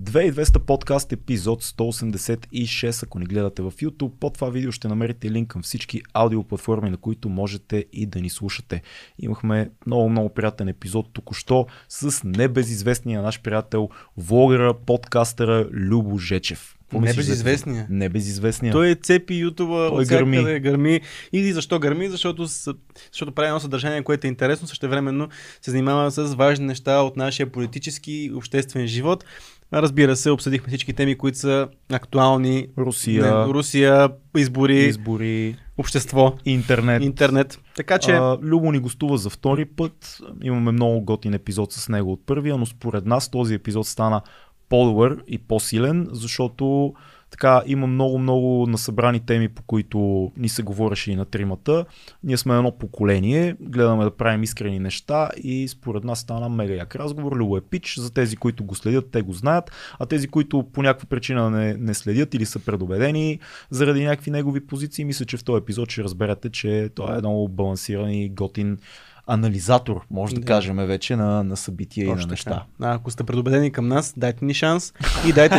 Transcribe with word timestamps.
2200 0.00 0.58
подкаст 0.58 1.12
епизод 1.12 1.64
186. 1.64 3.02
Ако 3.02 3.18
ни 3.18 3.26
гледате 3.26 3.62
в 3.62 3.72
YouTube, 3.72 4.12
под 4.20 4.34
това 4.34 4.50
видео 4.50 4.72
ще 4.72 4.88
намерите 4.88 5.30
линк 5.30 5.48
към 5.48 5.62
всички 5.62 6.02
аудиоплатформи, 6.12 6.90
на 6.90 6.96
които 6.96 7.28
можете 7.28 7.84
и 7.92 8.06
да 8.06 8.20
ни 8.20 8.30
слушате. 8.30 8.82
Имахме 9.18 9.70
много, 9.86 10.08
много 10.08 10.28
приятен 10.28 10.68
епизод 10.68 11.12
току-що 11.12 11.66
с 11.88 12.24
небезизвестния 12.24 13.22
наш 13.22 13.40
приятел, 13.40 13.88
влогъра, 14.16 14.74
подкастъра 14.74 15.68
Любо 15.72 16.18
Жечев. 16.18 16.76
Небезизвестния. 17.00 17.86
Небезизвестния. 17.90 18.72
Той 18.72 18.90
е 18.90 18.94
цепи 18.94 19.34
ютуба, 19.34 19.88
Той 19.88 20.04
гърми. 20.04 20.36
гърми. 20.36 20.60
гърми. 20.60 21.00
И 21.32 21.52
защо 21.52 21.78
гърми? 21.78 22.08
Защото, 22.08 22.46
защото 22.46 23.32
прави 23.34 23.48
едно 23.48 23.60
съдържание, 23.60 24.02
което 24.02 24.26
е 24.26 24.30
интересно, 24.30 24.68
същевременно 24.68 25.28
се 25.62 25.70
занимава 25.70 26.10
с 26.10 26.34
важни 26.34 26.66
неща 26.66 27.00
от 27.00 27.16
нашия 27.16 27.52
политически 27.52 28.12
и 28.12 28.32
обществен 28.32 28.86
живот. 28.86 29.24
Разбира 29.72 30.16
се, 30.16 30.30
обсъдихме 30.30 30.68
всички 30.68 30.92
теми, 30.92 31.18
които 31.18 31.38
са 31.38 31.68
актуални. 31.92 32.66
Русия, 32.78 33.24
Не, 33.24 33.44
Русия, 33.44 34.08
избори, 34.36 34.78
избори, 34.78 35.56
общество, 35.78 36.34
интернет. 36.44 37.02
интернет. 37.02 37.60
Така 37.76 37.98
че, 37.98 38.12
А, 38.12 38.38
Любо 38.42 38.72
ни 38.72 38.78
гостува 38.78 39.18
за 39.18 39.30
втори 39.30 39.64
път. 39.64 40.18
Имаме 40.42 40.72
много 40.72 41.00
готин 41.00 41.34
епизод 41.34 41.72
с 41.72 41.88
него 41.88 42.12
от 42.12 42.26
първия, 42.26 42.56
но 42.56 42.66
според 42.66 43.06
нас 43.06 43.30
този 43.30 43.54
епизод 43.54 43.86
стана 43.86 44.22
по-добър 44.68 45.18
и 45.28 45.38
по-силен, 45.38 46.08
защото 46.12 46.94
така 47.32 47.62
има 47.66 47.86
много-много 47.86 48.66
насъбрани 48.66 49.20
теми, 49.20 49.48
по 49.48 49.62
които 49.62 50.30
ни 50.36 50.48
се 50.48 50.62
говореше 50.62 51.12
и 51.12 51.16
на 51.16 51.24
тримата. 51.24 51.84
Ние 52.24 52.36
сме 52.36 52.56
едно 52.56 52.78
поколение, 52.78 53.56
гледаме 53.60 54.04
да 54.04 54.16
правим 54.16 54.42
искрени 54.42 54.78
неща 54.78 55.30
и 55.36 55.68
според 55.68 56.04
нас 56.04 56.18
стана 56.18 56.48
мега 56.48 56.74
як 56.74 56.96
разговор. 56.96 57.36
Любо 57.36 57.56
е 57.56 57.60
пич, 57.60 57.98
за 57.98 58.12
тези, 58.12 58.36
които 58.36 58.64
го 58.64 58.74
следят, 58.74 59.10
те 59.10 59.22
го 59.22 59.32
знаят, 59.32 59.72
а 59.98 60.06
тези, 60.06 60.28
които 60.28 60.62
по 60.72 60.82
някаква 60.82 61.08
причина 61.08 61.50
не, 61.50 61.74
не 61.74 61.94
следят 61.94 62.34
или 62.34 62.46
са 62.46 62.58
предубедени 62.58 63.38
заради 63.70 64.04
някакви 64.04 64.30
негови 64.30 64.66
позиции, 64.66 65.04
мисля, 65.04 65.24
че 65.24 65.36
в 65.36 65.44
този 65.44 65.62
епизод 65.62 65.90
ще 65.90 66.04
разберете, 66.04 66.50
че 66.50 66.90
той 66.94 67.16
е 67.16 67.18
много 67.18 67.48
балансиран 67.48 68.10
и 68.10 68.28
готин 68.28 68.78
анализатор, 69.26 70.00
може 70.10 70.34
да, 70.34 70.40
Да. 70.40 70.46
кажем 70.46 70.76
вече, 70.76 71.16
на, 71.16 71.44
на 71.44 71.56
събития 71.56 72.04
и 72.04 72.08
на 72.08 72.14
Точно 72.14 72.30
неща. 72.30 72.50
така. 72.50 72.62
А, 72.82 72.94
ако 72.94 73.10
сте 73.10 73.24
предубедени 73.24 73.72
към 73.72 73.88
нас, 73.88 74.14
дайте 74.16 74.44
ни 74.44 74.54
шанс 74.54 74.92
и 75.26 75.32
дайте, 75.32 75.58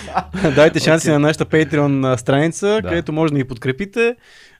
дайте 0.56 0.80
шанси 0.80 1.06
Окей. 1.06 1.12
на 1.12 1.18
нашата 1.18 1.46
Patreon 1.46 2.16
страница, 2.16 2.66
Да. 2.66 2.82
където 2.82 3.12
може 3.12 3.32
да 3.32 3.38
ни 3.38 3.44
подкрепите. 3.44 4.16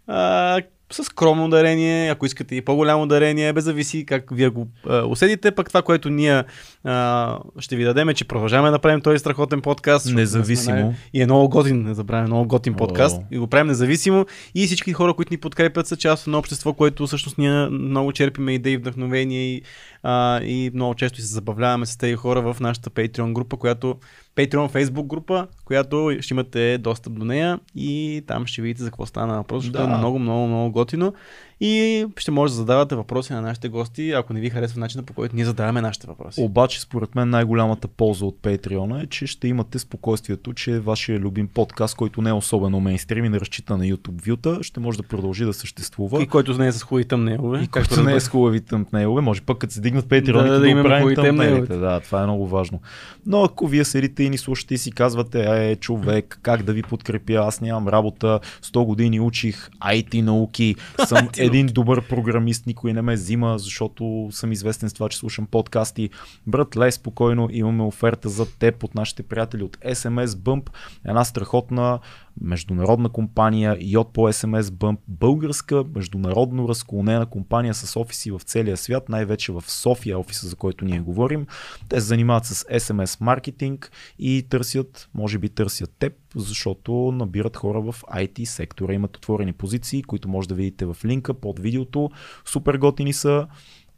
А, 0.06 0.60
с 0.92 1.04
скромно 1.04 1.48
дарение, 1.48 2.10
ако 2.10 2.26
искате 2.26 2.54
и 2.54 2.60
по-голямо 2.60 3.06
дарение, 3.06 3.52
без 3.52 3.64
зависи 3.64 4.06
как 4.06 4.24
вие 4.32 4.48
го 4.48 4.66
а, 4.88 5.04
усетите. 5.06 5.50
Пък 5.50 5.68
това, 5.68 5.82
което 5.82 6.10
ние 6.10 6.44
а, 6.84 7.38
ще 7.58 7.76
ви 7.76 7.84
дадем 7.84 8.08
е, 8.08 8.14
че 8.14 8.24
продължаваме 8.24 8.70
да 8.70 8.78
правим 8.78 9.00
този 9.00 9.18
страхотен 9.18 9.60
подкаст. 9.60 10.14
Независимо. 10.14 10.78
сме 10.78 10.96
И 11.14 11.22
е 11.22 11.24
много 11.24 11.48
готин, 11.48 11.82
не 11.82 11.94
забравяме, 11.94 12.26
много 12.26 12.48
готин 12.48 12.74
подкаст. 12.74 13.18
О. 13.18 13.24
И 13.30 13.38
го 13.38 13.46
правим 13.46 13.66
независимо. 13.66 14.26
И 14.54 14.66
всички 14.66 14.92
хора, 14.92 15.14
които 15.14 15.32
ни 15.32 15.38
подкрепят, 15.38 15.86
са 15.86 15.96
част 15.96 16.26
едно 16.26 16.38
общество, 16.38 16.72
което 16.72 17.06
всъщност 17.06 17.38
ние 17.38 17.68
много 17.68 18.12
черпиме 18.12 18.52
идеи, 18.52 18.76
вдъхновения 18.76 19.42
и, 19.42 19.62
а, 20.02 20.42
и 20.42 20.70
много 20.74 20.94
често 20.94 21.20
се 21.20 21.26
забавляваме 21.26 21.86
с 21.86 21.96
тези 21.96 22.14
хора 22.14 22.52
в 22.52 22.60
нашата 22.60 22.90
Patreon 22.90 23.32
група, 23.32 23.56
която 23.56 23.96
Patreon 24.38 24.72
Facebook 24.72 25.06
група, 25.06 25.46
която 25.64 26.16
ще 26.20 26.34
имате 26.34 26.78
достъп 26.78 27.12
до 27.18 27.24
нея 27.24 27.60
и 27.74 28.24
там 28.26 28.46
ще 28.46 28.62
видите 28.62 28.82
за 28.82 28.90
какво 28.90 29.06
стана 29.06 29.36
въпрос, 29.36 29.64
защото 29.64 29.88
Да. 29.88 29.94
е 29.94 29.98
много, 29.98 30.18
много, 30.18 30.46
много 30.46 30.72
готино. 30.72 31.14
И 31.60 32.06
ще 32.16 32.30
може 32.30 32.52
да 32.52 32.56
задавате 32.56 32.94
въпроси 32.96 33.32
на 33.32 33.40
нашите 33.42 33.68
гости, 33.68 34.10
ако 34.10 34.32
не 34.32 34.40
ви 34.40 34.50
харесва 34.50 34.80
начина 34.80 35.02
по 35.02 35.12
който 35.12 35.36
ние 35.36 35.44
задаваме 35.44 35.80
нашите 35.80 36.06
въпроси. 36.06 36.40
Обаче, 36.40 36.80
според 36.80 37.14
мен, 37.14 37.30
най-голямата 37.30 37.88
полза 37.88 38.24
от 38.24 38.38
Patreon 38.42 39.02
е, 39.02 39.06
че 39.06 39.26
ще 39.26 39.48
имате 39.48 39.78
спокойствието, 39.78 40.52
че 40.52 40.80
вашия 40.80 41.18
любим 41.18 41.48
подкаст, 41.48 41.96
който 41.96 42.22
не 42.22 42.30
е 42.30 42.32
особено 42.32 42.80
мейнстрим 42.80 43.24
и 43.24 43.28
не 43.28 43.40
разчита 43.40 43.76
на 43.76 43.84
YouTube 43.84 44.28
вюта, 44.28 44.58
ще 44.62 44.80
може 44.80 44.98
да 44.98 45.02
продължи 45.02 45.44
да 45.44 45.52
съществува. 45.52 46.22
И 46.22 46.26
който 46.26 46.58
не 46.58 46.66
е 46.66 46.72
с 46.72 46.82
хубави 46.82 47.04
тъмнелове. 47.04 47.60
И 47.62 47.66
който 47.66 48.02
не 48.02 48.14
е 48.14 48.20
с 48.20 48.28
хубави 48.28 48.60
тъмпнейлове, 48.60 49.20
може 49.20 49.40
пък 49.40 49.58
като 49.58 49.72
се 49.72 49.80
дигнат 49.80 50.06
Patreon 50.06 50.32
Да, 50.32 50.42
да, 50.42 50.60
да 50.60 50.60
да, 50.60 50.82
тъмпнейлите. 50.82 51.22
тъмнейлите. 51.22 51.76
Да, 51.76 52.00
това 52.00 52.22
е 52.22 52.26
много 52.26 52.46
важно. 52.46 52.80
Но 53.26 53.44
ако 53.44 53.66
вие 53.66 53.84
седите 53.84 54.22
и 54.22 54.30
ни 54.30 54.38
слушате 54.38 54.74
и 54.74 54.78
си 54.78 54.92
казвате, 54.92 55.70
е, 55.70 55.76
човек, 55.76 56.38
как 56.42 56.62
да 56.62 56.72
ви 56.72 56.82
подкрепя, 56.82 57.32
аз 57.32 57.60
нямам 57.60 57.88
работа, 57.88 58.40
100 58.62 58.84
години 58.84 59.20
учих 59.20 59.70
IT 59.70 60.22
науки, 60.22 60.74
съм 61.06 61.28
един 61.48 61.66
добър 61.66 62.08
програмист, 62.08 62.66
никой 62.66 62.92
не 62.92 63.02
ме 63.02 63.14
взима, 63.14 63.58
защото 63.58 64.28
съм 64.30 64.52
известен 64.52 64.90
с 64.90 64.92
това, 64.92 65.08
че 65.08 65.18
слушам 65.18 65.46
подкасти. 65.46 66.10
Брат, 66.46 66.76
лей 66.76 66.92
спокойно, 66.92 67.48
имаме 67.52 67.82
оферта 67.82 68.28
за 68.28 68.46
теб 68.58 68.84
от 68.84 68.94
нашите 68.94 69.22
приятели 69.22 69.62
от 69.62 69.76
SMS 69.76 70.26
Bump, 70.26 70.70
една 71.04 71.24
страхотна 71.24 71.98
международна 72.40 73.08
компания 73.08 73.76
Йод 73.80 74.12
по 74.12 74.20
SMS 74.20 74.62
Bump, 74.62 74.98
българска 75.08 75.84
международно 75.94 76.68
разклонена 76.68 77.26
компания 77.26 77.74
с 77.74 78.00
офиси 78.00 78.30
в 78.30 78.40
целия 78.40 78.76
свят, 78.76 79.08
най-вече 79.08 79.52
в 79.52 79.64
София, 79.66 80.18
офиса 80.18 80.48
за 80.48 80.56
който 80.56 80.84
ние 80.84 81.00
говорим. 81.00 81.46
Те 81.88 82.00
се 82.00 82.06
занимават 82.06 82.44
с 82.44 82.64
SMS 82.64 83.20
маркетинг 83.20 83.92
и 84.18 84.46
търсят, 84.50 85.08
може 85.14 85.38
би 85.38 85.48
търсят 85.48 85.90
теб, 85.98 86.12
защото 86.36 86.92
набират 86.92 87.56
хора 87.56 87.80
в 87.80 87.94
IT 88.14 88.44
сектора. 88.44 88.92
Имат 88.94 89.16
отворени 89.16 89.52
позиции, 89.52 90.02
които 90.02 90.28
може 90.28 90.48
да 90.48 90.54
видите 90.54 90.86
в 90.86 90.96
линка 91.04 91.34
под 91.34 91.60
видеото. 91.60 92.10
Супер 92.44 92.74
готини 92.74 93.12
са. 93.12 93.46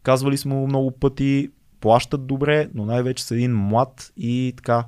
Казвали 0.03 0.37
сме 0.37 0.55
много 0.55 0.91
пъти, 0.91 1.49
плащат 1.81 2.27
добре, 2.27 2.69
но 2.75 2.85
най-вече 2.85 3.25
са 3.25 3.35
един 3.35 3.57
млад 3.57 4.13
и 4.17 4.55
така 4.57 4.85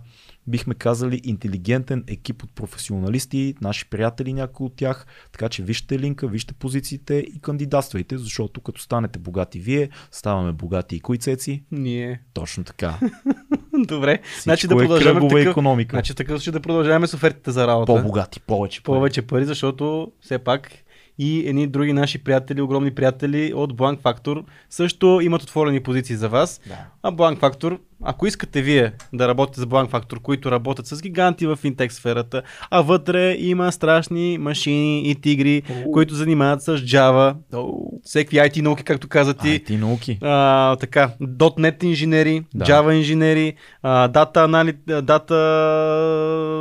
бихме 0.46 0.74
казали 0.74 1.20
интелигентен 1.24 2.04
екип 2.06 2.42
от 2.42 2.54
професионалисти, 2.54 3.54
наши 3.60 3.90
приятели 3.90 4.32
някои 4.32 4.66
от 4.66 4.76
тях, 4.76 5.06
така 5.32 5.48
че 5.48 5.62
вижте 5.62 5.98
линка, 5.98 6.26
вижте 6.26 6.54
позициите 6.54 7.14
и 7.14 7.40
кандидатствайте, 7.40 8.18
защото 8.18 8.60
като 8.60 8.80
станете 8.80 9.18
богати 9.18 9.58
вие, 9.58 9.88
ставаме 10.10 10.52
богати 10.52 10.96
и 10.96 11.00
кои 11.00 11.18
цеци. 11.18 11.64
Ние. 11.70 12.20
Точно 12.34 12.64
така. 12.64 12.98
Добре. 13.86 14.20
Всичко 14.24 14.42
Значи 14.42 14.68
да 14.68 14.74
е 14.74 14.78
продължаваме 14.78 15.20
кръгова 15.20 15.38
такъв... 15.38 15.50
економика. 15.50 15.96
Значи 15.96 16.14
такъв 16.14 16.38
случай 16.38 16.52
да 16.52 16.60
продължаваме 16.60 17.06
с 17.06 17.14
офертите 17.14 17.50
за 17.50 17.66
работа. 17.66 17.94
По-богати, 17.94 18.40
повече. 18.40 18.82
пари. 18.82 18.96
Повече 18.96 19.22
пари, 19.22 19.44
защото 19.44 20.12
все 20.20 20.38
пак 20.38 20.70
и 21.18 21.48
едни 21.48 21.66
други 21.66 21.92
наши 21.92 22.24
приятели, 22.24 22.60
огромни 22.60 22.90
приятели 22.90 23.52
от 23.54 23.72
Blank 23.72 23.98
Factor 23.98 24.44
също 24.70 25.20
имат 25.22 25.42
отворени 25.42 25.80
позиции 25.80 26.16
за 26.16 26.28
вас. 26.28 26.60
Да. 26.68 26.86
А 27.02 27.12
Blank 27.12 27.38
Factor, 27.38 27.78
ако 28.04 28.26
искате 28.26 28.62
вие 28.62 28.92
да 29.12 29.28
работите 29.28 29.60
с 29.60 29.64
Blank 29.66 29.88
Factor, 29.90 30.18
които 30.18 30.50
работят 30.50 30.86
с 30.86 31.02
гиганти 31.02 31.46
в 31.46 31.56
финтек 31.56 31.92
сферата, 31.92 32.42
а 32.70 32.80
вътре 32.80 33.36
има 33.38 33.72
страшни 33.72 34.38
машини 34.38 35.10
и 35.10 35.14
тигри, 35.14 35.62
Оу. 35.86 35.92
които 35.92 36.14
занимават 36.14 36.62
с 36.62 36.78
Java, 36.78 37.34
всеки 38.04 38.36
IT 38.36 38.60
науки, 38.60 38.84
както 38.84 39.08
каза 39.08 39.34
ти. 39.34 39.48
IT 39.48 39.80
науки. 39.80 40.18
А, 40.22 40.76
така, 40.76 41.10
.NET 41.22 41.84
инженери, 41.84 42.42
Да. 42.54 42.64
Java 42.64 42.90
инженери, 42.92 43.54
а, 43.82 44.08
Data, 44.08 44.44
анали... 44.44 44.72
Data. 44.88 45.32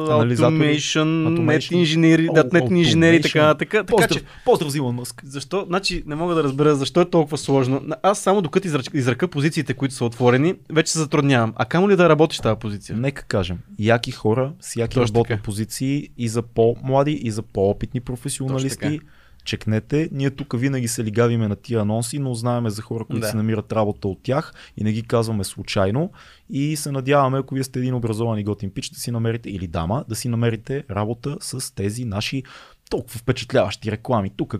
Automation, 0.09 1.28
Automation. 1.28 1.75
Инженери, 1.75 2.28
О, 2.29 2.34
.NET 2.34 2.78
инженери, 2.78 3.22
така, 3.22 3.53
така, 3.53 3.78
така 3.78 3.84
Поздрав, 3.85 4.12
че, 4.12 4.22
поздрав, 4.46 4.75
Илон 4.75 4.96
Мъск. 4.96 5.22
защо, 5.25 5.66
значи 5.68 6.03
не 6.06 6.16
мога 6.16 6.35
да 6.35 6.44
разбера 6.44 6.75
защо 6.75 7.02
е 7.02 7.09
толкова 7.09 7.38
сложно. 7.38 7.81
Аз 8.03 8.19
само 8.19 8.41
докато 8.41 8.68
изръка 8.94 9.28
позициите, 9.28 9.73
които 9.73 9.96
са 9.96 10.06
отворени, 10.06 10.56
вече 10.69 10.91
се 10.91 11.00
затруднявам. 11.00 11.31
А 11.34 11.66
камо 11.66 11.90
ли 11.90 11.96
да 11.96 12.09
работиш 12.09 12.40
тази 12.40 12.59
позиция? 12.59 12.97
Нека 12.97 13.24
кажем, 13.24 13.59
яки 13.80 14.12
хора 14.12 14.53
с 14.59 14.75
яки 14.75 14.94
Точно 14.96 15.16
работни 15.16 15.36
така. 15.36 15.44
позиции 15.44 16.09
и 16.18 16.28
за 16.28 16.42
по-млади, 16.42 17.12
и 17.12 17.31
за 17.31 17.42
по-опитни 17.42 18.00
професионалисти. 18.02 19.00
Чекнете, 19.46 20.09
ние 20.12 20.30
тук 20.30 20.59
винаги 20.59 20.88
се 20.88 21.03
лигавиме 21.03 21.47
на 21.47 21.56
тия 21.56 21.81
анонси, 21.81 22.20
но 22.20 22.34
знаеме 22.34 22.70
за 22.70 22.81
хора, 22.81 23.06
които 23.06 23.22
Да. 23.22 23.28
си 23.28 23.36
намират 23.36 23.72
работа 23.74 24.08
от 24.08 24.20
тях 24.24 24.53
и 24.78 24.84
не 24.84 24.91
ги 24.91 25.03
казваме 25.03 25.44
случайно. 25.44 26.12
И 26.50 26.75
се 26.75 26.91
надяваме, 26.91 27.38
ако 27.38 27.56
вие 27.56 27.64
сте 27.64 27.80
един 27.80 27.94
образован 27.96 28.40
и 28.40 28.44
готин 28.44 28.72
пич, 28.72 28.90
да 28.90 29.00
си 29.00 29.12
намерите, 29.12 29.50
или 29.50 29.67
дама, 29.67 30.06
да 30.09 30.16
си 30.16 30.29
намерите 30.29 30.84
работа 30.91 31.38
с 31.41 31.76
тези 31.76 32.06
наши 32.06 32.44
толкова 32.91 33.20
впечатляващи 33.20 33.91
реклами. 33.91 34.32
Тук 34.38 34.55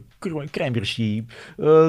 крембирши, 0.52 1.04
е, 1.04 1.24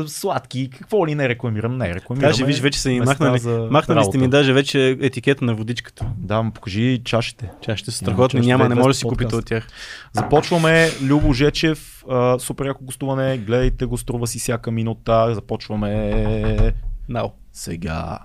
сладки, 0.06 0.70
какво 0.70 1.06
ли 1.06 1.14
не 1.14 1.28
рекламирам, 1.28 1.78
не 1.78 1.94
рекламираме. 1.94 2.28
Даже 2.32 2.44
виж, 2.44 2.60
вече 2.60 2.80
са 2.80 2.88
места 2.88 3.04
махнали, 3.04 3.38
за 3.38 3.68
махнали 3.70 4.04
сте 4.04 4.18
ми 4.18 4.28
даже 4.28 4.52
вече 4.52 4.98
етикета 5.00 5.44
на 5.44 5.54
водичката. 5.54 6.06
Да, 6.18 6.42
му 6.42 6.50
покажи 6.50 7.00
чашите. 7.04 7.50
Чашите 7.60 7.90
са 7.90 8.04
Няма 8.04 8.14
страхотни, 8.14 8.40
чаши, 8.40 8.46
няма, 8.46 8.68
не 8.68 8.74
2200 8.74 8.78
може 8.78 8.88
да 8.88 8.94
си 8.94 9.04
купите 9.04 9.36
от 9.36 9.46
тях. 9.46 9.68
Започваме 10.12 10.90
Любо 11.02 11.32
Жечев, 11.32 12.04
а, 12.08 12.38
супер 12.38 12.66
яко 12.66 12.84
гостуване, 12.84 13.38
гледайте 13.38 13.86
го, 13.86 13.98
струва 13.98 14.26
си 14.26 14.38
всяка 14.38 14.70
минута, 14.70 15.34
започваме 15.34 16.74
Нао. 17.08 17.30
сега. 17.52 18.18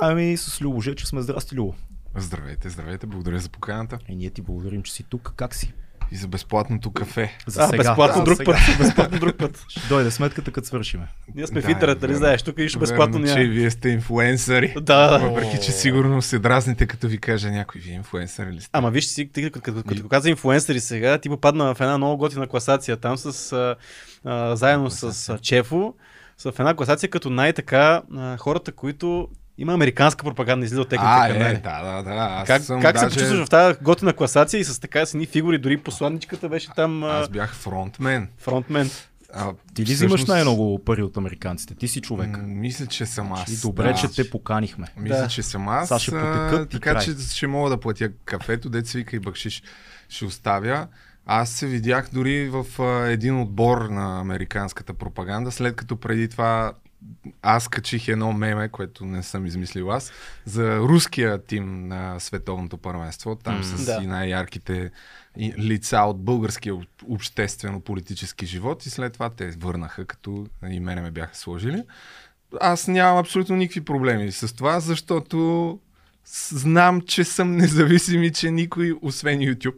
Ами 0.00 0.36
с 0.36 0.60
Любо 0.60 0.80
Жечев 0.80 1.08
сме, 1.08 1.22
здрасти 1.22 1.54
Любо. 1.54 1.74
Здравейте, 2.16 2.68
здравейте, 2.68 3.06
благодаря 3.06 3.38
за 3.38 3.48
поканата. 3.48 3.98
И 4.08 4.16
ние 4.16 4.30
ти 4.30 4.42
благодарим, 4.42 4.82
че 4.82 4.92
си 4.92 5.02
тук, 5.02 5.32
как 5.36 5.54
си? 5.54 5.72
И 6.12 6.16
за 6.16 6.28
безплатното 6.28 6.92
кафе. 6.92 7.38
За 7.46 7.62
а, 7.62 7.66
сега. 7.66 7.76
безплатно 7.78 8.16
За 8.16 8.24
друг 8.24 8.36
сега. 8.36 8.52
път. 8.52 8.78
безплатно 8.78 9.18
друг 9.18 9.36
път. 9.38 9.64
Ще 9.68 9.88
дойде 9.88 10.10
сметката, 10.10 10.50
като 10.50 10.66
свършиме. 10.66 11.08
Ние 11.34 11.46
сме 11.46 11.60
Да, 11.60 11.66
в 11.66 11.70
интернет, 11.70 12.02
нали 12.02 12.14
знаеш? 12.14 12.42
Тук 12.42 12.58
нищо 12.58 12.78
безплатно 12.78 13.12
Верно, 13.12 13.26
че 13.26 13.34
няма. 13.34 13.44
и 13.44 13.48
вие 13.48 13.70
сте 13.70 13.88
инфлуенсъри. 13.88 14.74
Да, 14.80 15.18
да. 15.18 15.18
Въпреки, 15.18 15.60
че 15.64 15.72
сигурно 15.72 16.22
се 16.22 16.38
дразните, 16.38 16.86
като 16.86 17.08
ви 17.08 17.18
каже 17.18 17.50
някой, 17.50 17.80
вие 17.80 17.94
инфлуенсъри 17.94 18.52
ли 18.52 18.60
сте? 18.60 18.70
Ама 18.72 18.90
виж 18.90 19.04
си, 19.04 19.30
ти, 19.32 19.42
като, 19.42 19.60
като, 19.60 19.82
като, 19.82 20.08
каза 20.08 20.30
инфлуенсъри 20.30 20.80
сега, 20.80 21.18
ти 21.18 21.28
попадна 21.28 21.74
в 21.74 21.80
една 21.80 21.98
много 21.98 22.16
готина 22.16 22.46
класация 22.46 22.96
там 22.96 23.16
с, 23.18 23.52
а, 23.52 23.76
а, 24.24 24.56
заедно 24.56 24.90
с 24.90 25.28
а, 25.28 25.38
Чефо, 25.38 25.94
с 26.38 26.52
в 26.52 26.60
една 26.60 26.74
класация 26.74 27.08
като 27.10 27.30
най-така 27.30 28.02
а, 28.16 28.36
хората, 28.36 28.72
които 28.72 29.28
има 29.58 29.74
американска 29.74 30.24
пропаганда 30.24 30.64
излиза 30.66 30.80
от 30.80 30.88
техните 30.88 31.10
а, 31.10 31.28
канали. 31.28 31.44
е, 31.44 31.54
да, 31.54 31.82
да, 31.82 32.02
да. 32.02 32.10
Аз 32.30 32.46
Как, 32.46 32.62
съм 32.62 32.82
как 32.82 32.94
даже... 32.94 33.04
се 33.04 33.14
почувстваш 33.14 33.46
в 33.46 33.50
тази 33.50 33.78
готина 33.82 34.12
класация 34.12 34.60
и 34.60 34.64
с 34.64 34.80
така 34.80 35.06
с 35.06 35.14
едни 35.14 35.26
фигури, 35.26 35.58
дори 35.58 35.76
посланничката 35.76 36.48
беше 36.48 36.68
там 36.76 37.04
а, 37.04 37.08
Аз 37.10 37.28
бях 37.28 37.54
фронтмен. 37.54 38.28
фронтмен. 38.38 38.90
А, 39.34 39.52
Ти 39.74 39.82
ли 39.82 39.84
всъщност, 39.84 40.14
взимаш 40.14 40.24
най-много 40.24 40.84
пари 40.84 41.02
от 41.02 41.16
американците? 41.16 41.74
Ти 41.74 41.88
си 41.88 42.00
човек. 42.00 42.28
м, 42.28 42.42
Мисля, 42.42 42.86
че 42.86 43.06
съм 43.06 43.32
аз. 43.32 43.48
И 43.48 43.60
добре, 43.60 43.84
да. 43.84 43.94
че 43.94 44.08
те 44.08 44.30
поканихме. 44.30 44.86
Мисля, 44.96 45.16
Да. 45.16 45.28
че 45.28 45.42
съм 45.42 45.68
аз. 45.68 45.88
Сега 45.88 45.98
ще 45.98 46.10
потекат 46.10 46.70
така 46.70 46.90
край. 46.92 47.04
че 47.04 47.14
ще 47.26 47.46
мога 47.46 47.70
да 47.70 47.76
платя 47.76 48.08
кафето, 48.24 48.68
деца 48.70 48.98
вика 48.98 49.16
и 49.16 49.20
бакшиш 49.20 49.62
ще 50.08 50.24
оставя. 50.24 50.86
Аз 51.26 51.50
се 51.50 51.66
видях 51.66 52.08
дори 52.12 52.48
в 52.48 52.82
а, 52.82 53.06
един 53.06 53.40
отбор 53.40 53.80
на 53.80 54.20
американската 54.20 54.94
пропаганда, 54.94 55.52
след 55.52 55.76
като 55.76 55.96
преди 55.96 56.28
това 56.28 56.72
аз 57.42 57.68
качих 57.68 58.08
едно 58.08 58.32
меме, 58.32 58.68
което 58.68 59.04
не 59.04 59.22
съм 59.22 59.46
измислил 59.46 59.92
аз, 59.92 60.12
за 60.44 60.78
руския 60.78 61.44
тим 61.44 61.88
на 61.88 62.20
световното 62.20 62.76
първенство, 62.78 63.34
там 63.34 63.56
М, 63.56 63.64
с 63.64 63.84
да. 63.86 64.00
и 64.02 64.06
най-ярките 64.06 64.90
лица 65.58 65.98
от 65.98 66.20
българския 66.24 66.74
об- 66.74 67.02
обществено-политически 67.08 68.46
живот 68.46 68.86
и 68.86 68.90
след 68.90 69.12
това 69.12 69.30
те 69.30 69.50
върнаха, 69.50 70.04
като 70.04 70.46
и 70.70 70.80
мене 70.80 71.00
ме 71.00 71.10
бяха 71.10 71.36
сложили. 71.36 71.82
Аз 72.60 72.88
нямам 72.88 73.18
абсолютно 73.18 73.56
никакви 73.56 73.80
проблеми 73.80 74.32
с 74.32 74.56
това, 74.56 74.80
защото 74.80 75.78
знам, 76.26 77.00
че 77.00 77.24
съм 77.24 77.56
независим 77.56 78.22
и 78.22 78.32
че 78.32 78.50
никой, 78.50 78.92
освен 79.02 79.38
YouTube, 79.38 79.76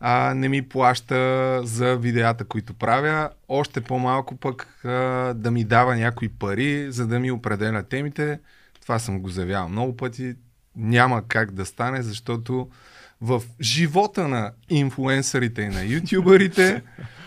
а, 0.00 0.34
не 0.34 0.48
ми 0.48 0.68
плаща 0.68 1.60
за 1.64 1.96
видеята, 1.96 2.44
които 2.44 2.74
правя. 2.74 3.30
Още 3.48 3.80
по-малко 3.80 4.36
пък 4.36 4.84
а, 4.84 4.90
да 5.34 5.50
ми 5.50 5.64
дава 5.64 5.96
някои 5.96 6.28
пари, 6.28 6.92
за 6.92 7.06
да 7.06 7.20
ми 7.20 7.30
определя 7.30 7.82
темите. 7.82 8.40
Това 8.80 8.98
съм 8.98 9.20
го 9.20 9.28
заявявал 9.28 9.68
много 9.68 9.96
пъти. 9.96 10.34
Няма 10.76 11.22
как 11.28 11.50
да 11.50 11.66
стане, 11.66 12.02
защото 12.02 12.68
в 13.20 13.42
живота 13.60 14.28
на 14.28 14.52
инфлуенсърите 14.70 15.62
и 15.62 15.68
на 15.68 15.84
ютубърите, 15.84 16.82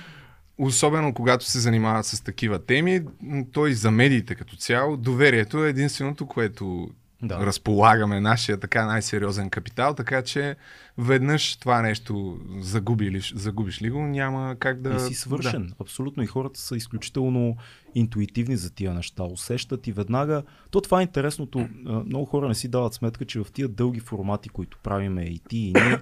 особено 0.58 1.14
когато 1.14 1.46
се 1.46 1.60
занимават 1.60 2.06
с 2.06 2.22
такива 2.22 2.66
теми, 2.66 3.02
м, 3.22 3.44
то 3.52 3.68
и 3.68 3.74
за 3.74 3.92
медиите 3.92 4.36
като 4.36 4.56
цяло, 4.56 4.98
доверието 4.98 5.66
е 5.66 5.70
единственото, 5.70 6.28
което 6.28 6.90
Да. 7.28 7.38
да. 7.38 7.46
разполагаме, 7.46 8.22
нашия 8.22 8.60
така 8.60 8.86
най-сериозен 8.86 9.50
капитал, 9.50 9.94
така 9.94 10.22
че 10.22 10.56
веднъж 10.98 11.56
това 11.56 11.82
нещо 11.82 12.40
загуби 12.60 13.12
ли, 13.12 13.22
загубиш 13.36 13.82
ли 13.82 13.90
го, 13.90 14.02
няма 14.02 14.56
как 14.60 14.82
да... 14.82 14.96
И 14.96 15.00
си 15.00 15.14
свършен. 15.14 15.74
Абсолютно. 15.82 16.24
И 16.24 16.28
хората 16.28 16.60
са 16.60 16.78
изключително 16.78 17.58
интуитивни 17.96 18.58
за 18.58 18.74
тия 18.74 18.94
неща. 18.94 19.24
Усещат 19.24 19.88
и 19.88 19.92
веднага. 19.92 20.44
То 20.72 20.82
това 20.82 21.00
е 21.00 21.04
интересното. 21.04 21.68
Много 22.06 22.26
хора 22.26 22.48
не 22.48 22.56
си 22.56 22.68
дават 22.68 22.94
сметка, 22.94 23.26
че 23.26 23.40
в 23.40 23.48
тия 23.54 23.68
дълги 23.68 24.00
формати, 24.00 24.50
които 24.50 24.78
правиме 24.84 25.24
и 25.24 25.40
ти 25.50 25.58
и 25.58 25.74
ние, 25.74 26.00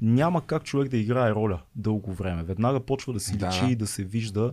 няма 0.00 0.46
как 0.46 0.64
човек 0.64 0.88
да 0.88 0.96
играе 0.96 1.30
роля 1.30 1.60
дълго 1.74 2.12
време. 2.12 2.42
Веднага 2.42 2.80
почва 2.80 3.12
да 3.12 3.20
си 3.20 3.38
Да. 3.38 3.48
личи 3.48 3.72
и 3.72 3.76
да 3.76 3.86
се 3.86 4.04
вижда. 4.04 4.52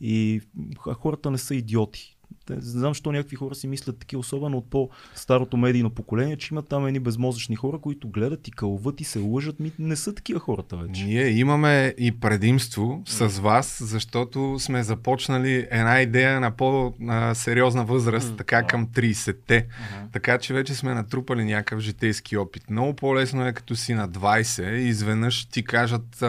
И 0.00 0.40
хората 0.78 1.30
не 1.30 1.38
са 1.38 1.54
идиоти. 1.54 2.13
Не 2.50 2.60
знам, 2.60 2.90
защо 2.90 3.12
някакви 3.12 3.36
хора 3.36 3.54
си 3.54 3.66
мислят 3.66 3.98
такива, 3.98 4.20
особено 4.20 4.56
от 4.56 4.70
по-старото 4.70 5.56
медийно 5.56 5.90
поколение, 5.90 6.36
че 6.36 6.54
има 6.54 6.62
там 6.62 6.86
едни 6.86 7.00
безмозъчни 7.00 7.56
хора, 7.56 7.78
които 7.78 8.08
гледат 8.08 8.48
и 8.48 8.50
кълват 8.50 9.00
и 9.00 9.04
се 9.04 9.18
лъжат. 9.18 9.60
Ми, 9.60 9.72
не 9.78 9.96
са 9.96 10.14
такива 10.14 10.40
хората 10.40 10.76
вече. 10.76 11.04
Ние 11.04 11.28
имаме 11.28 11.94
и 11.98 12.20
предимство 12.20 13.02
с 13.06 13.28
вас, 13.28 13.82
защото 13.84 14.56
сме 14.58 14.82
започнали 14.82 15.66
една 15.70 16.00
идея 16.00 16.40
на 16.40 16.50
по-сериозна 16.50 17.84
възраст, 17.84 18.36
така 18.36 18.62
към 18.62 18.86
30-те. 18.86 19.66
Така 20.12 20.38
че 20.38 20.54
вече 20.54 20.74
сме 20.74 20.94
натрупали 20.94 21.44
някакъв 21.44 21.80
житейски 21.80 22.36
опит. 22.36 22.70
Много 22.70 22.96
по-лесно 22.96 23.46
е 23.46 23.52
като 23.52 23.76
си 23.76 23.94
на 23.94 24.08
20 24.08 24.76
и 24.76 24.88
изведнъж 24.88 25.44
ти 25.44 25.64
кажат, 25.64 26.24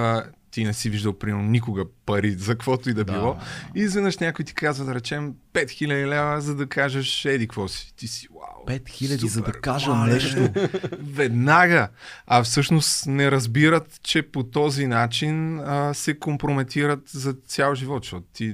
ти 0.56 0.64
не 0.64 0.74
си 0.74 0.90
виждал 0.90 1.14
примерно 1.14 1.44
никога 1.44 1.86
пари 2.06 2.32
за 2.32 2.52
каквото 2.52 2.90
и 2.90 2.94
да 2.94 3.06
било. 3.06 3.38
И 3.76 3.80
изведнъж 3.80 4.18
някой 4.18 4.46
ти 4.46 4.54
казва, 4.54 4.86
да 4.86 4.96
речем, 4.96 5.34
5000 5.54 6.08
лева, 6.08 6.42
за 6.42 6.56
да 6.56 6.68
кажеш, 6.68 7.26
еди, 7.26 7.48
какво 7.48 7.68
си. 7.68 7.94
Ти 7.96 8.08
си, 8.08 8.28
вау. 8.32 8.78
5000 8.78 9.06
за 9.06 9.18
да 9.18 9.30
супер, 9.30 9.60
кажа 9.60 9.94
мале, 9.94 10.14
нещо. 10.14 10.50
Веднага. 11.00 11.90
А 12.28 12.44
всъщност 12.44 13.06
не 13.06 13.32
разбират, 13.32 14.00
че 14.04 14.22
по 14.22 14.44
този 14.44 14.88
начин 14.88 15.60
а, 15.60 15.94
се 15.94 16.20
компрометират 16.20 17.10
за 17.10 17.34
цял 17.34 17.76
живот, 17.76 18.04
защото 18.04 18.26
ти 18.34 18.54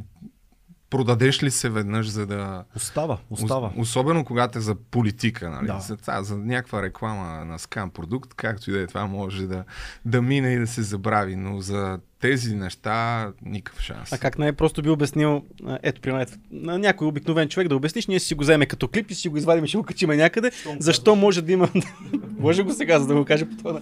продадеш 0.91 1.43
ли 1.43 1.51
се 1.51 1.69
веднъж, 1.69 2.09
за 2.09 2.25
да... 2.25 2.63
Остава, 2.75 3.17
остава. 3.29 3.67
Ос- 3.69 3.81
Особено 3.81 4.25
когато 4.25 4.57
е 4.57 4.61
за 4.61 4.75
политика, 4.75 5.49
нали? 5.49 5.67
Да. 5.67 5.79
За, 5.79 5.97
това, 5.97 6.23
за 6.23 6.37
някаква 6.37 6.81
реклама 6.81 7.45
на 7.45 7.59
скам 7.59 7.89
продукт, 7.89 8.33
както 8.33 8.69
и 8.69 8.73
да 8.73 8.79
е 8.81 8.87
това, 8.87 9.05
може 9.05 9.47
да, 9.47 9.63
да 10.05 10.21
мине 10.21 10.49
и 10.49 10.59
да 10.59 10.67
се 10.67 10.81
забрави, 10.81 11.35
но 11.35 11.61
за 11.61 11.99
тези 12.21 12.55
неща 12.55 13.27
никакъв 13.45 13.81
шанс. 13.81 14.13
А 14.13 14.17
как 14.17 14.37
най-просто 14.37 14.81
би 14.81 14.89
обяснил, 14.89 15.43
ето, 15.83 16.17
ето, 16.17 16.33
на 16.51 16.79
някой 16.79 17.07
обикновен 17.07 17.49
човек 17.49 17.67
да 17.67 17.75
обясниш, 17.75 18.07
ние 18.07 18.19
си 18.19 18.35
го 18.35 18.41
вземе 18.41 18.65
като 18.65 18.87
клип 18.87 19.11
и 19.11 19.15
си 19.15 19.29
го 19.29 19.37
извадим 19.37 19.65
и 19.65 19.67
ще 19.67 19.77
го 19.77 19.83
качиме 19.83 20.15
някъде. 20.15 20.51
Защо 20.79 21.15
може 21.15 21.41
да 21.41 21.51
има... 21.51 21.69
може 22.39 22.63
го 22.63 22.73
сега, 22.73 22.99
за 22.99 23.07
да 23.07 23.15
го 23.15 23.25
кажа 23.25 23.45
по 23.45 23.57
това. 23.57 23.81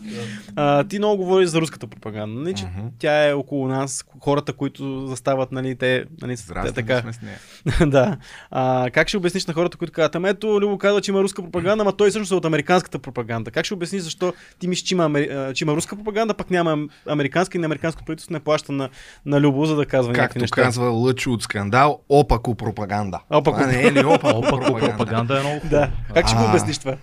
А, 0.55 0.83
ти 0.83 0.97
много 0.97 1.17
говориш 1.23 1.49
за 1.49 1.61
руската 1.61 1.87
пропаганда. 1.87 2.41
Нали, 2.41 2.55
че 2.55 2.69
Мгм. 2.79 2.87
Тя 2.99 3.29
е 3.29 3.33
около 3.33 3.67
нас, 3.67 4.05
хората, 4.19 4.53
които 4.53 5.07
застават, 5.07 5.51
нали, 5.51 5.75
те, 5.75 6.05
нали, 6.21 6.35
те 6.65 6.71
така. 6.73 7.01
сме 7.01 7.13
с 7.13 7.19
нея. 7.21 7.39
да. 7.91 8.17
А, 8.51 8.89
как 8.93 9.07
ще 9.07 9.17
обясниш 9.17 9.45
на 9.45 9.53
хората, 9.53 9.77
които 9.77 9.93
казват, 9.93 10.15
ами 10.15 10.29
ето, 10.29 10.61
Любо 10.61 10.77
казва, 10.77 11.01
че 11.01 11.11
има 11.11 11.21
руска 11.21 11.41
пропаганда, 11.41 11.81
ама 11.81 11.97
той 11.97 12.09
всъщност 12.09 12.31
е 12.31 12.35
от 12.35 12.45
американската 12.45 12.99
пропаганда. 12.99 13.51
Как 13.51 13.65
ще 13.65 13.73
обясниш 13.73 14.01
защо 14.01 14.33
ти 14.59 14.67
мислиш, 14.67 14.87
че 14.87 14.93
има, 14.93 15.11
че 15.53 15.63
има 15.63 15.75
руска 15.75 15.95
пропаганда, 15.95 16.33
пък 16.33 16.51
няма 16.51 16.87
американска 17.07 17.57
и 17.57 17.61
на 17.61 17.65
американско 17.65 18.03
правителство 18.05 18.28
не 18.29 18.39
плаща 18.39 18.71
на, 18.71 18.89
на 19.25 19.41
Любо, 19.41 19.65
за 19.65 19.75
да 19.75 19.85
казва 19.85 20.11
някакви 20.11 20.27
Както 20.27 20.39
неща. 20.39 20.55
казва 20.63 20.89
Лъчо 20.89 21.31
от 21.33 21.43
скандал, 21.43 21.99
опако 22.09 22.55
пропаганда. 22.55 23.19
Опако. 23.29 23.57
Това 23.57 23.71
не 23.71 23.81
е 23.81 23.93
ли 23.93 24.05
опако, 24.05 24.37
Опако 24.39 24.79
пропаганда 24.79 25.37
е 25.37 25.41
много. 25.41 25.61
Да. 25.63 25.89
Как 26.13 26.27
ще 26.27 26.37
го 26.37 26.43
А. 26.43 26.49
обясниш 26.49 26.77
това? 26.77 26.95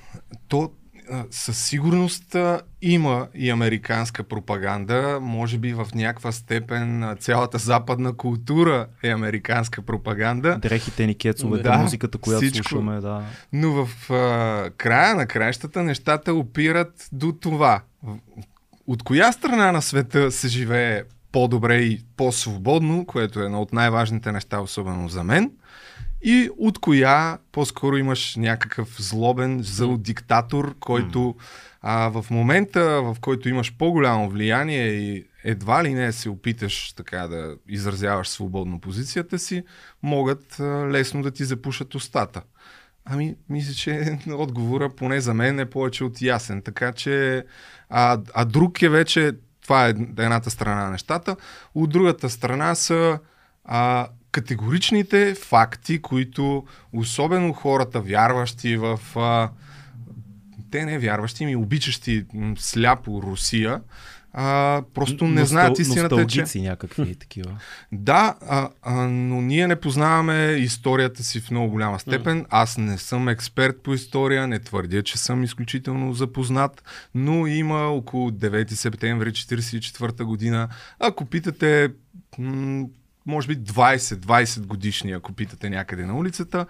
То 0.49 0.71
а, 1.13 1.25
със 1.31 1.59
сигурност 1.59 2.35
а, 2.35 2.61
има 2.83 3.27
и 3.35 3.51
американска 3.51 4.23
пропаганда. 4.23 5.19
Може 5.21 5.59
би 5.59 5.73
в 5.73 5.87
някаква 5.95 6.33
степен 6.33 7.03
а, 7.03 7.17
цялата 7.17 7.59
западна 7.59 8.13
култура 8.13 8.87
е 9.03 9.09
американска 9.09 9.83
пропаганда. 9.83 10.59
Дрехите 10.59 11.07
ни, 11.07 11.15
кецовете, 11.15 11.63
Да, 11.63 11.79
музиката, 11.79 12.19
която 12.19 12.45
всичко. 12.45 12.69
слушаме, 12.69 13.01
да. 13.01 13.23
Но 13.53 13.85
в 13.85 14.11
а, 14.11 14.71
края 14.71 15.15
на 15.15 15.27
краищата 15.27 15.83
нещата 15.83 16.35
опират 16.35 17.09
до 17.13 17.33
това. 17.33 17.81
От 18.87 19.03
коя 19.03 19.33
страна 19.33 19.73
на 19.73 19.83
света 19.83 20.31
се 20.31 20.49
живее 20.49 21.03
по-добре 21.37 21.77
и 21.77 22.01
по-свободно, 22.17 23.07
което 23.07 23.41
е 23.41 23.45
едно 23.45 23.63
от 23.63 23.73
най-важните 23.73 24.33
неща, 24.33 24.61
особено 24.61 25.09
за 25.09 25.25
мен, 25.25 25.53
и 26.23 26.51
от 26.59 26.79
коя 26.79 27.39
по-скоро 27.53 27.97
имаш 27.97 28.37
някакъв 28.37 29.03
злобен, 29.03 29.61
зъл 29.63 29.97
диктатор, 29.97 30.75
който 30.81 31.35
а, 31.83 32.09
в 32.09 32.27
момента, 32.31 33.03
в 33.03 33.17
който 33.21 33.49
имаш 33.49 33.77
по-голямо 33.79 34.31
влияние 34.31 34.87
и 34.87 35.27
едва 35.45 35.85
ли 35.85 35.95
не 35.95 36.13
се 36.13 36.31
опиташ 36.31 36.93
така 36.93 37.29
да 37.29 37.57
изразяваш 37.69 38.29
свободно 38.29 38.81
позицията 38.81 39.39
си, 39.39 39.65
могат 40.03 40.61
а, 40.61 40.65
лесно 40.65 41.23
да 41.23 41.31
ти 41.31 41.45
запушат 41.45 41.95
устата. 41.95 42.43
Ами, 43.05 43.37
мисля, 43.49 43.75
че 43.75 44.19
отговора 44.31 44.91
поне 44.91 45.21
за 45.21 45.35
мен 45.35 45.61
е 45.61 45.71
повече 45.71 46.05
от 46.05 46.23
ясен. 46.23 46.63
Така 46.63 46.93
че, 46.93 47.45
а, 47.89 48.21
а 48.35 48.45
друг 48.45 48.83
е 48.83 48.89
вече, 48.89 49.33
това 49.67 49.87
е 49.87 49.91
едната 49.91 50.51
страна 50.51 50.85
на 50.85 50.91
нещата, 50.91 51.37
от 51.75 51.91
другата 51.91 52.31
страна 52.31 52.75
са 52.75 53.19
а, 53.65 54.09
категоричните 54.33 55.35
факти, 55.35 56.03
които 56.03 56.65
особено 56.93 57.53
хората, 57.53 58.01
вярващи 58.01 58.77
в... 58.77 59.01
А, 59.17 59.51
те 60.71 60.85
не 60.85 60.99
вярващи, 60.99 61.47
ми 61.47 61.57
обичащи 61.57 62.25
сляпо 62.59 63.23
Русия, 63.23 63.81
а, 64.39 64.83
просто 64.95 65.29
не 65.29 65.45
знаят 65.45 65.79
истината, 65.79 66.27
че... 66.27 66.61
някакви 66.61 67.15
такива. 67.15 67.59
Да, 67.93 68.35
а, 68.49 68.69
а, 68.83 68.93
но 69.09 69.41
ние 69.41 69.69
не 69.69 69.77
познаваме 69.77 70.57
историята 70.59 71.23
си 71.23 71.41
в 71.41 71.51
много 71.51 71.71
голяма 71.71 72.01
степен. 72.01 72.43
Mm. 72.43 72.47
Аз 72.51 72.79
не 72.79 72.99
съм 72.99 73.29
експерт 73.29 73.83
по 73.83 73.95
история, 73.95 74.47
не 74.47 74.59
твърдя, 74.59 75.03
че 75.03 75.19
съм 75.19 75.45
изключително 75.45 76.13
запознат, 76.13 76.83
но 77.15 77.47
има 77.47 77.79
около 77.79 78.31
9 78.31 78.71
септември 78.71 79.33
1944 79.33 80.25
година. 80.25 80.69
Ако 81.01 81.25
питате 81.25 81.89
м- 82.39 82.87
може 83.27 83.49
би 83.49 83.57
20-20 83.57 84.67
годишни, 84.67 85.13
ако 85.13 85.33
питате 85.33 85.71
някъде 85.71 86.07
на 86.07 86.19
улицата, 86.19 86.67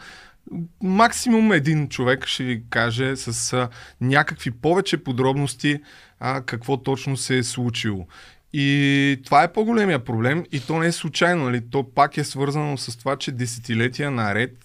максимум 0.83 1.53
един 1.53 1.89
човек 1.89 2.27
ще 2.27 2.45
ви 2.45 2.63
каже 2.71 3.17
с 3.17 3.53
а, 3.53 3.69
някакви 4.01 4.51
повече 4.51 5.05
подробности 5.05 5.81
а, 6.21 6.43
какво 6.43 6.77
точно 6.77 7.17
се 7.17 7.39
е 7.39 7.43
случило. 7.43 8.07
И 8.53 9.21
това 9.25 9.43
е 9.43 9.53
по-големия 9.53 10.05
проблем 10.05 10.45
и 10.53 10.61
то 10.61 10.79
не 10.79 10.87
е 10.87 10.93
случайно. 10.93 11.45
Нали? 11.45 11.71
То 11.71 11.91
пак 11.95 12.17
е 12.17 12.25
свързано 12.25 12.79
с 12.79 12.99
това, 12.99 13.17
че 13.17 13.33
десетилетия 13.33 14.11
наред 14.11 14.57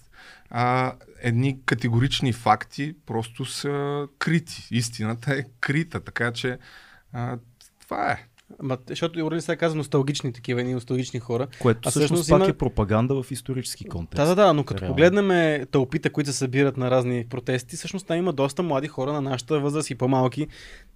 а, 0.49 0.93
едни 1.21 1.65
категорични 1.65 2.33
факти 2.33 2.95
просто 3.05 3.45
са 3.45 4.07
крити. 4.19 4.67
Истината 4.71 5.33
е 5.33 5.43
крита, 5.59 5.99
така 5.99 6.31
че 6.31 6.57
а, 7.13 7.37
това 7.81 8.11
е. 8.11 8.27
Ма, 8.61 8.77
защото 8.87 9.19
Юрин 9.19 9.41
сега 9.41 9.55
каза 9.55 9.75
носталгични 9.75 10.33
такива, 10.33 10.61
едни 10.61 10.73
носталгични 10.73 11.19
хора. 11.19 11.47
Което 11.59 11.89
а 11.89 11.91
всъщност 11.91 12.29
пак 12.29 12.39
има... 12.39 12.49
е 12.49 12.53
пропаганда 12.53 13.23
в 13.23 13.31
исторически 13.31 13.85
контекст. 13.85 14.23
Да, 14.23 14.25
да, 14.25 14.35
да, 14.35 14.53
но 14.53 14.63
като 14.63 14.81
Реално. 14.81 14.95
погледнем 14.95 15.65
тълпите, 15.71 16.09
които 16.09 16.31
се 16.31 16.37
събират 16.37 16.77
на 16.77 16.91
разни 16.91 17.25
протести, 17.29 17.75
всъщност 17.75 18.07
там 18.07 18.17
има 18.17 18.33
доста 18.33 18.63
млади 18.63 18.87
хора 18.87 19.13
на 19.13 19.21
нашата 19.21 19.59
възраст 19.59 19.89
и 19.89 19.95
по-малки. 19.95 20.47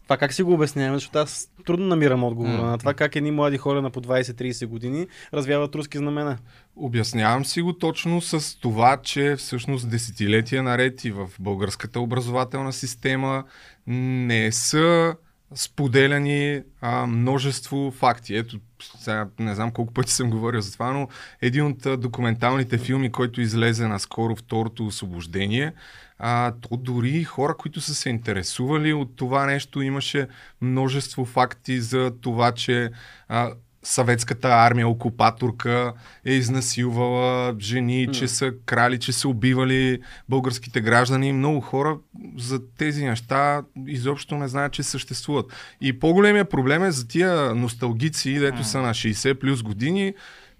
Това 0.03 0.17
как 0.17 0.33
си 0.33 0.43
го 0.43 0.53
обясняваме, 0.53 0.97
защото 0.97 1.19
аз 1.19 1.49
трудно 1.65 1.85
намирам 1.85 2.23
отговора 2.23 2.57
mm. 2.57 2.61
на 2.61 2.77
това 2.77 2.93
как 2.93 3.15
едни 3.15 3.31
млади 3.31 3.57
хора 3.57 3.81
на 3.81 3.89
по 3.89 4.01
20-30 4.01 4.65
години 4.65 5.07
развяват 5.33 5.75
руски 5.75 5.97
знамена. 5.97 6.37
Обяснявам 6.75 7.45
си 7.45 7.61
го 7.61 7.73
точно 7.73 8.21
с 8.21 8.59
това, 8.59 8.97
че 8.97 9.35
всъщност 9.35 9.89
десетилетия 9.89 10.63
наред 10.63 11.05
и 11.05 11.11
в 11.11 11.29
българската 11.39 11.99
образователна 11.99 12.73
система 12.73 13.43
не 13.87 14.51
са 14.51 15.15
споделяни 15.55 16.61
а, 16.81 17.05
множество 17.05 17.91
факти. 17.91 18.35
Ето, 18.35 18.59
сега 18.99 19.27
не 19.39 19.55
знам 19.55 19.71
колко 19.71 19.93
пъти 19.93 20.13
съм 20.13 20.29
говорил 20.29 20.61
за 20.61 20.73
това, 20.73 20.91
но 20.91 21.07
един 21.41 21.65
от 21.65 22.01
документалните 22.01 22.77
филми, 22.77 23.11
който 23.11 23.41
излезе 23.41 23.87
наскоро 23.87 24.35
второто 24.35 24.85
освобождение, 24.85 25.73
а, 26.19 26.53
то 26.61 26.77
дори 26.77 27.23
хора, 27.23 27.57
които 27.57 27.81
са 27.81 27.95
се 27.95 28.09
интересували 28.09 28.93
от 28.93 29.15
това 29.15 29.45
нещо, 29.45 29.81
имаше 29.81 30.27
множество 30.61 31.25
факти 31.25 31.81
за 31.81 32.11
това, 32.21 32.51
че 32.51 32.91
а, 33.27 33.51
съветската 33.85 34.47
армия, 34.47 34.87
окупаторка 34.87 35.93
е 36.25 36.33
изнасилвала 36.33 37.55
жени, 37.59 38.07
mm. 38.07 38.11
че 38.11 38.27
са 38.27 38.53
крали, 38.65 38.99
че 38.99 39.13
са 39.13 39.27
убивали 39.27 39.99
българските 40.29 40.81
граждани. 40.81 41.33
Много 41.33 41.61
хора 41.61 41.97
за 42.37 42.59
тези 42.77 43.05
неща 43.05 43.63
изобщо 43.87 44.35
не 44.35 44.47
знаят, 44.47 44.73
че 44.73 44.83
съществуват. 44.83 45.45
И 45.81 45.99
по-големия 45.99 46.45
проблем 46.45 46.83
е 46.83 46.91
за 46.91 47.07
тия 47.07 47.55
носталгици, 47.55 48.39
дето 48.39 48.57
mm. 48.57 48.65
са 48.65 48.81
на 48.81 48.89
60 48.89 49.39
плюс 49.39 49.63
години. 49.63 50.13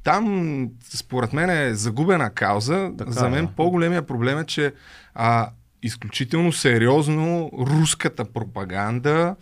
Там, 0.04 0.70
според 0.90 1.34
мен, 1.34 1.50
е 1.50 1.74
загубена 1.74 2.30
кауза. 2.30 2.92
Така, 2.98 3.12
за 3.12 3.30
мен 3.30 3.48
по-големия 3.48 4.02
проблем 4.02 4.40
е, 4.40 4.46
че 4.46 4.74
а, 5.14 5.50
изключително 5.84 6.52
сериозно 6.52 7.52
руската 7.54 8.26
пропаганда 8.26 9.36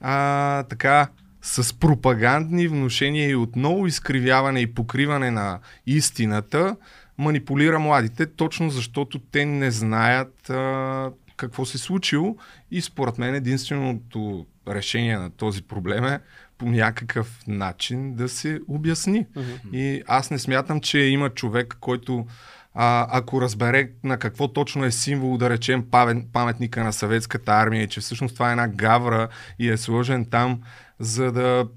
а, 0.00 0.62
така 0.62 1.08
с 1.42 1.78
пропагандни 1.78 2.68
вношения 2.68 3.30
и 3.30 3.34
отново 3.34 3.86
изкривяване 3.86 4.60
и 4.60 4.74
покриване 4.74 5.30
на 5.30 5.58
истината 5.86 6.76
манипулира 7.18 7.78
младите, 7.78 8.26
точно 8.26 8.70
защото 8.70 9.18
те 9.18 9.44
не 9.44 9.70
знаят 9.70 10.50
а, 10.50 11.10
какво 11.36 11.64
се 11.64 11.76
е 11.76 11.80
случило 11.80 12.36
и 12.70 12.82
според 12.82 13.18
мен 13.18 13.34
единственото 13.34 14.46
решение 14.68 15.18
на 15.18 15.30
този 15.30 15.62
проблем 15.62 16.04
е 16.04 16.20
по 16.58 16.66
някакъв 16.66 17.38
начин 17.46 18.14
да 18.14 18.28
се 18.28 18.60
обясни. 18.68 19.26
Uh-huh. 19.26 19.72
И 19.72 20.02
аз 20.06 20.30
не 20.30 20.38
смятам, 20.38 20.80
че 20.80 20.98
има 20.98 21.30
човек, 21.30 21.76
който 21.80 22.26
а, 22.74 23.06
ако 23.10 23.40
разбере 23.40 23.90
на 24.04 24.18
какво 24.18 24.48
точно 24.48 24.84
е 24.84 24.90
символ, 24.90 25.36
да 25.36 25.50
речем 25.50 25.86
паметника 26.32 26.84
на 26.84 26.92
съветската 26.92 27.52
армия 27.52 27.82
и 27.82 27.88
че 27.88 28.00
всъщност 28.00 28.34
това 28.34 28.48
е 28.48 28.52
една 28.52 28.68
гавра 28.68 29.28
и 29.58 29.68
е 29.68 29.76
сложен 29.76 30.24
там 30.24 30.60
за 31.00 31.32
да 31.32 31.68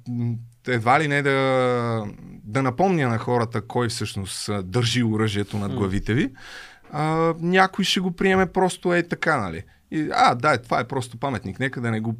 едва 0.68 1.00
ли 1.00 1.08
не 1.08 1.22
да, 1.22 2.06
да 2.44 2.62
напомня 2.62 3.10
на 3.10 3.18
хората 3.18 3.62
кой 3.62 3.90
всъщност 3.90 4.50
държи 4.64 5.04
оръжието 5.04 5.58
над 5.58 5.74
главите 5.74 6.14
ви, 6.14 6.32
а, 6.92 7.34
някой 7.40 7.86
ще 7.86 8.00
го 8.00 8.12
приеме 8.12 8.46
просто 8.46 8.94
е 8.94 9.04
така, 9.04 9.38
нали? 9.38 9.64
И, 9.92 10.10
а, 10.14 10.36
да, 10.36 10.58
това 10.58 10.80
е 10.80 10.88
просто 10.88 11.18
паметник, 11.18 11.60
нека 11.60 11.82
да 11.82 11.92
не 11.92 12.00
го 12.00 12.16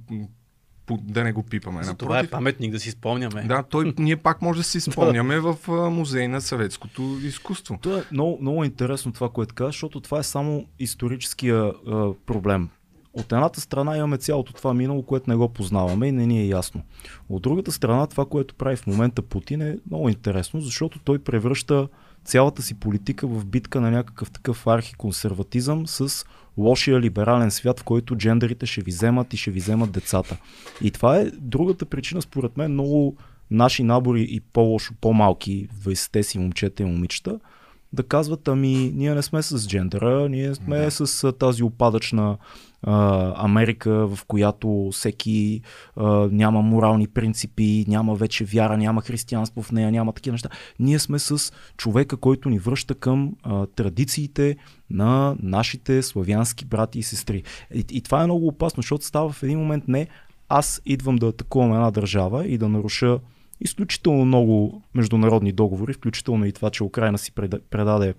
да 1.02 1.24
не 1.24 1.32
го 1.32 1.44
пипаме. 1.44 1.84
За 1.84 1.94
това 1.94 2.20
е 2.20 2.28
паметник 2.28 2.72
да 2.72 2.80
си 2.80 2.92
спомняме. 2.92 3.44
Да, 3.44 3.64
той, 3.64 3.94
ние 4.00 4.18
пак 4.18 4.42
може 4.42 4.60
да 4.60 4.64
си 4.64 4.82
спомняме 4.82 5.40
в 5.40 5.58
музей 5.92 6.28
на 6.28 6.42
съветското 6.42 7.18
изкуство. 7.24 7.78
Това 7.82 7.98
е 7.98 8.02
много, 8.12 8.38
много 8.42 8.64
интересно 8.64 9.14
това, 9.14 9.30
което 9.30 9.56
казваш, 9.56 9.76
защото 9.76 10.02
това 10.02 10.20
е 10.20 10.24
само 10.24 10.66
историческия 10.80 11.64
а, 11.64 12.14
проблем. 12.26 12.70
От 13.14 13.32
едната 13.32 13.62
страна 13.62 13.98
имаме 13.98 14.18
цялото 14.18 14.54
това 14.54 14.74
минало, 14.74 15.04
което 15.04 15.30
не 15.30 15.36
го 15.36 15.50
познаваме 15.50 16.08
и 16.08 16.12
не 16.12 16.26
ни 16.26 16.42
е 16.42 16.48
ясно. 16.48 16.82
От 17.30 17.42
другата 17.42 17.72
страна 17.72 18.08
това, 18.08 18.26
което 18.26 18.56
прави 18.56 18.76
в 18.76 18.88
момента 18.88 19.22
Путин 19.22 19.62
е 19.62 19.78
много 19.90 20.10
интересно, 20.10 20.62
защото 20.62 21.00
той 21.00 21.20
превръща 21.20 21.88
цялата 22.26 22.62
си 22.62 22.74
политика 22.80 23.28
в 23.28 23.46
битка 23.46 23.82
на 23.82 23.92
някакъв 23.92 24.32
такъв 24.32 24.68
архиконсерватизъм 24.68 25.88
с 25.88 26.26
лошия 26.58 27.00
либерален 27.00 27.52
свят, 27.52 27.80
в 27.80 27.84
който 27.84 28.16
джендерите 28.16 28.66
ще 28.66 28.82
ви 28.82 28.92
вземат 28.92 29.34
и 29.34 29.38
ще 29.38 29.52
ви 29.52 29.60
вземат 29.60 29.92
децата. 29.92 30.38
И 30.82 30.92
това 30.92 31.18
е 31.18 31.32
другата 31.32 31.86
причина, 31.86 32.22
според 32.22 32.58
мен, 32.58 32.72
много 32.72 33.16
наши 33.52 33.84
набори 33.84 34.28
и 34.30 34.40
по-лошо, 34.40 34.94
по-малки, 35.02 35.68
20-те 35.68 36.24
си 36.24 36.40
момчета 36.40 36.84
и 36.84 36.86
момичета, 36.86 37.40
да 37.94 38.04
казват, 38.04 38.48
ами 38.48 38.92
ние 38.96 39.16
не 39.16 39.22
сме 39.22 39.42
с 39.42 39.68
джендера, 39.68 40.30
ние 40.30 40.56
сме 40.56 40.80
да. 40.80 40.92
с 40.92 41.34
тази 41.34 41.64
опадъчна 41.64 42.38
а, 42.84 43.34
Америка, 43.46 44.08
в 44.08 44.20
която 44.28 44.90
всеки 44.92 45.62
а, 45.96 46.28
няма 46.32 46.62
морални 46.62 47.08
принципи, 47.08 47.86
няма 47.88 48.16
вече 48.16 48.46
вяра, 48.46 48.78
няма 48.78 49.02
християнство 49.02 49.62
в 49.62 49.72
нея, 49.72 49.92
няма 49.92 50.14
такива 50.14 50.32
неща. 50.32 50.50
Ние 50.80 51.00
сме 51.00 51.20
с 51.20 51.54
човека, 51.78 52.18
който 52.18 52.50
ни 52.50 52.60
връща 52.60 52.96
към 52.96 53.36
а, 53.44 53.66
традициите 53.66 54.56
на 54.90 55.36
нашите 55.42 56.04
славянски 56.04 56.66
брати 56.66 57.00
и 57.00 57.04
сестри. 57.04 57.44
И, 57.74 57.86
и 57.92 58.02
това 58.02 58.22
е 58.22 58.26
много 58.26 58.48
опасно, 58.48 58.82
защото 58.82 59.06
става 59.06 59.30
в 59.30 59.44
един 59.44 59.60
момент 59.60 59.88
не 59.88 60.08
аз 60.50 60.82
идвам 60.86 61.16
да 61.16 61.28
атакувам 61.28 61.74
една 61.74 61.92
държава 61.92 62.48
и 62.48 62.58
да 62.58 62.70
наруша 62.70 63.20
изключително 63.64 64.26
много 64.26 64.82
международни 64.94 65.52
договори, 65.52 65.94
включително 65.94 66.46
и 66.46 66.52
това, 66.52 66.70
че 66.70 66.84
Украина 66.84 67.18
си 67.18 67.32
предаде 67.70 68.14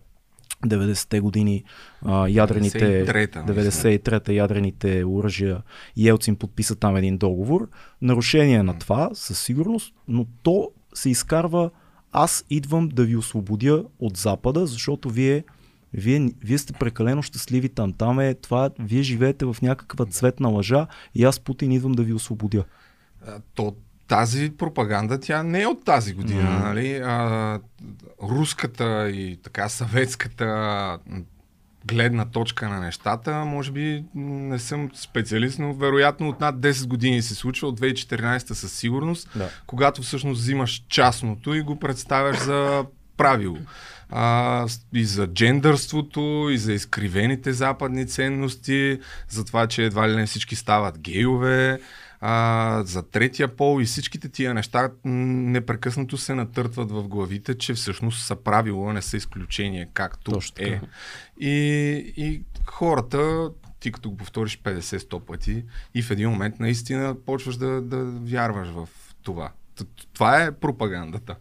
90-те 0.67 1.21
години 1.21 1.65
а, 2.03 2.29
ядрените, 2.29 3.07
93-та, 3.07 3.45
93-та 3.45 4.33
ядрените 4.33 5.05
оръжия 5.05 5.63
и 5.97 6.09
Елцин 6.09 6.37
подписа 6.37 6.77
там 6.77 6.97
един 6.97 7.19
договор. 7.19 7.69
Нарушение 8.03 8.63
на 8.63 8.79
това, 8.79 9.11
със 9.13 9.43
сигурност, 9.43 9.95
но 10.09 10.27
то 10.43 10.71
се 10.95 11.11
изкарва 11.11 11.71
аз 12.17 12.45
идвам 12.51 12.89
да 12.89 13.05
ви 13.05 13.17
освободя 13.17 13.85
от 13.99 14.17
Запада, 14.17 14.67
защото 14.67 15.11
вие, 15.11 15.45
вие, 15.93 16.31
вие 16.45 16.59
сте 16.59 16.73
прекалено 16.73 17.23
щастливи 17.23 17.69
там. 17.69 17.93
Там 17.93 18.21
е 18.21 18.35
това, 18.35 18.71
вие 18.79 19.03
живеете 19.03 19.45
в 19.45 19.57
някаква 19.63 20.07
цветна 20.07 20.49
лъжа 20.49 20.87
и 21.15 21.25
аз 21.25 21.41
Путин 21.41 21.73
идвам 21.73 21.93
да 21.93 22.03
ви 22.03 22.13
освободя. 22.13 22.65
То, 23.55 23.77
тази 24.09 24.53
пропаганда, 24.59 25.21
тя 25.21 25.43
не 25.43 25.63
е 25.63 25.67
от 25.67 25.85
тази 25.85 26.15
година. 26.15 26.43
Mm. 26.43 26.63
Нали? 26.63 26.97
А, 26.97 27.61
руската 28.23 29.11
и 29.11 29.37
така 29.43 29.69
съветската 29.69 30.99
гледна 31.87 32.25
точка 32.25 32.69
на 32.69 32.81
нещата, 32.81 33.45
може 33.45 33.73
би 33.73 34.05
не 34.15 34.59
съм 34.59 34.91
специалист, 34.95 35.59
но 35.59 35.75
вероятно 35.75 36.29
от 36.29 36.41
над 36.41 36.57
10 36.57 36.87
години 36.87 37.23
се 37.23 37.35
случва, 37.35 37.69
от 37.69 37.81
2014 37.81 38.53
със 38.53 38.73
сигурност, 38.73 39.29
да. 39.37 39.49
когато 39.67 40.03
всъщност 40.03 40.41
взимаш 40.41 40.85
частното 40.89 41.55
и 41.55 41.63
го 41.63 41.79
представяш 41.79 42.39
за 42.39 42.85
правило. 43.17 43.59
А, 44.11 44.67
и 44.95 45.05
за 45.05 45.27
джендърството, 45.27 46.49
и 46.51 46.59
за 46.59 46.73
изкривените 46.73 47.53
западни 47.53 48.07
ценности, 48.07 48.99
за 49.29 49.45
това, 49.45 49.67
че 49.67 49.85
едва 49.85 50.09
ли 50.09 50.17
не 50.17 50.27
всички 50.27 50.57
стават 50.57 50.99
гейове, 50.99 51.79
а, 52.27 52.83
за 52.87 53.03
третия 53.03 53.57
пол 53.57 53.81
и 53.81 53.85
всичките 53.85 54.29
тия 54.29 54.55
неща 54.55 54.91
непрекъснато 55.05 56.17
се 56.17 56.35
натъртват 56.35 56.91
в 56.91 57.09
главите, 57.09 57.59
че 57.59 57.75
всъщност 57.75 58.27
са 58.27 58.37
правило, 58.37 58.93
не 58.93 59.03
са 59.03 59.17
изключение, 59.17 59.89
както 59.95 60.31
Точно 60.31 60.67
е. 60.67 60.81
И, 61.41 61.53
и 62.17 62.43
хората, 62.67 63.51
ти 63.81 63.93
като 63.93 64.11
го 64.11 64.17
повториш 64.17 64.59
50-100 64.59 65.21
пъти 65.21 65.65
и 65.95 66.03
в 66.03 66.11
един 66.11 66.31
момент 66.31 66.61
наистина 66.61 67.17
почваш 67.27 67.57
да, 67.57 67.81
да 67.81 68.05
вярваш 68.05 68.69
в 68.69 68.89
това. 69.23 69.53
Това 70.13 70.43
е 70.43 70.53
пропагандата. 70.53 71.37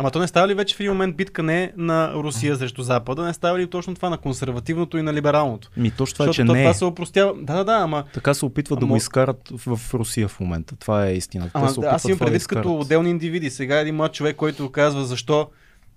Ама 0.00 0.10
то 0.10 0.18
не 0.18 0.26
става 0.28 0.48
ли 0.48 0.54
вече 0.54 0.76
в 0.76 0.80
един 0.80 0.92
момент 0.92 1.16
битка 1.16 1.42
не 1.42 1.72
на 1.76 2.12
Русия 2.14 2.56
срещу 2.56 2.82
Запада, 2.82 3.22
не 3.22 3.32
става 3.34 3.58
ли 3.58 3.66
точно 3.66 3.94
това 3.94 4.10
на 4.10 4.18
консервативното 4.18 4.98
и 4.98 5.02
на 5.02 5.12
либералното? 5.14 5.70
Ми 5.76 5.90
точно 5.90 6.14
това, 6.14 6.24
е, 6.24 6.26
че 6.26 6.30
Защото 6.30 6.46
то 6.46 6.52
не 6.52 6.62
това 6.62 6.70
е. 6.70 6.74
се 6.74 6.84
опростява. 6.84 7.34
Да, 7.36 7.56
да, 7.56 7.64
да, 7.64 7.72
ама 7.72 8.04
Така 8.14 8.34
се 8.34 8.44
опитват 8.44 8.78
да 8.80 8.84
Ама- 8.84 8.92
го 8.92 8.96
изкарат 8.96 9.52
в, 9.66 9.94
Русия 9.94 10.28
в 10.28 10.40
момента. 10.40 10.76
Това 10.76 11.06
е 11.06 11.14
истината. 11.14 11.52
Те 11.52 11.58
Ама, 11.58 11.68
се 11.68 11.80
да, 11.80 11.86
аз 11.86 12.04
имам 12.04 12.16
това 12.18 12.26
да 12.26 12.32
предвид 12.32 12.48
като 12.48 12.78
отделни 12.78 13.10
индивиди. 13.10 13.50
Сега 13.50 13.80
един 13.80 13.94
млад 13.94 14.12
човек, 14.12 14.36
който 14.36 14.72
казва 14.72 15.04
защо, 15.04 15.48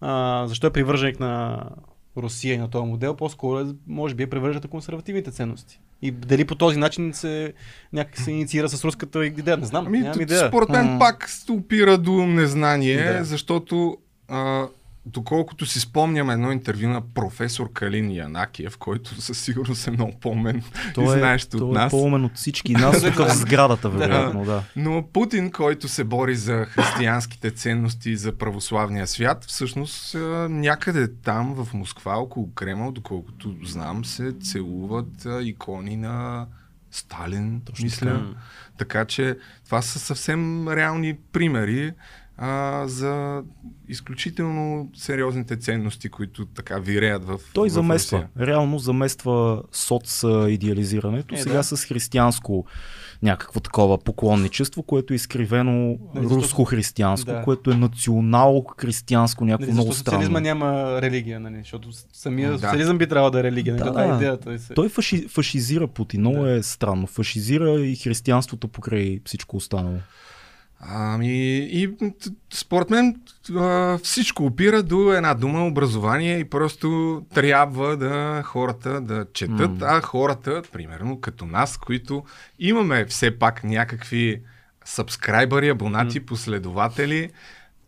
а, 0.02 0.44
защо 0.48 0.68
е 0.68 0.74
привърженик 0.74 1.20
на 1.20 1.64
Русия 2.18 2.54
и 2.54 2.58
на 2.58 2.70
този 2.70 2.86
модел, 2.86 3.16
по-скоро 3.16 3.60
е, 3.60 3.66
може 3.88 4.16
би 4.16 4.24
е 4.24 4.28
привърженик 4.30 4.64
на 4.64 4.70
консервативните 4.70 5.32
ценности. 5.32 5.80
И 6.04 6.12
дали 6.12 6.46
по 6.46 6.56
този 6.56 6.78
начин 6.78 7.14
се 7.14 7.54
някак 7.94 8.18
се 8.18 8.32
инициира 8.32 8.70
с 8.70 8.84
руската 8.84 9.26
идея, 9.26 9.58
не 9.58 9.66
знам, 9.66 9.88
Ами, 9.88 10.12
идея. 10.20 10.48
според 10.48 10.70
мен 10.70 10.86
М. 10.88 11.00
пак 11.00 11.30
се 11.30 11.52
опира 11.52 11.98
до 11.98 12.12
незнание, 12.12 13.14
Да. 13.14 13.24
защото 13.24 13.98
а, 14.28 14.68
доколкото 15.06 15.66
си 15.66 15.80
спомням 15.80 16.30
едно 16.30 16.52
интервю 16.52 16.88
на 16.88 17.02
професор 17.02 17.74
Калин 17.74 18.12
Янакиев, 18.12 18.78
който 18.78 19.22
със 19.22 19.40
сигурност 19.40 19.88
е 19.88 19.92
много 19.92 20.20
по-мен 20.20 20.64
и 20.98 21.04
е, 21.04 21.08
знаещ 21.08 21.54
от 21.54 21.60
той 21.60 21.72
нас. 21.72 21.94
е 21.94 21.96
по-умен 21.96 22.26
от 22.26 22.36
всички 22.36 22.74
нас 22.74 23.02
тук 23.16 23.16
в 23.16 23.36
сградата, 23.36 23.90
вероятно, 23.90 24.46
да. 24.46 24.64
Но 24.76 25.08
Путин, 25.14 25.52
който 25.52 25.88
се 25.88 26.04
бори 26.04 26.36
за 26.36 26.66
християнските 26.66 27.52
ценности 27.52 28.10
и 28.10 28.18
за 28.18 28.32
православния 28.32 29.08
свят, 29.08 29.46
всъщност 29.46 30.16
някъде 30.50 31.14
там 31.14 31.54
в 31.54 31.74
Москва, 31.74 32.16
около 32.16 32.54
Кремъл, 32.54 32.92
доколкото 32.92 33.56
знам, 33.64 34.06
се 34.06 34.34
целуват 34.42 35.28
икони 35.42 35.98
на 35.98 36.48
Сталин, 36.92 37.62
Точно 37.66 37.84
мисля. 37.84 38.12
така. 38.12 38.40
Така 38.78 39.06
че 39.06 39.38
това 39.66 39.82
са 39.82 40.00
съвсем 40.00 40.68
реални 40.68 41.18
примери 41.32 41.94
а, 42.38 42.84
за 42.88 43.42
изключително 43.90 44.90
сериозните 44.96 45.58
ценности, 45.58 46.10
които 46.10 46.46
така 46.46 46.78
виреят 46.78 47.26
в 47.26 47.40
Той 47.54 47.70
в 47.70 47.72
замества, 47.72 48.18
Русия. 48.18 48.48
реално 48.48 48.80
замества 48.80 49.64
соц 49.72 50.24
идеализирането, 50.50 51.36
Е, 51.36 51.38
сега 51.38 51.54
да. 51.54 51.64
с 51.64 51.86
християнско 51.86 52.66
някакво 53.24 53.60
такова 53.60 53.98
поклонничество, 53.98 54.84
което 54.84 55.14
е 55.14 55.16
изкривено 55.16 55.98
защото- 56.16 56.36
руско-християнско, 56.36 57.32
Да. 57.32 57.42
което 57.42 57.72
е 57.72 57.76
национал-християнско, 57.76 59.46
някакво 59.46 59.66
Нали, 59.66 59.74
много 59.74 59.88
защото 59.88 60.10
социализма 60.10 60.40
странно. 60.40 60.44
няма 60.60 61.02
религия, 61.02 61.40
нали? 61.40 61.58
защото 61.58 61.88
самия 62.14 62.52
Да. 62.52 62.58
социализъм 62.58 62.98
би 62.98 63.08
трябвало 63.08 63.32
да 63.32 63.40
е 63.40 63.44
религия. 63.44 63.74
Нали? 63.74 63.84
Да, 63.84 63.90
Това 63.90 64.04
е 64.04 64.08
да. 64.08 64.16
идеята. 64.16 64.60
Се... 64.60 64.74
Той 64.74 64.90
фаши, 64.90 65.28
фашизира 65.28 65.88
Путин, 65.88 66.20
много 66.20 66.38
Да. 66.38 66.52
е 66.52 66.64
странно. 66.64 67.08
Фашизира 67.08 67.72
и 67.72 67.96
християнството 67.96 68.68
покрай 68.68 69.20
всичко 69.26 69.58
останало. 69.58 69.98
Ами 70.90 71.58
и 71.58 71.90
според 72.54 72.90
мен 72.90 73.22
всичко 74.04 74.46
опира 74.46 74.84
до 74.84 75.14
една 75.14 75.34
дума 75.34 75.68
образование 75.68 76.40
и 76.40 76.46
просто 76.46 77.22
трябва 77.34 77.98
да 77.98 78.42
хората 78.46 79.02
да 79.02 79.26
четат, 79.34 79.72
М. 79.72 79.78
а 79.82 80.02
хората, 80.02 80.62
примерно 80.72 81.22
като 81.22 81.46
нас, 81.46 81.78
които 81.78 82.24
имаме 82.60 83.06
все 83.06 83.40
пак 83.40 83.64
някакви 83.64 84.42
сабскрайбъри, 84.86 85.70
абонати, 85.70 86.20
последователи 86.20 87.30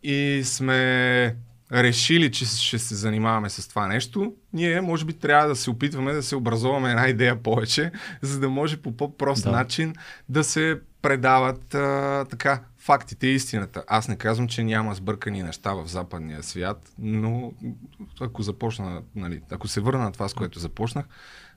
и 0.02 0.40
сме 0.44 1.36
решили, 1.72 2.32
че 2.32 2.44
ще 2.46 2.78
се 2.78 2.94
занимаваме 2.94 3.50
с 3.50 3.68
това 3.68 3.86
нещо, 3.86 4.32
ние 4.52 4.80
може 4.80 5.04
би 5.04 5.12
трябва 5.12 5.48
да 5.48 5.56
се 5.56 5.70
опитваме 5.70 6.12
да 6.12 6.22
се 6.22 6.36
образуваме 6.36 6.90
една 6.90 7.08
идея 7.08 7.42
повече, 7.42 7.90
за 8.22 8.40
да 8.40 8.48
може 8.48 8.76
по 8.76 8.96
по-прост 8.96 9.44
Да. 9.44 9.50
начин 9.50 9.94
да 10.28 10.44
се 10.44 10.80
предават 11.02 11.74
а, 11.74 12.24
така 12.30 12.60
фактите 12.86 13.26
и 13.26 13.34
истината. 13.34 13.84
Аз 13.88 14.08
не 14.08 14.16
казвам, 14.16 14.48
че 14.48 14.64
няма 14.64 14.94
сбъркани 14.94 15.42
неща 15.42 15.74
в 15.74 15.86
западния 15.86 16.42
свят, 16.42 16.92
но 16.98 17.52
ако 18.20 18.42
започна, 18.42 19.02
нали, 19.14 19.40
ако 19.50 19.68
се 19.68 19.80
върна 19.80 20.04
на 20.04 20.12
това, 20.12 20.28
с 20.28 20.34
което 20.34 20.58
започнах, 20.58 21.06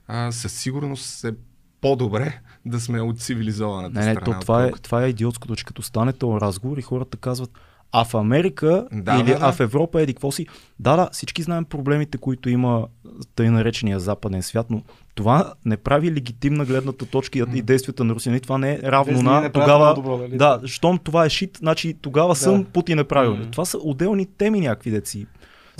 а, 0.06 0.32
със 0.32 0.52
сигурност 0.52 1.24
е 1.24 1.32
по-добре 1.80 2.40
да 2.66 2.80
сме 2.80 3.00
от 3.00 3.20
цивилизованата 3.20 4.00
Не, 4.00 4.06
не, 4.06 4.14
страна. 4.14 4.38
то, 4.38 4.40
това, 4.40 4.64
е, 4.64 4.72
това 4.72 5.04
е 5.04 5.08
идиотското, 5.08 5.56
че 5.56 5.64
като 5.64 5.82
стане 5.82 6.12
този 6.12 6.40
разговор 6.40 6.78
и 6.78 6.82
хората 6.82 7.16
казват, 7.16 7.50
а 7.92 8.04
в 8.04 8.14
Америка 8.14 8.86
Да, 8.92 9.14
или 9.14 9.32
да, 9.32 9.38
да. 9.38 9.46
а 9.46 9.52
в 9.52 9.60
Европа 9.60 10.02
еди 10.02 10.14
какво 10.14 10.32
си. 10.32 10.46
Да, 10.78 10.96
да, 10.96 11.08
всички 11.12 11.42
знаем 11.42 11.64
проблемите, 11.64 12.18
които 12.18 12.50
има 12.50 12.86
тъй 13.34 13.50
наречения 13.50 14.00
западен 14.00 14.42
свят, 14.42 14.66
но 14.70 14.82
това 15.20 15.52
не 15.64 15.76
прави 15.76 16.12
легитимна 16.12 16.64
гледната 16.64 17.06
точка 17.06 17.38
и, 17.38 17.44
и 17.54 17.62
действията 17.62 18.04
на 18.04 18.14
Русия. 18.14 18.30
Нали, 18.30 18.40
Това 18.40 18.58
не 18.58 18.72
е 18.72 18.78
равно 18.82 19.12
Без 19.12 19.22
на 19.22 19.52
тогава. 19.52 19.94
добро, 19.94 20.16
нали? 20.18 20.36
да, 20.36 20.60
щом 20.64 20.98
това 20.98 21.24
е 21.24 21.30
шит, 21.30 21.58
значи 21.58 21.96
тогава 22.00 22.36
съм 22.36 22.64
Путин 22.64 22.98
е 22.98 23.04
правилен. 23.04 23.40
М. 23.40 23.50
Това 23.50 23.64
са 23.64 23.78
отделни 23.78 24.26
теми 24.26 24.60
някакви 24.60 24.90
деци 24.90 25.26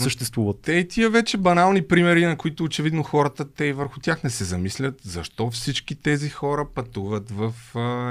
съществуват. 0.01 0.59
Те 0.63 0.73
и 0.73 0.89
тия 0.89 1.11
вече 1.11 1.37
банални 1.37 1.83
примери, 1.83 2.27
на 2.27 2.37
които 2.37 2.65
очевидно 2.65 3.03
хората, 3.03 3.53
те 3.53 3.65
и 3.65 3.73
върху 3.73 4.01
тях 4.01 4.23
не 4.25 4.31
се 4.31 4.45
замислят, 4.45 4.95
защо 5.03 5.51
всички 5.51 5.95
тези 5.95 6.29
хора 6.29 6.67
пътуват 6.75 7.31
в 7.31 7.53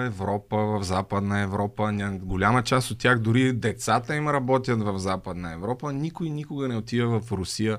Европа, 0.06 0.58
в 0.58 0.84
Западна 0.84 1.40
Европа. 1.40 1.92
Голяма 2.22 2.64
част 2.64 2.92
от 2.92 3.00
тях, 3.00 3.20
дори 3.20 3.54
децата 3.54 4.16
им 4.16 4.30
работят 4.30 4.84
в 4.84 5.00
Западна 5.00 5.54
Европа. 5.54 5.94
Никой 5.94 6.30
никога 6.30 6.68
не 6.68 6.76
отива 6.78 7.20
в 7.20 7.32
Русия, 7.32 7.78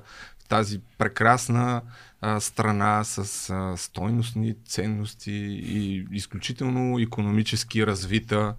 тази 0.51 0.79
прекрасна 0.97 1.81
а, 2.21 2.39
страна 2.39 3.03
с 3.03 3.49
а, 3.49 3.77
стойностни 3.77 4.55
ценности 4.65 5.31
и 5.31 6.07
изключително 6.11 6.99
економически 6.99 7.85
развита, 7.85 8.55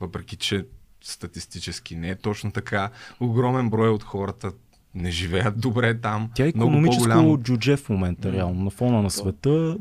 въпреки 0.00 0.36
че 0.36 0.66
статистически 1.02 1.96
не 1.96 2.10
е 2.10 2.14
точно 2.14 2.52
така. 2.52 2.90
Огромен 3.20 3.70
брой 3.70 3.88
от 3.88 4.02
хората 4.02 4.52
не 4.94 5.10
живеят 5.10 5.60
добре 5.60 5.94
там. 5.94 6.30
Тя 6.34 6.42
е 6.42 6.52
Много 6.54 6.70
економическо 6.70 7.04
по-голямо- 7.04 7.38
джудже 7.38 7.76
в 7.76 7.88
момента, 7.88 8.32
реално. 8.32 8.64
На 8.64 8.70
фона 8.70 9.02
на 9.02 9.10
света 9.10 9.76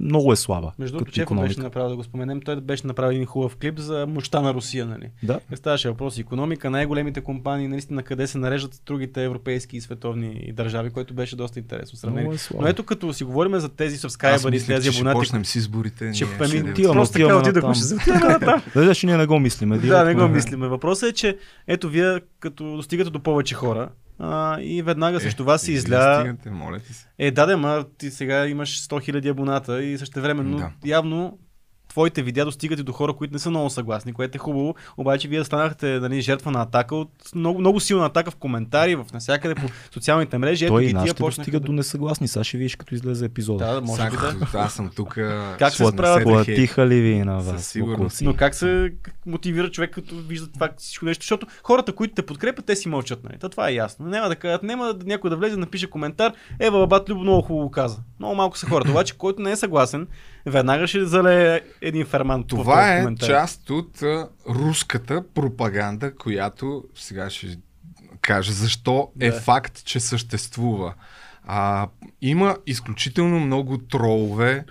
много 0.00 0.32
е 0.32 0.36
слаба. 0.36 0.72
Между 0.78 0.96
другото, 0.96 1.12
Чефа 1.12 1.34
беше 1.34 1.60
направил 1.60 1.88
да 1.88 1.96
го 1.96 2.04
споменем. 2.04 2.40
Той 2.40 2.56
беше 2.56 2.86
направил 2.86 3.14
един 3.14 3.26
хубав 3.26 3.56
клип 3.56 3.78
за 3.78 4.06
мощта 4.08 4.40
на 4.40 4.54
Русия, 4.54 4.86
нали? 4.86 5.10
Да. 5.22 5.40
Не 5.50 5.56
ставаше 5.56 5.88
въпрос 5.88 6.18
економика, 6.18 6.70
най-големите 6.70 7.20
компании, 7.20 7.68
наистина 7.68 8.02
къде 8.02 8.26
се 8.26 8.38
нареждат 8.38 8.82
другите 8.86 9.24
европейски 9.24 9.76
и 9.76 9.80
световни 9.80 10.52
държави, 10.52 10.90
което 10.90 11.14
беше 11.14 11.36
доста 11.36 11.58
интересно 11.58 11.98
сравнение. 11.98 12.34
Е 12.34 12.38
слабо. 12.38 12.62
Но 12.62 12.68
ето 12.68 12.84
като 12.84 13.12
си 13.12 13.24
говорим 13.24 13.58
за 13.58 13.68
тези 13.68 13.96
Аз 13.96 14.02
subscribers 14.02 14.48
и 14.48 14.50
мислех, 14.50 14.76
тези 14.76 14.86
че 14.86 14.92
ще 14.92 15.00
абонати, 15.00 15.18
почнем 15.18 15.44
с 15.44 15.54
изборите. 15.54 16.12
Ще- 16.14 16.24
ние 16.24 16.74
ще- 16.74 16.82
просто 16.82 17.18
така 17.18 17.36
отидохме, 17.36 17.74
ще. 17.74 18.10
Да, 18.74 18.84
да, 18.84 18.94
че 18.94 19.06
ние 19.06 19.16
не 19.16 19.26
го 19.26 19.38
мислиме. 19.38 19.78
Да, 19.78 20.04
не 20.04 20.14
го 20.14 20.28
мислиме. 20.28 20.68
Въпросът 20.68 21.10
е, 21.10 21.12
че 21.12 21.36
ето 21.66 21.88
вие 21.88 22.20
като 22.40 22.76
достигате 22.76 23.10
до 23.10 23.20
повече 23.20 23.54
хора 23.54 23.88
а, 24.18 24.60
и 24.60 24.82
веднага 24.82 25.20
срещу 25.20 25.44
вас 25.44 25.62
се 25.62 25.70
Е, 25.70 25.74
изля... 25.74 26.14
стигате, 26.14 26.50
моля 26.50 26.78
ти 26.78 26.92
се. 26.92 27.06
Е, 27.18 27.30
да, 27.30 27.46
да, 27.46 27.56
ма 27.56 27.84
ти 27.98 28.10
сега 28.10 28.46
имаш 28.46 28.80
100 28.80 29.12
000 29.12 29.30
абоната 29.30 29.82
и 29.82 29.98
същевременно 29.98 30.56
Да. 30.58 30.70
явно 30.84 31.38
твоите 31.88 32.22
видеа 32.22 32.44
достигат 32.44 32.80
и 32.80 32.82
до 32.82 32.92
хора, 32.92 33.12
които 33.12 33.32
не 33.32 33.38
са 33.38 33.50
много 33.50 33.70
съгласни, 33.70 34.12
което 34.12 34.36
е 34.36 34.38
хубаво. 34.38 34.74
Обаче 34.96 35.28
вие 35.28 35.44
станахте 35.44 35.86
нали, 35.86 36.20
жертва 36.20 36.50
на 36.50 36.62
атака 36.62 36.96
от 36.96 37.10
много, 37.34 37.60
много 37.60 37.80
силна 37.80 38.06
атака 38.06 38.30
в 38.30 38.36
коментари, 38.36 38.94
в 38.94 39.06
навсякъде 39.12 39.54
по 39.54 39.68
социалните 39.94 40.38
мрежи. 40.38 40.66
Той 40.66 40.84
и 40.84 40.92
нашите 40.92 41.22
достигат 41.22 41.62
да... 41.62 41.66
до 41.66 41.72
несъгласни. 41.72 42.28
Сега 42.28 42.44
ще 42.44 42.56
видиш 42.56 42.76
като 42.76 42.94
излезе 42.94 43.24
епизода. 43.24 43.74
Да, 43.74 43.80
може 43.80 44.10
би 44.10 44.16
да. 44.16 44.46
Сак, 44.46 44.54
Аз 44.54 44.72
съм 44.72 44.90
тук. 44.96 45.14
Как 45.58 45.72
се 45.72 45.86
справят? 45.86 46.22
Платиха 46.22 46.86
ли 46.86 47.00
ви 47.00 47.18
на 47.24 47.40
Със 47.40 47.52
вас? 47.52 47.66
сигурност. 47.66 48.22
Но 48.22 48.34
как 48.34 48.54
се 48.54 48.92
мотивира 49.26 49.70
човек, 49.70 49.90
като 49.90 50.16
вижда 50.16 50.46
това 50.52 50.68
всичко 50.76 51.04
нещо? 51.04 51.22
Защото 51.22 51.46
хората, 51.62 51.92
които 51.92 52.14
те 52.14 52.22
подкрепят, 52.22 52.66
те 52.66 52.76
си 52.76 52.88
мълчат. 52.88 53.24
Нали? 53.24 53.38
То 53.38 53.48
това 53.48 53.68
е 53.68 53.74
ясно. 53.74 54.06
Няма 54.06 54.28
да 54.28 54.36
кажат, 54.36 54.62
няма 54.62 54.94
да 54.94 55.04
някой 55.04 55.30
да 55.30 55.36
влезе, 55.36 55.54
да 55.54 55.60
напише 55.60 55.90
коментар. 55.90 56.32
Ева, 56.60 56.78
бабат 56.78 57.08
Любо 57.08 57.20
много 57.20 57.42
хубаво 57.42 57.70
каза. 57.70 57.98
Много 58.18 58.34
малко 58.34 58.58
са 58.58 58.66
хората. 58.66 58.90
Обаче, 58.90 59.14
който 59.18 59.42
не 59.42 59.50
е 59.50 59.56
съгласен, 59.56 60.06
веднага 60.46 60.86
ще 60.86 61.04
залее 61.04 61.60
един 61.80 62.06
ферман. 62.06 62.44
Това 62.44 62.94
е 62.94 63.14
част 63.14 63.70
от 63.70 64.02
а, 64.02 64.28
руската 64.48 65.24
пропаганда, 65.34 66.14
която 66.14 66.84
сега 66.94 67.30
ще 67.30 67.58
кажа 68.20 68.52
защо 68.52 69.10
е 69.20 69.30
Да. 69.30 69.40
факт, 69.40 69.84
че 69.84 70.00
съществува. 70.00 70.94
А, 71.44 71.88
има 72.22 72.56
изключително 72.66 73.40
много 73.40 73.78
тролове, 73.78 74.64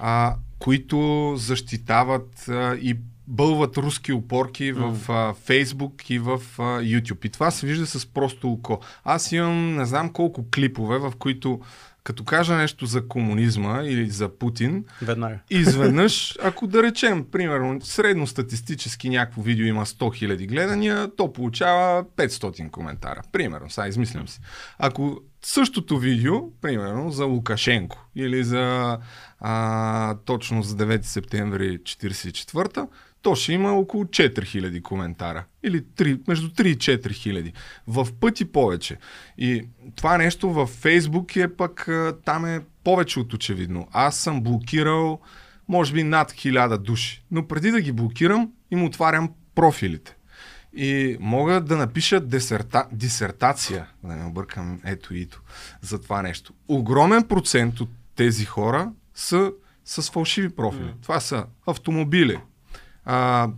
а, 0.00 0.34
които 0.58 1.32
защитават 1.36 2.48
а, 2.48 2.76
и 2.76 2.96
бълват 3.26 3.76
руски 3.76 4.12
опорки 4.12 4.72
в 4.72 4.96
а, 5.08 5.34
Фейсбук 5.34 6.10
и 6.10 6.18
в 6.18 6.32
а, 6.58 6.62
YouTube. 6.62 7.26
И 7.26 7.28
това 7.28 7.50
се 7.50 7.66
вижда 7.66 7.86
с 7.86 8.06
просто 8.06 8.52
око. 8.52 8.80
Аз 9.04 9.32
имам 9.32 9.76
не 9.76 9.84
знам 9.84 10.12
колко 10.12 10.50
клипове, 10.54 10.98
в 10.98 11.12
които 11.18 11.60
като 12.04 12.24
кажа 12.24 12.56
нещо 12.56 12.86
за 12.86 13.08
комунизма 13.08 13.82
или 13.84 14.10
за 14.10 14.38
Путин, 14.38 14.84
Веднага. 15.02 15.38
Изведнъж, 15.50 16.38
ако 16.42 16.66
да 16.66 16.82
речем, 16.82 17.24
примерно, 17.32 17.80
средностатистически 17.80 19.08
някакво 19.08 19.42
видео 19.42 19.66
има 19.66 19.86
100 19.86 20.26
000 20.26 20.48
гледания, 20.48 21.10
то 21.16 21.32
получава 21.32 22.04
500 22.04 22.70
коментара. 22.70 23.20
Примерно, 23.32 23.70
сега 23.70 23.88
измислям 23.88 24.28
си. 24.28 24.40
Ако 24.78 25.20
същото 25.42 25.98
видео, 25.98 26.50
примерно 26.60 27.10
за 27.10 27.24
Лукашенко 27.24 28.06
или 28.16 28.44
за 28.44 28.98
а, 29.40 30.16
точно 30.24 30.62
за 30.62 30.76
9 30.76 31.02
септември 31.02 31.78
44 31.78 32.88
то 33.22 33.34
ще 33.34 33.52
има 33.52 33.72
около 33.72 34.04
4000 34.04 34.82
коментара. 34.82 35.44
Или 35.62 35.82
3, 35.82 36.28
между 36.28 36.48
3 36.48 36.66
и 36.66 36.78
4000. 36.78 37.52
В 37.86 38.08
пъти 38.20 38.44
повече. 38.44 38.98
И 39.38 39.64
това 39.96 40.18
нещо 40.18 40.50
във 40.50 40.70
Фейсбук 40.70 41.36
е 41.36 41.56
пък, 41.56 41.88
там 42.24 42.44
е 42.44 42.60
повече 42.84 43.20
от 43.20 43.32
очевидно. 43.32 43.88
Аз 43.92 44.16
съм 44.16 44.42
блокирал, 44.42 45.20
може 45.68 45.92
би 45.92 46.04
над 46.04 46.32
1000 46.32 46.78
души. 46.78 47.24
Но 47.30 47.48
преди 47.48 47.70
да 47.70 47.80
ги 47.80 47.92
блокирам, 47.92 48.50
им 48.70 48.84
отварям 48.84 49.30
профилите. 49.54 50.16
И 50.76 51.16
мога 51.20 51.60
да 51.60 51.76
напиша 51.76 52.20
десерта, 52.20 52.86
дисертация, 52.92 53.86
да 54.04 54.16
не 54.16 54.24
объркам 54.24 54.80
ето 54.84 55.14
и 55.14 55.28
за 55.80 56.00
това 56.00 56.22
нещо. 56.22 56.52
Огромен 56.68 57.22
процент 57.22 57.80
от 57.80 57.90
тези 58.16 58.44
хора 58.44 58.92
са 59.14 59.52
с 59.84 60.10
фалшиви 60.10 60.48
профили. 60.48 60.88
Mm. 60.88 61.02
Това 61.02 61.20
са 61.20 61.46
автомобили, 61.66 62.38
а, 63.04 63.48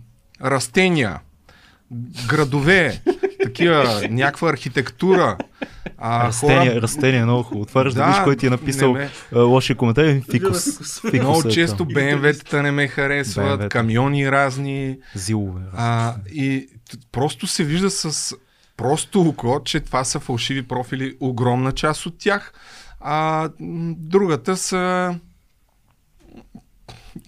растения, 0.41 1.19
градове, 2.27 3.01
такива, 3.43 4.01
някаква 4.09 4.49
архитектура. 4.49 5.37
А, 5.97 6.27
растения, 6.27 6.71
хора... 6.71 6.81
растения, 6.81 7.25
много 7.25 7.43
хубаво. 7.43 7.63
Отваряш 7.63 7.93
да, 7.93 8.05
да 8.05 8.11
виж 8.11 8.23
кой 8.23 8.35
ти 8.35 8.47
е 8.47 8.49
написал 8.49 8.93
ме... 8.93 9.09
лоши 9.33 9.75
коментари. 9.75 10.23
Фикус. 10.31 10.65
фикус 10.65 11.03
много 11.13 11.47
е 11.47 11.51
често 11.51 11.85
БМВ-тата 11.85 12.61
не 12.61 12.71
ме 12.71 12.87
харесват, 12.87 13.59
BMW-та. 13.59 13.69
камиони 13.69 14.31
разни. 14.31 14.97
Зилове. 15.15 15.61
А, 15.73 16.15
и 16.33 16.67
просто 17.11 17.47
се 17.47 17.63
вижда 17.63 17.89
с 17.89 18.35
просто 18.77 19.21
око, 19.21 19.61
че 19.65 19.79
това 19.79 20.03
са 20.03 20.19
фалшиви 20.19 20.67
профили, 20.67 21.17
огромна 21.19 21.71
част 21.71 22.05
от 22.05 22.17
тях. 22.17 22.53
А 22.99 23.49
другата 23.97 24.57
са 24.57 25.15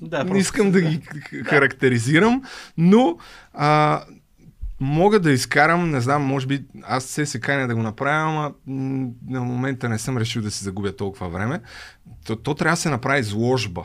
да, 0.02 0.24
не 0.24 0.40
искам 0.40 0.72
да 0.72 0.82
ги 0.82 1.02
характеризирам, 1.46 2.42
но 2.78 3.18
а, 3.54 4.02
мога 4.80 5.20
да 5.20 5.32
изкарам, 5.32 5.92
не 5.92 6.02
знам, 6.02 6.24
може 6.24 6.48
би 6.48 6.66
аз 6.84 7.04
се 7.04 7.26
се 7.26 7.40
каня 7.40 7.68
да 7.68 7.76
го 7.76 7.82
направя, 7.82 8.30
ама 8.30 8.52
на 9.28 9.42
момента 9.42 9.90
не 9.90 10.00
съм 10.00 10.18
решил 10.18 10.42
да 10.42 10.52
си 10.52 10.64
загубя 10.64 10.96
толкова 10.96 11.30
време. 11.30 11.62
То, 12.26 12.36
то 12.36 12.54
трябва 12.54 12.74
да 12.74 12.82
се 12.82 12.90
направи 12.90 13.20
изложба. 13.20 13.84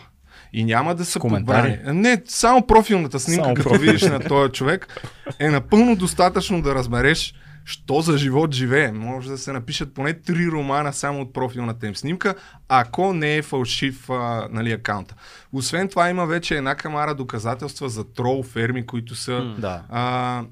И 0.53 0.65
няма 0.65 0.95
да 0.95 1.05
са 1.05 1.21
подбрани. 1.21 1.79
Не, 1.87 2.23
само 2.27 2.67
профилната 2.67 3.21
снимка, 3.21 3.45
само 3.45 3.55
като 3.55 3.69
профил. 3.69 3.87
видиш 3.87 4.03
на 4.03 4.21
този 4.21 4.53
човек, 4.53 5.03
е 5.39 5.51
напълно 5.51 5.97
достатъчно 5.97 6.63
да 6.63 6.75
разбереш 6.75 7.35
що 7.65 8.01
за 8.01 8.19
живот 8.19 8.55
живее. 8.55 8.93
Може 8.93 9.31
да 9.31 9.39
се 9.39 9.53
напишат 9.53 9.95
поне 9.95 10.13
три 10.13 10.49
романа 10.49 10.93
само 10.93 11.21
от 11.21 11.33
профилната 11.33 11.87
им 11.87 11.97
снимка, 11.97 12.35
ако 12.69 13.13
не 13.13 13.37
е 13.37 13.43
фалшив 13.43 14.11
а, 14.11 14.49
нали, 14.51 14.73
акаунта. 14.73 15.15
Освен 15.53 15.89
това 15.89 16.11
има 16.11 16.27
вече 16.27 16.57
една 16.57 16.75
камара 16.75 17.15
доказателства 17.15 17.89
за 17.89 18.13
трол 18.13 18.43
ферми, 18.43 18.87
които 18.87 19.15
са... 19.15 19.33
Mm, 19.33 19.55
да. 19.59 19.83
а, 19.89 20.45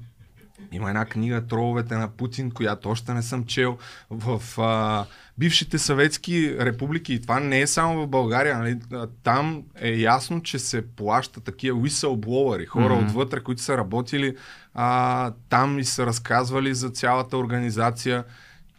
има 0.71 0.89
една 0.89 1.05
книга 1.05 1.47
Троловете 1.47 1.95
на 1.95 2.07
Путин, 2.07 2.51
която 2.51 2.89
още 2.89 3.13
не 3.13 3.21
съм 3.21 3.45
чел. 3.45 3.77
В 4.09 4.61
а, 4.61 5.05
бившите 5.37 5.79
съветски 5.79 6.55
републики, 6.59 7.13
и 7.13 7.21
това 7.21 7.39
не 7.39 7.61
е 7.61 7.67
само 7.67 8.01
в 8.01 8.07
България, 8.07 8.57
нали, 8.57 8.79
там 9.23 9.63
е 9.81 9.91
ясно, 9.91 10.43
че 10.43 10.59
се 10.59 10.87
плаща 10.95 11.41
такива 11.41 11.79
whistleblowers, 11.79 12.67
хора 12.67 12.93
mm-hmm. 12.93 13.05
отвътре, 13.05 13.39
които 13.39 13.61
са 13.61 13.77
работили 13.77 14.35
а, 14.73 15.31
там 15.49 15.79
и 15.79 15.85
са 15.85 16.05
разказвали 16.05 16.73
за 16.73 16.89
цялата 16.89 17.37
организация. 17.37 18.23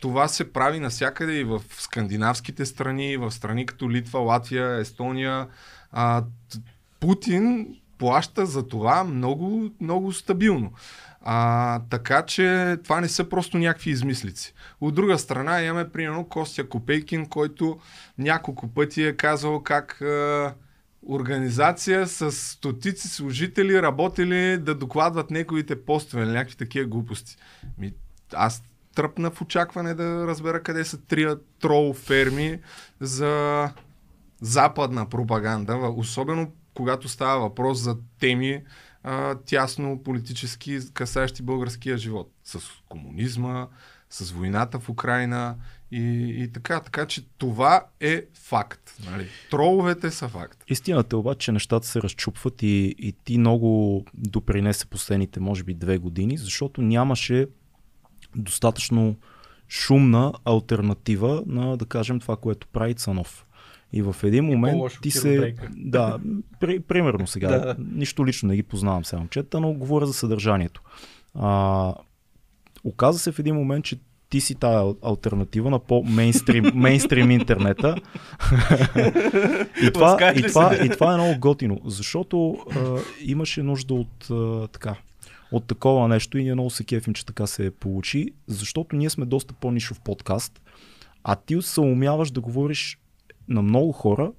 Това 0.00 0.28
се 0.28 0.52
прави 0.52 0.80
навсякъде 0.80 1.32
и 1.32 1.44
в 1.44 1.62
скандинавските 1.70 2.66
страни, 2.66 3.16
в 3.16 3.30
страни 3.30 3.66
като 3.66 3.90
Литва, 3.90 4.18
Латвия, 4.18 4.76
Естония. 4.76 5.48
А, 5.92 6.24
Путин 7.00 7.76
плаща 7.98 8.46
за 8.46 8.68
това 8.68 9.04
много, 9.04 9.70
много 9.80 10.12
стабилно. 10.12 10.72
А, 11.24 11.80
така 11.90 12.22
че 12.22 12.76
това 12.84 13.00
не 13.00 13.08
са 13.08 13.28
просто 13.28 13.58
някакви 13.58 13.90
измислици. 13.90 14.54
От 14.80 14.94
друга 14.94 15.18
страна 15.18 15.62
имаме 15.62 15.88
примерно 15.88 16.28
Костя 16.28 16.68
Копейкин, 16.68 17.26
който 17.26 17.78
няколко 18.18 18.68
пъти 18.68 19.04
е 19.04 19.16
казал 19.16 19.62
как 19.62 20.00
а, 20.00 20.54
организация 21.08 22.06
с 22.06 22.32
стотици 22.32 23.08
служители 23.08 23.82
работили 23.82 24.58
да 24.58 24.74
докладват 24.74 25.30
неговите 25.30 25.84
постове, 25.84 26.26
някакви 26.26 26.56
такива 26.56 26.86
глупости. 26.86 27.36
Ми, 27.78 27.92
аз 28.34 28.62
тръпна 28.94 29.30
в 29.30 29.42
очакване 29.42 29.94
да 29.94 30.26
разбера 30.26 30.62
къде 30.62 30.84
са 30.84 31.00
трия 31.00 31.38
трол 31.60 31.94
ферми 31.94 32.60
за 33.00 33.70
западна 34.40 35.08
пропаганда, 35.08 35.92
особено 35.96 36.52
когато 36.74 37.08
става 37.08 37.40
въпрос 37.40 37.78
за 37.78 37.96
теми 38.20 38.62
а, 39.02 39.34
тясно 39.34 40.02
политически 40.02 40.78
касаещи 40.94 41.42
българския 41.42 41.98
живот. 41.98 42.32
С 42.44 42.60
комунизма, 42.88 43.66
с 44.10 44.30
войната 44.30 44.80
в 44.80 44.88
Украина 44.88 45.56
и, 45.92 46.34
и 46.42 46.48
така. 46.52 46.80
Така 46.80 47.06
че 47.06 47.24
това 47.38 47.86
е 48.00 48.24
факт. 48.34 48.94
Нали? 49.10 49.26
Троловете 49.50 50.10
са 50.10 50.28
факт. 50.28 50.64
Истината 50.68 51.16
е 51.16 51.18
обаче, 51.18 51.38
че 51.38 51.52
нещата 51.52 51.86
се 51.86 52.02
разчупват 52.02 52.62
и, 52.62 52.94
и 52.98 53.12
ти 53.24 53.38
много 53.38 54.04
допринесе 54.14 54.86
последните, 54.86 55.40
може 55.40 55.64
би, 55.64 55.74
две 55.74 55.98
години, 55.98 56.38
защото 56.38 56.82
нямаше 56.82 57.46
достатъчно 58.36 59.16
шумна 59.68 60.32
альтернатива 60.44 61.42
на, 61.46 61.76
да 61.76 61.86
кажем, 61.86 62.20
това, 62.20 62.36
което 62.36 62.66
прави 62.66 62.94
Цанов. 62.94 63.46
И 63.92 64.02
в 64.02 64.16
един 64.22 64.44
момент 64.44 64.82
ти 65.02 65.10
се... 65.10 65.54
Да, 65.70 66.18
при, 66.60 66.80
примерно 66.80 67.26
сега. 67.26 67.48
да. 67.48 67.76
Нищо 67.78 68.26
лично 68.26 68.48
не 68.48 68.56
ги 68.56 68.62
познавам 68.62 69.04
сега 69.04 69.20
момчета, 69.20 69.60
но 69.60 69.72
говоря 69.72 70.06
за 70.06 70.12
съдържанието. 70.12 70.82
А, 71.34 71.94
оказа 72.84 73.18
се 73.18 73.32
в 73.32 73.38
един 73.38 73.54
момент, 73.54 73.84
че 73.84 74.00
ти 74.32 74.40
си 74.40 74.54
тая 74.54 74.94
альтернатива 75.02 75.70
на 75.70 75.78
по-мейнстрим 75.78 76.64
мейнстрим 76.74 77.30
интернета. 77.30 77.96
и, 79.82 79.92
това, 79.92 80.32
и, 80.36 80.42
това, 80.42 80.76
и 80.84 80.88
това 80.88 81.12
е 81.12 81.16
много 81.16 81.40
готино, 81.40 81.80
защото 81.84 82.58
а, 82.76 82.98
имаше 83.20 83.62
нужда 83.62 83.94
от 83.94 84.30
а, 84.30 84.68
така 84.68 84.96
от 85.52 85.64
такова 85.64 86.08
нещо 86.08 86.38
и 86.38 86.42
ние 86.42 86.54
много 86.54 86.70
се 86.70 86.84
кефим, 86.84 87.14
че 87.14 87.26
така 87.26 87.46
се 87.46 87.70
получи, 87.70 88.28
защото 88.46 88.96
ние 88.96 89.10
сме 89.10 89.24
доста 89.24 89.54
по-нишов 89.54 90.00
подкаст, 90.00 90.60
а 91.24 91.36
ти 91.36 91.62
се 91.62 91.80
умяваш 91.80 92.30
да 92.30 92.40
говориш 92.40 92.98
на 93.48 93.62
много 93.62 93.92
хора, 93.92 94.32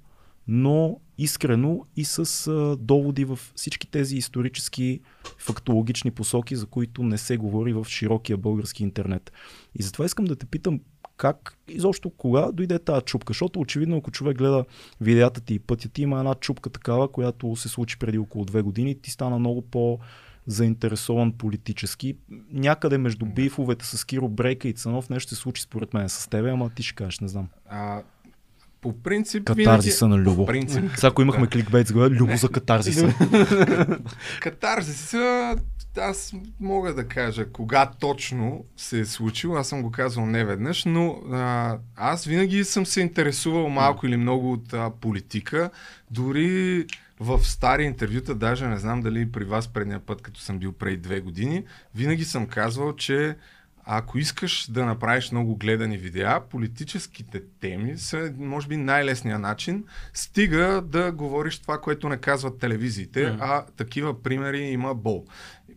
но 0.47 0.99
искрено 1.17 1.85
и 1.95 2.05
с 2.05 2.47
а, 2.47 2.77
доводи 2.79 3.25
в 3.25 3.39
всички 3.55 3.87
тези 3.87 4.17
исторически 4.17 4.99
фактологични 5.37 6.11
посоки, 6.11 6.55
за 6.55 6.65
които 6.65 7.03
не 7.03 7.17
се 7.17 7.37
говори 7.37 7.73
в 7.73 7.85
широкия 7.89 8.37
български 8.37 8.83
интернет. 8.83 9.31
И 9.75 9.83
затова 9.83 10.05
искам 10.05 10.25
да 10.25 10.35
те 10.35 10.45
питам 10.45 10.79
как, 11.17 11.57
изобщо 11.67 12.09
кога 12.09 12.51
дойде 12.51 12.79
тази 12.79 13.05
чупка, 13.05 13.33
защото 13.33 13.59
очевидно 13.59 13.97
ако 13.97 14.11
човек 14.11 14.37
гледа 14.37 14.65
видеята 15.01 15.41
ти 15.41 15.53
и 15.53 15.59
пътя 15.59 15.89
ти, 15.89 16.01
има 16.01 16.19
една 16.19 16.35
чупка 16.35 16.69
такава, 16.69 17.11
която 17.11 17.55
се 17.55 17.69
случи 17.69 17.99
преди 17.99 18.17
около 18.17 18.45
две 18.45 18.61
години, 18.61 19.01
ти 19.01 19.11
стана 19.11 19.39
много 19.39 19.61
по- 19.61 19.99
заинтересован 20.47 21.31
политически. 21.31 22.17
Някъде 22.51 22.97
между 22.97 23.25
бифовете 23.25 23.85
с 23.85 24.05
Киро 24.05 24.29
Брейка 24.29 24.67
и 24.67 24.73
Цанов 24.73 25.09
нещо 25.09 25.35
се 25.35 25.41
случи 25.41 25.61
според 25.61 25.93
мен 25.93 26.09
с 26.09 26.27
тебе, 26.29 26.49
ама 26.49 26.69
ти 26.69 26.83
ще 26.83 26.95
кажеш, 26.95 27.19
не 27.19 27.27
знам. 27.27 27.47
А, 27.69 28.03
по 28.83 28.93
принцип. 28.93 29.45
Катарзиса 29.45 30.05
винаги... 30.05 30.19
на 30.19 30.29
Любо. 30.29 30.45
По 30.45 30.51
принцип. 30.51 30.83
Сега, 30.95 31.07
ако 31.07 31.21
имахме 31.21 31.47
кликбейт 31.47 31.87
с 31.87 31.91
Любо 31.93 32.37
за 32.37 32.49
катарзиса. 32.49 33.13
катарзиса, 34.41 35.55
аз 35.97 36.33
мога 36.59 36.93
да 36.93 37.07
кажа 37.07 37.49
кога 37.49 37.91
точно 37.99 38.65
се 38.77 38.99
е 38.99 39.05
случило. 39.05 39.55
Аз 39.55 39.67
съм 39.67 39.81
го 39.81 39.91
казал 39.91 40.25
не 40.25 40.45
веднъж, 40.45 40.85
но 40.85 41.21
а, 41.31 41.77
аз 41.95 42.25
винаги 42.25 42.63
съм 42.63 42.85
се 42.85 43.01
интересувал 43.01 43.69
малко 43.69 44.05
или 44.05 44.17
много 44.17 44.51
от 44.51 44.73
а, 44.73 44.91
политика. 45.01 45.69
Дори 46.11 46.85
в 47.19 47.39
стари 47.43 47.83
интервюта, 47.83 48.35
даже 48.35 48.67
не 48.67 48.77
знам 48.77 49.01
дали 49.01 49.31
при 49.31 49.43
вас 49.43 49.67
предния 49.67 49.99
път, 49.99 50.21
като 50.21 50.39
съм 50.39 50.59
бил 50.59 50.71
преди 50.71 50.97
две 50.97 51.19
години, 51.19 51.63
винаги 51.95 52.25
съм 52.25 52.45
казвал, 52.45 52.95
че 52.95 53.35
ако 53.85 54.17
искаш 54.17 54.71
да 54.71 54.85
направиш 54.85 55.31
много 55.31 55.55
гледани 55.55 55.97
видеа, 55.97 56.41
политическите 56.49 57.41
теми 57.59 57.97
са, 57.97 58.33
може 58.37 58.67
би, 58.67 58.77
най-лесният 58.77 59.41
начин. 59.41 59.83
Стига 60.13 60.81
да 60.85 61.11
говориш 61.11 61.59
това, 61.59 61.81
което 61.81 62.09
не 62.09 62.17
казват 62.17 62.59
телевизиите, 62.59 63.19
mm. 63.19 63.37
а 63.41 63.65
такива 63.77 64.23
примери 64.23 64.59
има 64.59 64.95
бол. 64.95 65.25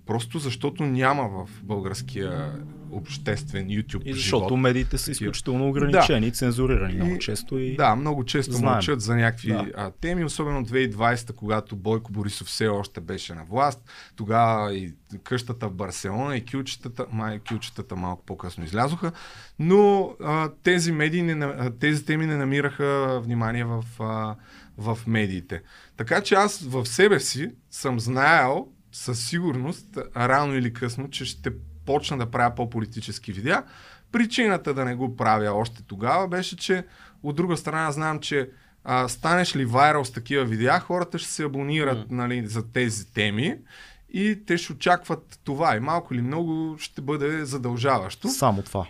Просто 0.06 0.38
защото 0.38 0.82
няма 0.82 1.28
в 1.28 1.62
българския 1.62 2.52
обществен 2.90 3.66
YouTube 3.66 4.02
И 4.04 4.12
защото 4.12 4.44
живот. 4.44 4.60
медиите 4.60 4.98
са 4.98 5.10
изключително 5.10 5.68
ограничени, 5.68 6.32
цензурирани 6.32 6.94
много 6.94 7.18
често 7.18 7.58
и 7.58 7.76
Да, 7.76 7.96
много 7.96 8.24
често 8.24 8.52
Знаем. 8.52 8.72
мълчат 8.72 9.00
за 9.00 9.16
някакви 9.16 9.48
Да. 9.48 9.66
а, 9.76 9.90
теми, 9.90 10.24
особено 10.24 10.64
2020, 10.64 11.32
когато 11.32 11.76
Бойко 11.76 12.12
Борисов 12.12 12.46
все 12.46 12.68
още 12.68 13.00
беше 13.00 13.34
на 13.34 13.44
власт. 13.44 13.80
Тогава 14.16 14.74
и 14.74 14.94
къщата 15.22 15.68
в 15.68 15.72
Барселона 15.72 16.36
и 16.36 16.44
кючетата, 16.44 17.06
май 17.10 17.38
кючетата 17.40 17.96
малко 17.96 18.24
по-късно 18.24 18.64
излязоха, 18.64 19.12
но 19.58 20.10
а, 20.22 20.50
тези, 20.62 20.92
медии 20.92 21.22
не, 21.22 21.48
тези 21.70 22.04
теми 22.04 22.26
не 22.26 22.36
намираха 22.36 22.86
внимание 23.20 23.64
в, 23.64 23.84
а, 24.00 24.36
в 24.78 24.98
медиите. 25.06 25.62
Така 25.96 26.20
че 26.20 26.34
аз 26.34 26.60
в 26.60 26.86
себе 26.86 27.20
си 27.20 27.50
съм 27.70 28.00
знаел 28.00 28.66
със 28.92 29.26
сигурност, 29.26 29.86
рано 30.16 30.54
или 30.54 30.72
късно, 30.72 31.10
че 31.10 31.24
ще 31.24 31.50
почна 31.86 32.18
да 32.18 32.30
правя 32.30 32.54
по-политически 32.54 33.32
видеа. 33.32 33.62
Причината 34.12 34.74
да 34.74 34.84
не 34.84 34.94
го 34.94 35.16
правя 35.16 35.52
още 35.52 35.82
тогава 35.82 36.28
беше, 36.28 36.56
че 36.56 36.84
от 37.22 37.36
друга 37.36 37.56
страна 37.56 37.92
знам, 37.92 38.20
че 38.20 38.50
а, 38.84 39.08
станеш 39.08 39.56
ли 39.56 39.64
вайрал 39.64 40.04
с 40.04 40.12
такива 40.12 40.44
видеа, 40.44 40.80
хората 40.80 41.18
ще 41.18 41.30
се 41.30 41.44
абонират 41.44 42.10
М. 42.10 42.16
нали, 42.16 42.46
за 42.46 42.72
тези 42.72 43.12
теми 43.12 43.56
и 44.12 44.38
те 44.46 44.58
ще 44.58 44.72
очакват 44.72 45.40
това 45.44 45.76
и 45.76 45.80
малко 45.80 46.14
или 46.14 46.22
много 46.22 46.76
ще 46.78 47.00
бъде 47.00 47.44
задължаващо. 47.44 48.28
само 48.28 48.62
това. 48.62 48.86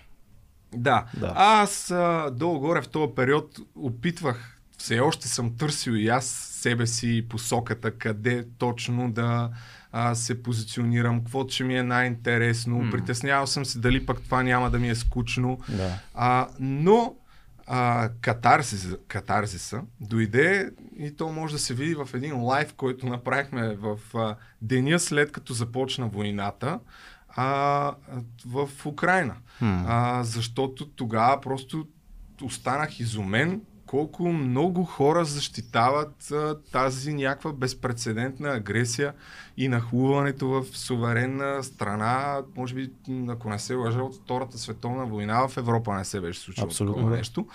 Да. 0.74 1.04
Да. 1.16 1.32
Аз 1.37 1.90
а, 1.90 2.30
долу-горе 2.32 2.82
в 2.82 2.88
този 2.88 3.12
период 3.16 3.59
опитвах, 3.74 4.61
все 4.78 5.00
още 5.00 5.28
съм 5.28 5.56
търсил 5.56 5.92
и 5.92 6.09
аз 6.09 6.26
себе 6.52 6.87
си 6.87 7.26
посоката, 7.28 7.90
къде 7.90 8.46
точно 8.59 9.12
да 9.12 9.50
а, 9.92 10.14
се 10.14 10.42
позиционирам, 10.42 11.20
каквото 11.20 11.55
ще 11.55 11.64
ми 11.64 11.77
е 11.79 11.83
най-интересно. 11.83 12.79
М. 12.79 12.90
Притеснявал 12.90 13.46
съм 13.46 13.64
се 13.64 13.79
дали 13.79 14.07
пък 14.07 14.22
това 14.22 14.42
няма 14.42 14.70
да 14.70 14.79
ми 14.79 14.88
е 14.88 14.94
скучно. 14.94 15.59
Да. 15.68 15.99
А, 16.14 16.49
но 16.61 17.14
а, 17.66 18.11
катарзис, 18.20 18.96
катарзиса 19.09 19.83
дойде 20.01 20.70
и 20.99 21.16
то 21.16 21.29
може 21.29 21.55
да 21.55 21.59
се 21.59 21.75
види 21.75 21.94
в 21.94 22.09
един 22.14 22.42
лайв, 22.42 22.75
който 22.75 23.07
направихме 23.07 23.77
в 23.77 23.99
а, 24.14 24.37
деня 24.62 24.99
след 24.99 25.33
като 25.33 25.53
започна 25.53 26.09
войната 26.09 26.81
а, 27.29 27.94
в 28.46 28.68
Украина. 28.87 29.35
Хм. 29.59 29.85
А, 29.87 30.25
защото 30.25 30.88
тогава 30.88 31.40
просто 31.40 31.87
останах 32.42 33.01
изумен 33.01 33.61
колко 33.87 34.33
много 34.33 34.85
хора 34.85 35.25
защитават 35.25 36.31
а, 36.31 36.57
тази 36.72 37.14
някаква 37.14 37.53
безпредседентна 37.53 38.49
агресия 38.49 39.12
и 39.57 39.68
нахлуването 39.68 40.49
в 40.49 40.64
суверенна 40.72 41.62
страна, 41.62 42.42
може 42.57 42.75
би, 42.75 42.90
ако 43.29 43.51
не 43.51 43.59
се 43.59 43.75
лъжа, 43.75 44.03
от 44.03 44.14
Втората 44.14 44.59
световна 44.59 45.07
война 45.07 45.49
в 45.49 45.57
Европа 45.57 45.94
не 45.94 46.05
се 46.05 46.20
беше 46.20 46.40
случило 46.40 46.66
Абсолютно, 46.66 46.94
такова 46.94 47.11
да. 47.11 47.16
нещо. 47.16 47.46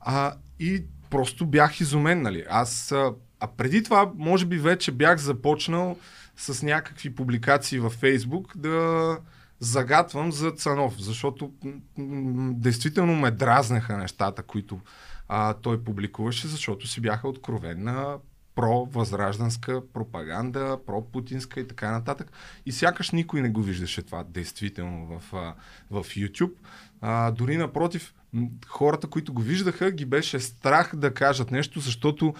А, 0.00 0.34
и 0.60 0.84
просто 1.10 1.46
бях 1.46 1.80
изумен, 1.80 2.22
нали. 2.22 2.44
Аз, 2.50 2.92
а, 2.92 3.12
а 3.40 3.46
преди 3.46 3.82
това, 3.82 4.12
може 4.16 4.46
би 4.46 4.58
вече 4.58 4.92
бях 4.92 5.18
започнал 5.18 5.96
с 6.36 6.62
някакви 6.62 7.14
публикации 7.14 7.78
във 7.78 7.92
Фейсбук 7.92 8.56
да 8.56 9.18
загатвам 9.60 10.32
за 10.32 10.50
Цанов, 10.50 10.94
защото 10.98 11.52
действително 12.52 13.16
ме 13.16 13.30
дразнеха 13.30 13.96
нещата, 13.96 14.42
които 14.42 14.80
а, 15.28 15.54
той 15.54 15.84
публикуваше, 15.84 16.48
защото 16.48 16.86
си 16.86 17.00
бяха 17.00 17.28
откровенна 17.28 18.18
про-възражданска 18.54 19.82
пропаганда, 19.92 20.78
про-путинска 20.86 21.60
и 21.60 21.68
така 21.68 21.90
нататък. 21.90 22.32
И 22.66 22.72
сякаш 22.72 23.10
никой 23.10 23.40
не 23.40 23.48
го 23.48 23.62
виждаше 23.62 24.02
това 24.02 24.24
действително 24.24 25.06
в, 25.06 25.32
в 25.90 26.04
YouTube. 26.04 26.52
А, 27.00 27.30
дори 27.30 27.56
напротив, 27.56 28.14
хората, 28.66 29.06
които 29.06 29.32
го 29.32 29.42
виждаха, 29.42 29.90
ги 29.90 30.04
беше 30.04 30.40
страх 30.40 30.96
да 30.96 31.14
кажат 31.14 31.50
нещо, 31.50 31.80
защото 31.80 32.34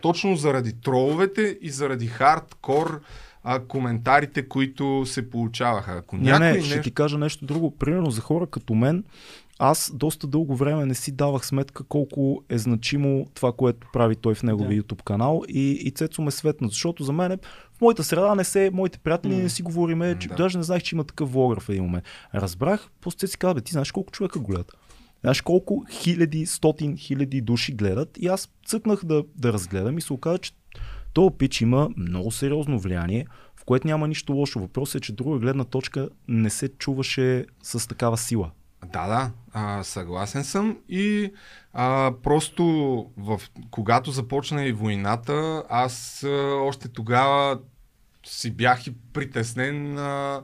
точно 0.00 0.36
заради 0.36 0.80
троловете 0.80 1.58
и 1.60 1.70
заради 1.70 2.06
хардкор 2.06 3.00
а, 3.48 3.60
коментарите, 3.60 4.48
които 4.48 5.06
се 5.06 5.30
получаваха. 5.30 5.92
Ако 5.92 6.16
Не, 6.16 6.22
някой 6.22 6.46
не, 6.46 6.52
нещо... 6.52 6.70
ще 6.70 6.80
ти 6.80 6.90
кажа 6.90 7.18
нещо 7.18 7.44
друго. 7.46 7.70
Примерно 7.70 8.10
за 8.10 8.20
хора 8.20 8.46
като 8.46 8.74
мен, 8.74 9.04
аз 9.58 9.92
доста 9.94 10.26
дълго 10.26 10.56
време 10.56 10.86
не 10.86 10.94
си 10.94 11.12
давах 11.12 11.46
сметка 11.46 11.84
колко 11.84 12.44
е 12.48 12.58
значимо 12.58 13.26
това, 13.34 13.52
което 13.52 13.86
прави 13.92 14.16
той 14.16 14.34
в 14.34 14.42
неговия 14.42 14.82
YouTube 14.82 15.02
канал 15.02 15.42
и, 15.48 15.70
и 15.70 15.90
Цецо 15.90 16.22
ме 16.22 16.30
светна, 16.30 16.68
защото 16.68 17.04
за 17.04 17.12
мен 17.12 17.38
в 17.78 17.80
моята 17.80 18.04
среда 18.04 18.34
не 18.34 18.44
се, 18.44 18.70
моите 18.72 18.98
приятели 18.98 19.34
М. 19.34 19.42
не 19.42 19.48
си 19.48 19.62
говориме, 19.62 20.16
че 20.18 20.28
Да. 20.28 20.34
даже 20.34 20.58
не 20.58 20.64
знаех, 20.64 20.82
че 20.82 20.94
има 20.94 21.04
такъв 21.04 21.32
влогър 21.32 21.60
в 21.60 21.68
един 21.68 21.82
момент. 21.82 22.04
Разбрах, 22.34 22.88
после 23.00 23.18
Цеци 23.18 23.38
каза, 23.38 23.54
бе, 23.54 23.60
ти 23.60 23.72
знаеш 23.72 23.92
колко 23.92 24.12
човека 24.12 24.38
гледат. 24.38 24.72
Знаеш 25.20 25.40
колко 25.40 25.84
хиляди, 25.90 26.46
стотин 26.46 26.96
хиляди 26.96 27.40
души 27.40 27.72
гледат 27.72 28.18
и 28.18 28.26
аз 28.26 28.48
цъкнах 28.66 29.04
да, 29.04 29.24
да 29.36 29.52
разгледам 29.52 29.98
и 29.98 30.00
се 30.00 30.12
оказа, 30.12 30.38
че 30.38 30.52
този 31.16 31.34
пич 31.38 31.60
има 31.60 31.88
много 31.96 32.30
сериозно 32.30 32.78
влияние, 32.78 33.26
в 33.56 33.64
което 33.64 33.86
няма 33.86 34.08
нищо 34.08 34.32
лошо. 34.32 34.60
Въпросът 34.60 34.94
е, 34.94 35.00
че 35.00 35.12
друга 35.12 35.38
гледна 35.38 35.64
точка 35.64 36.08
не 36.28 36.50
се 36.50 36.68
чуваше 36.68 37.46
с 37.62 37.88
такава 37.88 38.16
сила. 38.16 38.50
Да, 38.92 39.06
да, 39.06 39.30
а, 39.52 39.82
съгласен 39.82 40.44
съм 40.44 40.78
и 40.88 41.32
а, 41.72 42.12
просто 42.22 42.64
в, 43.16 43.40
когато 43.70 44.10
започна 44.10 44.64
и 44.64 44.72
войната, 44.72 45.64
аз 45.68 46.24
а, 46.24 46.54
още 46.54 46.88
тогава 46.88 47.58
си 48.26 48.50
бях 48.50 48.86
и 48.86 48.94
притеснен. 49.12 49.98
А, 49.98 50.42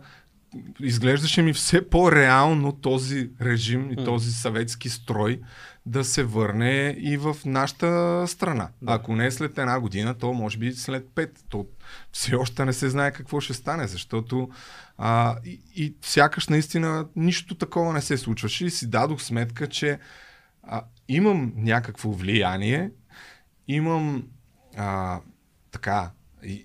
изглеждаше 0.80 1.42
ми 1.42 1.52
все 1.52 1.88
по-реално 1.88 2.72
този 2.72 3.30
режим 3.40 3.90
и 3.90 4.04
този 4.04 4.32
съветски 4.32 4.88
строй 4.88 5.40
да 5.86 6.04
се 6.04 6.24
върне 6.24 6.96
и 6.98 7.16
в 7.16 7.36
нашата 7.44 8.24
страна. 8.28 8.68
Да. 8.82 8.92
Ако 8.92 9.16
не 9.16 9.30
след 9.30 9.58
една 9.58 9.80
година, 9.80 10.14
то 10.14 10.32
може 10.32 10.58
би 10.58 10.72
след 10.72 11.08
пет. 11.14 11.44
То 11.48 11.66
все 12.12 12.34
още 12.34 12.64
не 12.64 12.72
се 12.72 12.88
знае 12.88 13.12
какво 13.12 13.40
ще 13.40 13.54
стане, 13.54 13.86
защото 13.86 14.50
а, 14.98 15.36
и, 15.44 15.60
и 15.74 15.94
сякаш 16.02 16.48
наистина 16.48 17.06
нищо 17.16 17.54
такова 17.54 17.92
не 17.92 18.00
се 18.00 18.18
случваше 18.18 18.66
и 18.66 18.70
си 18.70 18.90
дадох 18.90 19.22
сметка, 19.22 19.68
че 19.68 19.98
а, 20.62 20.84
имам 21.08 21.52
някакво 21.56 22.10
влияние, 22.10 22.90
имам 23.68 24.24
а, 24.76 25.20
така 25.70 26.10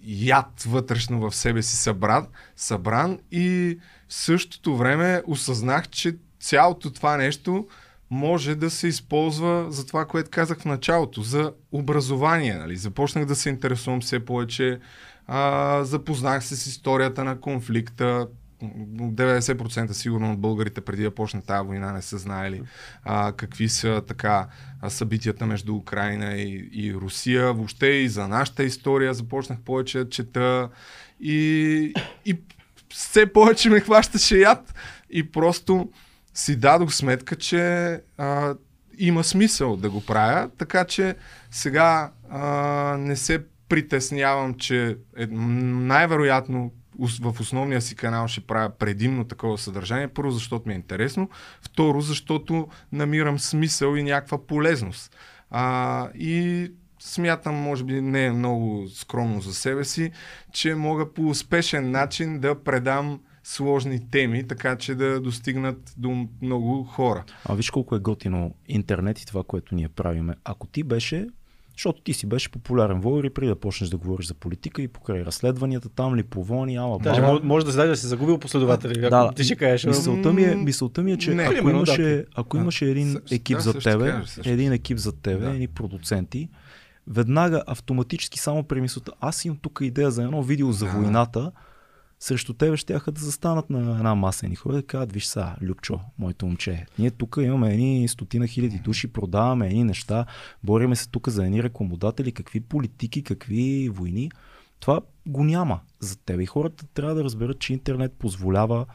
яд 0.04 0.64
вътрешно 0.68 1.20
в 1.20 1.36
себе 1.36 1.62
си 1.62 1.76
събран, 1.76 2.28
събран 2.56 3.20
и 3.32 3.80
в 4.10 4.14
същото 4.14 4.78
време 4.78 5.22
осъзнах, 5.28 5.90
че 5.90 6.16
цялото 6.40 6.94
това 6.94 7.18
нещо 7.18 7.68
може 8.10 8.56
да 8.56 8.70
се 8.70 8.88
използва 8.88 9.66
за 9.70 9.86
това, 9.86 10.06
което 10.06 10.30
казах 10.30 10.60
в 10.60 10.66
началото, 10.66 11.22
за 11.22 11.54
образование. 11.72 12.54
Нали? 12.54 12.76
Започнах 12.76 13.26
да 13.26 13.36
се 13.36 13.50
интересувам 13.50 14.02
все 14.02 14.26
повече, 14.26 14.80
а, 15.28 15.84
запознах 15.84 16.44
се 16.44 16.56
с 16.56 16.66
историята 16.66 17.24
на 17.24 17.40
конфликта, 17.40 18.28
90% 18.64 19.92
сигурно 19.92 20.32
от 20.32 20.40
българите 20.40 20.82
преди 20.82 21.04
да 21.04 21.16
почне 21.16 21.42
тази 21.42 21.68
война 21.68 21.92
не 21.92 22.02
са 22.02 22.18
знаели 22.18 22.62
а, 23.04 23.32
какви 23.32 23.70
са 23.70 24.04
така 24.08 24.48
събитията 24.88 25.46
между 25.46 25.76
Украина 25.76 26.36
и, 26.36 26.70
и 26.74 26.94
Русия. 26.94 27.54
Въобще 27.54 27.88
и 27.88 28.10
за 28.10 28.28
нашата 28.28 28.64
история 28.64 29.14
започнах 29.14 29.60
повече 29.60 29.98
да 29.98 30.10
чета 30.10 30.70
и, 31.22 31.94
и 32.26 32.38
все 32.90 33.34
повече 33.34 33.70
ме 33.70 33.80
хващаше 33.80 34.38
яд 34.38 34.74
и 35.10 35.32
просто 35.32 35.90
си 36.38 36.56
дадох 36.56 36.94
сметка, 36.94 37.36
че 37.36 37.62
а, 38.18 38.56
има 38.98 39.24
смисъл 39.24 39.78
да 39.78 39.90
го 39.90 40.06
правя, 40.06 40.50
така 40.58 40.86
че 40.86 41.16
сега 41.52 42.12
а, 42.30 42.42
не 43.00 43.16
се 43.16 43.46
притеснявам, 43.70 44.54
че 44.54 44.98
е, 45.18 45.28
най-вероятно 45.28 46.72
в 47.22 47.36
основния 47.40 47.82
си 47.82 47.96
канал 47.96 48.28
ще 48.28 48.42
правя 48.42 48.70
предимно 48.70 49.26
такова 49.26 49.58
съдържание. 49.58 50.08
Първо, 50.08 50.32
защото 50.32 50.68
ми 50.68 50.74
е 50.74 50.78
интересно. 50.78 51.30
Второ, 51.62 52.02
защото 52.02 52.68
намирам 52.92 53.40
смисъл 53.40 53.96
и 53.96 54.04
някаква 54.04 54.46
полезност. 54.48 55.16
А, 55.52 56.10
и 56.16 56.72
смятам, 57.00 57.56
може 57.56 57.84
би 57.84 58.02
не 58.02 58.26
е 58.26 58.32
много 58.32 58.88
скромно 58.96 59.42
за 59.42 59.54
себе 59.54 59.84
си, 59.84 60.12
че 60.52 60.76
мога 60.76 61.14
по 61.14 61.30
успешен 61.30 61.92
начин 61.92 62.40
да 62.40 62.64
предам 62.64 63.20
сложни 63.48 64.00
теми, 64.02 64.48
така 64.48 64.76
че 64.76 64.96
да 64.96 65.20
достигнат 65.20 65.94
до 65.98 66.10
много 66.42 66.84
хора. 66.86 67.24
А 67.46 67.54
виж 67.54 67.70
колко 67.70 67.96
е 67.96 68.00
готино 68.00 68.54
интернет 68.68 69.20
и 69.20 69.26
това, 69.26 69.44
което 69.44 69.76
ние 69.76 69.88
правиме. 69.90 70.36
Ако 70.44 70.68
ти 70.68 70.84
беше, 70.84 71.28
защото 71.74 72.02
ти 72.02 72.14
си 72.14 72.26
беше 72.26 72.50
популярен 72.50 73.02
влогър 73.02 73.24
и 73.24 73.30
преди 73.30 73.48
да 73.48 73.56
почнеш 73.56 73.90
да 73.90 73.98
говориш 73.98 74.28
за 74.28 74.34
политика 74.34 74.82
и 74.82 74.88
покрай 74.88 75.22
разследванията 75.22 75.90
там 75.90 76.16
ли 76.16 76.24
по 76.24 76.44
вълни, 76.44 76.76
ала 76.76 77.00
Даже 77.00 77.22
бала. 77.22 77.40
може, 77.44 77.66
да 77.66 77.72
се 77.72 77.78
да 77.78 77.96
си 77.96 78.08
загубил 78.08 78.38
последователи, 78.38 79.00
ако 79.00 79.10
Да, 79.10 79.32
ти 79.32 79.44
ще 79.44 79.56
кажеш. 79.56 79.86
Мисълта 79.86 80.34
ми 80.34 80.44
е, 80.44 80.56
мисълта 80.56 81.04
ми 81.04 81.12
е 81.12 81.18
че 81.18 81.34
Не. 81.34 81.44
ако, 81.44 81.52
Примерно, 81.52 81.72
да, 81.76 81.92
имаше, 81.92 82.26
ако 82.36 82.58
А, 82.58 82.60
имаше 82.60 82.86
един 82.86 83.12
също- 83.12 83.36
екип 83.36 83.58
да, 83.58 83.62
за 83.62 83.74
тебе, 83.74 84.06
кажа, 84.06 84.42
един 84.46 84.72
екип 84.74 84.98
за 84.98 85.12
тебе, 85.14 85.40
Да. 85.40 85.52
едни 85.52 85.68
продуценти, 85.68 86.50
веднага 87.08 87.64
автоматически 87.68 88.40
само 88.40 88.64
при 88.64 88.82
мисълта, 88.82 89.12
аз 89.20 89.46
имам 89.46 89.58
тук 89.58 89.80
идея 89.82 90.12
за 90.12 90.24
едно 90.24 90.44
видео 90.44 90.72
за 90.72 90.86
Да. 90.86 90.92
войната, 90.92 91.52
срещу 92.20 92.54
тебе 92.54 92.78
ще 92.78 92.94
да 92.94 93.22
застанат 93.22 93.70
на 93.70 93.80
една 93.80 94.16
маса 94.16 94.48
и 94.48 94.56
хора 94.56 94.76
да 94.76 94.84
кажат, 94.84 95.12
виж 95.12 95.26
са, 95.26 95.56
Любчо, 95.62 96.00
моето 96.18 96.46
момче, 96.46 96.86
ние 97.00 97.12
тук 97.12 97.38
имаме 97.42 97.74
едни 97.74 98.08
стотина 98.08 98.48
хиляди 98.48 98.80
души, 98.80 99.14
продаваме 99.14 99.68
едни 99.68 99.84
неща, 99.84 100.26
бориме 100.64 100.96
се 100.96 101.10
тук 101.10 101.30
за 101.30 101.46
едни 101.46 101.64
рекламодатели, 101.64 102.32
какви 102.32 102.60
политики, 102.60 103.24
какви 103.24 103.90
войни. 103.90 104.32
Това 104.80 105.02
го 105.28 105.44
няма 105.44 105.80
за 106.00 106.18
тебе. 106.18 106.44
И 106.44 106.46
хората 106.46 106.86
трябва 106.88 107.16
да 107.16 107.24
разберат, 107.24 107.60
че 107.60 107.74
интернет 107.74 108.14
позволява 108.14 108.86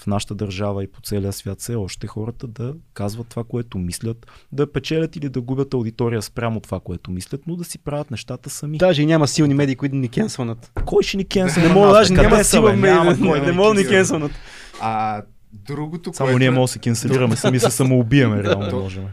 в 0.00 0.06
нашата 0.06 0.34
държава 0.34 0.84
и 0.84 0.86
по 0.86 1.00
целия 1.00 1.32
свят 1.32 1.60
все 1.60 1.74
още 1.74 2.06
хората 2.06 2.46
да 2.46 2.74
казват 2.94 3.28
това, 3.28 3.44
което 3.44 3.78
мислят, 3.78 4.26
да 4.52 4.72
печелят 4.72 5.16
или 5.16 5.28
да 5.28 5.40
губят 5.40 5.74
аудитория 5.74 6.22
спрямо 6.22 6.60
това, 6.60 6.80
което 6.80 7.10
мислят, 7.10 7.40
но 7.46 7.56
да 7.56 7.64
си 7.64 7.78
правят 7.78 8.10
нещата 8.10 8.50
сами. 8.50 8.78
Даже 8.78 9.02
и 9.02 9.06
няма 9.06 9.28
силни 9.28 9.54
медии, 9.54 9.76
които 9.76 9.96
ни 9.96 10.08
кенсванат. 10.08 10.72
Кой 10.84 11.02
ще 11.02 11.16
ни 11.16 11.24
кенсва? 11.24 11.62
Не 11.62 11.68
мога, 11.68 11.92
даже 11.92 12.12
няма 12.12 12.44
сила 12.44 12.72
в 12.72 12.76
медии, 12.76 13.40
не 13.46 13.52
мога 13.52 13.74
да 13.74 13.80
ни 13.80 13.86
кенсванат. 13.86 14.32
А 14.80 15.22
другото, 15.52 16.12
Само 16.14 16.26
което... 16.26 16.38
ние 16.38 16.50
може 16.50 16.70
да 16.70 16.72
се 16.72 16.78
кенселираме, 16.78 17.36
сами 17.36 17.60
се 17.60 17.70
самоубиеме, 17.70 18.42
реално 18.42 18.80
можем. 18.80 19.04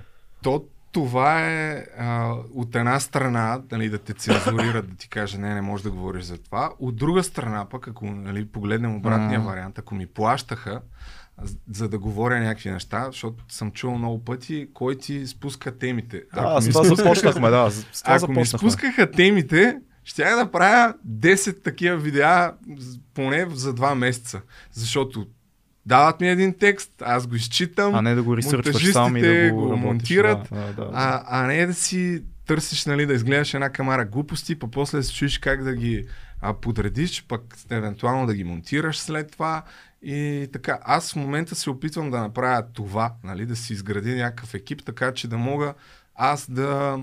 То 0.44 0.64
това 1.00 1.42
е 1.42 1.86
а, 1.98 2.28
от 2.54 2.76
една 2.76 3.00
страна 3.00 3.62
нали, 3.72 3.90
да 3.90 3.98
те 3.98 4.14
цензурират, 4.14 4.90
да 4.90 4.96
ти 4.96 5.10
каже 5.10 5.38
не, 5.38 5.54
не 5.54 5.62
можеш 5.62 5.84
да 5.84 5.92
говориш 5.92 6.24
за 6.24 6.38
това. 6.38 6.72
От 6.80 6.96
друга 6.96 7.24
страна 7.24 7.66
пък, 7.66 7.88
ако 7.88 8.06
нали, 8.06 8.48
погледнем 8.48 8.96
обратния 8.96 9.40
Mm. 9.40 9.46
вариант, 9.46 9.80
ако 9.80 9.96
ми 9.96 10.06
плащаха, 10.08 10.82
за 11.70 11.90
да 11.90 11.98
говоря 12.00 12.40
някакви 12.40 12.72
неща, 12.72 13.06
защото 13.06 13.44
съм 13.50 13.72
чул 13.72 13.98
много 13.98 14.26
пъти, 14.26 14.68
кой 14.74 14.96
ти 14.96 15.28
спуска 15.28 15.78
темите. 15.78 16.24
А, 16.32 16.62
с 16.62 16.66
ми 16.66 16.74
това 16.74 16.84
спус- 16.84 16.96
започнахме, 16.96 17.50
да. 17.50 17.72
С 17.72 18.02
това 18.02 18.16
ако 18.16 18.28
ми 18.28 18.36
започнахме. 18.36 18.70
спускаха 18.72 19.12
темите, 19.12 19.78
ще 20.04 20.22
я 20.22 20.36
да 20.36 20.52
правя 20.52 20.94
10 21.10 21.64
такива 21.64 21.98
видеа 21.98 22.54
поне 23.14 23.48
за 23.50 23.74
2 23.74 23.96
месеца. 23.96 24.42
Защото 24.72 25.28
дават 25.88 26.22
ми 26.22 26.30
един 26.30 26.54
текст, 26.60 26.92
аз 27.02 27.28
го 27.28 27.36
изчитам, 27.36 27.96
А 27.96 28.02
не 28.02 28.16
да 28.16 28.24
го 28.24 28.38
ресърчваш 28.38 28.92
сам 28.92 29.18
и 29.18 29.22
да 29.22 29.50
го, 29.52 29.56
го 29.56 29.64
работиш, 29.64 29.84
монтират, 29.86 30.48
Да, 30.52 30.60
да, 30.62 30.74
да. 30.74 30.90
а, 30.94 31.24
а 31.28 31.48
не 31.48 31.66
да 31.66 31.74
си 31.74 32.24
търсиш, 32.48 32.86
нали, 32.86 33.06
да 33.06 33.14
изгледаш 33.14 33.54
една 33.54 33.70
камара 33.70 34.06
глупости, 34.06 34.60
па 34.60 34.72
после 34.72 34.98
да 34.98 35.04
се 35.04 35.14
чуеш 35.14 35.38
как 35.38 35.64
да 35.64 35.76
ги 35.76 36.06
а, 36.42 36.54
подредиш, 36.54 37.26
пък 37.28 37.56
евентуално 37.70 38.28
да 38.28 38.34
ги 38.34 38.44
монтираш 38.44 38.98
след 38.98 39.32
това. 39.32 39.64
И 40.02 40.50
така, 40.54 40.80
аз 40.82 41.12
в 41.12 41.16
момента 41.16 41.56
се 41.56 41.70
опитвам 41.70 42.12
да 42.12 42.20
направя 42.20 42.64
това, 42.74 43.14
нали, 43.24 43.46
да 43.46 43.56
си 43.56 43.74
изградя 43.74 44.16
някакъв 44.16 44.54
екип, 44.54 44.84
така 44.86 45.14
че 45.14 45.28
да 45.28 45.38
мога 45.38 45.74
аз 46.16 46.52
да, 46.52 47.00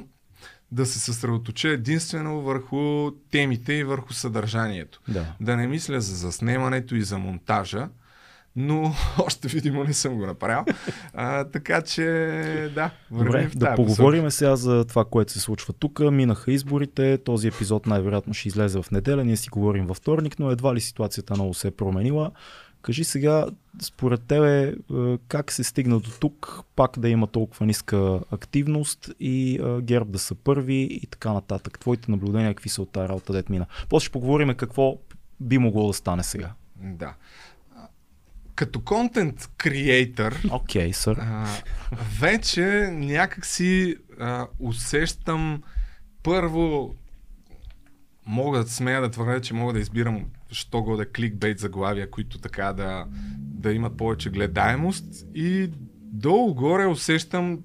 да 0.73 0.87
се 0.87 0.99
съсредоточа 0.99 1.69
единствено 1.69 2.43
върху 2.43 3.11
темите 3.31 3.73
и 3.73 3.85
върху 3.85 4.13
съдържанието. 4.13 5.01
да. 5.09 5.27
Да 5.41 5.57
не 5.57 5.67
мисля 5.67 6.01
за 6.01 6.17
заснемането 6.17 6.95
и 6.95 7.03
за 7.03 7.19
монтажа, 7.19 7.89
но 8.57 8.95
още 9.19 9.49
видимо 9.49 9.85
не 9.85 9.93
съм 9.93 10.15
го 10.15 10.27
направил. 10.27 10.65
А, 11.15 11.45
така 11.45 11.83
че, 11.83 12.05
да, 12.75 12.91
Добре, 13.11 13.49
в 13.49 13.57
да 13.57 13.75
поговорим 13.75 14.31
сега 14.31 14.57
за 14.57 14.85
това, 14.85 15.05
което 15.05 15.33
се 15.33 15.41
случва 15.41 15.73
тук. 15.73 16.01
Минаха 16.01 16.53
изборите, 16.53 17.19
този 17.19 17.49
епизод 17.49 17.87
най-вероятно 17.87 18.35
ще 18.35 18.49
излезе 18.49 18.83
в 18.83 18.91
неделя, 18.91 19.25
ние 19.25 19.37
си 19.37 19.49
говорим 19.49 19.87
във 19.87 19.97
вторник, 19.97 20.39
но 20.39 20.51
едва 20.51 20.75
ли 20.75 20.81
ситуацията 20.81 21.35
много 21.35 21.55
се 21.55 21.69
е 21.69 21.71
променила. 21.71 22.31
Кажи 22.83 23.05
сега, 23.05 23.47
според 23.83 24.23
тебе, 24.23 24.69
е, 24.69 24.75
как 25.29 25.53
се 25.53 25.65
стигна 25.65 26.01
до 26.01 26.11
тук, 26.21 26.61
пак 26.77 26.99
да 26.99 27.09
има 27.09 27.27
толкова 27.27 27.67
ниска 27.67 28.21
активност 28.31 29.11
и 29.21 29.55
е, 29.55 29.81
ГЕРБ 29.83 30.11
да 30.11 30.19
са 30.19 30.35
първи 30.35 30.89
и 30.91 31.07
така 31.07 31.33
нататък. 31.33 31.79
Твоите 31.79 32.11
наблюдения, 32.11 32.55
какви 32.55 32.69
са 32.69 32.83
от 32.83 32.93
тази 32.93 33.09
работа, 33.09 33.33
дет 33.33 33.49
мина? 33.49 33.67
После 33.89 34.05
ще 34.05 34.13
поговорим 34.13 34.55
какво 34.55 34.99
би 35.41 35.59
могло 35.59 35.87
да 35.87 35.93
стане 35.93 36.23
сега. 36.23 36.53
Да. 36.77 37.15
Като 38.55 38.81
контент 38.81 39.51
креатор, 39.59 40.33
okay, 40.43 41.19
а, 41.21 41.47
вече 42.21 42.89
някак 42.93 43.47
си 43.47 43.97
а, 44.21 44.47
усещам 44.59 45.63
първо 46.23 46.95
мога 48.27 48.59
да 48.59 48.71
смея 48.71 49.01
да 49.01 49.11
твърдя, 49.11 49.41
че 49.41 49.55
мога 49.55 49.73
да 49.73 49.79
избирам 49.79 50.25
що 50.51 50.83
го 50.83 50.97
да 50.97 51.11
кликбейт 51.11 51.59
заглавия, 51.59 52.11
които 52.11 52.39
така 52.39 52.73
да, 52.73 53.07
да 53.39 53.73
имат 53.73 53.97
повече 53.97 54.31
гледаемост 54.31 55.05
и 55.35 55.71
долу-горе 56.13 56.87
усещам 56.87 57.59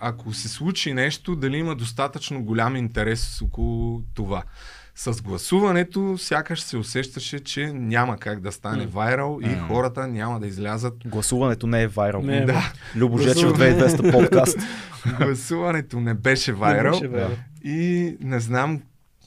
ако 0.00 0.32
се 0.32 0.48
случи 0.48 0.94
нещо, 0.94 1.36
дали 1.36 1.56
има 1.56 1.76
достатъчно 1.76 2.44
голям 2.44 2.76
интерес 2.76 3.42
около 3.42 4.02
това. 4.14 4.42
С 5.02 5.22
гласуването 5.22 6.18
сякаш 6.18 6.60
се 6.60 6.76
усещаше, 6.76 7.40
че 7.40 7.72
няма 7.72 8.16
как 8.16 8.40
да 8.40 8.52
стане 8.52 8.86
вайрал 8.86 9.38
и 9.42 9.48
М. 9.48 9.66
хората 9.68 10.06
няма 10.06 10.40
да 10.40 10.46
излязат. 10.46 10.94
Гласуването 11.06 11.66
не 11.66 11.82
е 11.82 11.86
вайрал. 11.86 12.22
Не 12.22 12.38
е, 12.38 12.44
Да, 12.44 12.72
Любо 12.96 13.18
Жечев 13.18 13.48
Гласуване. 13.48 13.78
2200 13.78 14.12
подкаст. 14.12 14.58
гласуването 15.18 16.00
не 16.00 16.14
беше 16.14 16.52
вайрал 16.52 16.92
беше 16.92 17.08
вайрал. 17.08 17.30
и 17.64 18.16
не 18.20 18.40
знам 18.40 18.80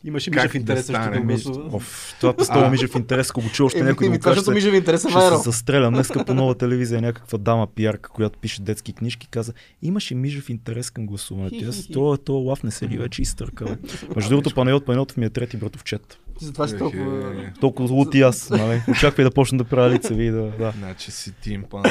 Имаше 0.06 0.30
Мижев 0.30 0.56
интерес 0.56 0.80
да 0.80 0.86
също 0.86 1.02
стане? 1.02 1.20
Миж... 1.20 1.46
Оф, 1.72 2.16
това 2.20 2.34
А. 2.50 2.70
Мижев 2.70 2.96
интерес, 2.96 3.30
ако 3.30 3.42
го 3.42 3.50
чу 3.50 3.66
още 3.66 3.80
Еми, 3.80 3.90
някой 3.90 4.10
да 4.10 4.18
го 4.18 4.24
каже, 4.24 4.52
Мижев 4.52 4.74
интерес 4.74 5.06
е 5.06 5.10
ще 5.10 5.20
се 5.20 5.38
застрелям. 5.38 5.94
Днеска 5.94 6.26
по 6.26 6.34
нова 6.34 6.56
телевизия 6.56 7.02
някаква 7.02 7.38
дама 7.38 7.68
пиарка, 7.68 8.10
която 8.10 8.40
пише 8.40 8.62
детски 8.62 8.94
книжки, 8.94 9.28
каза, 9.28 9.54
имаше 9.82 10.16
Мижев 10.16 10.50
интерес 10.50 10.90
към 10.90 11.06
гласуването. 11.06 11.70
Аз, 11.70 11.88
то, 11.94 12.18
то 12.18 12.34
лав 12.34 12.64
не 12.64 12.72
се 12.72 12.90
ли 12.90 12.98
вече 12.98 13.22
изтърка. 13.22 13.66
бе. 13.66 13.76
Между 14.16 14.30
другото, 14.30 14.56
Панайот 14.56 14.86
Панайотов 14.86 15.18
ми 15.18 15.26
е 15.26 15.30
трети 15.30 15.58
братовчет. 15.58 16.20
Затова 16.40 16.68
си 16.68 16.78
толкова... 16.78 17.34
Толкова 17.60 17.88
злот 17.88 18.16
и 18.16 18.22
аз. 18.22 18.50
Нали? 18.50 18.82
Очаквай 18.90 19.24
да 19.24 19.32
почна 19.32 19.58
да 19.58 19.64
правя 19.64 19.90
лицеви. 19.90 20.32
Да, 20.32 20.42
да. 20.42 20.72
Значи 20.72 21.12
си 21.12 21.32
тим. 21.34 21.66
М, 21.74 21.82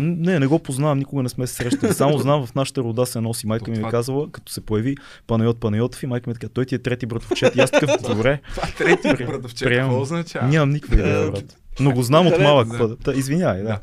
Не, 0.00 0.38
не 0.38 0.46
го 0.46 0.58
познавам, 0.58 0.98
никога 0.98 1.22
не 1.22 1.28
сме 1.28 1.46
се 1.46 1.54
срещали. 1.54 1.92
Само 1.92 2.18
знам 2.18 2.46
в 2.46 2.54
нашата 2.54 2.80
рода 2.80 3.06
се 3.06 3.20
носи. 3.20 3.46
Майка 3.46 3.70
ми 3.70 3.76
е 3.76 3.80
Това- 3.80 3.90
казала, 3.90 4.30
като 4.30 4.52
се 4.52 4.60
появи 4.60 4.96
Панайот 5.26 5.60
Панайотов 5.60 6.02
и 6.02 6.06
майка 6.06 6.30
ми 6.30 6.32
е 6.32 6.34
така, 6.34 6.48
той 6.48 6.64
ти 6.64 6.74
е 6.74 6.78
трети 6.78 7.06
братовчет. 7.06 7.56
И 7.56 7.60
аз 7.60 7.70
такъв, 7.70 8.02
добре, 8.08 8.40
Това 8.50 8.68
трети 8.78 9.24
братовчет. 9.24 9.68
Какво 9.68 10.00
означава? 10.00 10.46
нямам 10.48 10.70
никаква 10.70 10.96
идея, 10.96 11.30
брат. 11.30 11.56
Но 11.80 11.92
го 11.92 12.02
знам 12.02 12.26
от 12.26 12.38
малък. 12.40 12.68
Път. 12.78 12.98
Та, 13.00 13.12
Извинявай, 13.12 13.62
да. 13.62 13.78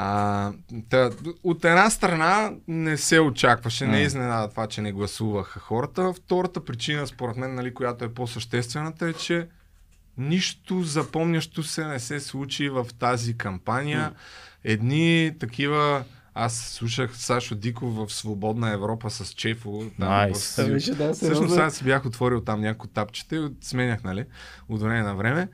А, 0.00 0.52
та, 0.88 1.10
от 1.42 1.64
една 1.64 1.90
страна 1.90 2.52
не 2.68 2.96
се 2.96 3.20
очакваше, 3.20 3.86
не 3.86 3.98
е 3.98 4.02
изненада 4.02 4.50
това, 4.50 4.66
че 4.66 4.80
не 4.80 4.92
гласуваха 4.92 5.60
хората. 5.60 6.12
Втората 6.12 6.64
причина, 6.64 7.06
според 7.06 7.36
мен, 7.36 7.54
нали, 7.54 7.74
която 7.74 8.04
е 8.04 8.14
по-съществената 8.14 9.08
е, 9.08 9.12
че 9.12 9.48
нищо 10.18 10.82
запомнящо 10.82 11.62
се 11.62 11.86
не 11.86 12.00
се 12.00 12.20
случи 12.20 12.68
в 12.68 12.86
тази 12.98 13.36
кампания. 13.36 14.12
Едни 14.64 15.32
такива 15.40 16.04
аз 16.34 16.56
слушах 16.56 17.16
Сашо 17.16 17.54
Диков 17.54 17.94
в 17.94 18.12
Свободна 18.12 18.72
Европа 18.72 19.10
с 19.10 19.32
Чефо. 19.32 19.84
Там 20.00 20.08
Nice. 20.08 20.92
в 20.92 20.96
Да, 20.96 21.12
Всъщност 21.12 21.58
аз 21.58 21.74
си 21.74 21.84
бях 21.84 22.06
отворил 22.06 22.40
там 22.40 22.60
някои 22.60 22.90
тапчета 22.90 23.36
и 23.36 23.48
сменях, 23.60 24.04
нали, 24.04 24.24
от 24.68 24.80
време 24.80 25.02
на 25.02 25.14
време. 25.14 25.48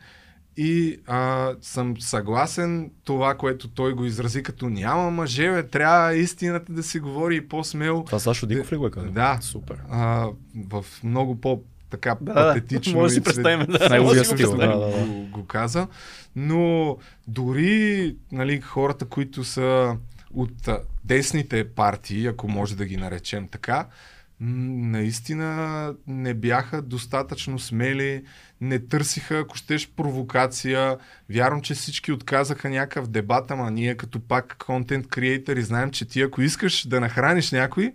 И 0.57 1.01
а, 1.07 1.53
съм 1.61 2.01
съгласен 2.01 2.91
това, 3.05 3.35
което 3.35 3.69
той 3.69 3.93
го 3.93 4.05
изрази 4.05 4.43
като 4.43 4.69
няма 4.69 5.11
мъже, 5.11 5.51
бе, 5.51 5.67
трябва 5.67 6.15
истината 6.15 6.73
да 6.73 6.83
се 6.83 7.01
говори 7.01 7.37
и 7.37 7.49
по-смел. 7.49 8.03
Това 8.07 8.19
Сашо 8.19 8.47
Диков 8.47 8.73
ли 8.73 8.77
го 8.77 8.87
е 8.87 8.91
казал? 8.91 9.11
Да. 9.11 9.39
Супер. 9.41 9.79
А, 9.91 10.29
в 10.69 10.85
много 11.05 11.41
по 11.41 11.63
така 11.91 12.17
Да, 12.21 12.35
патетично 12.35 13.01
може 13.01 13.09
да 13.09 13.15
си 13.15 13.25
представим, 13.25 13.67
да. 13.67 13.89
Неговия 13.89 14.25
стил, 14.25 14.51
го 14.51 14.57
да, 14.57 14.63
представим. 14.63 14.91
да, 14.91 14.99
да. 14.99 15.07
го, 15.07 15.27
го 15.31 15.47
каза. 15.47 15.89
Но 16.37 16.97
дори 17.29 18.17
нали, 18.33 18.61
хората, 18.61 19.05
които 19.05 19.45
са 19.45 19.97
от 20.35 20.69
десните 21.05 21.69
партии, 21.69 22.27
ако 22.27 22.49
може 22.49 22.77
да 22.77 22.87
ги 22.87 22.97
наречем 22.97 23.49
така, 23.49 23.87
наистина 24.45 25.95
не 26.07 26.35
бяха 26.35 26.83
достатъчно 26.83 27.59
смели, 27.59 28.25
не 28.61 28.79
търсиха, 28.79 29.39
ако 29.39 29.57
щеш, 29.57 29.91
провокация. 29.97 30.99
Вярвам, 31.31 31.61
че 31.61 31.75
всички 31.75 32.13
отказаха 32.13 32.71
някакъв 32.71 33.09
дебат, 33.09 33.51
ама 33.51 33.71
ние 33.71 33.97
като 33.97 34.21
пак 34.21 34.57
контент 34.67 35.09
креатори 35.09 35.63
знаем, 35.63 35.91
че 35.91 36.05
ти 36.05 36.23
ако 36.23 36.43
искаш 36.43 36.87
да 36.87 37.01
нахраниш 37.01 37.53
някой, 37.53 37.93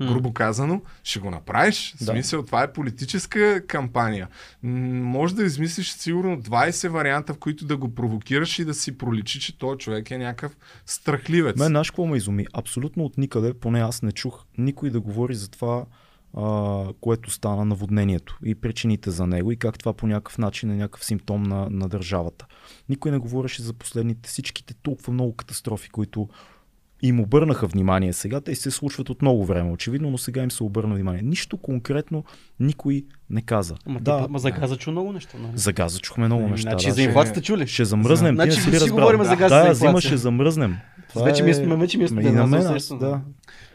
Грубо 0.00 0.32
казано, 0.32 0.82
ще 1.04 1.18
го 1.18 1.30
направиш. 1.30 1.94
В 1.94 1.98
Да. 1.98 2.04
смисъл, 2.04 2.42
това 2.42 2.62
е 2.62 2.72
политическа 2.72 3.66
кампания. 3.66 4.28
Може 4.62 5.34
да 5.34 5.44
измислиш 5.44 5.90
сигурно 5.92 6.42
20 6.42 6.88
варианта, 6.88 7.34
в 7.34 7.38
които 7.38 7.64
да 7.66 7.76
го 7.76 7.94
провокираш 7.94 8.58
и 8.58 8.64
да 8.64 8.74
си 8.74 8.98
проличи, 8.98 9.40
че 9.40 9.58
този 9.58 9.78
човек 9.78 10.10
е 10.10 10.18
някакъв 10.18 10.56
страхливец. 10.86 11.56
Мен 11.56 11.72
какво 11.74 12.06
ме 12.06 12.16
изуми? 12.16 12.46
Абсолютно 12.52 13.04
от 13.04 13.18
никъде, 13.18 13.54
поне 13.54 13.80
аз 13.80 14.02
не 14.02 14.12
чух 14.12 14.44
никой 14.58 14.90
да 14.90 15.00
говори 15.00 15.34
за 15.34 15.50
това, 15.50 15.84
а, 16.36 16.84
което 17.00 17.30
стана 17.30 17.64
наводнението 17.64 18.38
и 18.44 18.54
причините 18.54 19.10
за 19.10 19.26
него 19.26 19.52
и 19.52 19.56
как 19.56 19.78
това 19.78 19.92
по 19.92 20.06
някакъв 20.06 20.38
начин 20.38 20.70
е 20.70 20.76
някакъв 20.76 21.04
симптом 21.04 21.42
на, 21.42 21.68
на 21.70 21.88
държавата. 21.88 22.46
Никой 22.88 23.10
не 23.10 23.18
говореше 23.18 23.62
за 23.62 23.72
последните 23.72 24.28
всичките 24.28 24.74
толкова 24.74 25.12
много 25.12 25.36
катастрофи, 25.36 25.88
които 25.90 26.28
им 27.02 27.20
обърнаха 27.20 27.66
внимание 27.66 28.12
сега. 28.12 28.40
Те 28.40 28.54
се 28.54 28.70
случват 28.70 29.10
от 29.10 29.22
много 29.22 29.44
време, 29.44 29.70
очевидно, 29.70 30.10
но 30.10 30.18
сега 30.18 30.42
им 30.42 30.50
се 30.50 30.64
обърна 30.64 30.94
внимание. 30.94 31.22
Нищо 31.22 31.56
конкретно 31.56 32.24
никой 32.60 33.04
не 33.30 33.42
каза. 33.42 33.74
Ама, 33.86 34.00
да, 34.00 34.20
да, 34.20 34.28
ма 34.28 34.38
за 34.38 34.50
газа 34.50 34.76
чу 34.76 34.90
много 34.90 35.12
неща. 35.12 35.38
Нали? 35.38 35.52
за 35.54 35.72
газа 35.72 36.00
чухме 36.00 36.26
много 36.26 36.48
неща. 36.48 36.70
Значи 36.70 36.86
да, 36.88 36.92
за 36.94 37.02
инфлацията 37.02 37.42
чули? 37.42 37.66
ще 37.66 37.84
замръзнем. 37.84 38.34
Значи 38.34 38.50
Ти 38.50 38.56
не 38.56 38.62
си 38.62 38.70
ли 38.70 38.80
разбрал? 38.80 38.98
говорим 38.98 39.24
за 39.24 39.36
газа, 39.36 39.54
за 39.62 39.68
Да, 39.68 39.74
зима 39.74 40.00
ще 40.00 40.16
замръзнем. 40.16 40.76
Това 41.08 41.24
Вече 41.24 41.42
ми 41.42 41.50
е- 41.50 41.52
е- 41.52 41.76
вече 41.76 41.98
ми 41.98 42.04
е 42.04 42.08
студено, 42.08 42.28
и 42.28 42.32
на 42.32 42.42
аз 42.42 42.90
мен, 42.90 42.98
да. 42.98 43.20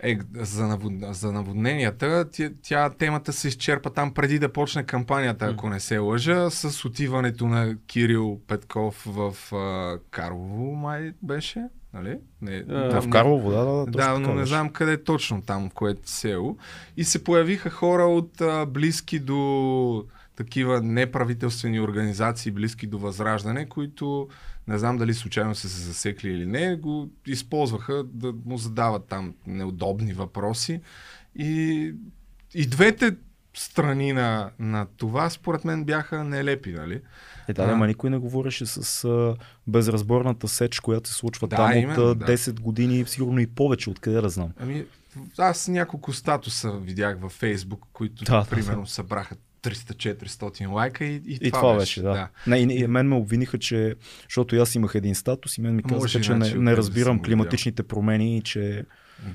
Е, 0.04 0.18
за, 0.36 0.68
навод... 0.68 0.94
за 1.12 1.32
наводненията, 1.32 2.26
тя, 2.32 2.50
тя 2.62 2.90
темата 2.90 3.34
се 3.34 3.48
изчерпа 3.48 3.94
там 3.94 4.14
преди 4.14 4.40
да 4.40 4.54
почне 4.54 4.84
кампанията, 4.84 5.46
ако 5.46 5.70
не 5.70 5.80
се 5.80 5.98
лъжа, 5.98 6.50
с 6.50 6.86
отиването 6.86 7.48
на 7.48 7.78
Кирил 7.88 8.40
Петков 8.48 9.04
в 9.08 9.54
а, 9.56 9.98
Карлово, 10.12 10.76
май 10.76 11.12
беше, 11.24 11.64
нали? 11.94 12.18
Не, 12.42 12.56
А, 12.56 12.90
Да, 12.90 13.02
в 13.02 13.10
Карлово, 13.10 13.52
да, 13.52 13.66
да, 13.66 13.86
да. 13.86 14.20
Но 14.20 14.28
не 14.28 14.36
беше. 14.36 14.50
знам 14.50 14.70
къде 14.70 15.04
точно 15.04 15.42
там, 15.42 15.70
в 15.70 15.74
което 15.74 16.10
село. 16.10 16.58
И 16.98 17.04
се 17.04 17.24
появиха 17.24 17.70
хора 17.70 18.04
от 18.04 18.42
а, 18.42 18.66
близки 18.66 19.20
до 19.20 20.06
такива 20.36 20.82
неправителствени 20.82 21.82
организации, 21.82 22.52
близки 22.52 22.88
до 22.88 23.00
Възраждане, 23.00 23.70
които 23.70 24.28
не 24.68 24.78
знам 24.78 24.98
дали 24.98 25.14
случайно 25.14 25.56
са 25.56 25.70
се 25.70 25.82
засекли 25.82 26.30
или 26.30 26.46
не, 26.46 26.76
го 26.76 27.10
използваха 27.28 28.04
да 28.04 28.34
му 28.46 28.58
задават 28.58 29.06
там 29.06 29.34
неудобни 29.48 30.14
въпроси. 30.14 30.82
И, 31.36 31.94
и 32.54 32.66
двете 32.66 33.16
страни 33.54 34.14
на, 34.14 34.50
на 34.60 34.88
това, 34.98 35.30
според 35.30 35.66
мен, 35.66 35.84
бяха 35.84 36.24
нелепи, 36.24 36.72
нали? 36.72 37.02
Е, 37.48 37.54
да, 37.54 37.62
А. 37.64 37.66
да, 37.66 37.72
ама 37.74 37.88
никой 37.88 38.10
не 38.10 38.18
говореше 38.18 38.66
с 38.66 39.04
а, 39.04 39.36
безразборната 39.68 40.48
сеч, 40.48 40.80
която 40.80 41.10
се 41.10 41.16
случва 41.16 41.48
Да, 41.48 41.56
там 41.56 41.78
именно, 41.78 42.10
от 42.12 42.20
да. 42.20 42.26
10 42.26 42.60
години, 42.60 43.06
сигурно 43.06 43.40
и 43.40 43.48
повече, 43.48 43.90
откъде 43.90 44.22
да 44.22 44.30
знам. 44.30 44.50
Ами, 44.60 44.86
аз 45.38 45.68
няколко 45.68 46.14
статуса 46.14 46.72
видях 46.72 47.18
във 47.20 47.32
Фейсбук, 47.32 47.86
които 47.94 48.24
Да, 48.24 48.40
да, 48.40 48.46
примерно 48.50 48.88
събраха 48.88 49.36
300-400 49.64 50.72
лайка 50.72 51.06
и, 51.06 51.16
и, 51.16 51.38
И 51.42 51.52
това, 51.52 51.78
беше, 51.78 52.02
да. 52.02 52.30
Не, 52.48 52.58
и, 52.58 52.62
и, 52.62 52.88
мен 52.88 53.08
ме 53.08 53.16
обвиниха, 53.16 53.60
че, 53.60 53.96
защото 54.24 54.56
аз 54.56 54.76
имах 54.76 54.96
един 54.96 55.16
статус 55.16 55.58
и 55.58 55.62
мен 55.62 55.76
ми 55.76 55.84
казаха, 55.84 56.22
че 56.22 56.34
не, 56.36 56.54
не 56.54 56.78
разбирам 56.78 57.16
видял. 57.16 57.26
климатичните 57.26 57.84
промени 57.84 58.38
и 58.38 58.42
че 58.42 58.86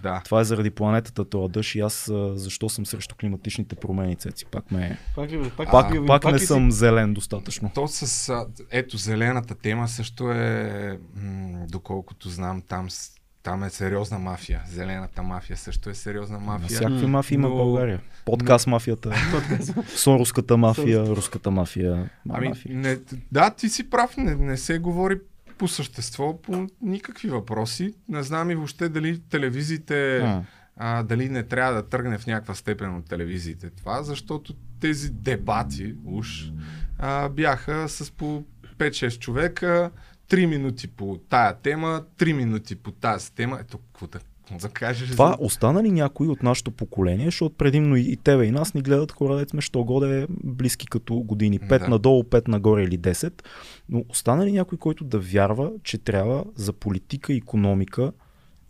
да. 0.02 0.22
това 0.24 0.40
е 0.40 0.44
заради 0.44 0.70
планетата 0.70 1.24
това 1.24 1.48
дъжд 1.48 1.74
и 1.74 1.80
аз 1.80 2.10
защо 2.34 2.68
съм 2.68 2.86
срещу 2.86 3.14
климатичните 3.14 3.76
промени, 3.76 4.16
Цеци. 4.16 4.46
Пак, 4.46 4.70
ме, 4.70 4.98
Пак, 5.14 5.30
ли, 5.30 5.50
пак, 5.56 5.70
пак, 5.70 5.94
ли- 5.94 6.06
пак, 6.06 6.22
пак 6.22 6.32
не 6.32 6.38
си- 6.38 6.46
съм 6.46 6.72
зелен 6.72 7.14
достатъчно. 7.14 7.70
То 7.74 7.88
с, 7.88 8.32
ето, 8.70 8.96
зелената 8.96 9.54
тема 9.54 9.88
също 9.88 10.30
е, 10.30 10.98
м- 11.16 11.66
доколкото 11.68 12.28
знам, 12.28 12.62
там, 12.62 12.88
там 13.42 13.64
е 13.64 13.70
сериозна 13.70 14.18
мафия. 14.18 14.62
Зелената 14.68 15.22
мафия 15.22 15.56
също 15.56 15.90
е 15.90 15.94
сериозна 15.94 16.38
мафия. 16.38 16.68
Всякакви 16.68 17.06
мафии 17.06 17.34
има 17.34 17.48
в 17.48 17.52
България. 17.52 18.00
Подкаст 18.24 18.66
мафията, 18.66 19.12
соруската 19.88 20.56
мафия, 20.56 21.06
руската 21.06 21.50
мафия. 21.50 22.10
Ами, 22.28 22.48
мафия. 22.48 22.76
не, 22.76 22.98
да, 23.32 23.50
ти 23.50 23.68
си 23.68 23.90
прав, 23.90 24.16
не, 24.16 24.34
не 24.34 24.56
се 24.56 24.78
говори 24.78 25.18
по 25.58 25.68
същество, 25.68 26.42
по 26.42 26.66
никакви 26.82 27.28
въпроси. 27.28 27.94
Не 28.08 28.22
знам 28.22 28.50
и 28.50 28.54
въобще 28.54 28.88
дали 28.88 29.20
телевизиите, 29.20 30.18
А. 30.18 30.42
а, 30.76 31.02
дали 31.02 31.28
не 31.28 31.42
трябва 31.42 31.74
да 31.74 31.88
тръгне 31.88 32.18
в 32.18 32.26
някаква 32.26 32.54
степен 32.54 32.96
от 32.96 33.08
телевизиите 33.08 33.70
това, 33.70 34.02
защото 34.02 34.54
тези 34.80 35.10
дебати 35.10 35.94
уж 36.04 36.50
а, 36.98 37.28
бяха 37.28 37.88
с 37.88 38.10
по 38.10 38.44
5-6 38.78 39.18
човека, 39.18 39.90
3 40.30 40.46
минути 40.46 40.88
по 40.88 41.18
тая 41.28 41.54
тема, 41.54 42.04
3 42.18 42.32
минути 42.32 42.76
по 42.76 42.90
тази 42.92 43.32
тема. 43.32 43.58
Ето, 43.60 43.78
какво 43.78 44.06
да, 44.06 44.18
да 44.60 44.68
кажеш? 44.68 45.10
Това 45.10 45.28
за... 45.28 45.36
остана 45.40 45.82
ли 45.82 45.90
някой 45.90 46.28
от 46.28 46.42
нашето 46.42 46.70
поколение, 46.70 47.26
защото 47.26 47.56
предимно 47.56 47.96
и, 47.96 48.00
и 48.00 48.16
тебе 48.16 48.44
и 48.44 48.50
нас 48.50 48.74
ни 48.74 48.82
гледат 48.82 49.12
хора, 49.12 49.36
дет 49.36 49.50
сме, 49.50 49.60
що 49.60 49.84
годе 49.84 50.26
близки 50.30 50.86
като 50.86 51.14
години. 51.14 51.60
5 51.60 51.78
Да. 51.78 51.88
надолу, 51.88 52.22
5 52.22 52.48
нагоре 52.48 52.82
или 52.82 52.98
10. 52.98 53.42
Но 53.88 54.04
остана 54.08 54.46
ли 54.46 54.52
някой, 54.52 54.78
който 54.78 55.04
да 55.04 55.18
вярва, 55.18 55.72
че 55.82 55.98
трябва 55.98 56.44
за 56.54 56.72
политика 56.72 57.32
и 57.32 57.36
економика 57.36 58.12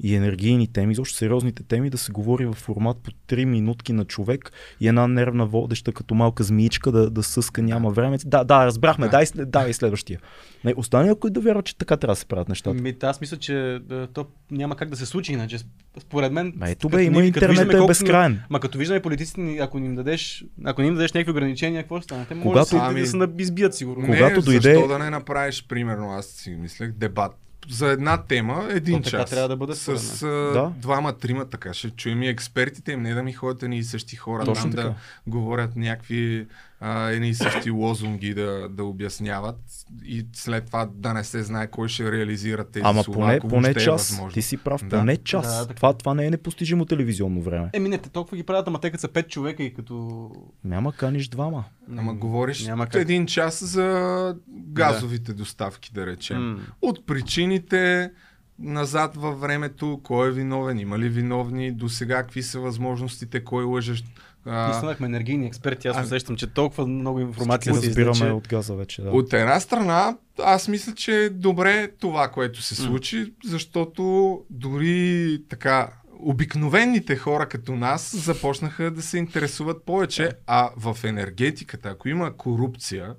и 0.01 0.15
енергийни 0.15 0.67
теми, 0.67 0.93
изобщо 0.93 1.17
сериозните 1.17 1.63
теми, 1.63 1.91
да 1.91 1.99
се 1.99 2.13
говори 2.13 2.47
в 2.47 2.53
формат 2.53 2.97
по 2.97 3.11
3 3.11 3.45
минутки 3.45 3.93
на 3.93 4.05
човек 4.05 4.53
и 4.81 4.89
една 4.89 5.09
нервна 5.09 5.47
водеща 5.47 5.93
като 5.93 6.15
малка 6.15 6.43
змиичка 6.43 6.93
да, 6.93 7.11
да 7.11 7.23
съска, 7.23 7.63
няма 7.63 7.91
време. 7.91 8.19
Да, 8.25 8.45
да, 8.45 8.67
разбрахме, 8.67 9.07
Да. 9.07 9.11
дай, 9.11 9.27
дай 9.37 9.73
следващия. 9.73 10.21
Не, 10.65 10.75
остана 10.77 11.05
ли 11.05 11.09
някой 11.09 11.31
да 11.31 11.41
вярва, 11.41 11.63
че 11.63 11.77
така 11.79 11.97
трябва 11.97 12.13
да 12.13 12.21
се 12.21 12.27
правят 12.27 12.49
нещата? 12.49 12.83
Ми, 12.83 12.97
аз 13.03 13.21
мисля, 13.21 13.37
че 13.37 13.55
да, 13.83 14.07
то 14.07 14.27
няма 14.51 14.77
как 14.77 14.91
да 14.91 14.97
се 14.97 15.07
случи 15.07 15.33
иначе. 15.33 15.59
Според 16.01 16.33
мен. 16.33 16.53
Ма 16.57 16.71
ето 16.71 16.89
бе, 16.89 17.03
има 17.03 17.25
интернет 17.25 17.75
е 17.75 17.87
безкрайен. 17.87 18.41
Ма 18.51 18.61
като 18.61 18.79
виждаме 18.79 19.03
политиците, 19.03 19.59
ако 19.61 19.79
ни 19.79 19.87
им 19.87 19.95
дадеш, 19.95 20.45
ако 20.65 20.83
им 20.83 20.95
дадеш 20.95 21.13
някакви 21.13 21.31
ограничения, 21.31 21.83
какво 21.83 21.99
ще 21.99 22.05
стане? 22.05 22.27
Те 22.27 22.35
може 22.35 22.43
Когато- 22.43 22.77
да, 22.77 22.83
Ами- 22.83 23.01
да 23.01 23.07
се 23.07 23.17
на- 23.17 23.29
избият 23.39 23.75
сигурно. 23.75 24.03
Не, 24.03 24.17
когато 24.17 24.41
защо 24.41 24.61
дойде- 24.71 24.87
да 24.89 24.99
не 24.99 25.11
направиш, 25.11 25.67
примерно, 25.69 26.11
аз 26.11 26.27
си 26.27 26.51
мислех, 26.51 26.93
дебат 26.93 27.33
за 27.69 27.89
една 27.89 28.17
тема, 28.19 28.67
един 28.71 28.97
То 28.97 29.03
така 29.03 29.19
час. 29.19 29.31
трябва 29.31 29.49
да 29.49 29.57
бъде, 29.57 29.75
според 29.75 30.01
С 30.01 30.23
а, 30.23 30.27
Да. 30.27 30.73
двама, 30.77 31.13
трима, 31.13 31.45
така 31.45 31.75
ще 31.75 31.91
чуем 31.91 32.23
и 32.23 32.29
експертите 32.29 32.93
им, 32.93 33.03
не 33.03 33.15
да 33.15 33.23
ми 33.23 33.33
ходят 33.33 33.63
едни 33.63 33.79
и 33.79 33.85
същи 33.85 34.17
хора 34.17 34.45
Точно 34.45 34.63
там 34.63 34.71
така. 34.71 34.83
да 34.83 34.95
говорят 35.27 35.77
някакви 35.77 36.47
а, 36.81 37.09
едни 37.09 37.29
и 37.29 37.35
същи 37.35 37.71
лозунги 37.71 38.35
да, 38.35 38.69
да 38.69 38.85
обясняват 38.85 39.57
и 40.05 40.27
след 40.33 40.67
това 40.67 40.89
да 40.95 41.13
не 41.15 41.25
се 41.25 41.43
знае 41.43 41.67
кой 41.67 41.89
ще 41.89 42.13
реализира 42.13 42.65
тези 42.65 42.83
Ама 42.87 43.03
слова, 43.03 43.21
поне, 43.21 43.35
ако 43.35 43.49
поне 43.49 43.69
е 43.69 43.75
час. 43.75 44.09
възможно. 44.11 44.35
Ти 44.35 44.43
си 44.43 44.57
прав, 44.57 44.85
Да. 44.85 44.99
поне 44.99 45.17
час. 45.17 45.47
Да, 45.49 45.63
така. 45.63 45.75
това, 45.75 45.93
това 45.93 46.15
не 46.15 46.27
е 46.27 46.31
непостижимо 46.31 46.85
телевизионно 46.85 47.41
време. 47.41 47.71
Еми 47.73 47.89
не, 47.89 47.99
те 47.99 48.09
толкова 48.09 48.37
ги 48.37 48.43
правят, 48.43 48.69
ама 48.69 48.81
те 48.81 48.91
като 48.91 49.01
са 49.01 49.09
пет 49.09 49.29
човека 49.29 49.63
и 49.63 49.75
като... 49.75 50.31
Няма 50.65 50.93
каниш 50.93 51.29
двама. 51.29 51.65
Ама 51.97 52.15
говориш 52.15 52.67
Няма 52.67 52.87
как. 52.87 53.03
един 53.03 53.27
час 53.27 53.65
за 53.65 54.37
газовите 54.49 55.33
доставки, 55.33 55.91
да 55.95 56.07
речем. 56.07 56.51
М. 56.51 56.61
От 56.83 57.07
причините 57.07 58.11
назад 58.59 59.17
във 59.17 59.41
времето, 59.41 60.01
кой 60.03 60.29
е 60.29 60.33
виновен, 60.33 60.79
има 60.79 60.99
ли 60.99 61.09
виновни, 61.09 61.73
до 61.73 61.89
сега 61.89 62.23
какви 62.23 62.43
са 62.43 62.61
възможностите, 62.61 63.45
кой 63.45 63.65
лъжещ. 63.65 64.05
А, 64.47 64.73
станахме 64.73 65.07
енергийни 65.07 65.47
експерти, 65.47 65.89
аз 65.89 65.97
а- 65.97 66.03
усещам, 66.03 66.37
че 66.37 66.47
толкова 66.47 66.87
много 66.87 67.21
информация 67.21 67.75
се 67.75 67.87
разбираме 67.87 68.13
излече. 68.13 68.33
от 68.33 68.49
газа 68.49 68.75
вече. 68.75 69.03
Да. 69.03 69.11
От 69.11 69.33
една 69.33 69.61
страна, 69.61 70.17
аз 70.43 70.69
мисля, 70.69 70.95
че 70.95 71.25
е 71.25 71.31
добре 71.31 71.91
това, 72.01 72.29
което 72.29 72.63
се 72.63 72.75
случи, 72.75 73.33
защото 73.45 74.41
дори 74.51 75.43
така 75.49 75.89
обикновените 76.21 77.17
хора 77.17 77.49
като 77.49 77.77
нас 77.77 78.17
започнаха 78.17 78.91
да 78.91 79.03
се 79.03 79.19
интересуват 79.19 79.85
повече, 79.85 80.31
а 80.47 80.71
в 80.77 80.99
енергетиката, 81.05 81.89
ако 81.89 82.09
има 82.09 82.37
корупция, 82.37 83.15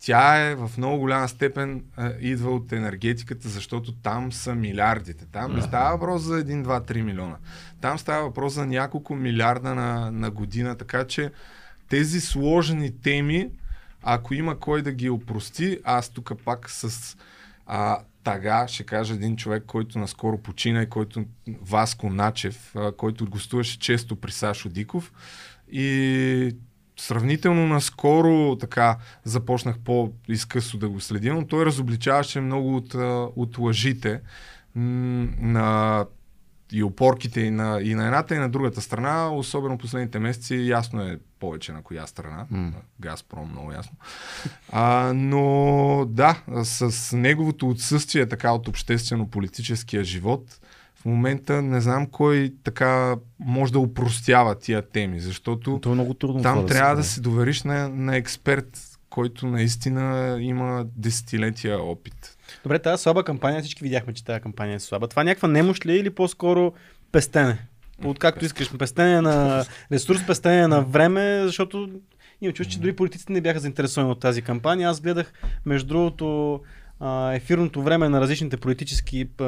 тя 0.00 0.36
е 0.36 0.54
в 0.54 0.70
много 0.78 0.98
голяма 0.98 1.28
степен 1.28 1.84
а, 1.96 2.12
идва 2.20 2.50
от 2.50 2.72
енергетиката, 2.72 3.48
защото 3.48 3.92
там 3.92 4.32
са 4.32 4.54
милиардите. 4.54 5.26
Там 5.32 5.54
не 5.54 5.62
става 5.62 5.90
въпрос 5.90 6.22
за 6.22 6.44
1, 6.44 6.64
2, 6.64 6.92
3 6.92 7.02
милиона. 7.02 7.36
Там 7.80 7.98
става 7.98 8.22
въпрос 8.22 8.52
за 8.52 8.66
няколко 8.66 9.14
милиарда 9.14 9.74
на, 9.74 10.10
на 10.10 10.30
година, 10.30 10.76
така 10.76 11.06
че 11.06 11.30
тези 11.88 12.20
сложни 12.20 13.00
теми, 13.00 13.50
ако 14.02 14.34
има 14.34 14.58
кой 14.58 14.82
да 14.82 14.92
ги 14.92 15.10
опрости, 15.10 15.78
аз 15.84 16.08
тук 16.08 16.32
пак 16.44 16.70
с 16.70 17.16
а, 17.66 17.98
тага 18.24 18.68
ще 18.68 18.84
кажа 18.84 19.14
един 19.14 19.36
човек, 19.36 19.64
който 19.66 19.98
наскоро 19.98 20.38
почина 20.38 20.82
и 20.82 20.88
който 20.88 21.24
Васко 21.48 22.10
Начев, 22.10 22.76
а, 22.76 22.92
който 22.92 23.30
гостуваше 23.30 23.78
често 23.78 24.16
при 24.16 24.32
Сашо 24.32 24.68
Диков 24.68 25.12
и 25.72 26.56
сравнително 27.00 27.66
наскоро 27.66 28.56
така 28.60 28.96
започнах 29.24 29.78
по-изкъсо 29.78 30.78
да 30.78 30.88
го 30.88 31.00
следя, 31.00 31.34
но 31.34 31.46
той 31.46 31.66
разобличаваше 31.66 32.40
много 32.40 32.76
от, 32.76 32.94
от 33.36 33.58
лъжите 33.58 34.20
на 34.74 36.06
и 36.72 36.82
опорките 36.82 37.40
и 37.40 37.50
на, 37.50 37.80
и 37.82 37.94
на 37.94 38.04
едната 38.04 38.34
и 38.34 38.38
на 38.38 38.48
другата 38.48 38.80
страна, 38.80 39.30
особено 39.34 39.78
последните 39.78 40.18
месеци, 40.18 40.54
ясно 40.54 41.02
е 41.02 41.18
повече 41.40 41.72
на 41.72 41.82
коя 41.82 42.06
страна. 42.06 42.46
М. 42.50 42.72
Газпром, 43.00 43.50
много 43.50 43.72
ясно. 43.72 43.96
А, 44.72 45.12
но 45.14 46.04
да, 46.08 46.42
с 46.62 47.16
неговото 47.16 47.68
отсъствие 47.68 48.28
така 48.28 48.52
от 48.52 48.68
обществено-политическия 48.68 50.04
живот, 50.04 50.60
в 51.00 51.04
момента 51.04 51.62
не 51.62 51.80
знам 51.80 52.06
кой 52.06 52.54
така 52.64 53.16
може 53.38 53.72
да 53.72 53.78
упростява 53.78 54.58
тия 54.58 54.82
теми, 54.82 55.20
защото 55.20 55.78
То 55.78 55.90
е 55.90 55.94
много 55.94 56.14
трудно. 56.14 56.42
там 56.42 56.66
трябва 56.66 56.96
да 56.96 57.04
се 57.04 57.20
довериш 57.20 57.62
на, 57.62 57.88
на 57.88 58.16
експерт, 58.16 58.98
който 59.10 59.46
наистина 59.46 60.36
има 60.40 60.86
десетилетия 60.96 61.82
опит. 61.82 62.36
Добре, 62.62 62.78
тази 62.78 63.02
слаба 63.02 63.24
кампания, 63.24 63.62
всички 63.62 63.84
видяхме, 63.84 64.12
че 64.12 64.24
тази 64.24 64.40
кампания 64.40 64.76
е 64.76 64.80
слаба. 64.80 65.08
Това 65.08 65.24
някаква 65.24 65.48
немощ 65.48 65.86
ли 65.86 65.92
е 65.92 65.96
или 65.96 66.10
по-скоро 66.10 66.72
пестене? 67.12 67.58
От 68.04 68.18
както 68.18 68.44
искаш, 68.44 68.78
пестене 68.78 69.20
на 69.20 69.64
ресурс, 69.92 70.26
пестене 70.26 70.66
на 70.66 70.82
време, 70.82 71.42
защото 71.44 71.88
имам 72.40 72.54
чувство, 72.54 72.72
че 72.72 72.80
дори 72.80 72.96
политиците 72.96 73.32
не 73.32 73.40
бяха 73.40 73.60
заинтересовани 73.60 74.12
от 74.12 74.20
тази 74.20 74.42
кампания. 74.42 74.90
Аз 74.90 75.00
гледах, 75.00 75.32
между 75.66 75.88
другото, 75.88 76.60
ефирното 77.34 77.82
време 77.82 78.08
на 78.08 78.20
различните 78.20 78.56
политически 78.56 79.28
а, 79.40 79.44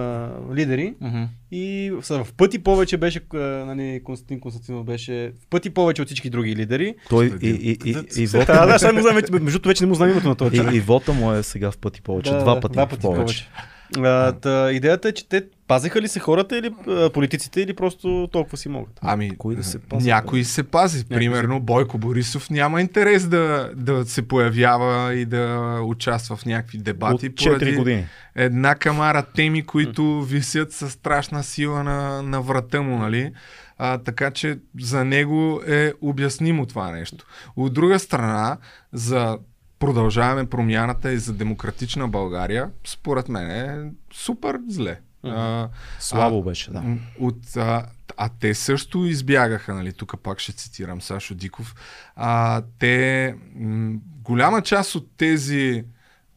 лидери 0.54 0.94
Мгм. 1.00 1.22
и 1.50 1.92
в 2.00 2.32
пъти 2.32 2.58
повече 2.58 2.96
беше, 2.96 3.20
а, 3.34 3.36
нали, 3.38 4.00
Константин 4.04 4.40
Константинов 4.40 4.84
беше 4.84 5.32
в 5.40 5.50
пъти 5.50 5.70
повече 5.70 6.02
от 6.02 6.08
всички 6.08 6.30
други 6.30 6.56
лидери. 6.56 6.94
Той 7.08 7.26
и, 7.26 7.30
и, 7.42 7.50
и, 7.50 7.78
и, 7.84 7.94
и, 8.16 8.26
Да, 8.26 8.38
вота, 8.38 8.66
да, 8.66 8.78
сега 8.78 8.92
му 8.92 9.00
знам, 9.00 9.14
вече- 9.14 9.32
между 9.32 9.50
другото 9.50 9.68
вече 9.68 9.84
не 9.84 9.88
му 9.88 9.94
знам 9.94 10.10
името 10.10 10.28
на 10.28 10.34
този 10.34 10.56
човек. 10.56 10.72
и, 10.72 10.76
и 10.76 10.80
вота 10.80 11.12
му 11.12 11.32
е 11.32 11.42
сега 11.42 11.70
в 11.70 11.78
пъти 11.78 12.02
повече. 12.02 12.30
Да, 12.30 12.38
два 12.38 12.54
да, 12.54 12.60
пъти, 12.60 12.72
два 12.72 12.86
пъти 12.86 13.02
повече. 13.02 13.48
А, 13.96 14.32
та, 14.32 14.72
идеята 14.72 15.08
е, 15.08 15.12
че 15.12 15.28
те 15.28 15.44
пазеха 15.68 16.00
ли 16.00 16.08
се 16.08 16.20
хората 16.20 16.58
или 16.58 16.74
а, 16.88 17.10
политиците 17.10 17.60
или 17.60 17.74
просто 17.74 18.28
толкова 18.32 18.56
си 18.56 18.68
могат? 18.68 18.98
Ами, 19.02 19.36
Кои 19.36 19.56
да 19.56 19.64
се 19.64 19.78
пазят, 19.80 20.06
някой 20.06 20.44
се 20.44 20.62
пази. 20.62 20.98
се- 20.98 21.04
Примерно 21.06 21.60
Бойко 21.60 21.98
Борисов 21.98 22.50
няма 22.50 22.80
интерес 22.80 23.26
да, 23.26 23.70
да 23.74 24.04
се 24.04 24.22
появява 24.22 24.82
и 25.14 25.24
да 25.24 25.58
участва 25.82 26.36
в 26.36 26.46
някакви 26.46 26.78
От 26.78 26.84
дебати 26.84 27.30
4 27.30 27.44
поради 27.48 27.72
години. 27.74 28.06
една 28.34 28.74
камара 28.74 29.22
теми, 29.24 29.62
които 29.62 30.22
висят 30.22 30.72
със 30.72 30.92
страшна 30.92 31.42
сила 31.42 31.84
на, 31.84 32.22
на 32.22 32.40
врата 32.42 32.82
му, 32.82 32.98
нали? 32.98 33.32
А, 33.78 33.98
така 33.98 34.30
че 34.30 34.58
за 34.80 35.04
него 35.04 35.60
е 35.66 35.92
обяснимо 36.00 36.66
това 36.66 36.90
нещо. 36.90 37.24
От 37.56 37.74
друга 37.74 37.98
страна, 37.98 38.56
за 38.92 39.38
продължаваме 39.82 40.46
промяната 40.46 41.12
и 41.12 41.18
за 41.18 41.32
демократична 41.32 42.08
България, 42.08 42.70
според 42.86 43.28
мен 43.28 43.50
е 43.50 43.90
супер 44.12 44.58
зле. 44.68 45.00
А, 45.22 45.68
Слабо 45.98 46.38
а, 46.38 46.42
беше, 46.42 46.70
да. 46.70 46.82
От, 47.20 47.56
а, 47.56 47.86
а 48.16 48.30
те 48.40 48.54
също 48.54 49.04
избягаха, 49.04 49.74
нали, 49.74 49.92
тук 49.92 50.14
пак 50.22 50.38
ще 50.38 50.52
цитирам 50.52 51.02
Сашо 51.02 51.34
Диков. 51.34 51.74
А, 52.16 52.62
те, 52.78 53.34
м, 53.54 53.98
голяма 54.22 54.62
част 54.62 54.94
от 54.94 55.08
тези 55.16 55.84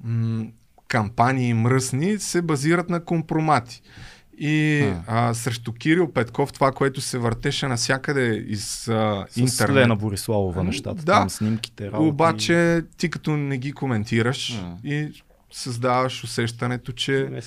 м, 0.04 0.46
кампании 0.88 1.54
мръсни 1.54 2.20
се 2.20 2.42
базират 2.42 2.90
на 2.90 3.06
компромати. 3.06 3.82
И 4.38 4.86
а, 5.08 5.34
срещу 5.34 5.74
Кирил 5.74 6.12
Петков, 6.12 6.54
това, 6.54 6.72
което 6.72 7.02
се 7.02 7.18
въртеше 7.18 7.68
навсякъде 7.68 8.46
из 8.48 8.88
а, 8.88 9.26
С 9.30 9.38
интернет. 9.38 9.76
Лена 9.76 9.96
Бориславова 9.96 10.64
нещата. 10.64 11.04
Да. 11.04 11.14
Там 11.14 11.30
снимките, 11.30 11.92
работи. 11.92 12.10
Обаче 12.10 12.84
ти 12.98 13.10
като 13.10 13.38
не 13.38 13.58
ги 13.58 13.72
коментираш 13.72 14.62
М. 14.62 14.78
и 14.84 15.24
създаваш 15.52 16.24
усещането, 16.24 16.92
че 16.92 17.42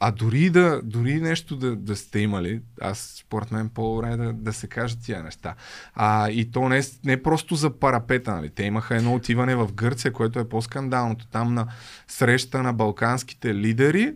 А 0.00 0.10
дори 0.10 0.50
да, 0.50 0.80
дори 0.84 1.20
нещо 1.20 1.56
да, 1.56 1.76
да 1.76 1.96
сте 1.96 2.18
имали, 2.18 2.60
аз 2.80 2.98
според 2.98 3.50
мен 3.50 3.68
по-добре 3.68 4.16
да, 4.16 4.32
да 4.32 4.52
се 4.52 4.66
кажат 4.66 4.98
тия 5.02 5.22
неща. 5.22 5.54
А, 5.94 6.30
и 6.30 6.50
то 6.50 6.68
не, 6.68 6.82
не 7.04 7.22
просто 7.22 7.54
за 7.54 7.70
парапета, 7.70 8.34
нали? 8.34 8.50
Те 8.50 8.62
имаха 8.64 8.96
едно 8.96 9.14
отиване 9.14 9.56
в 9.56 9.72
Гърция, 9.72 10.12
което 10.12 10.38
е 10.38 10.48
по-скандалното. 10.48 11.26
Там 11.26 11.54
на 11.54 11.66
среща 12.08 12.62
на 12.62 12.72
балканските 12.72 13.54
лидери 13.54 14.14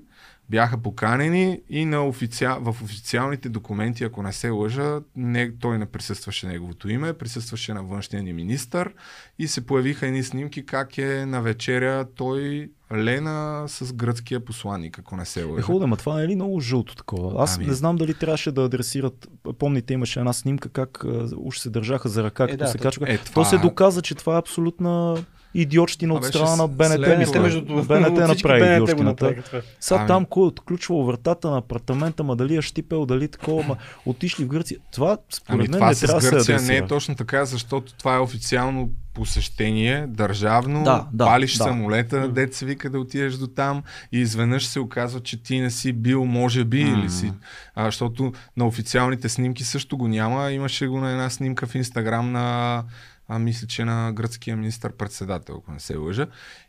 бяха 0.51 0.79
поканени 0.79 1.61
и 1.71 1.85
на 1.85 2.07
официал, 2.07 2.59
в 2.63 2.83
официалните 2.83 3.49
документи, 3.49 4.05
ако 4.05 4.23
не 4.23 4.33
се 4.33 4.51
лъжа, 4.51 5.01
не, 5.17 5.53
той 5.53 5.79
не 5.79 5.87
присъстваше 5.87 6.47
неговото 6.47 6.89
име, 6.89 7.13
присъстваше 7.13 7.75
на 7.75 7.83
външния 7.83 8.23
ни 8.23 8.33
министър 8.33 8.93
и 9.39 9.49
се 9.49 9.67
появиха 9.67 10.07
едни 10.07 10.23
снимки 10.23 10.67
как 10.67 10.99
е 10.99 11.27
на 11.27 11.43
вечеря 11.43 12.05
той 12.15 12.71
Лена 12.95 13.65
с 13.69 13.93
гръцкия 13.93 14.41
посланник, 14.41 14.99
ако 14.99 15.17
не 15.17 15.25
се 15.25 15.45
лъжа. 15.45 15.61
Е, 15.61 15.63
хубаво, 15.63 15.87
ма 15.87 15.97
това 15.97 16.17
не 16.17 16.25
е 16.25 16.29
ли 16.29 16.35
много 16.35 16.61
жълто 16.61 16.95
такова? 16.97 17.43
Аз 17.43 17.57
Ами- 17.57 17.67
не 17.67 17.73
знам 17.73 17.97
дали 17.97 18.15
трябваше 18.15 18.53
да 18.53 18.65
адресират. 18.65 19.29
Помните, 19.59 19.95
имаше 19.95 20.19
една 20.19 20.33
снимка 20.33 20.69
как 20.69 21.05
уж 21.37 21.59
се 21.59 21.71
държаха 21.71 22.09
за 22.09 22.23
ръка, 22.25 22.47
като 22.47 22.57
да, 22.57 22.67
се 22.67 22.79
то- 22.79 22.83
качваха. 22.83 23.13
Е, 23.13 23.19
То 23.19 23.25
това 23.25 23.45
се 23.45 23.57
е- 23.57 23.59
доказа, 23.59 24.03
че 24.03 24.15
това 24.15 24.37
е 24.37 24.39
абсолютна 24.39 25.17
идиотщина 25.57 26.15
от 26.15 26.25
страна 26.25 26.57
на 26.57 26.69
БНТ. 26.69 27.27
това. 27.27 27.41
между 27.41 27.63
БНТ 27.63 28.19
направи 28.19 28.61
БНТ 28.61 28.73
идиотщината. 28.73 29.35
Сега 29.81 29.99
Ами- 29.99 30.07
там 30.07 30.25
кой 30.25 30.43
е 30.43 30.47
отключвал 30.47 31.05
вратата 31.05 31.51
на 31.51 31.59
апартамента, 31.59 32.25
ма 32.25 32.37
дали 32.37 32.57
е 32.57 32.63
щипел, 32.63 33.07
дали 33.07 33.29
такова, 33.29 33.63
ма 33.63 33.77
отишли 34.07 34.45
в 34.45 34.49
Гърция. 34.49 34.79
Това 34.93 35.19
според 35.31 35.51
Ами 35.51 35.59
мен 35.61 35.71
това 35.71 35.89
не 35.89 35.95
трябва 35.95 36.15
да 36.15 36.21
се 36.21 36.31
Гърция 36.31 36.55
адресира. 36.55 36.73
не 36.73 36.79
е 36.79 36.87
точно 36.87 37.15
така, 37.15 37.45
защото 37.45 37.95
това 37.95 38.17
е 38.17 38.21
официално 38.21 38.91
посещение, 39.15 40.07
държавно, 40.09 40.85
Да, 40.85 41.07
да, 41.13 41.25
палиш 41.25 41.53
да. 41.53 41.65
самолета, 41.65 42.29
дет 42.29 42.55
се 42.55 42.67
вика 42.67 42.91
да 42.91 43.01
отидеш 43.01 43.35
до 43.35 43.47
там 43.47 43.83
и 44.13 44.19
изведнъж 44.19 44.67
се 44.67 44.81
оказва, 44.81 45.21
че 45.21 45.43
ти 45.43 45.61
не 45.61 45.71
си 45.71 45.93
бил, 45.93 46.25
може 46.25 46.65
би, 46.65 46.85
М. 46.85 47.01
или 47.01 47.11
си. 47.11 47.33
А, 47.75 47.85
защото 47.85 48.33
на 48.57 48.67
официалните 48.67 49.29
снимки 49.29 49.65
също 49.65 49.97
го 49.97 50.09
няма. 50.09 50.53
Имаше 50.53 50.87
го 50.87 51.01
на 51.01 51.11
една 51.11 51.31
снимка 51.31 51.67
в 51.67 51.75
Инстаграм 51.75 52.33
на 52.33 52.83
а, 53.29 53.39
мисля, 53.39 53.67
че 53.67 53.85
на 53.85 54.13
гръцкия 54.13 54.57
министър-председател, 54.57 55.57
ако 55.57 55.73
не 55.73 55.81
се 55.81 55.97
лъжа. 55.97 56.27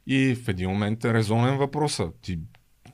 И 0.07 0.35
в 0.35 0.47
един 0.47 0.69
момент 0.69 1.05
е 1.05 1.13
резонен 1.13 1.57
въпроса. 1.57 2.09
Ти 2.21 2.39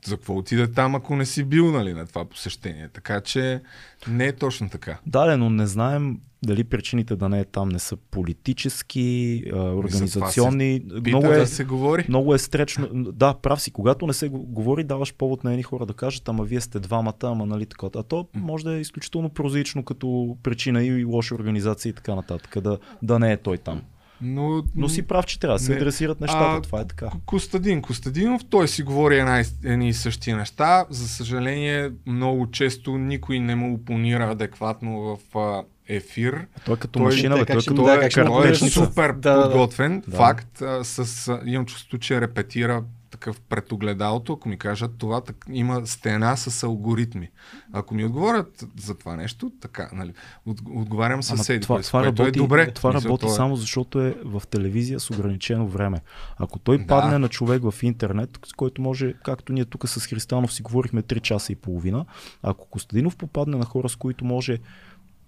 за 0.04 0.16
какво 0.16 0.36
отиде 0.36 0.72
там, 0.72 0.94
ако 0.94 1.16
не 1.16 1.26
си 1.26 1.44
бил 1.44 1.72
нали, 1.72 1.94
на 1.94 2.06
това 2.06 2.24
посещение? 2.24 2.88
Така 2.92 3.20
че 3.20 3.62
не 4.08 4.26
е 4.26 4.32
точно 4.32 4.68
така. 4.70 4.98
Да, 5.06 5.36
но 5.36 5.50
не 5.50 5.66
знаем 5.66 6.18
дали 6.44 6.64
причините 6.64 7.16
да 7.16 7.28
не 7.28 7.40
е 7.40 7.44
там 7.44 7.68
не 7.68 7.78
са 7.78 7.96
политически, 7.96 9.42
а, 9.52 9.56
организационни. 9.58 10.80
Много 11.06 11.26
е, 11.26 11.38
да 11.38 11.46
се 11.46 11.64
говори. 11.64 12.04
много 12.08 12.34
е 12.34 12.38
стречно. 12.38 12.88
Да, 12.92 13.34
прав 13.34 13.60
си. 13.60 13.70
Когато 13.70 14.06
не 14.06 14.12
се 14.12 14.28
го- 14.28 14.42
говори, 14.42 14.84
даваш 14.84 15.14
повод 15.14 15.44
на 15.44 15.50
едни 15.50 15.62
хора 15.62 15.86
да 15.86 15.94
кажат, 15.94 16.28
ама 16.28 16.44
вие 16.44 16.60
сте 16.60 16.80
двамата, 16.80 17.14
ама 17.22 17.46
нали 17.46 17.66
така. 17.66 17.86
А 17.96 18.02
то 18.02 18.28
може 18.34 18.64
да 18.64 18.74
е 18.74 18.80
изключително 18.80 19.28
прозаично 19.28 19.84
като 19.84 20.36
причина 20.42 20.84
и 20.84 21.04
лоша 21.04 21.34
организация 21.34 21.90
и 21.90 21.92
така 21.92 22.14
нататък. 22.14 22.60
Да, 22.62 22.78
да 23.02 23.18
не 23.18 23.32
е 23.32 23.36
той 23.36 23.58
там. 23.58 23.82
Но, 24.20 24.62
Но 24.76 24.88
си 24.88 25.02
прав, 25.02 25.26
че 25.26 25.40
трябва 25.40 25.58
да 25.58 25.64
се 25.64 25.70
Не. 25.70 25.76
адресират 25.76 26.20
нещата. 26.20 26.56
А, 26.58 26.60
това 26.60 26.80
е 26.80 26.86
така. 26.86 27.06
Костадин 27.26 27.82
Костадинов, 27.82 28.44
той 28.44 28.68
си 28.68 28.82
говори 28.82 29.18
една, 29.18 29.40
и- 29.40 29.44
едни 29.64 29.88
и 29.88 29.94
същи 29.94 30.32
неща. 30.32 30.84
За 30.90 31.08
съжаление, 31.08 31.90
много 32.06 32.50
често 32.50 32.98
никой 32.98 33.38
не 33.38 33.54
му 33.54 33.74
опонира 33.74 34.30
адекватно 34.30 35.00
в 35.32 35.38
а, 35.38 35.62
ефир. 35.88 36.46
Той 36.64 36.74
е 36.74 36.78
като 36.78 36.92
Той- 36.92 37.02
машина, 37.02 37.36
бе, 37.36 37.44
той 37.44 37.56
е 37.56 37.58
като 37.58 37.74
да, 37.74 37.76
Той, 37.76 37.94
е, 37.96 38.08
той 38.10 38.22
е 38.22 38.26
картечница. 38.26 38.84
супер 38.86 39.12
да. 39.12 39.42
подготвен. 39.42 40.02
Да. 40.08 40.16
Факт. 40.16 40.62
А, 40.62 40.84
с, 40.84 41.28
а, 41.28 41.40
имам 41.44 41.66
чувство, 41.66 41.98
че 41.98 42.20
репетира 42.20 42.82
такъв 43.14 43.40
пред 43.40 43.72
огледалото, 43.72 44.32
ако 44.32 44.48
ми 44.48 44.58
кажат 44.58 44.90
това, 44.98 45.20
так, 45.20 45.44
има 45.52 45.86
стена 45.86 46.36
с 46.36 46.62
алгоритми. 46.62 47.28
Ако 47.72 47.94
ми 47.94 48.04
отговорят 48.04 48.64
за 48.80 48.94
това 48.94 49.16
нещо, 49.16 49.52
така, 49.60 49.90
нали, 49.92 50.12
от, 50.46 50.60
отговарям 50.70 51.22
със 51.22 51.40
седи, 51.42 51.60
това, 51.60 51.76
което 51.76 51.86
това 51.88 52.00
е 52.00 52.04
работи, 52.04 52.38
добре. 52.38 52.70
това 52.70 52.92
Мисля, 52.92 53.04
работи 53.08 53.26
то 53.26 53.32
е- 53.32 53.36
само 53.36 53.56
защото 53.56 54.00
е 54.00 54.14
в 54.24 54.42
телевизия 54.50 55.00
с 55.00 55.10
ограничено 55.10 55.68
време. 55.68 56.00
Ако 56.36 56.58
той 56.58 56.78
Да. 56.78 56.86
падне 56.86 57.18
на 57.18 57.28
човек 57.28 57.62
в 57.62 57.82
интернет, 57.82 58.38
с 58.46 58.52
който 58.52 58.82
може, 58.82 59.14
както 59.24 59.52
ние 59.52 59.64
тук 59.64 59.88
с 59.88 60.06
Христанов 60.06 60.52
си 60.54 60.62
говорихме 60.62 61.02
3 61.02 61.20
часа 61.20 61.52
и 61.52 61.56
половина, 61.56 62.04
ако 62.42 62.66
Костадинов 62.68 63.16
попадне 63.16 63.56
на 63.56 63.64
хора, 63.64 63.88
с 63.88 63.96
които 63.96 64.24
може 64.24 64.58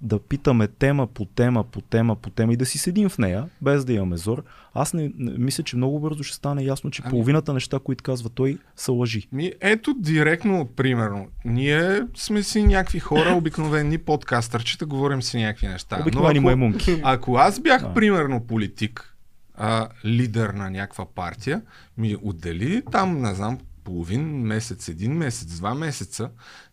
да 0.00 0.18
питаме 0.18 0.68
тема 0.68 1.06
по 1.06 1.24
тема, 1.24 1.64
по 1.64 1.80
тема, 1.80 2.16
по 2.16 2.30
тема 2.30 2.52
и 2.52 2.56
да 2.56 2.66
си 2.66 2.78
седим 2.78 3.08
в 3.08 3.18
нея, 3.18 3.48
без 3.62 3.84
да 3.84 3.92
имаме 3.92 4.16
зор, 4.16 4.42
аз 4.74 4.92
не, 4.94 5.12
не 5.16 5.38
мисля, 5.38 5.64
че 5.64 5.76
много 5.76 6.00
бързо 6.00 6.22
ще 6.22 6.36
стане 6.36 6.64
ясно, 6.64 6.90
че 6.90 7.02
Ами- 7.04 7.10
половината 7.10 7.52
неща, 7.54 7.78
които 7.78 8.04
казва 8.04 8.28
той, 8.30 8.58
са 8.76 8.92
лъжи. 8.92 9.28
Ми, 9.32 9.52
ето 9.60 9.94
директно, 9.94 10.66
примерно. 10.66 11.28
Ние 11.44 12.02
сме 12.16 12.42
си 12.42 12.62
някакви 12.62 12.98
хора, 12.98 13.30
обикновени 13.30 13.98
подкастърчета, 13.98 14.86
говорим 14.86 15.22
си 15.22 15.38
някакви 15.38 15.66
неща. 15.68 15.98
Обикновени 16.00 16.40
Но 16.40 16.48
ако, 16.48 16.56
маймунки. 16.58 17.00
ако 17.04 17.36
аз 17.36 17.60
бях, 17.60 17.82
Да. 17.82 17.94
примерно, 17.94 18.40
политик, 18.40 19.16
а, 19.54 19.88
лидер 20.04 20.48
на 20.48 20.70
някаква 20.70 21.06
партия, 21.06 21.62
ми 21.98 22.16
отдели 22.22 22.82
там, 22.92 23.18
не 23.18 23.34
знам, 23.34 23.58
половин 23.84 24.22
месец, 24.22 24.88
един 24.88 25.12
месец, 25.12 25.56
два 25.56 25.74
месеца, 25.74 26.30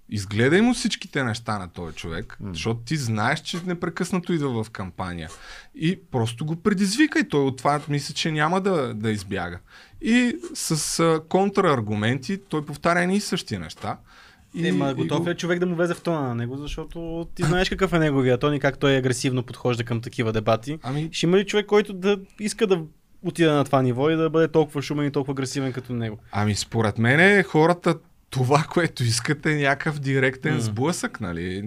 изгледай 0.10 0.62
му 0.62 0.74
всичките 0.74 1.24
неща 1.24 1.60
на 1.60 1.70
този 1.70 1.96
човек, 1.96 2.38
защото 2.52 2.80
ти 2.80 2.96
знаеш, 2.96 3.40
че 3.40 3.58
непрекъснато 3.66 4.34
идва 4.34 4.64
в 4.64 4.70
кампания. 4.70 5.30
И 5.76 6.00
просто 6.12 6.46
го 6.46 6.56
предизвикай. 6.56 7.30
Той 7.30 7.42
от 7.42 7.58
това 7.58 7.82
мисля, 7.90 8.14
че 8.14 8.32
няма 8.32 8.62
да, 8.62 8.94
да 8.94 9.12
избяга. 9.12 9.60
И 10.02 10.38
с 10.54 11.00
а, 11.00 11.22
контраргументи 11.30 12.38
той 12.50 12.66
повтаря 12.66 13.02
едни 13.02 13.16
и 13.16 13.20
същи 13.22 13.58
неща. 13.58 13.98
И, 14.54 14.68
Ема, 14.68 14.92
и 14.92 14.94
готов 14.94 15.20
го- 15.22 15.28
ли 15.28 15.32
е 15.32 15.36
човек 15.36 15.60
да 15.60 15.66
му 15.66 15.76
влезе 15.76 15.94
в 15.94 16.02
тона 16.02 16.22
на 16.22 16.36
него, 16.36 16.58
защото 16.58 17.28
ти 17.36 17.44
знаеш 17.44 17.70
какъв 17.70 17.94
е 17.94 18.00
неговия 18.00 18.38
тон 18.38 18.54
и 18.54 18.60
как 18.60 18.78
той 18.78 18.96
агресивно 18.96 19.44
подхожда 19.44 19.84
към 19.84 20.02
такива 20.02 20.34
дебати. 20.34 20.80
Ами, 20.84 21.10
Ще 21.12 21.26
има 21.26 21.38
ли 21.38 21.46
човек, 21.46 21.66
който 21.66 21.94
да 21.94 22.18
иска 22.40 22.68
да 22.68 22.82
отиде 23.22 23.52
на 23.52 23.66
това 23.66 23.82
ниво 23.82 24.10
и 24.10 24.16
да 24.16 24.30
бъде 24.30 24.48
толкова 24.48 24.82
шумен 24.82 25.08
и 25.08 25.12
толкова 25.12 25.32
агресивен 25.32 25.74
като 25.74 25.94
него? 25.94 26.18
Ами 26.32 26.56
според 26.56 26.98
мен 26.98 27.44
хората 27.44 27.96
това, 28.34 28.64
което 28.70 29.04
искат 29.04 29.46
е 29.46 29.56
някакъв 29.56 30.00
директен 30.00 30.54
М. 30.54 30.62
сблъсък, 30.62 31.22
нали? 31.22 31.64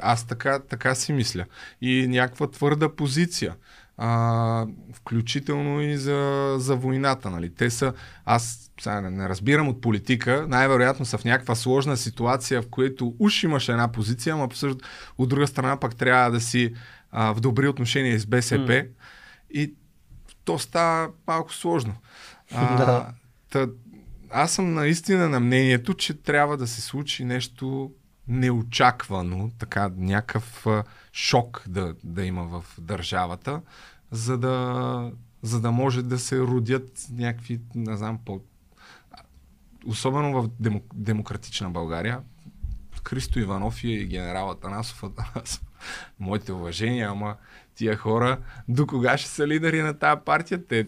Аз 0.00 0.26
така, 0.26 0.58
така 0.58 0.94
си 0.94 1.12
мисля. 1.12 1.44
И 1.80 2.06
някаква 2.08 2.50
твърда 2.50 2.96
позиция. 2.96 3.54
А, 3.96 4.66
включително 4.92 5.80
и 5.80 5.96
за, 5.96 6.54
за 6.58 6.76
войната, 6.76 7.30
нали? 7.30 7.54
Те 7.54 7.70
са, 7.70 7.92
аз 8.24 8.70
сега 8.80 9.00
не, 9.00 9.10
не 9.10 9.28
разбирам 9.28 9.68
от 9.68 9.80
политика, 9.80 10.46
най-вероятно 10.48 11.04
са 11.06 11.18
в 11.18 11.24
някаква 11.24 11.54
сложна 11.54 11.96
ситуация, 11.96 12.62
в 12.62 12.68
която 12.68 13.14
уж 13.18 13.42
имаш 13.42 13.68
една 13.68 13.92
позиция, 13.92 14.34
ама 14.34 14.48
всъщност 14.48 14.84
от 15.18 15.28
друга 15.28 15.46
страна 15.46 15.76
пък 15.80 15.96
трябва 15.96 16.30
да 16.30 16.40
си 16.40 16.74
а, 17.10 17.32
в 17.32 17.40
добри 17.40 17.68
отношения 17.68 18.20
с 18.20 18.26
БСП. 18.26 18.84
И 19.50 19.74
то 20.44 20.58
става 20.58 21.10
малко 21.26 21.54
сложно. 21.54 21.94
А, 22.54 22.76
Да. 22.86 23.06
та, 23.50 23.66
аз 24.30 24.52
съм 24.52 24.74
наистина 24.74 25.28
на 25.28 25.40
мнението, 25.40 25.94
че 25.94 26.14
трябва 26.14 26.56
да 26.56 26.66
се 26.66 26.80
случи 26.80 27.24
нещо 27.24 27.92
неочаквано, 28.28 29.50
така 29.58 29.90
някакъв 29.96 30.66
шок 31.12 31.64
да, 31.68 31.94
да 32.04 32.24
има 32.24 32.44
в 32.44 32.64
държавата, 32.80 33.62
за 34.10 34.38
да, 34.38 35.12
за 35.42 35.60
да 35.60 35.70
може 35.70 36.02
да 36.02 36.18
се 36.18 36.40
родят 36.40 37.06
някакви, 37.12 37.60
не 37.74 37.96
знам, 37.96 38.18
по... 38.24 38.40
Особено 39.86 40.42
в 40.42 40.48
демо, 40.60 40.80
демократична 40.94 41.70
България, 41.70 42.20
Христо 43.08 43.38
Иванов 43.38 43.84
и 43.84 44.06
генерал 44.06 44.50
Атанасов, 44.50 45.04
Атанасов. 45.04 45.62
Моите 46.20 46.52
уважения, 46.52 47.08
ама 47.10 47.36
тия 47.74 47.96
хора 47.96 48.38
до 48.68 48.86
кога 48.86 49.18
ще 49.18 49.30
са 49.30 49.46
лидери 49.46 49.82
на 49.82 49.98
тази 49.98 50.20
партия? 50.24 50.66
Те 50.66 50.86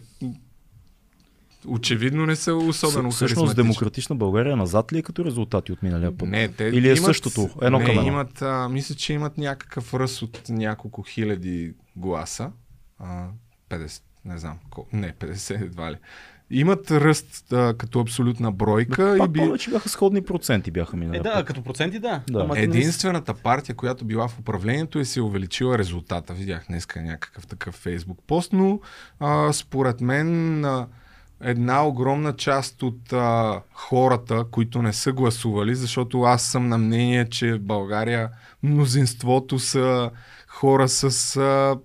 очевидно 1.67 2.25
не 2.25 2.35
са 2.35 2.55
особено 2.55 3.11
С- 3.11 3.15
Всъщност 3.15 3.55
демократична 3.55 4.15
България 4.15 4.55
назад 4.57 4.93
ли 4.93 4.97
е 4.97 5.01
като 5.01 5.25
резултати 5.25 5.71
от 5.71 5.83
миналия 5.83 6.17
път? 6.17 6.29
Не, 6.29 6.47
те 6.47 6.63
Или 6.63 6.87
е 6.87 6.93
имат, 6.93 7.05
същото, 7.05 7.49
едно 7.61 7.79
не, 7.79 7.85
към 7.85 7.97
едно? 7.97 8.07
Имат, 8.07 8.41
а, 8.41 8.69
мисля, 8.69 8.95
че 8.95 9.13
имат 9.13 9.37
някакъв 9.37 9.93
ръст 9.93 10.21
от 10.21 10.43
няколко 10.49 11.03
хиляди 11.03 11.73
гласа. 11.95 12.51
А, 12.99 13.27
50, 13.69 14.01
не 14.25 14.37
знам, 14.37 14.57
кол, 14.69 14.85
не, 14.93 15.13
50 15.13 15.61
едва 15.61 15.91
ли. 15.91 15.95
Имат 16.49 16.91
ръст 16.91 17.53
а, 17.53 17.73
като 17.73 17.99
абсолютна 17.99 18.51
бройка. 18.51 19.15
Пак 19.17 19.29
и 19.29 19.31
би... 19.31 19.39
повече 19.39 19.69
бяха 19.69 19.89
сходни 19.89 20.21
проценти 20.21 20.71
бяха 20.71 20.97
Е, 20.97 20.99
миналия 20.99 21.23
да, 21.23 21.33
път. 21.33 21.45
като 21.45 21.63
проценти 21.63 21.99
да. 21.99 22.21
Да. 22.29 22.49
Единствената 22.55 23.33
партия, 23.33 23.75
която 23.75 24.05
била 24.05 24.27
в 24.27 24.39
управлението 24.39 24.99
е 24.99 25.05
се 25.05 25.21
увеличила 25.21 25.77
резултата. 25.77 26.33
Видях 26.33 26.65
днеска 26.67 27.01
някакъв 27.01 27.47
такъв 27.47 27.75
фейсбук 27.75 28.19
пост, 28.27 28.53
но 28.53 28.79
а, 29.19 29.53
според 29.53 30.01
мен 30.01 30.65
а, 30.65 30.87
една 31.43 31.87
огромна 31.87 32.33
част 32.35 32.83
от 32.83 33.13
а, 33.13 33.61
хората, 33.73 34.45
които 34.51 34.81
не 34.81 34.93
са 34.93 35.11
гласували, 35.11 35.75
защото 35.75 36.21
аз 36.21 36.43
съм 36.43 36.69
на 36.69 36.77
мнение, 36.77 37.29
че 37.29 37.53
в 37.53 37.59
България 37.59 38.29
мнозинството 38.63 39.59
са 39.59 40.11
хора 40.47 40.89
с 40.89 41.35
а, 41.37 41.77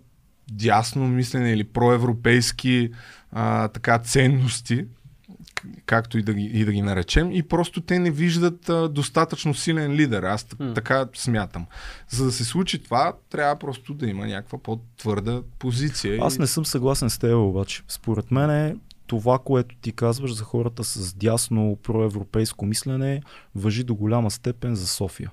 дясно 0.50 1.08
мислене 1.08 1.52
или 1.52 1.64
проевропейски 1.64 2.90
а, 3.32 3.68
така 3.68 3.98
ценности, 3.98 4.84
както 5.86 6.18
и 6.18 6.22
да, 6.22 6.34
ги, 6.34 6.44
и 6.44 6.64
да 6.64 6.72
ги 6.72 6.82
наречем, 6.82 7.32
и 7.32 7.42
просто 7.42 7.80
те 7.80 7.98
не 7.98 8.10
виждат 8.10 8.68
а, 8.68 8.88
достатъчно 8.88 9.54
силен 9.54 9.92
лидер. 9.92 10.22
Аз 10.22 10.46
М. 10.58 10.74
така 10.74 11.06
смятам. 11.14 11.66
За 12.08 12.24
да 12.24 12.32
се 12.32 12.44
случи 12.44 12.78
това, 12.78 13.12
трябва 13.30 13.56
просто 13.56 13.94
да 13.94 14.06
има 14.06 14.26
някаква 14.26 14.58
по-твърда 14.58 15.42
позиция. 15.58 16.18
Аз 16.22 16.36
и- 16.36 16.40
не 16.40 16.46
съм 16.46 16.66
съгласен 16.66 17.10
с 17.10 17.18
теб 17.18 17.34
обаче. 17.36 17.82
Според 17.88 18.30
мен 18.30 18.50
е 18.50 18.76
това, 19.08 19.38
което 19.38 19.76
ти 19.76 19.92
казваш 19.92 20.34
за 20.34 20.44
хората 20.44 20.84
с 20.84 21.14
дясно 21.14 21.78
проевропейско 21.82 22.66
мислене, 22.66 23.22
въжи 23.54 23.84
до 23.84 23.94
голяма 23.94 24.30
степен 24.30 24.74
за 24.74 24.86
София. 24.86 25.32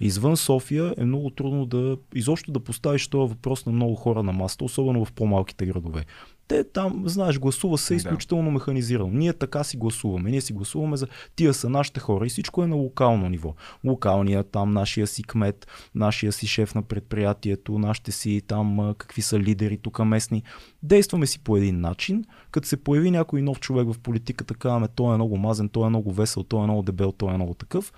Извън 0.00 0.36
София 0.36 0.94
е 0.98 1.04
много 1.04 1.30
трудно 1.30 1.66
да 1.66 1.96
изобщо 2.14 2.52
да 2.52 2.60
поставиш 2.60 3.08
този 3.08 3.34
въпрос 3.34 3.66
на 3.66 3.72
много 3.72 3.94
хора 3.94 4.22
на 4.22 4.32
масата, 4.32 4.64
особено 4.64 5.04
в 5.04 5.12
по-малките 5.12 5.66
градове. 5.66 6.04
Те 6.48 6.64
там, 6.64 7.02
знаеш, 7.06 7.38
гласува 7.38 7.78
се 7.78 7.94
изключително 7.94 8.50
механизирано. 8.50 9.10
Ние 9.12 9.32
така 9.32 9.64
си 9.64 9.76
гласуваме. 9.76 10.30
Ние 10.30 10.40
си 10.40 10.52
гласуваме 10.52 10.96
за 10.96 11.06
тия 11.36 11.54
са 11.54 11.68
нашите 11.68 12.00
хора 12.00 12.26
и 12.26 12.28
всичко 12.28 12.62
е 12.62 12.66
на 12.66 12.76
локално 12.76 13.28
ниво. 13.28 13.54
Локалния 13.84 14.44
там, 14.44 14.72
нашия 14.72 15.06
си 15.06 15.22
кмет, 15.22 15.66
нашия 15.94 16.32
си 16.32 16.46
шеф 16.46 16.74
на 16.74 16.82
предприятието, 16.82 17.78
нашите 17.78 18.12
си 18.12 18.42
там 18.46 18.94
какви 18.98 19.22
са 19.22 19.38
лидери 19.38 19.78
тук 19.78 19.98
местни. 19.98 20.42
Действаме 20.82 21.26
си 21.26 21.38
по 21.38 21.56
един 21.56 21.80
начин. 21.80 22.24
Като 22.50 22.68
се 22.68 22.76
появи 22.76 23.10
някой 23.10 23.42
нов 23.42 23.60
човек 23.60 23.92
в 23.92 23.98
политиката, 23.98 24.54
казваме, 24.54 24.88
той 24.88 25.12
е 25.12 25.16
много 25.16 25.36
мазен, 25.36 25.68
той 25.68 25.86
е 25.86 25.88
много 25.88 26.12
весел, 26.12 26.42
той 26.42 26.60
е 26.60 26.64
много 26.64 26.82
дебел, 26.82 27.12
той 27.12 27.34
е 27.34 27.36
много 27.36 27.54
такъв. 27.54 27.92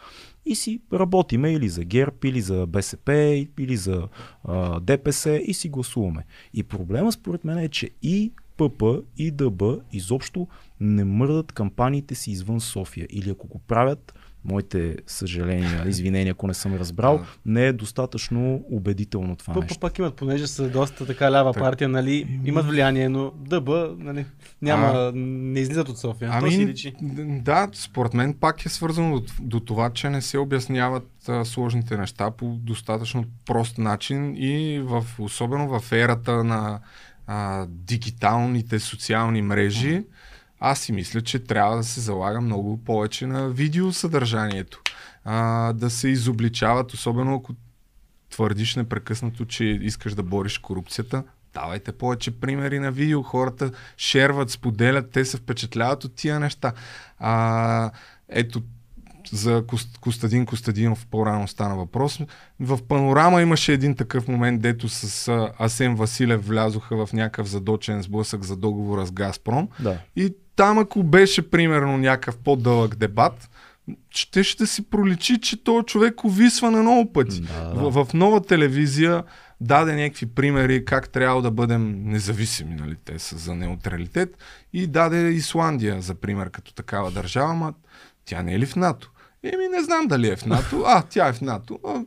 И 0.51 0.55
си 0.55 0.81
работиме 0.93 1.53
или 1.53 1.69
за 1.69 1.85
ГЕРБ, 1.85 2.17
или 2.25 2.41
за 2.41 2.67
БСП, 2.67 3.13
или 3.59 3.77
за 3.77 4.09
а, 4.45 4.81
ДПС 4.81 5.41
и 5.47 5.55
си 5.55 5.69
гласуваме. 5.69 6.25
И 6.55 6.63
проблема 6.63 7.13
според 7.13 7.45
мен 7.45 7.59
е, 7.59 7.69
че 7.69 7.91
и 8.03 8.33
ПП 8.57 8.83
и 9.17 9.31
ДБ 9.31 9.63
изобщо 9.93 10.49
не 10.81 11.05
мърдат 11.05 11.53
кампаниите 11.53 12.15
си 12.15 12.31
извън 12.31 12.61
София. 12.61 13.07
Или 13.11 13.31
ако 13.31 13.47
го 13.47 13.59
правят, 13.59 14.15
моите 14.45 14.97
съжаления, 15.07 15.89
извинения, 15.89 16.33
ако 16.33 16.47
не 16.47 16.55
съм 16.55 16.75
разбрал, 16.75 17.19
Да. 17.19 17.25
не 17.47 17.67
е 17.67 17.73
достатъчно 17.73 18.65
убедително 18.71 19.37
това 19.37 19.55
П- 19.55 19.61
нещо. 19.61 19.79
пак 19.81 19.99
имат, 19.99 20.15
понеже 20.15 20.47
са 20.47 20.69
доста 20.71 21.07
така 21.07 21.33
лява 21.33 21.53
Так. 21.53 21.63
партия, 21.63 21.89
нали, 21.89 22.41
имат 22.45 22.67
влияние, 22.67 23.09
но 23.09 23.33
ДБ, 23.37 23.69
нали, 23.99 24.27
няма, 24.63 25.13
не 25.15 25.61
излизат 25.61 25.89
от 25.89 25.99
София. 25.99 26.41
То 26.41 26.51
си 26.51 26.57
Ами, 26.57 26.67
личи. 26.67 26.95
да, 27.43 27.69
според 27.73 28.15
мен 28.15 28.35
пак 28.35 28.67
е 28.67 28.69
свързано 28.69 29.21
до, 29.21 29.27
до 29.41 29.61
това, 29.61 29.91
че 29.91 30.11
не 30.11 30.23
се 30.23 30.39
обясняват 30.39 31.09
а, 31.29 31.45
сложните 31.45 31.97
неща 31.97 32.31
по 32.31 32.47
достатъчно 32.47 33.25
прост 33.47 33.79
начин 33.79 34.35
и 34.37 34.81
в, 34.81 35.05
особено 35.19 35.81
в 35.81 35.93
ерата 35.93 36.45
на 36.45 36.81
а, 37.27 37.67
дигиталните 37.69 38.79
социални 38.79 39.43
мрежи, 39.43 40.05
аз 40.61 40.81
си 40.81 40.93
мисля, 40.93 41.21
че 41.21 41.39
трябва 41.39 41.77
да 41.77 41.85
се 41.85 42.01
залага 42.01 42.41
много 42.41 42.85
повече 42.85 43.27
на 43.27 43.49
видеосъдържанието. 43.49 44.81
А, 45.25 45.73
да 45.73 45.91
се 45.91 46.09
изобличават, 46.09 46.93
особено 46.93 47.35
ако 47.35 47.55
твърдиш 48.31 48.77
непрекъснато, 48.77 49.45
че 49.45 49.65
искаш 49.65 50.15
да 50.15 50.23
бориш 50.23 50.59
корупцията, 50.59 51.25
давайте 51.55 51.93
повече 51.93 52.41
примери 52.41 52.79
на 52.79 52.93
видео. 52.93 53.23
Хората 53.23 53.71
шерват, 53.97 54.51
споделят, 54.51 55.11
те 55.11 55.25
се 55.25 55.37
впечатляват 55.37 56.05
от 56.05 56.15
тия 56.15 56.41
неща. 56.41 56.73
А, 57.19 57.91
ето, 58.29 58.63
за 59.33 59.63
Кост- 59.67 59.99
Костадин 59.99 60.47
Костадинов 60.47 61.07
по-рано 61.07 61.49
стана 61.49 61.77
въпрос. 61.77 62.21
В 62.61 62.79
Панорама 62.89 63.43
имаше 63.43 63.73
един 63.73 63.97
такъв 63.97 64.29
момент, 64.29 64.63
дето 64.63 64.89
с 64.89 65.29
Асен 65.59 65.95
Василев 65.95 66.47
влязоха 66.47 67.07
в 67.07 67.13
някакъв 67.13 67.49
задочен 67.49 68.03
сблъсък 68.03 68.45
за 68.45 68.57
договора 68.57 69.07
с 69.07 69.13
Газпром. 69.13 69.69
Да. 69.81 69.99
И 70.17 70.35
там, 70.59 70.79
ако 70.79 71.03
беше 71.03 71.51
примерно 71.51 71.99
някакъв 71.99 72.37
по-дълъг 72.37 72.97
дебат, 72.97 73.51
ще 74.11 74.45
ще 74.45 74.67
си 74.67 74.91
проличи, 74.91 75.41
че 75.41 75.65
този 75.65 75.85
човек 75.85 76.25
увисва 76.25 76.71
на 76.71 76.83
много 76.83 77.13
пъти. 77.13 77.41
Да, 77.41 77.65
да. 77.65 77.91
В, 77.91 78.05
в 78.05 78.15
нова 78.15 78.41
телевизия 78.41 79.25
даде 79.61 79.95
някакви 79.95 80.27
примери 80.27 80.85
как 80.85 81.09
трябва 81.09 81.43
да 81.43 81.51
бъдем 81.51 82.03
независими, 82.05 82.75
нали, 82.75 82.97
те 83.05 83.19
са 83.19 83.39
за 83.39 83.55
неутралитет 83.55 84.39
и 84.73 84.87
даде 84.87 85.29
Исландия 85.29 86.01
за 86.01 86.15
пример 86.15 86.51
като 86.51 86.75
такава 86.75 87.11
държава, 87.11 87.55
ма 87.55 87.75
тя 88.25 88.43
не 88.43 88.55
е 88.55 88.59
ли 88.59 88.67
в 88.67 88.77
НАТО? 88.77 89.11
Еми 89.43 89.69
не 89.69 89.83
знам 89.83 90.07
дали 90.07 90.29
е 90.29 90.37
в 90.37 90.47
НАТО. 90.47 90.83
А, 90.87 91.03
тя 91.03 91.29
е 91.29 91.33
в 91.33 91.41
НАТО. 91.41 91.79
А, 91.87 92.03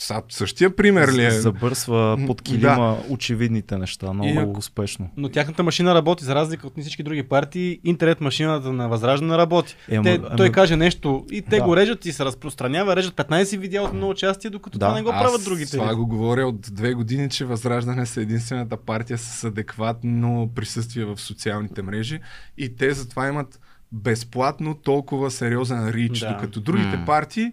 са, 0.00 0.22
същия 0.28 0.76
пример 0.76 1.08
ли 1.08 1.24
е? 1.24 1.30
Забърсва 1.30 2.18
под 2.26 2.42
килима 2.42 2.98
очевидните 3.08 3.78
неща. 3.78 4.12
Много, 4.12 4.28
И 4.28 4.32
много 4.32 4.58
успешно. 4.58 5.10
Но 5.16 5.28
тяхната 5.28 5.62
машина 5.62 5.94
работи, 5.94 6.24
за 6.24 6.34
разлика 6.34 6.66
от 6.66 6.72
всички 6.80 7.02
други 7.02 7.22
партии, 7.22 7.80
интернет 7.84 8.20
машината 8.20 8.72
на 8.72 8.88
Възраждане 8.88 9.38
работи. 9.38 9.76
Е, 9.88 9.94
ама- 9.96 10.04
те, 10.04 10.14
ама- 10.16 10.36
той 10.36 10.50
каже 10.50 10.76
нещо 10.76 11.26
и 11.30 11.42
те 11.42 11.56
Да. 11.56 11.62
го 11.62 11.76
режат 11.76 12.04
и 12.04 12.12
се 12.12 12.24
разпространява, 12.24 12.96
режат 12.96 13.14
15 13.14 13.58
видеа 13.58 13.82
от 13.82 13.92
много 13.92 14.14
части, 14.14 14.50
докато 14.50 14.78
Да. 14.78 14.86
това 14.86 14.96
не 14.96 15.02
го 15.02 15.10
Аз 15.10 15.22
правят 15.22 15.44
другите. 15.44 15.70
Това 15.72 15.94
го 15.94 16.06
говоря 16.06 16.46
от 16.46 16.60
две 16.62 16.94
години, 16.94 17.30
че 17.30 17.44
Възраждане 17.44 18.06
са 18.06 18.20
единствената 18.20 18.76
партия 18.76 19.18
с 19.18 19.44
адекватно 19.44 20.50
присъствие 20.54 21.04
в 21.04 21.18
социалните 21.18 21.82
мрежи 21.82 22.20
и 22.58 22.76
те 22.76 22.92
затова 22.92 23.28
имат 23.28 23.60
безплатно 23.94 24.74
толкова 24.74 25.30
сериозен 25.30 25.88
рич, 25.88 26.18
Да. 26.18 26.28
докато 26.28 26.60
другите 26.60 26.96
М. 26.96 27.04
партии 27.06 27.52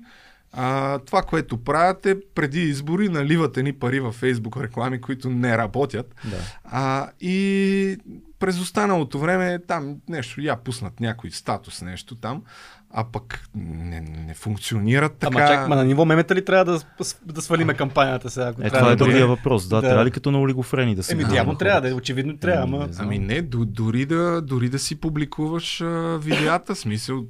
а, 0.59 0.99
това, 0.99 1.21
което 1.21 1.57
правят 1.57 2.05
е 2.05 2.15
преди 2.35 2.61
избори 2.61 3.09
наливат 3.09 3.57
едни 3.57 3.73
пари 3.73 3.99
във 3.99 4.15
Фейсбук 4.15 4.57
реклами, 4.57 5.01
които 5.01 5.29
не 5.29 5.57
работят. 5.57 6.15
Да. 6.25 6.37
А, 6.63 7.09
и 7.21 7.97
през 8.39 8.59
останалото 8.59 9.19
време 9.19 9.59
там 9.67 9.95
нещо, 10.09 10.41
я 10.41 10.55
пуснат 10.55 10.99
някой 10.99 11.31
статус, 11.31 11.81
нещо 11.81 12.15
там, 12.15 12.43
а 12.91 13.03
пък 13.03 13.43
не, 13.55 13.99
не 13.99 14.33
функционират 14.33 15.13
така. 15.13 15.37
Ама 15.37 15.47
чак, 15.47 15.67
ма 15.67 15.75
на 15.75 15.85
ниво 15.85 16.05
мемета 16.05 16.35
ли 16.35 16.45
трябва 16.45 16.65
да, 16.65 16.79
да 17.25 17.41
свалиме 17.41 17.73
кампанията 17.73 18.29
сега? 18.29 18.47
Ако 18.47 18.61
Е, 18.61 18.67
това 18.67 18.77
е 18.77 18.81
да 18.81 18.87
бъде- 18.87 18.95
другия 18.95 19.27
въпрос. 19.27 19.67
Да, 19.67 19.75
Да. 19.75 19.81
трябва 19.81 20.05
ли 20.05 20.11
като 20.11 20.31
на 20.31 20.39
олигофрени 20.39 20.95
да 20.95 21.03
се 21.03 21.13
Еми, 21.13 21.25
явно 21.33 21.55
трябва 21.55 21.81
да 21.81 21.89
е, 21.89 21.93
очевидно 21.93 22.37
трябва, 22.37 22.63
Еми, 22.63 22.75
ама... 22.75 22.87
не. 22.87 22.93
Ами 22.99 23.19
не, 23.19 23.41
до, 23.41 23.65
дори, 23.65 24.05
да, 24.05 24.41
дори 24.41 24.69
да 24.69 24.79
си 24.79 24.95
публикуваш 24.95 25.81
а, 25.81 25.85
видеята, 26.17 26.75
смисъл 26.75 27.23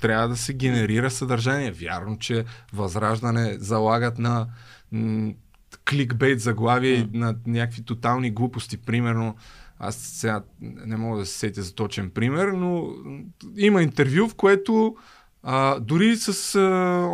трябва 0.00 0.28
да 0.28 0.36
се 0.36 0.52
генерира 0.52 1.10
съдържание. 1.10 1.70
Вярно, 1.72 2.18
че 2.18 2.44
Възраждане 2.72 3.56
залагат 3.58 4.18
на 4.18 4.46
м, 4.92 5.32
кликбейт 5.84 6.40
заглавия 6.40 6.94
и 6.94 7.08
на 7.12 7.34
някакви 7.46 7.82
тотални 7.82 8.30
глупости. 8.30 8.76
Примерно, 8.76 9.34
аз 9.78 9.96
сега 9.96 10.42
не 10.60 10.96
мога 10.96 11.18
да 11.18 11.26
се 11.26 11.38
сетя 11.38 11.62
за 11.62 11.74
точен 11.74 12.10
пример, 12.10 12.48
но 12.48 12.86
има 13.56 13.82
интервю, 13.82 14.28
в 14.28 14.34
което 14.34 14.96
а, 15.42 15.80
дори 15.80 16.16
с 16.16 16.54
а, 16.54 16.60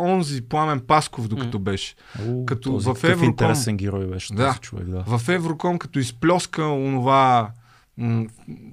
онзи 0.01 0.41
Пламен 0.41 0.79
Пасков, 0.79 1.27
докато 1.27 1.59
беше. 1.59 1.95
О, 2.21 2.45
Като 2.45 2.71
този 2.71 2.85
в 2.85 2.93
Евроком- 2.93 3.23
интересен 3.25 3.77
герой 3.77 4.07
беше 4.07 4.33
Да. 4.33 4.47
този 4.47 4.59
човек. 4.59 4.85
Да. 4.85 5.03
В 5.07 5.29
Евроком, 5.29 5.77
като 5.77 5.99
изплеска 5.99 6.63
онова, 6.63 7.51
м- 7.97 8.25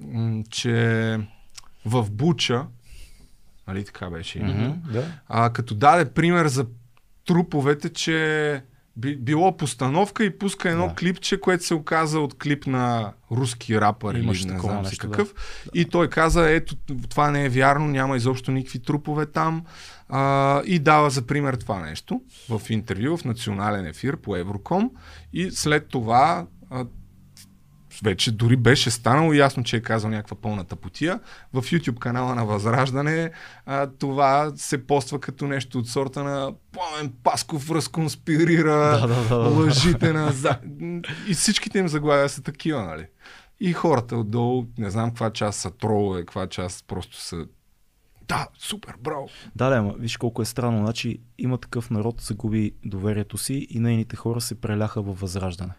м- 0.05 0.43
че 0.49 1.19
в 1.85 2.11
Буча 2.11 2.65
Нали 3.69 3.85
така 3.85 4.09
беше? 4.09 4.39
Мгм, 4.39 4.91
да. 4.93 5.05
А, 5.27 5.49
като 5.49 5.75
даде 5.75 6.05
пример 6.05 6.47
за 6.47 6.65
труповете, 7.25 7.89
че 7.89 8.63
би, 8.97 9.15
било 9.15 9.57
постановка 9.57 10.23
и 10.23 10.37
пуска 10.37 10.69
едно 10.69 10.87
Да. 10.87 10.95
клипче, 10.95 11.39
което 11.39 11.65
се 11.65 11.73
оказа 11.73 12.19
от 12.19 12.37
клип 12.37 12.67
на 12.67 13.13
руски 13.31 13.81
рапър 13.81 14.15
или 14.15 14.27
не 14.27 14.33
знам 14.59 14.81
нещо, 14.83 15.07
да. 15.07 15.11
какъв. 15.11 15.33
И 15.73 15.85
той 15.85 16.09
каза, 16.09 16.51
ето 16.51 16.75
това 17.09 17.31
не 17.31 17.45
е 17.45 17.49
вярно, 17.49 17.87
няма 17.87 18.17
изобщо 18.17 18.51
никакви 18.51 18.79
трупове 18.79 19.25
там. 19.25 19.65
А, 20.09 20.61
и 20.65 20.79
дава 20.79 21.09
за 21.09 21.21
пример 21.27 21.53
това 21.53 21.79
нещо 21.79 22.21
в 22.49 22.61
интервю, 22.69 23.17
в 23.17 23.25
национален 23.25 23.85
ефир 23.85 24.17
по 24.17 24.35
Евроком. 24.35 24.91
И 25.33 25.51
след 25.51 25.87
това 25.87 26.47
а, 26.69 26.85
вече 28.03 28.31
дори 28.31 28.55
беше 28.55 28.91
станало 28.91 29.33
ясно, 29.33 29.63
че 29.63 29.77
е 29.77 29.81
казал 29.81 30.09
някаква 30.09 30.37
пълна 30.37 30.63
тъпотия. 30.63 31.19
В 31.53 31.61
YouTube 31.61 31.99
канала 31.99 32.35
на 32.35 32.45
Възраждане 32.45 33.31
а, 33.65 33.87
това 33.87 34.51
се 34.55 34.87
поства 34.87 35.19
като 35.19 35.47
нещо 35.47 35.79
от 35.79 35.87
сорта 35.87 36.23
на 36.23 36.53
Пламен 36.71 37.13
Пасков 37.23 37.71
разконспирира 37.71 38.99
Да, 38.99 39.07
да, 39.07 39.27
да, 39.27 39.35
лъжите 39.35 40.13
на... 40.13 40.33
И 41.27 41.33
всичките 41.33 41.79
им 41.79 41.87
заглавия 41.87 42.29
са 42.29 42.41
такива, 42.41 42.83
нали? 42.83 43.05
И 43.59 43.73
хората 43.73 44.17
отдолу, 44.17 44.65
не 44.77 44.89
знам 44.89 45.09
каква 45.09 45.29
част 45.29 45.59
са 45.59 45.71
тролове, 45.71 46.19
каква 46.19 46.47
част 46.47 46.87
просто 46.87 47.21
са 47.21 47.45
да, 48.29 48.47
супер, 48.57 48.95
браво. 49.03 49.29
Да, 49.55 49.69
да, 49.69 49.75
ама 49.75 49.93
виж 49.97 50.17
колко 50.17 50.41
е 50.41 50.45
странно. 50.45 50.85
Значи 50.85 51.21
има 51.37 51.57
такъв 51.57 51.89
народ, 51.89 52.21
загуби 52.21 52.71
доверието 52.85 53.37
си 53.37 53.67
и 53.69 53.79
нейните 53.79 54.15
хора 54.15 54.41
се 54.41 54.61
преляха 54.61 55.01
във 55.01 55.19
възраждане. 55.19 55.73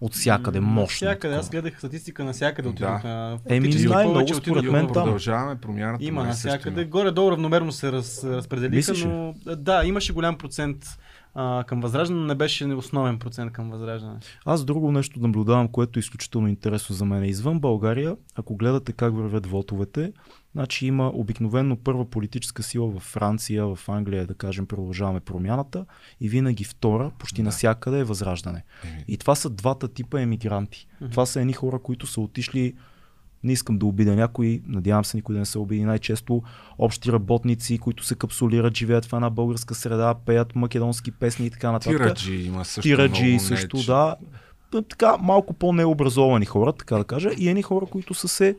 От 0.00 0.14
всякъде, 0.14 0.60
мощно. 0.60 0.86
Всякъде, 0.96 1.34
аз 1.34 1.50
гледах 1.50 1.78
статистика 1.78 2.24
навсякъде 2.24 2.68
Да. 2.68 2.72
отидоха. 2.72 3.38
Еми, 3.46 3.66
Фактически 3.66 3.88
най-много 3.92 4.34
според 4.34 4.64
мен 4.64 4.86
там. 4.86 5.04
Продължаваме 5.04 5.60
промяната. 5.60 6.04
Има 6.04 6.24
навсякъде. 6.24 6.80
има. 6.80 6.90
Горе-долу 6.90 7.30
равномерно 7.30 7.72
се 7.72 7.92
раз, 7.92 8.24
разпределиха, 8.24 8.92
но 9.06 9.34
да, 9.56 9.84
имаше 9.84 10.12
голям 10.12 10.38
процент 10.38 10.86
а, 11.34 11.64
към 11.66 11.80
възраждане, 11.80 12.20
но 12.20 12.26
не 12.26 12.34
беше 12.34 12.64
основен 12.64 13.18
процент 13.18 13.52
към 13.52 13.70
възраждане. 13.70 14.18
Аз 14.44 14.64
друго 14.64 14.92
нещо 14.92 15.20
наблюдавам, 15.20 15.68
което 15.68 15.98
е 15.98 16.00
изключително 16.00 16.48
интересно 16.48 16.94
за 16.94 17.04
мен. 17.04 17.24
Извън 17.24 17.60
България, 17.60 18.16
ако 18.36 18.56
гледате 18.56 18.92
как 18.92 19.14
вървят 19.14 19.46
вотовете, 19.46 20.12
значи 20.54 20.86
има 20.86 21.10
обикновено 21.14 21.76
първа 21.76 22.04
политическа 22.04 22.62
сила 22.62 22.88
в 22.88 23.00
Франция, 23.00 23.66
в 23.66 23.78
Англия, 23.88 24.26
да 24.26 24.34
кажем, 24.34 24.66
продължаваме 24.66 25.20
промяната 25.20 25.84
и 26.20 26.28
винаги 26.28 26.64
втора, 26.64 27.10
почти 27.18 27.42
Да. 27.42 27.44
навсякъде 27.44 27.98
е 27.98 28.04
възраждане. 28.04 28.64
Еми, 28.84 29.04
И 29.08 29.16
това 29.18 29.34
са 29.34 29.50
двата 29.50 29.88
типа 29.88 30.20
емигранти. 30.20 30.86
Това 31.10 31.26
са 31.26 31.40
едни 31.40 31.52
хора, 31.52 31.78
които 31.78 32.06
са 32.06 32.20
отишли 32.20 32.74
не 33.42 33.52
искам 33.52 33.78
да 33.78 33.86
обидя 33.86 34.14
някой, 34.16 34.62
надявам 34.66 35.04
се 35.04 35.16
никой 35.16 35.32
да 35.32 35.38
не 35.38 35.46
се 35.46 35.58
обиди. 35.58 35.84
Най-често 35.84 36.42
общи 36.78 37.12
работници, 37.12 37.78
които 37.78 38.04
се 38.04 38.14
капсулират, 38.14 38.76
живеят 38.76 39.04
в 39.04 39.12
една 39.12 39.30
българска 39.30 39.74
среда, 39.74 40.14
пеят 40.26 40.54
македонски 40.54 41.10
песни 41.10 41.46
и 41.46 41.50
така 41.50 41.72
нататък. 41.72 41.96
Тираджи 41.98 42.34
има 42.34 42.64
също 42.64 42.80
Тираджи 42.80 43.24
много 43.24 43.40
също, 43.40 43.76
неч. 43.76 43.86
да. 43.86 44.16
Така, 44.88 45.16
малко 45.16 45.54
по-необразовани 45.54 46.46
хора, 46.46 46.72
така 46.72 46.96
да 46.96 47.04
кажа, 47.04 47.30
и 47.38 47.48
едни 47.48 47.62
хора, 47.62 47.86
които 47.86 48.14
са 48.14 48.28
се 48.28 48.56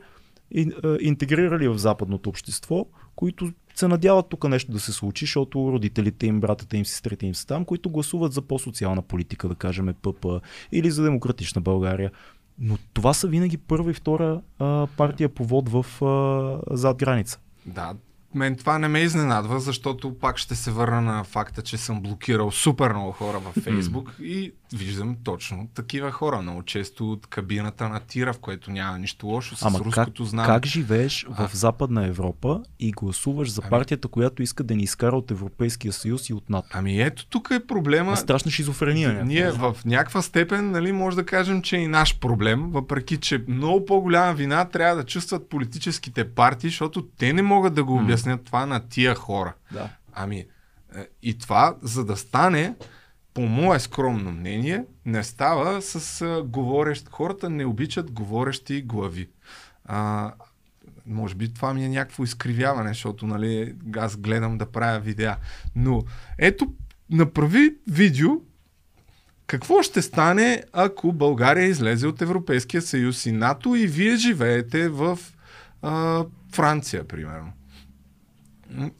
интегрирали 1.00 1.68
в 1.68 1.78
западното 1.78 2.28
общество, 2.28 2.86
които 3.16 3.52
се 3.74 3.88
надяват 3.88 4.28
тук 4.28 4.48
нещо 4.48 4.72
да 4.72 4.80
се 4.80 4.92
случи, 4.92 5.24
защото 5.24 5.72
родителите 5.72 6.26
им, 6.26 6.40
братята 6.40 6.76
им, 6.76 6.86
сестрите 6.86 7.26
им 7.26 7.34
са 7.34 7.46
там, 7.46 7.64
които 7.64 7.90
гласуват 7.90 8.32
за 8.32 8.42
по-социална 8.42 9.02
политика, 9.02 9.48
да 9.48 9.54
кажем 9.54 9.94
ПП, 10.02 10.26
или 10.72 10.90
за 10.90 11.02
демократична 11.02 11.60
България. 11.60 12.10
Но 12.58 12.78
това 12.92 13.14
са 13.14 13.28
винаги 13.28 13.56
първа 13.56 13.90
и 13.90 13.94
втора 13.94 14.40
а, 14.58 14.86
партия 14.96 15.28
по 15.28 15.44
вод 15.44 15.68
в 15.68 16.04
а, 16.04 16.76
зад 16.76 16.96
граница. 16.96 17.38
Да, 17.66 17.94
мен 18.34 18.56
това 18.56 18.78
не 18.78 18.88
ме 18.88 19.00
изненадва, 19.00 19.60
защото 19.60 20.18
пак 20.18 20.38
ще 20.38 20.54
се 20.54 20.70
върна 20.70 21.00
на 21.00 21.24
факта, 21.24 21.62
че 21.62 21.76
съм 21.76 22.00
блокирал 22.00 22.50
супер 22.50 22.92
много 22.92 23.12
хора 23.12 23.38
във 23.38 23.64
Фейсбук 23.64 24.16
и 24.22 24.52
виждам 24.74 25.16
точно 25.24 25.68
такива 25.74 26.10
хора. 26.10 26.42
Много 26.42 26.62
често 26.62 27.12
от 27.12 27.26
кабината 27.26 27.88
на 27.88 28.00
тира, 28.00 28.32
в 28.32 28.38
което 28.38 28.70
няма 28.70 28.98
нищо 28.98 29.26
лошо 29.26 29.56
с 29.56 29.62
Ама 29.62 29.78
руското 29.78 30.24
знаме. 30.24 30.46
как 30.46 30.66
живееш 30.66 31.26
А. 31.32 31.48
в 31.48 31.54
Западна 31.56 32.06
Европа 32.06 32.62
и 32.80 32.90
гласуваш 32.92 33.50
за 33.50 33.60
Ами- 33.64 33.70
партията, 33.70 34.08
която 34.08 34.42
иска 34.42 34.64
да 34.64 34.74
ни 34.76 34.82
изкара 34.82 35.16
от 35.16 35.30
Европейския 35.30 35.92
съюз 35.92 36.28
и 36.28 36.34
от 36.34 36.50
НАТО? 36.50 36.68
Ами 36.72 37.02
ето 37.02 37.26
тук 37.26 37.48
е 37.50 37.66
проблема. 37.66 38.12
А, 38.12 38.16
страшна 38.16 38.50
шизофрения. 38.50 39.08
някаква. 39.08 39.26
Ние 39.26 39.50
в 39.50 39.76
някаква 39.84 40.22
степен, 40.22 40.70
нали, 40.70 40.92
може 40.92 41.16
да 41.16 41.26
кажем, 41.26 41.62
че 41.62 41.76
е 41.76 41.80
и 41.80 41.86
наш 41.88 42.18
проблем, 42.18 42.70
въпреки 42.70 43.16
че 43.16 43.44
много 43.48 43.84
по-голяма 43.84 44.34
вина 44.34 44.64
трябва 44.64 44.96
да 44.96 45.04
чувстват 45.04 45.48
политическите 45.48 46.30
партии, 46.30 46.70
защото 46.70 47.06
те 47.06 47.32
не 47.32 47.42
могат 47.42 47.74
да 47.74 47.84
го 47.84 47.94
обяснят 47.96 48.44
това 48.44 48.66
на 48.66 48.88
тия 48.88 49.14
хора. 49.14 49.54
Да. 49.72 49.88
Ами, 50.14 50.44
е, 50.96 51.06
и 51.22 51.38
това, 51.38 51.74
за 51.82 52.04
да 52.04 52.16
стане, 52.16 52.74
по 53.34 53.40
мое 53.40 53.80
скромно 53.80 54.32
мнение, 54.32 54.84
не 55.06 55.24
става 55.24 55.82
с 55.82 56.22
а, 56.22 56.42
говорещ. 56.42 57.08
Хората 57.08 57.50
не 57.50 57.64
обичат 57.64 58.10
говорещи 58.10 58.82
глави. 58.82 59.28
А, 59.84 60.32
може 61.06 61.34
би 61.34 61.54
това 61.54 61.74
ми 61.74 61.84
е 61.84 61.88
някакво 61.88 62.24
изкривяване, 62.24 62.88
защото 62.88 63.26
нали, 63.26 63.74
аз 63.96 64.16
гледам 64.16 64.58
да 64.58 64.66
правя 64.66 65.00
видеа. 65.00 65.36
Но 65.76 66.02
ето, 66.38 66.74
направи 67.10 67.74
видео, 67.90 68.30
какво 69.46 69.82
ще 69.82 70.02
стане, 70.02 70.62
ако 70.72 71.12
България 71.12 71.66
излезе 71.66 72.06
от 72.06 72.22
Европейския 72.22 72.82
съюз 72.82 73.26
и 73.26 73.32
НАТО 73.32 73.74
и 73.74 73.86
вие 73.86 74.16
живеете 74.16 74.88
в 74.88 75.18
а, 75.82 76.24
Франция, 76.52 77.08
примерно? 77.08 77.52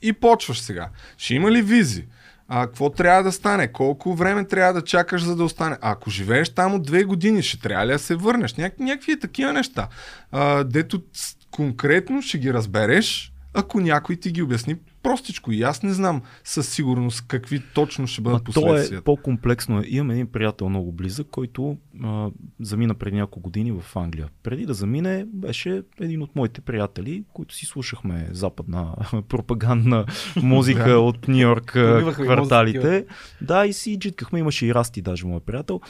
И 0.03 0.13
почваш 0.13 0.61
сега. 0.61 0.89
Ще 1.17 1.35
има 1.35 1.51
ли 1.51 1.63
визи? 1.63 2.07
А 2.53 2.67
какво 2.67 2.91
трябва 2.91 3.23
да 3.23 3.33
стане? 3.33 3.73
Колко 3.73 4.15
време 4.15 4.45
трябва 4.45 4.73
да 4.73 4.85
чакаш, 4.85 5.23
за 5.23 5.37
да 5.37 5.45
остане? 5.45 5.77
А 5.81 5.91
ако 5.91 6.11
живееш 6.11 6.49
там 6.49 6.75
от 6.75 6.83
две 6.83 7.05
години, 7.05 7.43
ще 7.43 7.61
трябва 7.61 7.87
ли 7.87 7.93
да 7.93 7.99
се 7.99 8.15
върнеш? 8.15 8.55
Няк- 8.55 8.81
някакви 8.81 9.21
такива 9.21 9.53
неща. 9.53 9.89
А, 10.33 10.65
дето 10.65 11.03
конкретно 11.51 12.23
ще 12.23 12.39
ги 12.39 12.53
разбереш, 12.53 13.33
ако 13.55 13.81
някой 13.81 14.17
ти 14.17 14.31
ги 14.31 14.43
обясни 14.43 14.77
простичко. 15.03 15.53
И 15.53 15.63
аз 15.63 15.83
не 15.83 15.93
знам 15.93 16.23
със 16.45 16.69
сигурност 16.69 17.25
какви 17.29 17.63
точно 17.75 18.07
ще 18.07 18.21
бъдат 18.23 18.49
Ма 18.49 18.55
то 18.55 18.61
е 18.61 18.65
последствията. 18.65 19.05
по-комплексно. 19.05 19.83
Имам 19.87 20.11
един 20.11 20.27
приятел 20.27 20.69
много 20.69 20.93
близък, 20.93 21.27
който 21.31 21.77
а, 22.05 22.31
замина 22.61 22.95
преди 22.95 23.17
няколко 23.17 23.41
години 23.41 23.73
в 23.73 23.97
Англия. 23.97 24.29
Преди 24.43 24.67
да 24.67 24.75
замине, 24.75 25.27
беше 25.33 25.83
един 26.01 26.23
от 26.23 26.37
моите 26.37 26.61
приятели, 26.61 27.25
които 27.33 27.55
си 27.55 27.67
слушахме 27.67 28.29
западна 28.33 28.95
пропагандна 29.29 30.07
музика 30.43 30.91
от 30.91 31.29
Нью 31.29 31.39
Йорк 31.39 31.79
кварталите. 32.15 33.07
Да, 33.41 33.67
и 33.67 33.73
си 33.73 33.99
джиткахме. 33.99 34.39
Имаше 34.39 34.67
и 34.67 34.75
Расти, 34.75 35.03
даже 35.03 35.27
моят 35.27 35.45
приятел. 35.45 35.81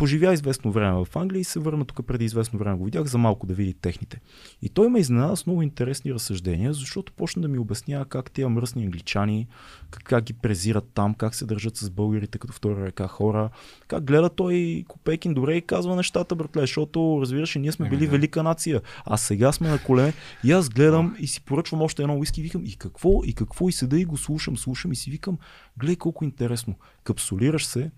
Поживя 0.00 0.32
известно 0.32 0.72
време 0.72 1.04
в 1.04 1.16
Англия 1.16 1.40
и 1.40 1.44
се 1.44 1.58
върна 1.58 1.84
тук 1.84 2.06
преди 2.06 2.24
известно 2.24 2.58
време. 2.58 2.76
Го 2.76 2.84
видях 2.84 3.04
за 3.04 3.18
малко 3.18 3.46
да 3.46 3.54
види 3.54 3.74
техните. 3.74 4.20
И 4.62 4.68
той 4.68 4.88
ме 4.88 4.98
изненада 4.98 5.36
с 5.36 5.46
много 5.46 5.62
интересни 5.62 6.14
разсъждения, 6.14 6.72
защото 6.72 7.12
почна 7.12 7.42
да 7.42 7.48
ми 7.48 7.58
обяснява 7.58 8.04
как 8.04 8.30
тези 8.30 8.46
мръсни 8.46 8.84
англичани, 8.84 9.46
как, 9.90 10.02
как 10.02 10.24
ги 10.24 10.32
презират 10.32 10.90
там, 10.94 11.14
как 11.14 11.34
се 11.34 11.46
държат 11.46 11.76
с 11.76 11.90
българите 11.90 12.38
като 12.38 12.52
втора 12.52 12.86
ръка 12.86 13.08
хора, 13.08 13.50
как 13.88 14.04
гледа 14.04 14.30
той 14.30 14.84
Копейкин 14.88 15.34
добре 15.34 15.56
и 15.56 15.62
казва 15.62 15.96
нещата, 15.96 16.34
братле, 16.34 16.60
защото 16.60 17.18
разбираш, 17.20 17.54
ние 17.54 17.72
сме 17.72 17.86
Еми, 17.86 17.96
били 17.96 18.06
велика 18.06 18.42
нация, 18.42 18.80
а 19.04 19.16
сега 19.16 19.52
сме 19.52 19.68
на 19.68 19.78
колене 19.78 20.12
и 20.44 20.52
аз 20.52 20.68
гледам 20.68 21.16
и 21.18 21.26
си 21.26 21.40
поръчвам 21.40 21.82
още 21.82 22.02
едно 22.02 22.18
уиски 22.18 22.40
и 22.40 22.44
викам 22.44 22.62
и 22.64 22.76
какво, 22.76 23.24
и 23.24 23.34
какво, 23.34 23.68
и 23.68 23.72
седа 23.72 23.98
и 23.98 24.04
го 24.04 24.16
слушам, 24.16 24.56
слушам 24.56 24.92
и 24.92 24.96
си 24.96 25.10
викам, 25.10 25.38
гледай 25.78 25.96
колко 25.96 26.24
интересно, 26.24 26.74
капсулираш 27.04 27.66
се, 27.66 27.90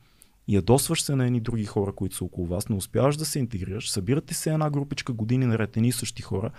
ядосваш 0.48 1.02
се 1.02 1.16
на 1.16 1.26
едни 1.26 1.40
други 1.40 1.64
хора, 1.64 1.92
които 1.92 2.16
са 2.16 2.24
около 2.24 2.46
вас, 2.46 2.68
не 2.68 2.76
успяваш 2.76 3.16
да 3.16 3.24
се 3.24 3.38
интегрираш, 3.38 3.90
събирате 3.90 4.34
се 4.34 4.52
една 4.52 4.70
групичка 4.70 5.12
години 5.12 5.46
наред, 5.46 5.76
едни 5.76 5.88
и 5.88 5.92
същи 5.92 6.22
хора, 6.22 6.50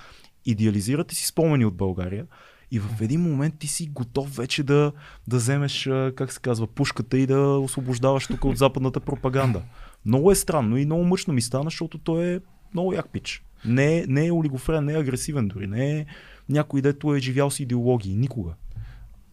идеализирате 0.46 1.16
си 1.16 1.28
спомени 1.28 1.66
от 1.66 1.76
България 1.76 2.26
и 2.72 2.80
в 2.80 3.02
един 3.02 3.22
момент 3.22 3.56
ти 3.60 3.68
си 3.68 3.88
готов 3.88 4.36
вече 4.36 4.64
да, 4.64 4.92
да 5.28 5.38
вземеш, 5.38 5.90
как 6.16 6.34
се 6.34 6.40
казва, 6.40 6.68
пушката 6.68 7.18
и 7.18 7.28
да 7.28 7.40
освобождаваш 7.40 8.28
тук 8.28 8.46
от 8.46 8.58
западната 8.58 9.00
пропаганда. 9.00 9.62
Много 10.06 10.32
е 10.32 10.36
странно 10.36 10.78
и 10.78 10.86
много 10.86 11.04
мъчно 11.04 11.34
ми 11.34 11.42
стана, 11.42 11.64
защото 11.64 11.98
той 11.98 12.26
е 12.26 12.40
много 12.74 12.94
як 12.94 13.10
пич. 13.10 13.46
Не, 13.66 13.98
е- 13.98 14.06
не 14.08 14.26
е 14.26 14.32
олигофрен, 14.32 14.86
не 14.86 14.94
е 14.94 14.98
агресивен 15.00 15.48
дори, 15.48 15.68
не 15.68 16.00
е 16.00 16.06
някой, 16.50 16.82
дето 16.82 17.16
е 17.16 17.20
живял 17.20 17.52
с 17.52 17.60
идеологии. 17.60 18.16
Никога. 18.16 18.52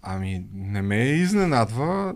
Ами, 0.02 0.46
не 0.54 0.82
ме 0.82 0.96
изненадва. 0.96 2.14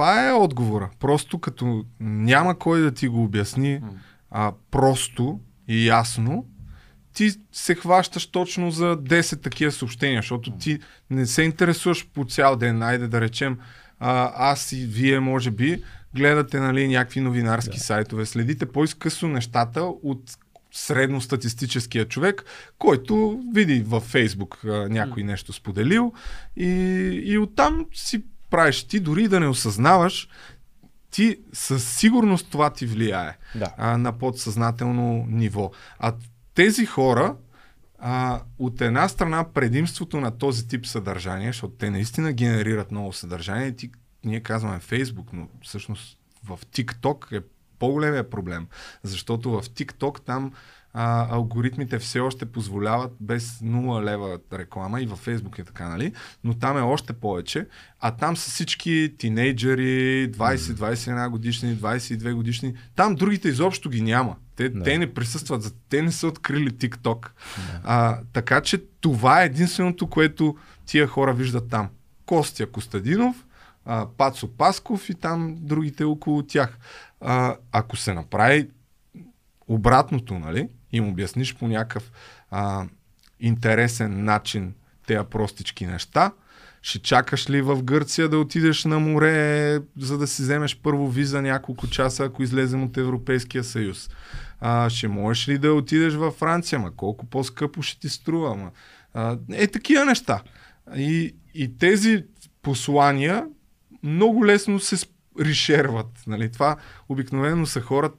Това 0.00 0.28
е 0.28 0.32
отговора. 0.32 0.90
Просто 1.00 1.38
като 1.38 1.84
няма 2.00 2.58
кой 2.58 2.80
да 2.80 2.90
ти 2.90 3.08
го 3.08 3.22
обясни 3.24 3.80
а, 4.30 4.52
просто 4.70 5.40
и 5.68 5.86
ясно, 5.86 6.46
ти 7.12 7.30
се 7.52 7.74
хващаш 7.74 8.26
точно 8.26 8.70
за 8.70 8.96
10 8.96 9.42
такива 9.42 9.72
съобщения, 9.72 10.18
защото 10.18 10.50
ти 10.50 10.78
не 11.10 11.26
се 11.26 11.42
интересуваш 11.42 12.08
по 12.14 12.24
цял 12.24 12.56
ден. 12.56 12.82
Айде 12.82 13.08
да 13.08 13.20
речем, 13.20 13.58
а, 13.98 14.32
аз 14.52 14.72
и 14.72 14.86
вие, 14.86 15.20
може 15.20 15.50
би, 15.50 15.82
гледате 16.14 16.60
нали, 16.60 16.88
някакви 16.88 17.20
новинарски 17.20 17.76
Да. 17.76 17.84
сайтове, 17.84 18.26
следите 18.26 18.66
по-изкъсно 18.66 19.28
нещата 19.28 19.82
от 19.82 20.36
средностатистическия 20.72 22.08
човек, 22.08 22.44
който 22.78 23.42
види 23.54 23.82
във 23.86 24.02
Фейсбук 24.02 24.64
а, 24.64 24.88
някой 24.88 25.22
нещо 25.22 25.52
споделил 25.52 26.12
и, 26.56 26.68
и 27.24 27.38
оттам 27.38 27.86
си 27.94 28.22
правиш 28.50 28.84
ти, 28.84 29.00
дори 29.00 29.28
да 29.28 29.40
не 29.40 29.48
осъзнаваш, 29.48 30.28
ти 31.10 31.38
със 31.52 31.96
сигурност 31.98 32.50
това 32.50 32.70
ти 32.70 32.86
влияе 32.86 33.36
Да. 33.54 33.74
а, 33.76 33.98
на 33.98 34.18
подсъзнателно 34.18 35.24
ниво. 35.28 35.70
А 35.98 36.14
тези 36.54 36.86
хора, 36.86 37.36
а, 37.98 38.40
от 38.58 38.80
една 38.80 39.08
страна, 39.08 39.52
предимството 39.52 40.20
на 40.20 40.38
този 40.38 40.68
тип 40.68 40.86
съдържание, 40.86 41.48
защото 41.48 41.74
те 41.74 41.90
наистина 41.90 42.32
генерират 42.32 42.90
много 42.90 43.12
съдържание, 43.12 43.76
ти, 43.76 43.90
ние 44.24 44.40
казваме 44.40 44.80
Facebook, 44.80 45.26
но 45.32 45.48
всъщност 45.64 46.18
в 46.44 46.58
TikTok 46.66 47.38
е 47.38 47.44
по-големия 47.78 48.30
проблем, 48.30 48.66
защото 49.02 49.50
в 49.50 49.62
TikTok 49.62 50.20
там 50.20 50.52
а, 50.92 51.34
алгоритмите 51.34 51.98
все 51.98 52.20
още 52.20 52.46
позволяват 52.46 53.12
без 53.20 53.58
0 53.58 54.04
лева 54.04 54.38
реклама 54.52 55.00
и 55.00 55.06
във 55.06 55.26
Facebook 55.26 55.58
е 55.58 55.64
така, 55.64 55.88
нали? 55.88 56.12
Но 56.44 56.54
там 56.54 56.78
е 56.78 56.80
още 56.80 57.12
повече, 57.12 57.66
а 58.00 58.10
там 58.10 58.36
са 58.36 58.50
всички 58.50 59.14
тинейджери, 59.18 60.32
20-21 60.32 61.28
годишни, 61.28 61.76
22 61.76 62.34
годишни, 62.34 62.74
там 62.96 63.14
другите 63.14 63.48
изобщо 63.48 63.90
ги 63.90 64.02
няма. 64.02 64.36
Те, 64.56 64.68
Да. 64.68 64.82
те 64.82 64.98
не 64.98 65.14
присъстват, 65.14 65.74
те 65.88 66.02
не 66.02 66.12
са 66.12 66.26
открили 66.26 66.70
TikTok. 66.70 67.28
А, 67.84 68.18
така 68.32 68.60
че 68.60 68.78
това 69.00 69.42
е 69.42 69.46
единственото, 69.46 70.06
което 70.06 70.56
тия 70.86 71.06
хора 71.06 71.34
виждат 71.34 71.68
там. 71.68 71.88
Костя 72.26 72.66
Костадинов, 72.66 73.46
а, 73.84 74.06
Пацо 74.16 74.48
Пасков 74.48 75.08
и 75.10 75.14
там 75.14 75.56
другите 75.60 76.04
около 76.04 76.42
тях. 76.42 76.78
А, 77.20 77.56
ако 77.72 77.96
се 77.96 78.14
направи 78.14 78.68
обратното, 79.68 80.38
нали, 80.38 80.68
им 80.92 81.08
обясниш 81.08 81.54
по 81.54 81.68
някакъв 81.68 82.12
а, 82.50 82.86
интересен 83.40 84.24
начин 84.24 84.74
тези 85.06 85.24
простички 85.30 85.86
неща, 85.86 86.32
ще 86.82 86.98
чакаш 86.98 87.50
ли 87.50 87.62
в 87.62 87.82
Гърция 87.82 88.28
да 88.28 88.38
отидеш 88.38 88.84
на 88.84 88.98
море, 88.98 89.78
за 89.98 90.18
да 90.18 90.26
си 90.26 90.42
вземеш 90.42 90.80
първо 90.82 91.08
виза 91.08 91.42
няколко 91.42 91.86
часа, 91.86 92.24
ако 92.24 92.42
излезем 92.42 92.82
от 92.82 92.96
Европейския 92.96 93.64
съюз? 93.64 94.10
А, 94.60 94.90
ще 94.90 95.08
можеш 95.08 95.48
ли 95.48 95.58
да 95.58 95.74
отидеш 95.74 96.14
във 96.14 96.34
Франция? 96.34 96.78
Ма 96.78 96.90
колко 96.96 97.26
по-скъпо 97.26 97.82
ще 97.82 98.00
ти 98.00 98.08
струва? 98.08 98.56
Ма, 98.56 98.70
а, 99.14 99.38
е 99.52 99.66
такива 99.66 100.04
неща. 100.04 100.42
И, 100.96 101.34
и 101.54 101.78
тези 101.78 102.24
послания 102.62 103.46
много 104.02 104.46
лесно 104.46 104.80
се 104.80 105.06
решерват. 105.40 106.22
Нали? 106.26 106.52
Това 106.52 106.76
обикновено 107.08 107.66
са 107.66 107.80
хора, 107.80 108.10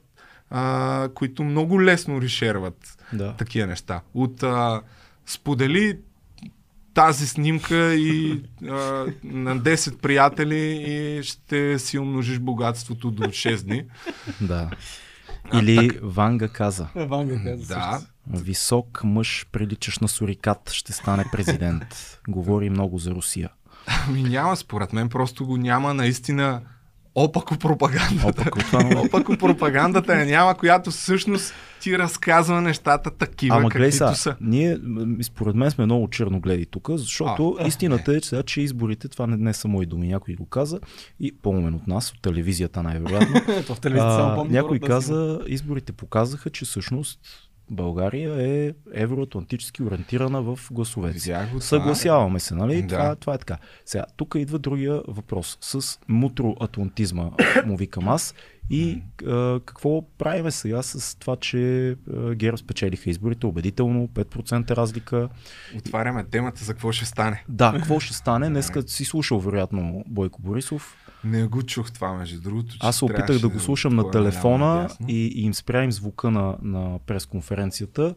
а, 0.54 1.08
които 1.14 1.44
много 1.44 1.82
лесно 1.82 2.22
решерват 2.22 2.98
Да. 3.12 3.34
такива 3.36 3.66
неща. 3.66 4.00
От 4.14 4.42
а, 4.42 4.82
сподели 5.26 5.98
тази 6.94 7.26
снимка 7.26 7.94
и 7.94 8.42
а, 8.62 8.66
на 9.24 9.58
10 9.58 9.96
приятели 9.96 10.56
и 10.88 11.22
ще 11.22 11.78
си 11.78 11.98
умножиш 11.98 12.38
богатството 12.38 13.10
до 13.10 13.22
6 13.22 13.62
дни. 13.62 13.84
да. 14.40 14.70
Или 15.54 15.98
Ванга 16.02 16.48
каза. 16.48 16.88
Ванга 16.96 17.44
каза 17.44 17.66
Да, 17.66 17.92
също. 17.92 18.12
Висок 18.44 19.00
мъж, 19.04 19.46
приличаш 19.52 19.98
на 19.98 20.08
сурикат, 20.08 20.70
ще 20.70 20.92
стане 20.92 21.24
президент. 21.32 22.20
Говори 22.28 22.70
много 22.70 22.98
за 22.98 23.10
Русия. 23.10 23.48
ами 24.08 24.22
няма, 24.22 24.56
според 24.56 24.92
мен 24.92 25.08
просто 25.08 25.46
го 25.46 25.56
няма 25.56 25.94
наистина 25.94 26.62
опако 27.14 27.56
пропагандата. 27.56 28.28
Опако, 28.28 28.58
много- 28.76 29.06
Опако 29.06 29.36
пропагандата 29.36 30.14
е 30.14 30.24
няма, 30.24 30.54
която 30.54 30.90
всъщност 30.90 31.54
ти 31.80 31.98
разказва 31.98 32.60
нещата 32.60 33.10
такива, 33.10 33.56
Ама 33.56 33.68
каквито 33.68 33.92
сега, 33.92 34.14
са. 34.14 34.36
ние 34.40 34.78
според 35.22 35.54
мен 35.54 35.70
сме 35.70 35.84
много 35.84 36.08
черногледи 36.08 36.66
тук, 36.66 36.88
защото 36.90 37.56
А, 37.60 37.66
истината 37.66 38.12
е, 38.12 38.20
че, 38.20 38.28
сега, 38.28 38.42
че 38.42 38.60
изборите, 38.60 39.08
това 39.08 39.26
не, 39.26 39.36
не 39.36 39.54
са 39.54 39.68
мои 39.68 39.86
думи, 39.86 40.08
някой 40.08 40.34
го 40.34 40.46
каза 40.46 40.80
и 41.20 41.32
по-умен 41.32 41.74
от 41.74 41.86
нас, 41.86 42.12
от 42.12 42.22
телевизията 42.22 42.82
най-вероятно. 42.82 43.40
Някой 44.44 44.78
каза, 44.78 45.40
изборите 45.46 45.92
показаха, 45.92 46.50
че 46.50 46.64
всъщност 46.64 47.20
България 47.72 48.42
е 48.42 48.72
евроатлантически 48.92 49.82
ориентирана 49.82 50.42
в 50.42 50.58
гласовете. 50.70 51.18
Видях 51.18 51.52
го. 51.52 51.60
Съгласяваме 51.60 52.40
се, 52.40 52.54
нали? 52.54 52.82
Да. 52.82 52.88
Това, 52.88 53.14
това 53.14 53.34
е 53.34 53.38
така. 53.38 53.58
Сега, 53.86 54.04
тук 54.16 54.34
идва 54.38 54.58
другия 54.58 55.02
въпрос. 55.08 55.58
С 55.60 55.98
мутроатлантизма 56.08 57.30
му 57.66 57.76
викам 57.76 58.08
аз. 58.08 58.34
И 58.70 59.02
а, 59.26 59.60
какво 59.64 60.02
правиме 60.18 60.50
сега 60.50 60.82
с 60.82 61.18
това, 61.18 61.36
че 61.36 61.90
а, 61.90 62.34
ГЕРБ 62.34 62.56
спечелиха 62.56 63.10
изборите 63.10 63.46
убедително, 63.46 64.08
5% 64.08 64.70
разлика. 64.70 65.28
Отваряме 65.78 66.24
темата 66.24 66.64
за 66.64 66.72
какво 66.72 66.92
ще 66.92 67.04
стане. 67.04 67.44
Да, 67.48 67.72
какво 67.76 68.00
ще 68.00 68.14
стане? 68.14 68.48
Днеска 68.48 68.82
си 68.82 69.04
слушал 69.04 69.40
вероятно 69.40 70.04
Бойко 70.06 70.42
Борисов. 70.42 70.96
Не 71.24 71.46
го 71.46 71.62
чух 71.62 71.92
това, 71.92 72.12
между 72.12 72.40
другото. 72.40 72.76
Аз 72.80 72.96
се 72.96 73.04
опитах 73.04 73.38
да 73.38 73.48
го 73.48 73.60
слушам 73.60 73.96
на 73.96 74.02
такова 74.02 74.12
голямо 74.12 74.30
телефона 74.30 74.88
и, 75.08 75.26
и 75.26 75.42
им 75.42 75.54
спря 75.54 75.84
им 75.84 75.92
звука 75.92 76.30
на, 76.30 76.56
на 76.62 76.98
пресконференцията. 77.06 78.14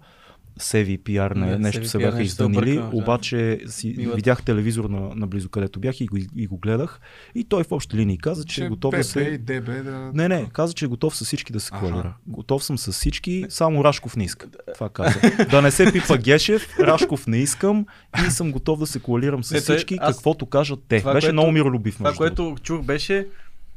CVPR 0.60 1.36
не, 1.36 1.46
Не, 1.46 1.58
нещо 1.58 1.86
се 1.86 1.98
CVPR 1.98 2.02
бяха 2.02 2.18
нещо 2.18 2.30
се 2.30 2.34
издънили, 2.34 2.72
объркал, 2.72 2.90
да. 2.90 2.98
обаче 2.98 3.60
си, 3.68 3.94
Милата. 3.98 4.16
видях 4.16 4.44
телевизор 4.44 4.86
на, 4.86 5.12
наблизо 5.16 5.50
където 5.50 5.80
бях 5.80 6.02
и 6.02 6.06
го, 6.06 6.18
и 6.36 6.48
го 6.48 6.58
гледах. 6.58 7.00
И 7.36 7.44
той 7.44 7.64
в 7.64 7.72
общи 7.72 7.98
линии 7.98 8.18
каза, 8.18 8.44
че, 8.44 8.56
Че 8.56 8.66
е 8.66 8.70
готов 8.70 8.92
да 8.92 8.98
ПП 8.98 9.04
се... 9.04 9.20
и 9.22 9.38
ДБ 9.38 9.66
да... 9.84 10.12
Не, 10.14 10.28
не, 10.28 10.46
каза, 10.46 10.74
че 10.74 10.86
е 10.86 10.88
готов 10.88 11.16
с 11.16 11.26
всички 11.26 11.54
да 11.54 11.60
се 11.60 11.72
коалира. 11.72 12.14
Готов 12.28 12.64
съм 12.64 12.78
с 12.78 12.92
всички, 12.92 13.46
само 13.50 13.84
Рашков 13.84 14.16
не 14.16 14.24
иска. 14.24 14.48
Това 14.74 14.90
каза. 14.90 15.20
да 15.46 15.62
не 15.62 15.72
се 15.72 15.92
пипа 15.94 16.18
Гешев, 16.18 16.80
Рашков 16.80 17.28
не 17.28 17.38
искам 17.38 17.86
и 18.20 18.32
съм 18.32 18.52
готов 18.52 18.80
да 18.80 18.88
се 18.88 19.00
коалирам 19.00 19.44
с 19.44 19.52
Не, 19.52 19.60
всички, 19.60 19.98
аз- 20.00 20.16
каквото 20.16 20.46
кажат 20.46 20.80
те. 20.88 21.00
това, 21.00 21.14
Беше 21.14 21.26
което- 21.26 21.34
много 21.34 21.52
миролюбив. 21.52 21.96
Това, 21.96 22.14
което 22.14 22.56
чух 22.64 22.82
беше, 22.82 23.28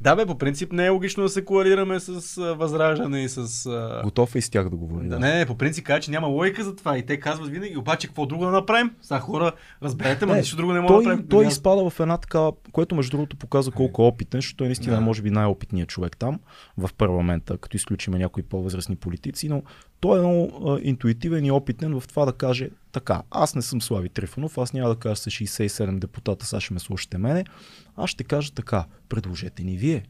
да 0.01 0.15
бе, 0.15 0.25
по 0.25 0.37
принцип 0.37 0.71
не 0.71 0.85
е 0.85 0.89
логично 0.89 1.23
да 1.23 1.29
се 1.29 1.45
коалираме 1.45 1.99
с 1.99 2.09
а, 2.37 2.53
Възраждане 2.53 3.23
и 3.23 3.29
с... 3.29 3.37
А... 3.65 4.01
Готов 4.03 4.35
е 4.35 4.39
и 4.39 4.41
с 4.41 4.49
тях 4.49 4.69
да 4.69 4.75
говори. 4.75 5.03
Да, 5.03 5.09
Да. 5.09 5.19
не, 5.19 5.35
не, 5.35 5.45
по 5.45 5.55
принцип 5.55 5.85
казва, 5.85 5.99
че 6.01 6.11
няма 6.11 6.27
логика 6.27 6.63
за 6.63 6.75
това 6.75 6.97
и 6.97 7.05
те 7.05 7.19
казват 7.19 7.49
винаги, 7.49 7.77
обаче 7.77 8.07
какво 8.07 8.25
друго 8.25 8.45
да 8.45 8.51
направим? 8.51 8.91
Сега 9.01 9.19
хора, 9.19 9.51
разберете, 9.83 10.25
ма 10.25 10.35
нищо 10.35 10.55
друго 10.57 10.73
не 10.73 10.79
мога 10.81 10.93
да 10.93 10.99
направим. 10.99 11.27
той 11.27 11.39
Няма- 11.39 11.51
изпада 11.51 11.89
в 11.89 11.99
една 11.99 12.17
така, 12.17 12.39
което 12.71 12.95
между 12.95 13.11
другото 13.11 13.37
показва 13.37 13.71
колко 13.71 14.03
е 14.03 14.07
опитен, 14.07 14.37
защото 14.37 14.57
той 14.57 14.67
наистина 14.67 14.95
Да. 14.95 15.01
може 15.01 15.21
би 15.21 15.31
най-опитният 15.31 15.89
човек 15.89 16.17
там 16.17 16.39
в 16.77 16.89
парламента, 16.93 17.57
като 17.57 17.77
изключиме 17.77 18.17
някои 18.17 18.43
по-възрастни 18.43 18.95
политици, 18.95 19.49
но 19.49 19.63
той 19.99 20.17
е 20.17 20.21
много 20.21 20.69
а, 20.69 20.79
интуитивен 20.81 21.45
и 21.45 21.51
опитен 21.51 21.99
в 21.99 22.07
това 22.07 22.25
да 22.25 22.33
каже 22.33 22.69
така, 22.91 23.21
аз 23.31 23.55
не 23.55 23.61
съм 23.61 23.81
Слави 23.81 24.09
Трифонов, 24.09 24.57
аз 24.57 24.73
няма 24.73 24.89
да 24.89 24.95
кажа 24.95 25.15
с 25.15 25.25
67 25.25 25.99
депутата, 25.99 26.45
сега 26.45 26.59
ще 26.59 26.73
ме 26.73 26.79
слушате 26.79 27.17
мене, 27.17 27.45
аз 27.99 28.09
ще 28.09 28.23
кажа 28.23 28.51
така, 28.53 28.85
предложете 29.09 29.63
ни 29.63 29.77
вие. 29.77 30.03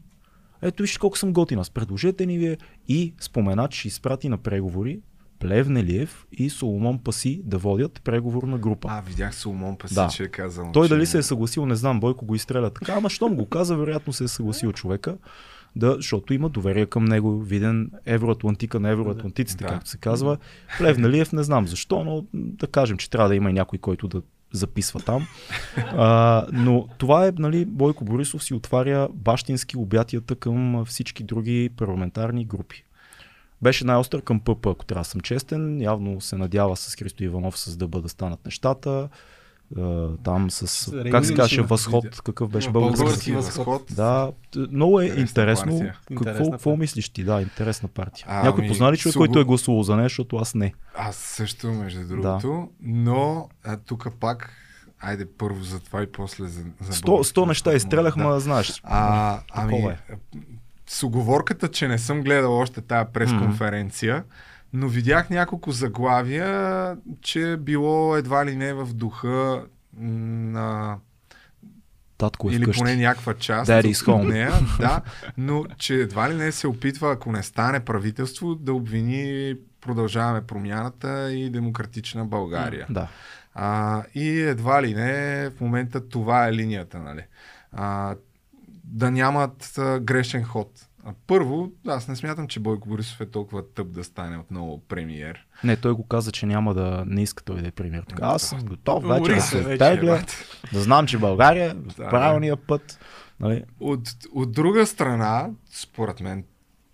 Ето 0.62 0.82
вижте 0.82 0.98
колко 0.98 1.18
съм 1.18 1.32
готин 1.32 1.58
аз, 1.58 1.70
предложете 1.70 2.26
ни 2.26 2.38
вие 2.38 2.56
и 2.88 3.14
спомена, 3.20 3.68
че 3.68 3.78
ще 3.78 3.88
изпрати 3.88 4.28
на 4.28 4.38
преговори 4.38 5.00
Плевнелиев 5.38 6.26
и 6.32 6.50
Соломон 6.50 6.98
Паси 6.98 7.42
да 7.44 7.58
водят 7.58 8.00
преговорна 8.04 8.58
група. 8.58 8.88
А, 8.90 9.00
видях 9.00 9.34
Соломон 9.34 9.76
Паси, 9.76 9.94
Да. 9.94 10.08
че 10.08 10.22
е 10.22 10.28
казал. 10.28 10.70
Той 10.72 10.88
че... 10.88 10.94
дали 10.94 11.06
се 11.06 11.18
е 11.18 11.22
съгласил, 11.22 11.66
не 11.66 11.74
знам, 11.76 12.00
Бойко 12.00 12.26
го 12.26 12.34
изстреля 12.34 12.70
така, 12.70 12.92
ама 12.92 13.10
щом 13.10 13.36
го 13.36 13.46
каза, 13.48 13.76
вероятно 13.76 14.12
се 14.12 14.24
е 14.24 14.28
съгласил 14.28 14.72
човека, 14.72 15.16
да, 15.76 15.94
защото 15.94 16.34
има 16.34 16.48
доверие 16.48 16.86
към 16.86 17.04
него, 17.04 17.40
виден 17.40 17.90
евроатлантика 18.06 18.80
на 18.80 18.90
евроатлантиците, 18.90 19.64
Да. 19.64 19.70
както 19.70 19.90
се 19.90 19.98
казва. 19.98 20.36
Плевналиев 20.78 21.32
не 21.32 21.42
знам 21.42 21.68
защо, 21.68 22.04
но 22.04 22.24
да 22.34 22.66
кажем, 22.66 22.96
че 22.96 23.10
трябва 23.10 23.28
да 23.28 23.34
има 23.34 23.50
и 23.50 23.52
някой, 23.52 23.78
който 23.78 24.08
да 24.08 24.22
записва 24.52 25.00
там. 25.00 25.26
А, 25.76 26.46
но 26.52 26.88
това 26.98 27.26
е, 27.26 27.32
нали, 27.38 27.64
Бойко 27.64 28.04
Борисов 28.04 28.44
си 28.44 28.54
отваря 28.54 29.08
бащински 29.14 29.76
обятията 29.76 30.36
към 30.36 30.84
всички 30.84 31.22
други 31.22 31.70
парламентарни 31.76 32.44
групи. 32.44 32.84
Беше 33.62 33.84
най-остър 33.84 34.22
към 34.22 34.40
ПП, 34.40 34.66
ако 34.66 34.84
трябва 34.84 35.00
да 35.00 35.08
съм 35.08 35.20
честен. 35.20 35.82
Явно 35.82 36.20
се 36.20 36.36
надява 36.36 36.76
с 36.76 36.94
Христо 36.94 37.24
Иванов 37.24 37.58
с 37.58 37.76
да 37.76 37.88
бъдат 37.88 38.10
станат 38.10 38.44
нещата. 38.44 39.08
А, 39.78 40.08
там 40.16 40.50
с, 40.50 40.88
Реймин 40.88 41.12
как 41.12 41.26
се 41.26 41.34
казваше, 41.34 41.62
възход, 41.62 42.22
какъв 42.22 42.48
беше 42.48 42.70
Български 42.70 43.00
български. 43.00 43.32
Възход. 43.32 43.82
Да, 43.90 44.32
много 44.70 45.00
е 45.00 45.04
Интересна 45.04 45.20
интересно. 45.22 45.66
партия. 45.70 45.98
Какво, 46.34 46.50
какво 46.50 46.76
мислиш 46.76 47.08
ти? 47.08 47.24
Да, 47.24 47.40
интересна 47.42 47.88
партия. 47.88 48.26
Ами, 48.28 48.42
Някой 48.44 48.66
позна 48.66 48.92
ли 48.92 48.96
човек, 48.96 49.12
Суго- 49.12 49.18
който 49.18 49.38
е 49.38 49.44
гласувал 49.44 49.82
за 49.82 49.96
нея, 49.96 50.04
защото 50.04 50.36
аз 50.36 50.54
не. 50.54 50.72
Аз 50.96 51.16
също, 51.16 51.66
между 51.66 52.06
другото. 52.06 52.68
Но 52.82 53.48
а, 53.64 53.76
тук 53.78 54.08
пак, 54.20 54.52
айде 55.00 55.26
първо 55.28 55.62
за 55.62 55.80
това 55.80 56.02
и 56.02 56.06
после 56.08 56.44
за, 56.44 56.62
за 56.80 56.92
Сто, 56.92 57.06
българското 57.06 57.24
сто 57.24 57.46
неща 57.46 57.70
възход. 57.70 57.76
изстрелях, 57.76 58.14
Да. 58.16 58.24
ма 58.24 58.40
знаеш. 58.40 58.80
А, 58.84 59.40
ами, 59.52 59.76
е. 59.76 59.98
с 60.86 61.02
оговорката, 61.02 61.68
че 61.68 61.88
не 61.88 61.98
съм 61.98 62.22
гледал 62.22 62.58
още 62.58 62.80
тая 62.80 63.04
пресконференция, 63.04 64.24
но 64.72 64.88
видях 64.88 65.30
няколко 65.30 65.70
заглавия, 65.70 66.96
че 67.22 67.56
било 67.60 68.16
едва 68.16 68.46
ли 68.46 68.56
не 68.56 68.72
в 68.72 68.94
духа 68.94 69.64
на 69.96 70.96
Татко 72.18 72.50
е 72.50 72.54
или 72.54 72.62
вкъщи. 72.62 72.80
поне 72.80 72.96
някаква 72.96 73.34
част 73.34 73.70
Daddy's 73.70 74.08
от 74.08 74.28
нея, 74.28 74.52
да, 74.80 75.02
но 75.36 75.64
че 75.78 75.94
едва 75.94 76.30
ли 76.30 76.34
не 76.34 76.52
се 76.52 76.66
опитва, 76.66 77.12
ако 77.12 77.32
не 77.32 77.42
стане 77.42 77.80
правителство, 77.80 78.54
да 78.54 78.74
обвини 78.74 79.54
продължаваме 79.80 80.46
промяната 80.46 81.32
и 81.32 81.50
демократична 81.50 82.24
България. 82.24 82.86
Да. 82.90 83.08
А, 83.54 84.02
и 84.14 84.40
едва 84.40 84.82
ли 84.82 84.94
не, 84.94 85.50
в 85.50 85.60
момента 85.60 86.08
това 86.08 86.46
е 86.48 86.52
линията, 86.52 86.98
нали? 86.98 87.24
А, 87.72 88.16
да 88.84 89.10
нямат 89.10 89.78
а, 89.78 90.00
грешен 90.00 90.44
ход. 90.44 90.86
А, 91.04 91.12
първо, 91.26 91.72
аз 91.86 92.08
не 92.08 92.16
смятам, 92.16 92.48
че 92.48 92.60
Бойко 92.60 92.88
Борисов 92.88 93.20
е 93.20 93.26
толкова 93.26 93.68
тъп 93.74 93.90
да 93.90 94.04
стане 94.04 94.38
отново 94.38 94.82
премиер. 94.88 95.46
Не, 95.64 95.76
той 95.76 95.92
го 95.92 96.06
каза, 96.06 96.32
че 96.32 96.46
няма 96.46 96.74
да 96.74 97.04
не 97.06 97.22
иска 97.22 97.44
той 97.44 97.62
да 97.62 97.68
е 97.68 97.70
премиер. 97.70 98.04
Така, 98.08 98.26
аз 98.26 98.42
съм 98.42 98.60
готов 98.60 99.04
вече 99.04 99.34
да 99.34 99.40
се 99.40 99.62
вече, 99.62 99.78
тегля, 99.78 100.22
да 100.72 100.80
знам, 100.80 101.06
че 101.06 101.18
България 101.18 101.70
е 101.70 101.74
Да, 101.74 102.08
правилния 102.10 102.56
път. 102.56 102.98
Нали? 103.40 103.64
От, 103.80 104.08
от 104.32 104.52
друга 104.52 104.86
страна, 104.86 105.50
според 105.70 106.20
мен, 106.20 106.44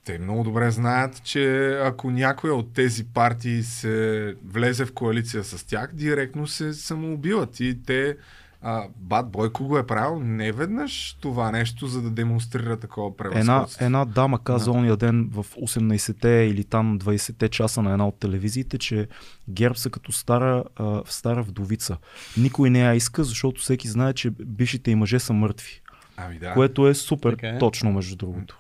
те 0.05 0.19
много 0.19 0.45
добре 0.45 0.71
знаят, 0.71 1.23
че 1.25 1.75
ако 1.85 2.11
някоя 2.11 2.55
от 2.55 2.73
тези 2.73 3.05
партии 3.05 3.63
се 3.63 4.35
влезе 4.45 4.85
в 4.85 4.93
коалиция 4.93 5.45
с 5.45 5.67
тях, 5.67 5.91
директно 5.95 6.47
се 6.47 6.73
самоубиват. 6.73 7.61
И 7.61 7.83
те, 7.83 8.17
а, 8.63 8.85
Бат 8.97 9.31
Бойко 9.31 9.65
го 9.65 9.79
е 9.79 9.87
правил 9.87 10.21
не 10.21 10.53
веднъж 10.53 11.13
това 11.13 11.51
нещо, 11.51 11.87
за 11.87 12.03
да 12.03 12.11
демонстрира 12.11 12.77
такова 12.77 13.07
Една, 13.09 13.17
превъзходство. 13.33 13.85
една 13.85 14.05
дама 14.05 14.39
каза 14.39 14.65
Да. 14.65 14.71
ония 14.71 14.97
ден 14.97 15.31
в 15.33 15.47
18-те 15.57 16.29
или 16.29 16.65
там 16.65 16.99
20-те 16.99 17.49
часа 17.49 17.83
на 17.83 17.93
една 17.93 18.09
от 18.09 18.19
телевизиите, 18.19 18.79
че 18.79 19.09
ГЕРБ 19.49 19.75
са 19.75 19.91
като 19.91 20.13
стара, 20.13 20.65
а, 20.77 21.03
стара 21.07 21.43
вдовица. 21.43 21.97
Никой 22.37 22.71
не 22.71 22.81
я 22.81 22.95
иска, 22.95 23.25
защото 23.25 23.61
всеки 23.61 23.89
знае, 23.89 24.13
че 24.13 24.31
бившите 24.31 24.91
и 24.91 24.95
мъже 24.95 25.19
са 25.19 25.33
мъртви. 25.33 25.81
Ами 26.17 26.39
да. 26.39 26.53
Което 26.53 26.89
е 26.89 26.95
супер 26.95 27.31
Така 27.31 27.49
е. 27.49 27.59
точно, 27.59 27.93
между 27.93 28.17
другото. 28.17 28.59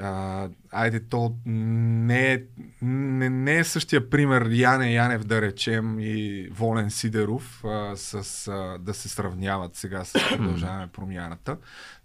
А, 0.00 0.48
айде, 0.70 1.00
то 1.00 1.36
не 1.46 2.32
е, 2.32 2.42
не, 2.82 3.30
не 3.30 3.58
е 3.58 3.64
същия 3.64 4.10
пример 4.10 4.48
Яне 4.50 4.92
Янев, 4.92 5.24
да 5.24 5.42
речем, 5.42 6.00
и 6.00 6.48
Волен 6.52 6.90
Сидеров 6.90 7.64
а, 7.64 7.96
с, 7.96 8.48
а, 8.48 8.78
да 8.78 8.94
се 8.94 9.08
сравняват 9.08 9.74
сега 9.74 10.04
с 10.04 10.12
продължаване 10.36 10.86
промяната, 10.86 11.58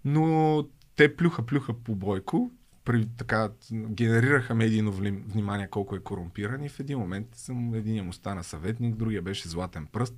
но 0.04 0.64
те 0.96 1.16
плюха-плюха 1.16 1.72
по 1.72 1.94
Бойко, 1.94 2.50
при, 2.86 3.06
така, 3.08 3.48
генерираха 3.72 4.54
медийно 4.54 4.92
внимание 4.92 5.68
колко 5.68 5.96
е 5.96 6.00
корумпиран 6.00 6.64
и 6.64 6.68
в 6.68 6.80
един 6.80 6.98
момент 6.98 7.26
съм, 7.32 7.74
единия 7.74 8.04
му 8.04 8.12
стана 8.12 8.44
съветник, 8.44 8.96
другия 8.96 9.22
беше 9.22 9.48
златен 9.48 9.86
пръст. 9.86 10.14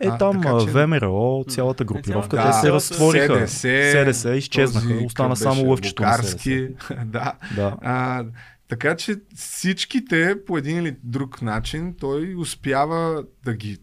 Е, 0.00 0.06
А, 0.06 0.18
там 0.18 0.42
така 0.42 0.58
че- 0.60 0.66
ВМРО, 0.66 1.44
цялата 1.48 1.84
групировка, 1.84 2.36
цялата- 2.36 2.52
те 2.52 2.60
се 2.60 2.66
Да, 2.66 2.72
разтвориха. 2.72 3.48
СДС, 3.48 4.12
СДС 4.12 4.30
изчезнаха, 4.30 4.94
остана 5.04 5.36
само 5.36 5.64
лъвчето 5.64 6.02
на 6.02 6.12
СДС. 6.14 6.68
да. 7.04 7.32
Да. 7.56 7.76
А, 7.82 8.24
така 8.68 8.96
че 8.96 9.16
всичките 9.34 10.36
по 10.46 10.58
един 10.58 10.78
или 10.78 10.96
друг 11.02 11.42
начин 11.42 11.94
той 11.94 12.34
успява 12.34 13.24
да 13.44 13.54
ги 13.54 13.78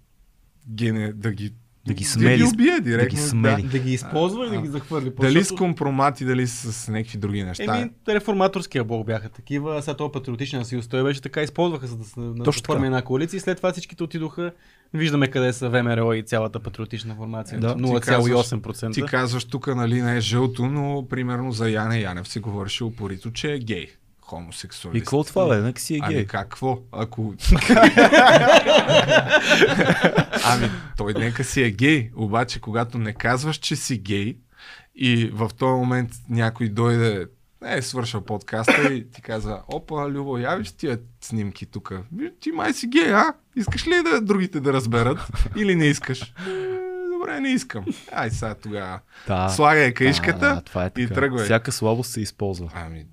гене, 0.70 1.14
да 1.14 1.32
ги 1.32 1.54
Да 1.88 1.94
ги 1.94 2.04
да 2.04 2.10
смели. 2.10 2.38
ги 2.38 2.44
убие 2.44 2.80
директно. 2.80 3.10
Да 3.10 3.22
ги 3.24 3.30
смели. 3.30 3.62
Да 3.62 3.80
ги 3.80 3.94
използва 3.94 4.46
и 4.46 4.50
да 4.50 4.56
А, 4.56 4.62
ги 4.62 4.68
захвърли. 4.68 5.12
Дали 5.12 5.32
с 5.32 5.34
Защото- 5.34 5.64
компромати, 5.64 6.26
дали 6.26 6.48
с 6.48 6.92
някакви 6.92 7.18
други 7.18 7.44
неща. 7.44 7.78
Еми, 7.78 7.90
реформаторския 8.10 8.84
блок 8.84 9.06
бяха 9.06 9.30
такива, 9.30 9.78
а 9.78 9.82
сега 9.82 9.98
този 9.98 10.12
патриотичен 10.12 10.66
съюз, 10.66 10.88
той 10.88 11.04
беше 11.04 11.22
така, 11.22 11.42
използваха 11.42 11.88
за 11.88 11.98
да 11.98 12.04
се 12.06 12.20
да 12.20 12.44
Точно 12.44 12.66
форми 12.66 12.78
така. 12.78 12.86
една 12.86 13.02
коалиция 13.02 13.38
и 13.38 13.42
след 13.42 13.58
това 13.58 13.72
всичките 13.72 14.04
отидоха. 14.04 14.52
Виждаме 14.94 15.28
къде 15.28 15.54
са 15.54 15.70
ВМРО 15.70 16.14
и 16.14 16.24
цялата 16.24 16.60
патриотична 16.60 17.16
формация. 17.16 17.60
Да. 17.60 17.76
Ти 17.76 17.82
0,8%. 17.82 18.94
Ти 18.94 19.02
казваш 19.02 19.46
тук, 19.46 19.68
нали, 19.68 20.02
не 20.02 20.18
е 20.18 20.22
жълто, 20.22 20.66
но 20.66 21.08
примерно 21.10 21.52
за 21.52 21.70
Яне 21.70 22.00
Янев 22.00 22.28
се 22.28 22.40
говореше 22.40 22.84
упорито, 22.84 23.32
че 23.32 23.54
е 23.54 23.60
гей. 23.60 23.88
Хомосексуалист. 24.28 24.98
И 24.98 25.00
какво 25.00 25.24
това 25.24 25.48
бе? 25.48 25.62
Нека 25.62 25.82
си 25.82 25.96
е 25.96 26.00
Ами 26.04 26.14
гей. 26.14 26.26
какво? 26.26 26.80
Ако... 26.92 27.34
ами 30.46 30.70
той 30.98 31.14
нека 31.14 31.44
си 31.44 31.62
е 31.64 31.72
гей, 31.72 32.12
обаче 32.16 32.60
когато 32.60 32.98
не 32.98 33.14
казваш, 33.14 33.58
че 33.58 33.76
си 33.76 33.98
гей 33.98 34.38
и 34.96 35.30
в 35.34 35.52
този 35.58 35.72
момент 35.72 36.12
някой 36.30 36.70
дойде 36.70 37.28
е, 37.66 37.82
свършил 37.82 38.22
подкаста 38.22 38.94
и 38.94 39.12
ти 39.12 39.22
казва, 39.22 39.62
опа, 39.68 40.10
Любо, 40.10 40.38
я 40.38 40.56
виж 40.56 40.72
тия 40.72 41.00
снимки 41.22 41.66
тук. 41.66 41.94
Ти 42.40 42.52
май 42.52 42.74
си 42.74 42.88
гей, 42.88 43.14
а? 43.14 43.34
Искаш 43.56 43.88
ли 43.88 44.04
да 44.04 44.22
другите 44.22 44.60
да 44.60 44.74
разберат 44.74 45.20
или 45.56 45.76
не 45.76 45.86
искаш? 45.86 46.22
Е, 46.22 46.78
Добре, 47.20 47.40
не 47.40 47.50
искам. 47.50 47.86
Ай 48.12 48.30
сега 48.32 48.56
тогава. 48.56 49.00
Да. 49.28 49.50
Слагай 49.50 49.94
каишката 49.94 50.40
Да, 50.40 50.56
да, 50.56 50.62
това 50.62 50.84
е 50.84 50.92
и 50.98 51.04
така. 51.04 51.14
тръгвай. 51.14 51.46
Всяка 51.46 51.72
слабост 51.72 52.12
се 52.12 52.22
използва. 52.22 52.72
Ами, 52.76 53.06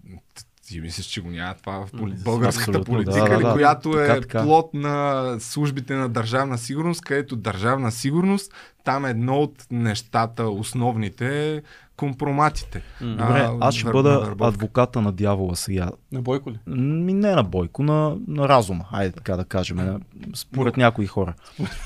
ти 0.68 0.80
мислиш, 0.80 1.06
че 1.06 1.20
го 1.20 1.30
няма 1.30 1.54
това 1.54 1.86
в 1.86 1.90
поли... 1.90 2.14
Българската 2.24 2.84
политика, 2.84 3.24
да, 3.24 3.28
да, 3.28 3.38
ли, 3.38 3.42
да. 3.42 3.52
която 3.52 4.00
е 4.00 4.06
Така, 4.06 4.20
така. 4.20 4.42
плод 4.42 4.74
на 4.74 5.36
службите 5.40 5.94
на 5.94 6.08
държавна 6.08 6.58
сигурност, 6.58 7.00
където 7.00 7.36
държавна 7.36 7.92
сигурност, 7.92 8.52
там 8.84 9.04
едно 9.04 9.38
от 9.38 9.66
нещата, 9.70 10.44
основните 10.44 11.54
е 11.54 11.62
компроматите. 11.96 12.82
Добре, 13.00 13.22
А, 13.22 13.56
аз 13.60 13.74
ще 13.74 13.90
бъда 13.90 14.12
навърбовка. 14.12 14.48
адвоката 14.48 15.00
на 15.00 15.12
дявола 15.12 15.56
сега. 15.56 15.90
На 16.12 16.22
Бойко 16.22 16.50
ли? 16.50 16.58
Ми 16.66 17.12
не 17.12 17.34
на 17.34 17.42
Бойко, 17.42 17.82
на, 17.82 18.16
на 18.28 18.48
разума, 18.48 18.84
айде 18.92 19.12
така 19.12 19.36
да 19.36 19.44
кажем, 19.44 19.76
на, 19.76 20.00
според 20.34 20.76
някои 20.76 21.06
хора. 21.06 21.34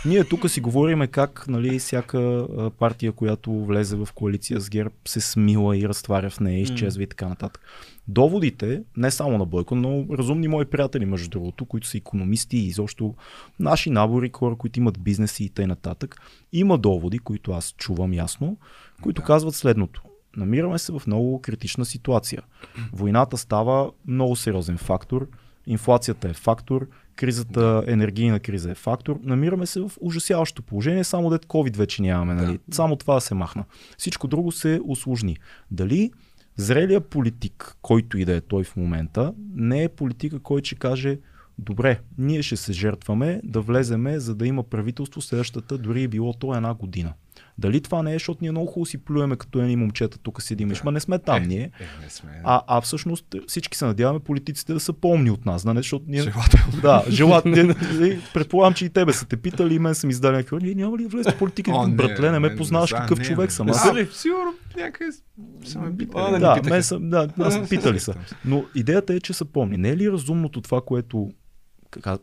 Ние 0.06 0.24
тук 0.24 0.50
си 0.50 0.60
говориме 0.60 1.06
как 1.06 1.44
нали, 1.48 1.78
всяка 1.78 2.46
партия, 2.78 3.12
която 3.12 3.64
влезе 3.64 3.96
в 3.96 4.08
коалиция 4.14 4.60
с 4.60 4.70
ГЕРБ, 4.70 4.94
се 5.06 5.20
смила 5.20 5.76
и 5.76 5.88
разтваря 5.88 6.30
в 6.30 6.40
нея, 6.40 6.60
изчезва 6.60 7.02
и 7.02 7.06
така 7.06 7.28
нататък. 7.28 7.60
Доводите, 8.08 8.82
не 8.96 9.10
само 9.10 9.38
на 9.38 9.46
Бойко, 9.46 9.74
но 9.74 10.06
разумни 10.10 10.48
мои 10.48 10.64
приятели, 10.64 11.04
между 11.04 11.28
другото, 11.28 11.64
които 11.64 11.86
са 11.86 11.98
економисти 11.98 12.56
и 12.56 12.66
изобщо 12.66 13.14
наши 13.60 13.90
набори, 13.90 14.30
хора, 14.36 14.56
които 14.56 14.78
имат 14.78 15.00
бизнеси 15.00 15.44
и 15.44 15.48
т.н. 15.48 15.76
има 16.52 16.78
доводи, 16.78 17.18
които 17.18 17.52
аз 17.52 17.74
чувам 17.78 18.12
ясно, 18.12 18.56
които 19.02 19.22
казват 19.22 19.54
следното. 19.54 20.02
Намираме 20.36 20.78
се 20.78 20.92
в 20.92 21.02
много 21.06 21.40
критична 21.42 21.84
ситуация. 21.84 22.42
Войната 22.92 23.36
става 23.36 23.90
много 24.06 24.36
сериозен 24.36 24.78
фактор, 24.78 25.28
инфлацията 25.66 26.28
е 26.28 26.32
фактор, 26.32 26.88
кризата, 27.16 27.84
енергийна 27.86 28.40
криза 28.40 28.70
е 28.70 28.74
фактор. 28.74 29.18
Намираме 29.22 29.66
се 29.66 29.80
в 29.80 29.92
ужасяващо 30.00 30.62
положение, 30.62 31.04
само 31.04 31.30
дет 31.30 31.46
COVID 31.46 31.76
вече 31.76 32.02
нямаме. 32.02 32.34
Нали? 32.34 32.58
Само 32.70 32.96
това 32.96 33.14
да 33.14 33.20
се 33.20 33.34
махна. 33.34 33.64
Всичко 33.98 34.28
друго 34.28 34.52
се 34.52 34.80
усложни. 34.84 35.36
Дали 35.70 36.10
зрелия 36.58 37.00
политик, 37.00 37.76
който 37.82 38.18
и 38.18 38.24
да 38.24 38.36
е 38.36 38.40
той 38.40 38.64
в 38.64 38.76
момента, 38.76 39.34
не 39.54 39.82
е 39.84 39.88
политика, 39.88 40.38
който 40.38 40.66
ще 40.66 40.74
каже 40.74 41.18
добре, 41.58 42.00
ние 42.18 42.42
ще 42.42 42.56
се 42.56 42.72
жертваме 42.72 43.40
да 43.44 43.60
влеземе, 43.60 44.18
за 44.18 44.34
да 44.34 44.46
има 44.46 44.62
правителство 44.62 45.20
следващата, 45.20 45.78
дори 45.78 46.02
и 46.02 46.08
било 46.08 46.32
то 46.32 46.54
една 46.54 46.74
година. 46.74 47.12
Дали 47.58 47.80
това 47.80 48.02
не 48.02 48.10
е, 48.10 48.14
защото 48.14 48.38
ние 48.42 48.50
много 48.50 48.66
хубаво 48.66 48.86
си 48.86 48.98
плюеме 48.98 49.36
като 49.36 49.60
едни 49.60 49.76
момчета, 49.76 50.18
тук 50.18 50.42
седим, 50.42 50.68
да. 50.68 50.80
ма 50.84 50.92
не 50.92 51.00
сме 51.00 51.18
там 51.18 51.42
е, 51.42 51.46
ние. 51.46 51.70
Е, 51.80 52.02
не 52.02 52.10
сме. 52.10 52.40
А, 52.44 52.62
а 52.66 52.80
всъщност 52.80 53.34
всички 53.46 53.78
се 53.78 53.84
надяваме 53.84 54.20
политиците 54.20 54.72
да 54.72 54.80
са 54.80 54.92
помни 54.92 55.30
от 55.30 55.46
нас, 55.46 55.64
нали? 55.64 55.76
защото 55.76 56.04
ние... 56.08 56.22
Желателно. 56.22 56.80
Да, 56.82 57.04
желателно. 57.10 57.74
Предполагам, 58.34 58.74
че 58.74 58.84
и 58.84 58.90
тебе 58.90 59.12
са 59.12 59.26
те 59.26 59.36
питали, 59.36 59.74
и 59.74 59.78
мен 59.78 59.94
съм 59.94 60.10
издали 60.10 60.36
някакви. 60.36 60.56
Ние 60.66 60.74
няма 60.74 60.98
ли 60.98 61.02
да 61.02 61.08
влезе 61.08 61.30
в 61.30 61.38
политика? 61.38 61.70
О, 61.74 61.88
Братле, 61.88 62.30
не 62.30 62.38
ме 62.38 62.56
познаваш 62.56 62.92
какъв 62.92 63.20
човек 63.20 63.52
съм. 63.52 63.68
Аз 63.68 63.94
ли, 63.94 64.08
сигурно 64.12 64.54
някъде 64.76 65.12
са 65.64 65.78
ме 65.78 65.96
питали. 65.96 66.40
да, 66.40 66.54
питаха. 66.54 66.74
мен 66.74 66.82
съм, 66.82 67.10
да, 67.10 67.28
нас 67.36 67.68
питали 67.70 68.00
са. 68.00 68.14
Но 68.44 68.64
идеята 68.74 69.14
е, 69.14 69.20
че 69.20 69.32
са 69.32 69.44
помни. 69.44 69.76
Не 69.76 69.88
е 69.88 69.96
ли 69.96 70.12
разумното 70.12 70.60
това, 70.60 70.80
което 70.80 71.30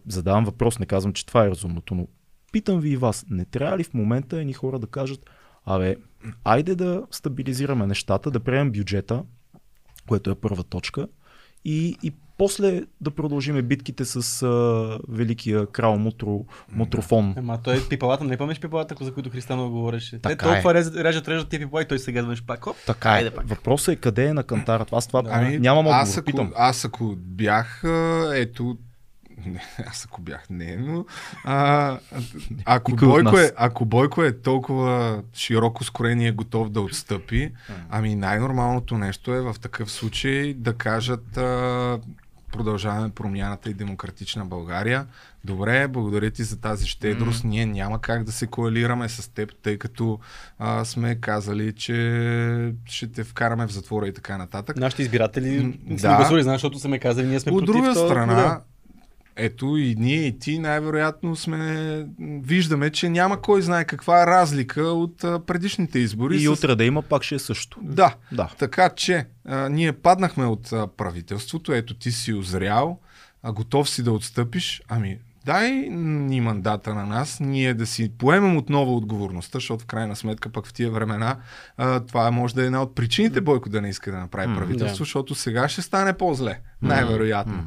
задавам 0.08 0.46
въпрос, 0.46 0.80
не 0.80 0.86
казвам, 0.86 1.14
че 1.14 1.26
това 1.26 1.46
е 1.46 1.50
разумното, 1.50 1.96
но 1.96 2.08
питам 2.56 2.80
ви 2.80 2.89
и 2.89 2.97
вас, 2.97 3.26
не 3.30 3.45
трябва 3.45 3.78
ли 3.78 3.84
в 3.84 3.93
момента 3.93 4.39
едни 4.39 4.53
хора 4.53 4.80
да 4.80 4.88
кажат, 4.88 5.20
абе, 5.66 5.95
айде 6.43 6.76
да 6.76 7.03
стабилизираме 7.12 7.88
нещата, 7.88 8.32
да 8.32 8.39
приемем 8.39 8.72
бюджета, 8.72 9.24
което 10.08 10.30
е 10.30 10.36
първа 10.36 10.64
точка, 10.64 11.08
и, 11.66 11.97
и 12.03 12.14
после 12.38 12.84
да 13.01 13.12
продължиме 13.12 13.62
битките 13.62 14.06
с 14.06 14.43
а, 14.43 14.49
великия 15.10 15.66
крал 15.66 15.97
Мутро, 15.97 16.45
Мутрофон. 16.72 17.34
Ама 17.38 17.60
той 17.64 17.78
е 17.78 17.88
пипалата, 17.89 18.24
не 18.24 18.38
помниш 18.38 18.60
пипалата, 18.60 18.95
за 19.01 19.14
които 19.14 19.30
Христанов 19.30 19.72
говореше. 19.72 20.12
Те 20.12 20.22
Така 20.22 20.45
толкова 20.45 20.72
е. 20.72 20.74
режат, 20.74 20.95
режат, 20.95 21.28
режат 21.28 21.49
тия 21.49 21.60
пипала 21.60 21.82
и 21.82 21.88
той 21.88 21.99
сега 21.99 22.22
веднъж 22.22 22.43
пак. 22.43 22.64
Хоп, 22.64 22.76
Така 22.86 23.18
е. 23.18 23.32
Пак. 23.32 23.47
Въпросът 23.49 23.93
е 23.93 23.95
къде 23.95 24.26
е 24.26 24.34
на 24.34 24.43
кантарът. 24.43 24.93
Аз 24.93 25.08
това 25.08 25.24
Ами, 25.30 25.60
нямам 25.60 25.86
отговор. 25.88 26.01
аз, 26.01 26.18
ако, 26.18 26.26
Питам. 26.26 26.53
аз 26.56 26.86
ако 26.86 27.16
бях, 27.18 27.84
ето, 28.34 28.78
не, 29.46 29.62
аз 29.88 30.06
ако 30.06 30.22
бях, 30.22 30.50
не, 30.50 30.78
но 30.78 31.06
а, 31.43 32.00
ако, 32.66 32.96
Бойко 32.96 33.38
е, 33.38 33.52
ако 33.56 33.86
Бойко 33.86 34.24
е 34.24 34.41
толкова 34.41 35.24
широко 35.34 35.84
скорен 35.84 36.22
и 36.22 36.28
е 36.28 36.32
готов 36.32 36.70
да 36.70 36.82
отстъпи, 36.82 37.52
ами 37.89 38.16
най-нормалното 38.16 38.98
нещо 38.98 39.34
е 39.34 39.41
в 39.41 39.56
такъв 39.62 39.91
случай 39.91 40.54
да 40.54 40.74
кажат 40.74 41.38
а, 41.38 42.00
продължаваме 42.56 43.10
промяната 43.10 43.70
и 43.70 43.74
демократична 43.74 44.46
България. 44.46 45.06
Добре, 45.43 45.88
благодаря 45.88 46.32
ти 46.32 46.43
за 46.43 46.62
тази 46.62 46.88
щедрост. 46.88 47.43
Mm-hmm. 47.43 47.48
Ние 47.48 47.66
няма 47.66 48.02
как 48.02 48.24
да 48.24 48.32
се 48.32 48.48
коалираме 48.48 49.10
с 49.10 49.34
теб, 49.34 49.52
тъй 49.62 49.78
като 49.78 50.20
а, 50.60 50.86
сме 50.86 51.16
казали, 51.16 51.74
че 51.74 52.74
ще 52.86 53.12
те 53.12 53.24
вкараме 53.24 53.68
в 53.68 53.72
затвора 53.72 54.08
и 54.08 54.14
така 54.14 54.38
нататък. 54.38 54.78
Нашите 54.78 55.02
избиратели 55.02 55.80
да. 55.86 56.00
са 56.00 56.08
гласували, 56.08 56.43
защото 56.43 56.80
са 56.80 56.88
ме 56.88 57.00
казали, 57.00 57.28
ние 57.28 57.39
сме 57.39 57.52
От 57.52 57.66
против 57.66 57.76
друга 57.76 57.93
това 57.93 58.08
страна, 58.08 58.36
модел. 58.36 58.62
Ето 59.38 59.78
и 59.78 59.96
ние 59.96 60.18
и 60.18 60.40
ти 60.40 60.60
най-вероятно 60.60 61.36
сме, 61.36 62.06
виждаме, 62.20 62.90
че 62.90 63.10
няма 63.10 63.42
кой 63.42 63.62
знае 63.62 63.86
каква 63.86 64.28
разлика 64.28 64.82
от 64.84 65.24
а, 65.24 65.40
предишните 65.40 66.00
избори. 66.00 66.36
И 66.36 66.40
с- 66.40 66.48
утре 66.48 66.76
да 66.76 66.84
има, 66.84 67.02
пак 67.02 67.24
ще 67.24 67.36
е 67.36 67.40
също. 67.40 67.80
Да, 67.82 68.16
Да. 68.32 68.50
така 68.60 68.90
че 68.90 69.26
а, 69.46 69.70
ние 69.70 69.94
паднахме 69.94 70.46
от 70.46 70.74
а, 70.74 70.88
правителството, 70.88 71.74
ето 71.74 71.94
ти 71.94 72.12
си 72.12 72.34
озрял, 72.34 73.00
а, 73.44 73.52
готов 73.52 73.90
си 73.90 74.04
да 74.04 74.12
отстъпиш, 74.12 74.82
ами 74.88 75.18
дай 75.46 75.72
ни 75.90 76.42
мандата 76.42 76.94
на 76.94 77.06
нас, 77.06 77.40
ние 77.40 77.74
да 77.74 77.86
си 77.86 78.12
поемем 78.18 78.58
отново 78.58 78.98
отговорността, 78.98 79.58
защото 79.58 79.84
в 79.84 79.88
крайна 79.88 80.16
сметка 80.16 80.50
пък 80.50 80.68
в 80.68 80.74
тия 80.74 80.92
времена 80.92 81.38
а, 81.78 82.00
това 82.00 82.32
може 82.32 82.56
да 82.56 82.64
е 82.64 82.66
една 82.66 82.82
от 82.82 82.96
причините 82.96 83.42
Бойко 83.42 83.70
да 83.70 83.82
не 83.82 83.90
иска 83.90 84.12
да 84.12 84.18
направи 84.18 84.56
правителство, 84.56 84.94
да. 84.94 84.98
защото 84.98 85.36
сега 85.36 85.70
ще 85.70 85.82
стане 85.82 86.14
по-зле, 86.14 86.60
най-вероятно. 86.82 87.63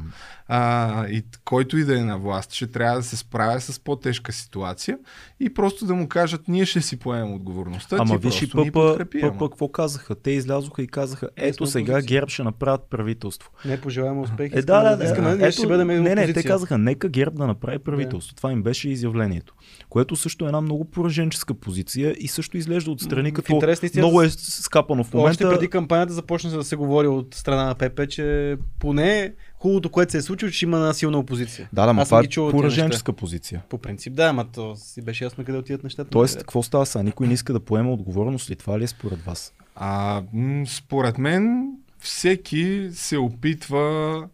А, 0.51 1.07
и 1.07 1.23
който 1.45 1.77
и 1.77 1.83
да 1.83 1.99
е 1.99 2.03
на 2.03 2.17
власт, 2.17 2.53
ще 2.53 2.67
трябва 2.67 2.97
да 2.97 3.03
се 3.03 3.17
справя 3.17 3.61
с 3.61 3.79
по-тежка 3.79 4.31
ситуация 4.31 4.97
и 5.39 5.53
просто 5.53 5.85
да 5.85 5.95
му 5.95 6.07
кажат, 6.07 6.47
ние 6.47 6.65
ще 6.65 6.81
си 6.81 6.99
поемем 6.99 7.33
отговорността, 7.33 7.97
Ама 7.99 8.19
ти 8.19 8.27
виж 8.27 8.41
и 8.41 8.51
ама. 8.53 8.71
пъпа, 8.71 9.49
какво 9.49 9.67
казаха? 9.67 10.15
Те 10.15 10.31
излязоха 10.31 10.83
и 10.83 10.87
казаха, 10.87 11.29
ето 11.35 11.67
сега. 11.67 12.01
ГЕРБ 12.01 12.29
ще 12.29 12.43
направят 12.43 12.81
правителство. 12.89 13.51
Не 13.65 13.81
пожелаваме 13.81 14.21
успех. 14.21 14.51
Е, 14.53 14.61
да, 14.61 14.83
да, 14.83 14.95
да. 14.95 15.05
Искаме, 15.05 15.35
ние 15.35 15.51
ще 15.51 15.67
бъдем 15.67 15.87
не, 15.87 16.15
не, 16.15 16.33
те 16.33 16.43
казаха, 16.43 16.77
нека 16.77 17.09
ГЕРБ 17.09 17.37
да 17.37 17.47
направи 17.47 17.79
правителство. 17.79 18.35
Това 18.35 18.51
им 18.51 18.63
беше 18.63 18.89
изявлението. 18.89 19.53
Което 19.89 20.15
също 20.15 20.45
е 20.45 20.47
една 20.47 20.61
много 20.61 20.85
пораженческа 20.85 21.53
позиция 21.53 22.15
и 22.19 22.27
също 22.27 22.57
изглежда 22.57 22.91
отстрани 22.91 23.31
като 23.31 23.53
интерес 23.53 23.81
на 23.81 23.85
истината, 23.85 24.07
много 24.07 24.21
е 24.21 24.29
скапано 24.29 25.03
в 25.03 25.07
Още 25.07 25.17
момента. 25.17 25.49
преди 25.49 25.69
кампанията 25.69 26.13
започна 26.13 26.49
да 26.49 26.63
се 26.63 26.75
говори 26.75 27.07
от 27.07 27.35
страна 27.35 27.65
на 27.65 27.75
ПП, 27.75 28.09
че 28.09 28.57
поне 28.79 29.33
хубавото, 29.55 29.89
което 29.89 30.11
се 30.11 30.17
е 30.17 30.21
случило, 30.21 30.51
че 30.51 30.65
има 30.65 30.77
една 30.77 30.93
силна 30.93 31.19
опозиция. 31.19 31.69
Да, 31.73 31.93
да, 31.93 32.05
съм 32.05 32.05
това 32.05 32.47
е 32.47 32.51
пораженческа 32.51 33.13
позиция. 33.13 33.63
По 33.69 33.77
принцип, 33.77 34.13
да, 34.13 34.23
ама 34.23 34.45
то 34.51 34.75
си 34.75 35.01
беше 35.01 35.23
ясно 35.23 35.45
къде 35.45 35.57
отиват 35.57 35.83
нещата. 35.83 36.09
Тоест, 36.09 36.37
какво 36.37 36.63
става 36.63 36.85
сега? 36.85 37.03
Никой 37.03 37.27
не 37.27 37.33
иска 37.33 37.53
да 37.53 37.59
поема 37.59 37.93
отговорност 37.93 38.49
ли? 38.49 38.55
Това 38.55 38.79
ли 38.79 38.83
е 38.83 38.87
според 38.87 39.19
вас? 39.21 39.53
А, 39.75 40.23
м, 40.33 40.65
според 40.67 41.17
мен 41.17 41.71
всеки 41.99 42.89
се 42.93 43.17
опитва 43.17 44.27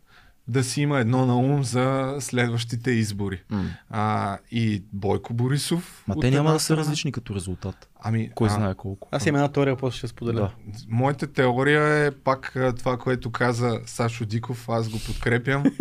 да 0.48 0.64
си 0.64 0.82
има 0.82 1.00
едно 1.00 1.26
на 1.26 1.38
ум 1.38 1.64
за 1.64 2.16
следващите 2.20 2.92
избори. 2.92 3.42
А, 3.90 4.38
и 4.52 4.84
Бойко 4.94 5.34
Борисов. 5.34 6.04
Ма 6.08 6.16
те 6.22 6.32
няма 6.32 6.54
да 6.54 6.60
са 6.60 6.78
различни 6.78 7.12
като 7.12 7.36
резултат. 7.36 7.90
Ами, 8.00 8.30
Кой 8.36 8.48
а, 8.48 8.52
знае 8.52 8.76
колко. 8.76 9.08
Аз 9.12 9.26
имам 9.26 9.36
една 9.36 9.52
теория, 9.52 9.76
после 9.76 9.98
ще 9.98 10.08
споделя. 10.08 10.36
Да. 10.36 10.52
Моята 10.90 11.28
теория 11.28 12.06
е 12.06 12.12
пак 12.12 12.56
това, 12.78 12.98
което 12.98 13.32
каза 13.32 13.80
Сашо 13.86 14.26
Диков, 14.26 14.70
аз 14.70 14.90
го 14.90 15.00
подкрепям. 15.08 15.64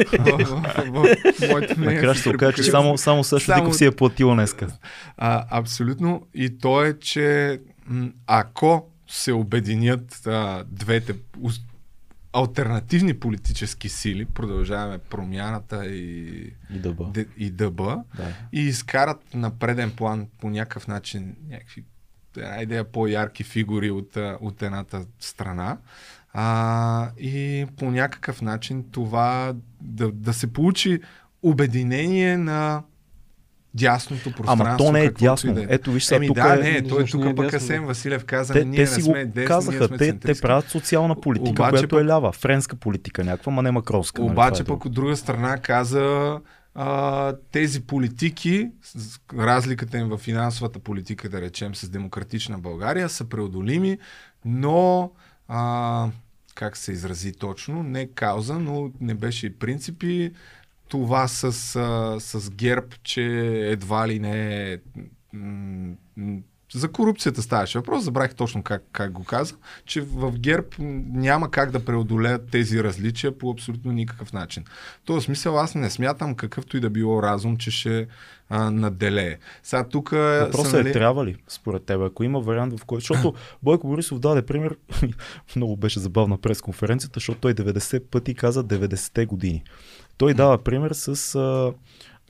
Накрая 1.77 2.15
ще 2.15 2.23
се 2.23 2.29
окаже, 2.29 2.57
че 2.57 2.63
само, 2.63 2.99
само 2.99 3.25
Сашо 3.25 3.47
Само- 3.47 3.63
Диков 3.63 3.77
си 3.77 3.85
е 3.85 3.91
платил 3.91 4.35
днеска. 4.35 4.67
А, 5.17 5.45
абсолютно. 5.51 6.23
И 6.35 6.59
то 6.59 6.85
е, 6.85 6.99
че 6.99 7.61
м, 7.87 8.09
ако 8.27 8.87
се 9.09 9.33
обединят 9.33 10.27
а, 10.27 10.65
двете 10.67 11.15
альтернативни 12.35 13.15
политически 13.15 13.89
сили, 13.89 14.25
продължаваме 14.25 14.99
промяната 14.99 15.87
и, 15.87 16.29
И 16.71 16.79
да 16.79 16.93
бъ. 16.93 17.05
Д- 17.05 17.25
и 17.37 17.51
ДБ, 17.51 17.77
Да. 17.77 18.03
и 18.53 18.61
изкарат 18.61 19.35
на 19.35 19.51
преден 19.51 19.91
план 19.91 20.27
по 20.41 20.51
някакъв 20.51 20.89
начин 20.89 21.37
някакви 21.49 21.85
една 22.37 22.63
идея 22.63 22.85
по-ярки 22.85 23.45
фигури 23.45 23.91
от, 23.91 24.17
от 24.41 24.63
едната 24.63 25.05
страна. 25.21 25.79
А, 26.33 27.11
и 27.19 27.67
по 27.77 27.91
някакъв 27.91 28.43
начин 28.43 28.85
това 28.93 29.55
да, 29.81 30.13
да 30.13 30.33
се 30.33 30.53
получи 30.53 31.01
обединение 31.43 32.37
на 32.37 32.83
дясното 33.75 34.33
пространство. 34.33 34.67
Ама 34.67 34.77
то 34.77 34.93
не 34.93 35.05
е 35.05 35.11
дясно. 35.11 35.51
и 35.51 35.55
да 35.55 35.63
е. 35.63 35.67
Ето 35.69 35.93
виж 35.93 36.05
сега 36.05 36.17
Еми 36.17 36.27
тук 36.27 36.37
да, 36.37 36.55
е... 36.55 36.57
не, 36.57 36.89
той 36.89 37.03
не 37.03 37.09
тук 37.09 37.25
е 37.25 37.35
пък 37.35 37.51
дясно, 37.51 37.57
Асен? 37.57 37.87
Василев 37.87 38.25
каза, 38.25 38.53
Те, 38.53 38.65
ние 38.65 38.77
те 38.77 38.81
не 38.81 38.87
си 38.87 39.03
го 39.03 39.11
сме 39.11 39.25
десни, 39.25 39.33
ние 39.37 39.47
казаха, 39.47 39.87
сме 39.89 39.99
те, 39.99 40.19
те 40.19 40.41
правят 40.41 40.69
социална 40.69 41.21
политика, 41.21 41.51
Обаче 41.51 41.71
която 41.71 41.99
е 41.99 42.05
лява. 42.05 42.33
Френска 42.33 42.77
политика 42.77 43.25
някаква, 43.25 43.53
ма 43.53 43.63
не 43.63 43.71
макронска. 43.71 44.23
нали? 44.23 44.33
Обаче 44.33 44.63
Това 44.63 44.75
е 44.75 44.77
пък 44.77 44.85
от 44.85 44.93
друга 44.93 45.17
страна 45.17 45.59
каза 45.59 46.39
а, 46.75 47.37
тези 47.53 47.87
политики, 47.87 48.71
разликата 49.39 49.99
им 49.99 50.09
в 50.09 50.19
финансовата 50.19 50.79
политика, 50.79 51.29
да 51.29 51.41
речем, 51.41 51.75
с 51.75 51.89
демократична 51.89 52.59
България, 52.59 53.09
са 53.09 53.25
преодолими, 53.25 53.99
но 54.45 55.11
а, 55.49 56.09
как 56.55 56.77
се 56.77 56.93
изрази 56.93 57.33
точно, 57.33 57.83
не 57.83 58.07
кауза, 58.07 58.59
но 58.59 58.91
не 59.01 59.15
беше 59.15 59.47
и 59.47 59.59
принципи. 59.59 60.33
Това 60.95 61.29
с, 61.29 61.77
а, 61.77 62.21
с 62.21 62.51
ГЕРБ, 62.51 62.87
че 63.03 63.23
едва 63.73 64.09
ли 64.09 64.19
не 64.19 64.73
е 64.73 64.79
м- 65.33 65.95
м- 66.17 66.41
за 66.75 66.93
корупцията 66.93 67.43
ставаше 67.43 67.79
въпрос, 67.79 68.05
забравих 68.05 68.35
точно 68.35 68.63
как, 68.63 68.85
как 68.93 69.13
го 69.13 69.25
каза, 69.25 69.55
че 69.85 70.01
в 70.01 70.33
ГЕРБ 70.39 70.67
няма 70.79 71.51
как 71.51 71.71
да 71.71 71.85
преодолеят 71.85 72.51
тези 72.51 72.85
различия 72.85 73.39
по 73.39 73.51
абсолютно 73.51 73.93
никакъв 73.93 74.33
начин. 74.33 74.65
В 75.03 75.05
този 75.05 75.25
смисъл 75.25 75.59
аз 75.59 75.75
не 75.75 75.91
смятам 75.91 76.35
какъвто 76.35 76.77
и 76.77 76.81
да 76.81 76.91
било 76.91 77.23
разум, 77.23 77.57
че 77.57 77.71
ще 77.71 78.07
а, 78.49 78.71
наделее. 78.71 79.39
Сега 79.63 79.89
тук 79.89 80.11
Въпросът 80.11 80.71
са, 80.71 80.81
е, 80.81 80.93
трябва 80.93 81.27
ли, 81.27 81.37
според 81.49 81.85
теб, 81.85 82.01
ако 82.01 82.25
има 82.25 82.41
вариант, 82.41 82.81
в 82.81 82.85
който... 82.85 83.01
Защото 83.01 83.35
Бойко 83.63 83.89
Борисов 83.89 84.19
даде 84.19 84.47
пример, 84.47 84.77
много 85.57 85.77
беше 85.77 86.01
забавна 86.01 86.39
пресконференцията, 86.39 87.17
защото 87.17 87.41
той 87.41 87.55
90 87.55 88.03
пъти 88.11 88.35
каза 88.35 88.65
90-те 88.65 89.27
години. 89.27 89.63
Той 90.19 90.35
дава 90.35 90.59
пример 90.65 90.91
с, 90.93 91.35
а, 91.35 91.73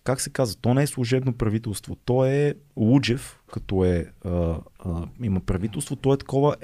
как 0.05 0.21
се 0.21 0.31
казва, 0.31 0.61
то 0.61 0.75
не 0.75 0.83
е 0.83 0.87
служебно 0.87 1.33
правителство, 1.33 1.97
то 2.05 2.25
е 2.25 2.55
Луджев, 2.77 3.39
като 3.53 3.85
е, 3.85 4.07
а, 4.25 4.31
а, 4.31 5.09
има 5.23 5.41
правителство, 5.41 5.97
то 5.97 6.15
е 6.15 6.19
такова 6.19 6.57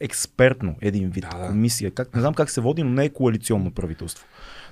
експертно, 0.00 0.76
един 0.80 1.10
вид, 1.10 1.26
Да, 1.30 1.38
да. 1.38 1.48
комисия. 1.48 1.90
Как, 1.90 2.14
не 2.14 2.20
знам 2.20 2.34
как 2.34 2.50
се 2.50 2.60
води, 2.60 2.82
но 2.82 2.90
не 2.90 3.04
е 3.04 3.12
коалиционно 3.12 3.70
правителство. 3.70 4.26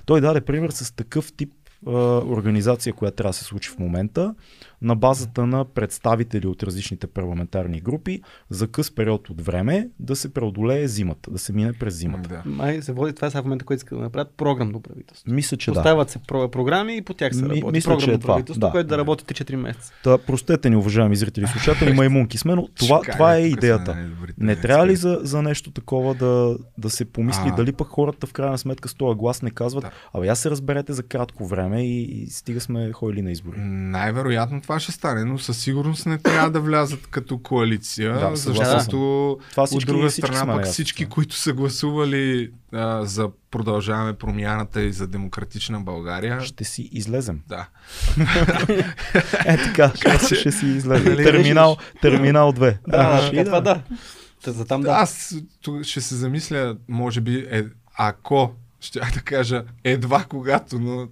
Той 0.05 0.21
даде 0.21 0.41
пример 0.41 0.69
с 0.69 0.95
такъв 0.95 1.33
тип 1.33 1.53
а, 1.87 1.91
организация, 2.17 2.93
която 2.93 3.15
трябва 3.15 3.29
да 3.29 3.37
се 3.37 3.43
случи 3.43 3.69
в 3.69 3.79
момента, 3.79 4.35
на 4.81 4.95
базата 4.95 5.47
на 5.47 5.65
представители 5.65 6.47
от 6.47 6.63
различните 6.63 7.07
парламентарни 7.07 7.81
групи, 7.81 8.21
за 8.49 8.67
къс 8.67 8.91
период 8.91 9.29
от 9.29 9.41
време 9.41 9.89
да 9.99 10.15
се 10.15 10.33
преодолее 10.33 10.87
зимата, 10.87 11.31
да 11.31 11.39
се 11.39 11.53
мине 11.53 11.73
през 11.73 11.95
зимата. 11.95 12.29
Да. 12.29 12.41
Май 12.45 12.81
се 12.81 12.91
води 12.93 13.13
това 13.13 13.29
сега 13.29 13.41
в 13.41 13.45
момента, 13.45 13.65
което 13.65 13.77
искат 13.77 13.97
да 13.97 14.03
направят 14.03 14.33
програмно 14.37 14.81
правителство. 14.81 15.31
Мисля, 15.31 15.57
че 15.57 15.71
да. 15.71 15.75
Поставят 15.75 16.09
се 16.09 16.19
про- 16.19 16.47
програми 16.47 16.97
и 16.97 17.01
по 17.01 17.13
тях 17.13 17.35
се 17.35 17.43
Ми- 17.43 17.49
работи. 17.51 17.65
мисля, 17.67 17.91
че 17.91 17.97
програмно 17.97 18.13
е 18.13 18.19
това, 18.19 18.33
правителство, 18.33 18.59
да. 18.59 18.71
което 18.71 18.87
да 18.87 18.97
работи 18.97 19.25
3-4 19.25 19.55
месеца. 19.55 19.93
Та, 20.03 20.17
простете 20.17 20.69
ни, 20.69 20.75
уважаеми 20.75 21.15
зрители 21.15 21.43
и 21.43 21.47
слушатели, 21.47 21.93
маймунки 21.93 22.37
сме, 22.37 22.55
но 22.55 22.67
това, 22.69 22.97
Чакай, 22.97 23.13
това 23.13 23.35
е 23.35 23.41
идеята. 23.41 23.95
най-добрите 23.95 24.33
Не 24.39 24.55
трябва 24.55 24.87
ли 24.87 24.95
за, 24.95 25.19
за 25.21 25.41
нещо 25.41 25.71
такова 25.71 26.15
да, 26.15 26.57
да 26.77 26.89
се 26.89 27.05
помисли, 27.05 27.43
А. 27.45 27.55
дали 27.55 27.71
пък 27.71 27.87
хората 27.87 28.27
в 28.27 28.33
крайна 28.33 28.57
сметка 28.57 28.89
с 28.89 28.93
този 28.93 29.17
глас 29.17 29.41
не 29.41 29.51
казват, 29.51 29.83
Да. 29.83 29.91
абе 30.13 30.27
я 30.27 30.35
се 30.35 30.49
разберете 30.49 30.93
за 30.93 31.03
кратко 31.03 31.45
време 31.45 31.81
и, 31.83 32.01
и 32.03 32.27
стига 32.27 32.61
сме 32.61 32.91
ходили 32.91 33.21
на 33.21 33.31
избори. 33.31 33.55
Най-вероятно 33.59 34.61
това 34.61 34.70
ще 34.79 34.91
стане, 34.91 35.25
но 35.25 35.37
със 35.37 35.57
сигурност 35.57 36.05
не 36.05 36.17
трябва 36.17 36.51
да 36.51 36.59
влязат 36.59 37.07
като 37.07 37.37
коалиция, 37.37 38.19
Да, 38.19 38.35
защото 38.35 39.39
Това 39.51 39.63
от 39.71 39.85
друга 39.85 40.09
всички 40.09 40.27
страна 40.27 40.53
сме 40.53 40.53
пък 40.53 40.71
всички, 40.71 41.03
да. 41.03 41.09
които 41.09 41.35
са 41.35 41.53
гласували 41.53 42.51
а, 42.73 43.05
за 43.05 43.29
продължаваме 43.51 44.13
промяната 44.13 44.81
и 44.81 44.93
за 44.93 45.07
демократична 45.07 45.79
България, 45.79 46.41
Ще 46.41 46.63
си 46.63 46.89
излезем. 46.91 47.41
да. 47.47 47.67
Е 49.45 49.57
така, 49.57 49.91
ще, 50.25 50.35
ще 50.35 50.51
си 50.51 50.65
излезем. 50.65 51.13
Нали, 51.13 51.23
терминал, 51.23 51.77
терминал 52.01 52.53
2. 52.53 52.77
Да, 52.87 52.97
А, 52.97 53.21
да, 53.21 53.27
ще 53.27 53.45
това 53.45 53.61
да. 53.61 53.81
да. 54.45 54.51
За 54.51 54.65
там 54.65 54.81
да. 54.81 54.89
Аз 54.91 55.35
ще 55.83 56.01
се 56.01 56.15
замисля, 56.15 56.77
може 56.87 57.21
би, 57.21 57.47
е, 57.51 57.65
ако, 57.97 58.51
ще 58.79 58.99
да 58.99 59.21
кажа, 59.21 59.63
едва 59.83 60.25
когато, 60.29 60.79
но 60.79 61.07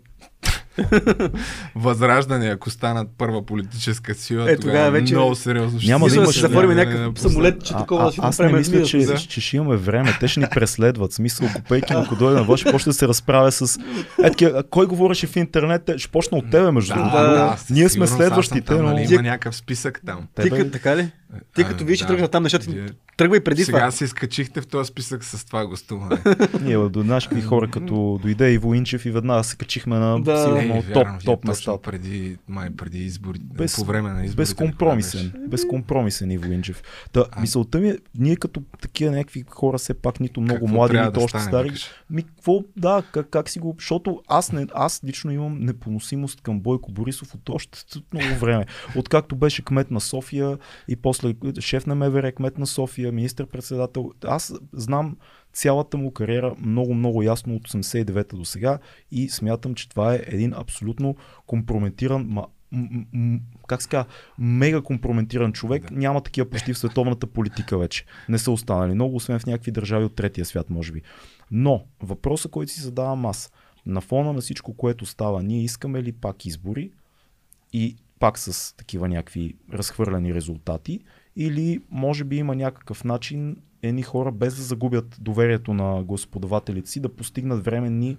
Възраждане, 1.75 2.47
ако 2.47 2.69
станат 2.69 3.07
първа 3.17 3.45
политическа 3.45 4.15
сила, 4.15 4.43
Е, 4.43 4.55
тогава, 4.55 4.59
тогава 4.61 4.91
вече- 4.91 5.13
много 5.13 5.35
сериозно 5.35 5.79
ще 5.79 5.91
Няма 5.91 6.07
да 6.07 6.15
имаш- 6.15 6.27
да 6.27 6.33
се 6.33 6.39
заформи 6.39 6.75
някакъв 6.75 7.19
самолет, 7.21 7.63
че 7.63 7.73
такова 7.73 8.01
а, 8.01 8.05
да 8.05 8.11
си 8.11 8.19
аз 8.23 8.39
не 8.39 8.47
мисля, 8.47 8.83
че, 8.83 8.97
да. 8.97 9.15
че 9.17 9.41
ще 9.41 9.57
имаме 9.57 9.75
време. 9.75 10.17
Те 10.19 10.27
ще 10.27 10.39
ни 10.39 10.45
преследват. 10.51 11.13
Смисъл, 11.13 11.47
купейки, 11.55 11.93
ако 11.93 12.15
дойде 12.15 12.35
на 12.35 12.43
власт, 12.43 12.61
ще 12.61 12.71
почне 12.71 12.89
да 12.89 12.93
се 12.93 13.07
разправя 13.07 13.51
с... 13.51 13.79
Е, 14.19 14.23
такива, 14.23 14.59
а 14.59 14.63
кой 14.63 14.85
говореше 14.85 15.27
в 15.27 15.35
интернет? 15.35 15.83
Те- 15.83 15.97
Ще 15.97 16.09
почна 16.09 16.37
от 16.37 16.51
тебе, 16.51 16.71
между 16.71 16.93
другото. 16.93 17.11
да, 17.11 17.23
Да, 17.23 17.29
да, 17.29 17.57
Ние 17.69 17.89
сме 17.89 18.07
следващите, 18.07 18.61
там, 18.61 18.77
но... 18.77 18.83
нали, 18.83 19.07
Има 19.11 19.21
някакъв 19.21 19.55
списък 19.55 20.01
там. 20.05 20.27
Ти 20.41 20.71
така 20.71 20.97
ли? 20.97 21.11
Ти 21.55 21.63
като 21.63 21.85
вие, 21.85 21.95
че 21.97 22.07
тръгна 22.07 22.27
там 22.27 22.43
нещата, 22.43 22.65
Вие- 22.65 22.89
тръгва 23.17 23.37
и 23.37 23.43
преди 23.43 23.63
Сега 23.63 23.77
това. 23.77 23.91
се 23.91 24.03
изкачихте 24.03 24.61
в 24.61 24.67
този 24.67 24.87
списък 24.87 25.23
с 25.23 25.45
това 25.45 25.65
гостуване. 25.65 26.17
Ние 26.61 26.77
до 26.79 27.03
наши 27.03 27.41
хора, 27.41 27.69
като 27.69 28.19
дойде 28.21 28.51
Иво 28.51 28.73
Инчев 28.73 29.05
и 29.05 29.11
веднага 29.11 29.43
се 29.43 29.55
качихме 29.57 29.97
на 29.97 30.21
Да. 30.21 30.37
сигурно 30.39 30.75
Ей, 30.75 30.83
топ, 30.83 30.95
вярно, 30.95 31.19
топ 31.19 31.45
места. 31.45 31.77
преди, 31.77 32.37
май 32.47 32.69
преди 32.69 32.97
избори, 32.99 33.39
Без- 33.43 33.75
по 33.75 33.83
време 33.83 34.09
на 34.09 34.15
изборите. 34.15 34.35
Безкомпромисен. 34.37 35.33
Безкомпромисен 35.47 36.31
Иво 36.31 36.51
Инчев. 36.51 36.83
Та, 37.11 37.25
А- 37.31 37.41
мисълта 37.41 37.79
ми 37.79 37.89
е, 37.89 37.97
ние 38.15 38.35
като 38.35 38.61
такива 38.81 39.11
някакви 39.11 39.43
хора, 39.49 39.77
все 39.77 39.93
пак 39.93 40.19
нито 40.19 40.41
много 40.41 40.59
Какво 40.59 40.75
млади, 40.75 40.97
нито 40.99 41.11
да 41.11 41.19
още 41.19 41.29
стане, 41.29 41.43
стари. 41.43 41.67
викаш? 41.67 41.89
Ми, 42.09 42.23
какво, 42.23 42.59
да, 42.77 43.03
как, 43.11 43.29
как 43.29 43.49
си 43.49 43.59
го... 43.59 43.75
Защото 43.79 44.21
аз, 44.27 44.51
не, 44.51 44.67
аз 44.73 45.01
лично 45.05 45.31
имам 45.31 45.57
непоносимост 45.59 46.41
към 46.41 46.59
Бойко 46.59 46.91
Борисов 46.91 47.33
от 47.33 47.49
още 47.49 47.79
много 48.13 48.35
време. 48.35 48.65
Откакто 48.95 49.35
беше 49.35 49.61
кмет 49.61 49.91
на 49.91 50.01
София 50.01 50.57
и 50.87 50.95
после 50.95 51.18
шеф 51.59 51.85
на 51.85 51.95
МВР, 51.95 52.31
кмет 52.31 52.57
на 52.57 52.67
София, 52.67 53.11
министър-председател. 53.11 54.11
Аз 54.25 54.53
знам 54.73 55.17
цялата 55.53 55.97
му 55.97 56.11
кариера 56.11 56.55
много, 56.59 56.93
много 56.93 57.23
ясно 57.23 57.55
от 57.55 57.67
89-та 57.67 58.37
до 58.37 58.45
сега 58.45 58.79
и 59.11 59.29
смятам, 59.29 59.75
че 59.75 59.89
това 59.89 60.15
е 60.15 60.23
един 60.27 60.53
абсолютно 60.53 61.15
компрометиран, 61.45 62.25
ма, 62.29 62.47
м- 62.71 63.05
м- 63.13 63.39
как 63.67 63.81
ска, 63.81 64.05
мега 64.39 64.81
компрометиран 64.81 65.53
човек. 65.53 65.91
Да. 65.91 65.99
Няма 65.99 66.21
такива 66.21 66.49
почти 66.49 66.73
в 66.73 66.77
световната 66.77 67.27
политика 67.27 67.77
вече. 67.77 68.05
Не 68.29 68.37
са 68.37 68.51
останали 68.51 68.93
много, 68.93 69.15
освен 69.15 69.39
в 69.39 69.45
някакви 69.45 69.71
държави 69.71 70.05
от 70.05 70.15
третия 70.15 70.45
свят, 70.45 70.69
може 70.69 70.91
би. 70.91 71.01
Но 71.51 71.85
въпросът, 72.01 72.51
който 72.51 72.71
си 72.71 72.81
задавам 72.81 73.25
аз, 73.25 73.51
на 73.85 74.01
фона 74.01 74.33
на 74.33 74.41
всичко, 74.41 74.73
което 74.73 75.05
става, 75.05 75.43
ние 75.43 75.63
искаме 75.63 76.03
ли 76.03 76.11
пак 76.11 76.45
избори 76.45 76.91
и 77.73 77.95
пак 78.19 78.39
с 78.39 78.75
такива 78.75 79.07
някакви 79.07 79.55
разхвърляни 79.73 80.33
резултати, 80.33 80.99
или 81.35 81.81
може 81.91 82.23
би 82.23 82.37
има 82.37 82.55
някакъв 82.55 83.03
начин 83.03 83.57
едни 83.81 84.03
хора, 84.03 84.31
без 84.31 84.55
да 84.55 84.61
загубят 84.61 85.17
доверието 85.21 85.73
на 85.73 86.03
господавателите 86.03 86.89
си, 86.89 86.99
да 86.99 87.09
постигнат 87.09 87.65
временни 87.65 88.17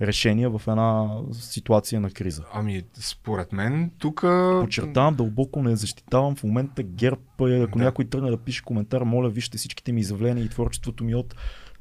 решения 0.00 0.50
в 0.50 0.62
една 0.66 1.08
ситуация 1.32 2.00
на 2.00 2.10
криза. 2.10 2.44
Ами, 2.52 2.82
според 2.94 3.52
мен, 3.52 3.90
тук... 3.98 4.20
Подчертавам, 4.60 5.14
дълбоко 5.14 5.62
не 5.62 5.76
защитавам 5.76 6.36
в 6.36 6.44
момента 6.44 6.82
ГЕРБ. 6.82 7.20
е, 7.40 7.60
Ако 7.60 7.78
Да. 7.78 7.84
някой 7.84 8.04
тръгне 8.04 8.30
да 8.30 8.36
пише 8.36 8.62
коментар, 8.62 9.02
моля, 9.02 9.28
вижте 9.28 9.58
всичките 9.58 9.92
ми 9.92 10.00
изявления 10.00 10.44
и 10.44 10.48
творчеството 10.48 11.04
ми 11.04 11.14
от 11.14 11.34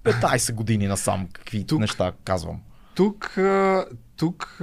15 0.04 0.54
години 0.54 0.88
насам, 0.88 1.28
какви 1.34 1.64
Тук- 1.64 1.80
неща 1.80 2.12
казвам. 2.24 2.62
Тук, 2.96 3.38
тук 4.18 4.58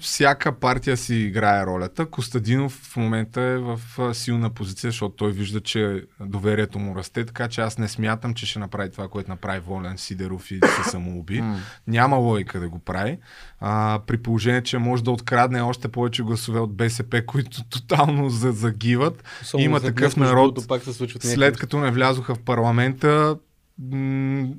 всяка 0.00 0.52
партия 0.52 0.96
си 0.96 1.14
играе 1.14 1.66
ролята. 1.66 2.06
Костадинов 2.06 2.72
в 2.72 2.96
момента 2.96 3.40
е 3.40 3.58
в 3.58 3.80
силна 4.14 4.50
позиция, 4.50 4.90
защото 4.90 5.16
той 5.16 5.32
вижда, 5.32 5.60
че 5.60 6.04
доверието 6.20 6.78
му 6.78 6.96
расте, 6.96 7.24
така 7.24 7.48
че 7.48 7.60
аз 7.60 7.78
не 7.78 7.88
смятам, 7.88 8.34
че 8.34 8.46
ще 8.46 8.58
направи 8.58 8.90
това, 8.90 9.08
което 9.08 9.30
направи 9.30 9.60
Волен 9.60 9.98
Сидеров 9.98 10.50
и 10.50 10.60
се 10.76 10.90
самоуби. 10.90 11.44
Няма 11.86 12.16
логика 12.16 12.60
да 12.60 12.68
го 12.68 12.78
прави. 12.78 13.18
А, 13.60 14.00
при 14.06 14.16
положение, 14.16 14.62
че 14.62 14.78
може 14.78 15.04
да 15.04 15.10
открадне 15.10 15.60
още 15.60 15.88
повече 15.88 16.22
гласове 16.22 16.60
от 16.60 16.76
БСП, 16.76 17.26
които 17.26 17.64
тотално 17.70 18.28
за- 18.28 18.52
загиват. 18.52 19.24
Особено 19.42 19.64
Има 19.64 19.80
такъв 19.80 20.16
народ, 20.16 20.68
пак 20.68 20.82
се 20.82 20.92
След 21.20 21.56
като 21.56 21.78
не 21.78 21.90
влязоха 21.90 22.34
в 22.34 22.38
парламента, 22.38 23.36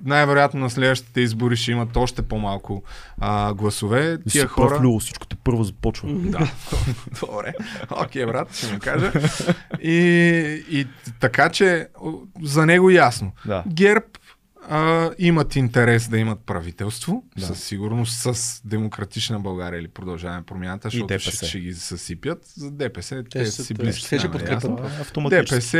най-вероятно 0.06 0.60
на 0.60 0.70
следващите 0.70 1.22
избори 1.22 1.56
ще 1.56 1.72
имат 1.72 1.98
още 1.98 2.22
по-малко 2.22 2.84
а, 3.18 3.54
гласове. 3.54 4.18
Тия 4.30 4.48
хора... 4.48 4.80
Люло, 4.84 5.00
всичко 5.00 5.26
те 5.26 5.36
първо 5.44 5.64
започва. 5.64 6.10
Да, 6.14 6.52
добре. 7.20 7.54
Окей, 7.90 8.26
брат, 8.26 8.56
ще 8.56 8.74
му 8.74 8.80
кажа. 8.80 9.12
И, 9.82 9.98
и 10.70 10.88
така 11.20 11.50
че 11.50 11.88
за 12.42 12.66
него 12.66 12.90
ясно. 12.90 13.32
Да. 13.46 13.64
ГЕРБ 13.68 14.06
а, 14.74 15.12
имат 15.20 15.56
интерес 15.56 16.08
да 16.08 16.18
имат 16.18 16.40
правителство, 16.40 17.24
Да. 17.38 17.46
със 17.46 17.60
сигурност 17.60 18.36
с 18.36 18.62
Демократична 18.66 19.40
България 19.40 19.80
или 19.80 19.88
продължаваме 19.88 20.42
промяната, 20.44 20.88
защото 20.88 21.08
ДПС. 21.08 21.32
ще, 21.32 21.46
ще 21.46 21.60
ги 21.60 21.74
съсипят. 21.74 22.46
За 22.48 22.72
ДПС 22.72 23.24
те, 23.24 23.40
Те 23.40 23.46
са- 23.46 23.64
си 23.64 23.74
близки. 23.74 24.10
те 24.10 24.18
ще 24.18 24.28
е 24.28 24.32
подкрепят. 24.32 24.64
е 24.64 25.02
автоматически. 25.02 25.56
ДПС 25.56 25.78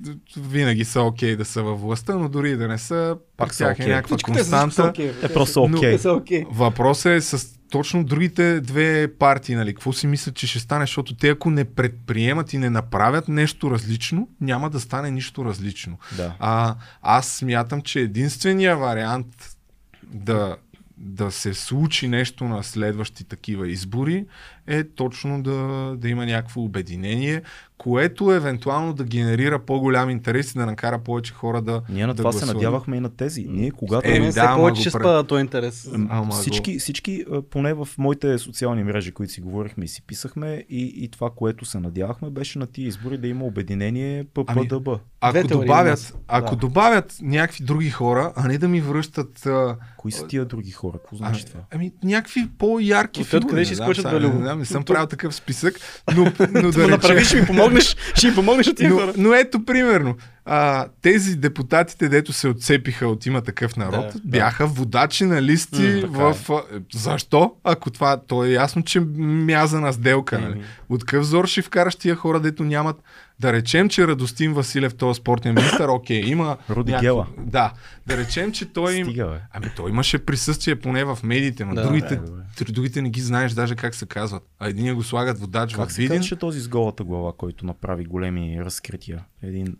Да. 0.00 0.14
винаги 0.38 0.84
са 0.84 1.02
окей 1.02 1.36
да 1.36 1.44
са 1.44 1.62
във 1.62 1.80
властта, 1.80 2.14
но 2.14 2.28
дори 2.28 2.50
и 2.50 2.56
да 2.56 2.68
не 2.68 2.78
са, 2.78 3.16
Пак 3.36 3.56
тях 3.56 3.68
е 3.70 3.72
окей. 3.72 3.86
някаква 3.86 4.16
Всичко 4.16 4.32
те 4.32 4.38
са- 4.38 4.44
всичко 4.44 4.60
константа. 4.60 5.02
Е, 5.22 5.28
просто 5.28 5.52
са 5.52 5.60
окей. 5.60 5.92
Те 5.92 5.98
са 5.98 6.12
окей. 6.12 6.44
Въпросът 6.50 7.06
е 7.06 7.20
с 7.20 7.56
точно 7.70 8.04
другите 8.04 8.60
две 8.60 9.14
партии, 9.18 9.54
нали? 9.54 9.74
Какво 9.74 9.92
си 9.92 10.06
мислят, 10.06 10.34
че 10.34 10.46
ще 10.46 10.58
стане, 10.58 10.82
защото 10.82 11.16
те 11.16 11.28
ако 11.28 11.50
не 11.50 11.64
предприемат 11.64 12.52
и 12.52 12.58
не 12.58 12.70
направят 12.70 13.28
нещо 13.28 13.70
различно, 13.70 14.28
няма 14.40 14.70
да 14.70 14.80
стане 14.80 15.10
нищо 15.10 15.44
различно. 15.44 15.98
Да. 16.16 16.36
А, 16.38 16.74
аз 17.02 17.28
смятам, 17.28 17.82
че 17.82 18.00
единствения 18.00 18.76
вариант 18.76 19.56
да, 20.02 20.56
да 20.96 21.30
се 21.30 21.54
случи 21.54 22.08
нещо 22.08 22.44
на 22.44 22.62
следващи 22.62 23.24
такива 23.24 23.68
избори 23.68 24.26
е 24.68 24.84
точно 24.84 25.42
да, 25.42 25.52
да 25.96 26.08
има 26.08 26.26
някакво 26.26 26.60
обединение, 26.60 27.42
което 27.78 28.32
евентуално 28.32 28.92
да 28.92 29.04
генерира 29.04 29.58
по-голям 29.58 30.10
интерес 30.10 30.50
и 30.50 30.58
да 30.58 30.66
накара 30.66 30.98
повече 30.98 31.32
хора 31.32 31.62
да. 31.62 31.82
Ние 31.88 32.06
на 32.06 32.14
да 32.14 32.16
това 32.16 32.32
се 32.32 32.36
гласуват. 32.36 32.54
надявахме 32.56 32.96
и 32.96 33.00
на 33.00 33.08
тези. 33.10 33.46
Ние 33.48 33.70
когато... 33.70 34.08
Е, 34.08 34.12
Е, 34.12 34.18
да, 34.18 34.24
да, 34.24 34.30
все 34.32 34.46
повече 34.56 34.80
ще 34.80 34.90
пред- 34.90 35.02
спада 35.02 35.24
този 35.24 35.40
интерес. 35.40 35.90
Ама 36.08 36.30
всички, 36.30 36.72
го- 36.72 36.78
всички, 36.78 37.24
поне 37.50 37.74
в 37.74 37.88
моите 37.98 38.38
социални 38.38 38.84
мрежи, 38.84 39.12
които 39.12 39.32
си 39.32 39.40
говорихме 39.40 39.84
и 39.84 39.88
си 39.88 40.02
писахме, 40.02 40.64
и, 40.70 40.94
и 40.96 41.08
това, 41.08 41.30
което 41.30 41.64
се 41.64 41.80
надявахме, 41.80 42.30
беше 42.30 42.58
на 42.58 42.66
тия 42.66 42.86
избори 42.86 43.18
да 43.18 43.28
има 43.28 43.44
обединение 43.44 44.24
ППДБ. 44.26 44.88
Ако 45.20 45.32
Две 45.32 45.42
теории 45.42 45.56
у 45.56 45.60
добавят, 45.60 46.16
ако 46.28 46.50
Да. 46.50 46.56
добавят 46.56 47.16
някакви 47.22 47.64
други 47.64 47.90
хора, 47.90 48.32
а 48.36 48.48
не 48.48 48.58
да 48.58 48.68
ми 48.68 48.80
връщат 48.80 49.48
Кои 49.96 50.12
са 50.12 50.26
тия 50.26 50.44
други 50.44 50.70
хора? 50.70 50.92
Какво 50.94 51.16
Ами, 51.16 51.28
значи 51.28 51.46
това? 51.46 51.60
ами 51.70 51.92
някакви 52.04 52.48
по-ярки 52.50 53.20
От 53.20 53.26
откъде 53.26 53.44
фигури. 53.46 53.64
ще 53.64 53.74
знам, 53.74 53.90
изкочат? 53.90 54.22
Не, 54.34 54.55
знам, 54.56 54.58
не 54.58 54.64
съм 54.64 54.84
правил 54.84 55.06
такъв 55.06 55.34
списък, 55.34 55.74
но, 56.16 56.32
но 56.52 56.70
да 56.70 56.72
Да 56.72 56.88
направиш, 56.88 57.26
ще 57.26 57.40
ми 57.40 57.46
помогнеш, 57.46 57.96
ще 58.14 58.28
ми 58.28 58.34
помогнеш 58.34 58.66
от 58.66 58.76
тия 58.76 58.90
Но, 58.90 59.12
но 59.16 59.34
ето 59.34 59.64
примерно, 59.64 60.16
а, 60.44 60.86
тези 61.02 61.36
депутатите, 61.36 62.08
дето 62.08 62.32
се 62.32 62.48
отцепиха 62.48 63.08
от 63.08 63.26
има 63.26 63.40
такъв 63.40 63.76
народ, 63.76 64.06
Да, 64.06 64.12
да, 64.12 64.20
бяха 64.24 64.66
водачи 64.66 65.24
на 65.24 65.42
листи 65.42 66.04
М, 66.10 66.32
в... 66.34 66.50
А, 66.50 66.62
защо? 66.94 67.54
Ако 67.64 67.90
това, 67.90 68.16
то 68.26 68.44
е 68.44 68.48
ясно, 68.48 68.82
че 68.82 69.00
мязана 69.16 69.92
сделка. 69.92 70.38
Нали? 70.38 70.52
Еми. 70.52 70.64
От 70.88 71.04
какъв 71.04 71.24
зор 71.24 71.46
ще 71.46 71.62
вкараш 71.62 71.96
тия 71.96 72.14
хора, 72.14 72.40
дето 72.40 72.64
нямат 72.64 72.96
да 73.40 73.52
речем, 73.52 73.88
че 73.88 74.06
Радостин 74.06 74.52
Василев, 74.52 74.94
този 74.94 75.16
спортен 75.16 75.54
министр, 75.54 75.88
окей, 75.88 76.20
има... 76.20 76.56
Руди 76.70 76.92
някакво- 76.92 77.00
Гела. 77.02 77.26
Да. 77.38 77.72
Да 78.06 78.16
речем, 78.16 78.52
че 78.52 78.64
той 78.66 78.94
им... 78.94 79.06
Стига, 79.06 79.26
бе. 79.26 79.40
Ами 79.52 79.66
той 79.76 79.90
имаше 79.90 80.18
присъствие 80.18 80.76
поне 80.76 81.04
в 81.04 81.18
медиите, 81.22 81.64
но 81.64 81.74
Да, 81.74 81.82
другите, 81.82 82.16
да, 82.16 82.64
другите 82.68 83.02
не 83.02 83.10
ги 83.10 83.20
знаеш 83.20 83.52
даже 83.52 83.74
как 83.74 83.94
се 83.94 84.06
казват. 84.06 84.42
А 84.58 84.68
единия 84.68 84.94
го 84.94 85.02
слагат 85.02 85.38
водач 85.38 85.74
Как 85.74 85.88
в 85.88 85.92
се 85.92 86.02
Видин. 86.02 86.16
казваше 86.16 86.36
този 86.36 86.60
с 86.60 86.68
голата 86.68 87.04
глава, 87.04 87.32
който 87.32 87.66
направи 87.66 88.04
големи 88.04 88.58
разкрития? 88.60 89.24
Един 89.42 89.76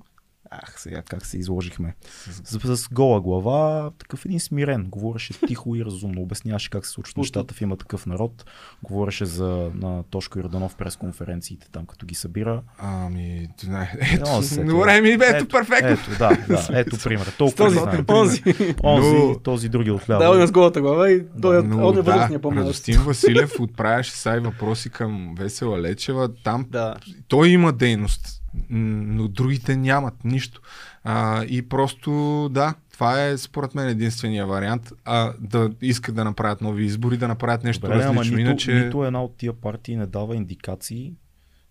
Ах, 0.51 0.81
сега 0.81 1.03
как 1.03 1.27
се 1.27 1.39
изложихме. 1.39 1.95
С, 2.45 2.77
с 2.77 2.89
гола 2.89 3.21
глава, 3.21 3.91
такъв 3.99 4.25
един 4.25 4.41
смирен. 4.41 4.87
Говореше 4.89 5.41
тихо 5.47 5.77
и 5.77 5.85
разумно. 5.85 6.23
Обясняваше 6.23 6.71
как 6.71 6.87
се 6.87 6.93
случват 6.93 7.17
нещата 7.17 7.55
в 7.55 7.61
има 7.61 7.77
такъв 7.77 8.07
народ. 8.07 8.45
Говореше 8.83 9.25
за 9.25 9.71
на 9.75 10.03
Тошко 10.03 10.39
Йорданов 10.39 10.77
през 10.77 10.97
конференциите 10.97 11.67
там, 11.73 11.87
като 11.87 12.07
ги 12.07 12.15
събира. 12.15 12.63
Ами, 12.79 13.49
се 14.43 14.61
Ето, 14.61 14.73
добре, 14.73 15.01
ми, 15.01 15.09
ето, 15.09 15.49
перфектно. 15.49 15.89
Ето, 15.89 16.19
да, 16.19 16.39
да, 16.49 16.81
ето 16.81 16.97
пример. 17.05 17.35
Толкова 17.39 17.65
Този, 17.65 17.77
не 17.77 17.83
знаем. 17.83 18.05
онзи. 18.09 18.43
Онзи, 18.85 19.43
този 19.43 19.69
други 19.69 19.91
от 19.91 20.03
Да, 20.09 20.31
он 20.31 20.43
е 20.43 20.47
с 20.47 20.53
голата 20.53 20.81
глава 20.81 21.11
и 21.11 21.23
той 21.43 21.57
е 21.57 21.59
он 21.59 21.99
е 21.99 22.03
да, 22.03 22.39
по-млад. 22.43 22.65
Радостин 22.65 23.01
Василев 23.01 23.61
отправяше 23.61 24.13
сай 24.13 24.41
въпроси 24.41 24.91
към 24.91 25.35
Весела 25.39 25.81
Лечева. 25.81 26.29
Там 26.45 26.67
Да. 26.69 26.95
той 27.29 27.49
има 27.49 27.73
дейност, 27.73 28.43
но 28.71 29.29
другите 29.29 29.77
нямат 29.77 30.25
нищо. 30.25 30.61
А, 31.05 31.45
и 31.45 31.69
просто, 31.69 32.11
да, 32.53 32.75
това 32.93 33.25
е 33.25 33.39
според 33.39 33.75
мен 33.75 33.89
единствения 33.89 34.47
вариант. 34.47 34.93
А, 35.05 35.33
да 35.41 35.71
искат 35.83 36.15
да 36.15 36.25
направят 36.25 36.61
нови 36.61 36.85
избори, 36.85 37.17
да 37.17 37.29
направят 37.29 37.65
нещо 37.65 37.81
Добре, 37.87 37.95
ама 37.95 38.21
различно. 38.21 38.37
нито, 38.37 38.49
Иначе... 38.51 38.75
нито 38.75 39.05
една 39.05 39.23
от 39.23 39.37
тия 39.37 39.53
партии 39.53 39.97
не 39.97 40.07
дава 40.07 40.37
индикации, 40.37 41.13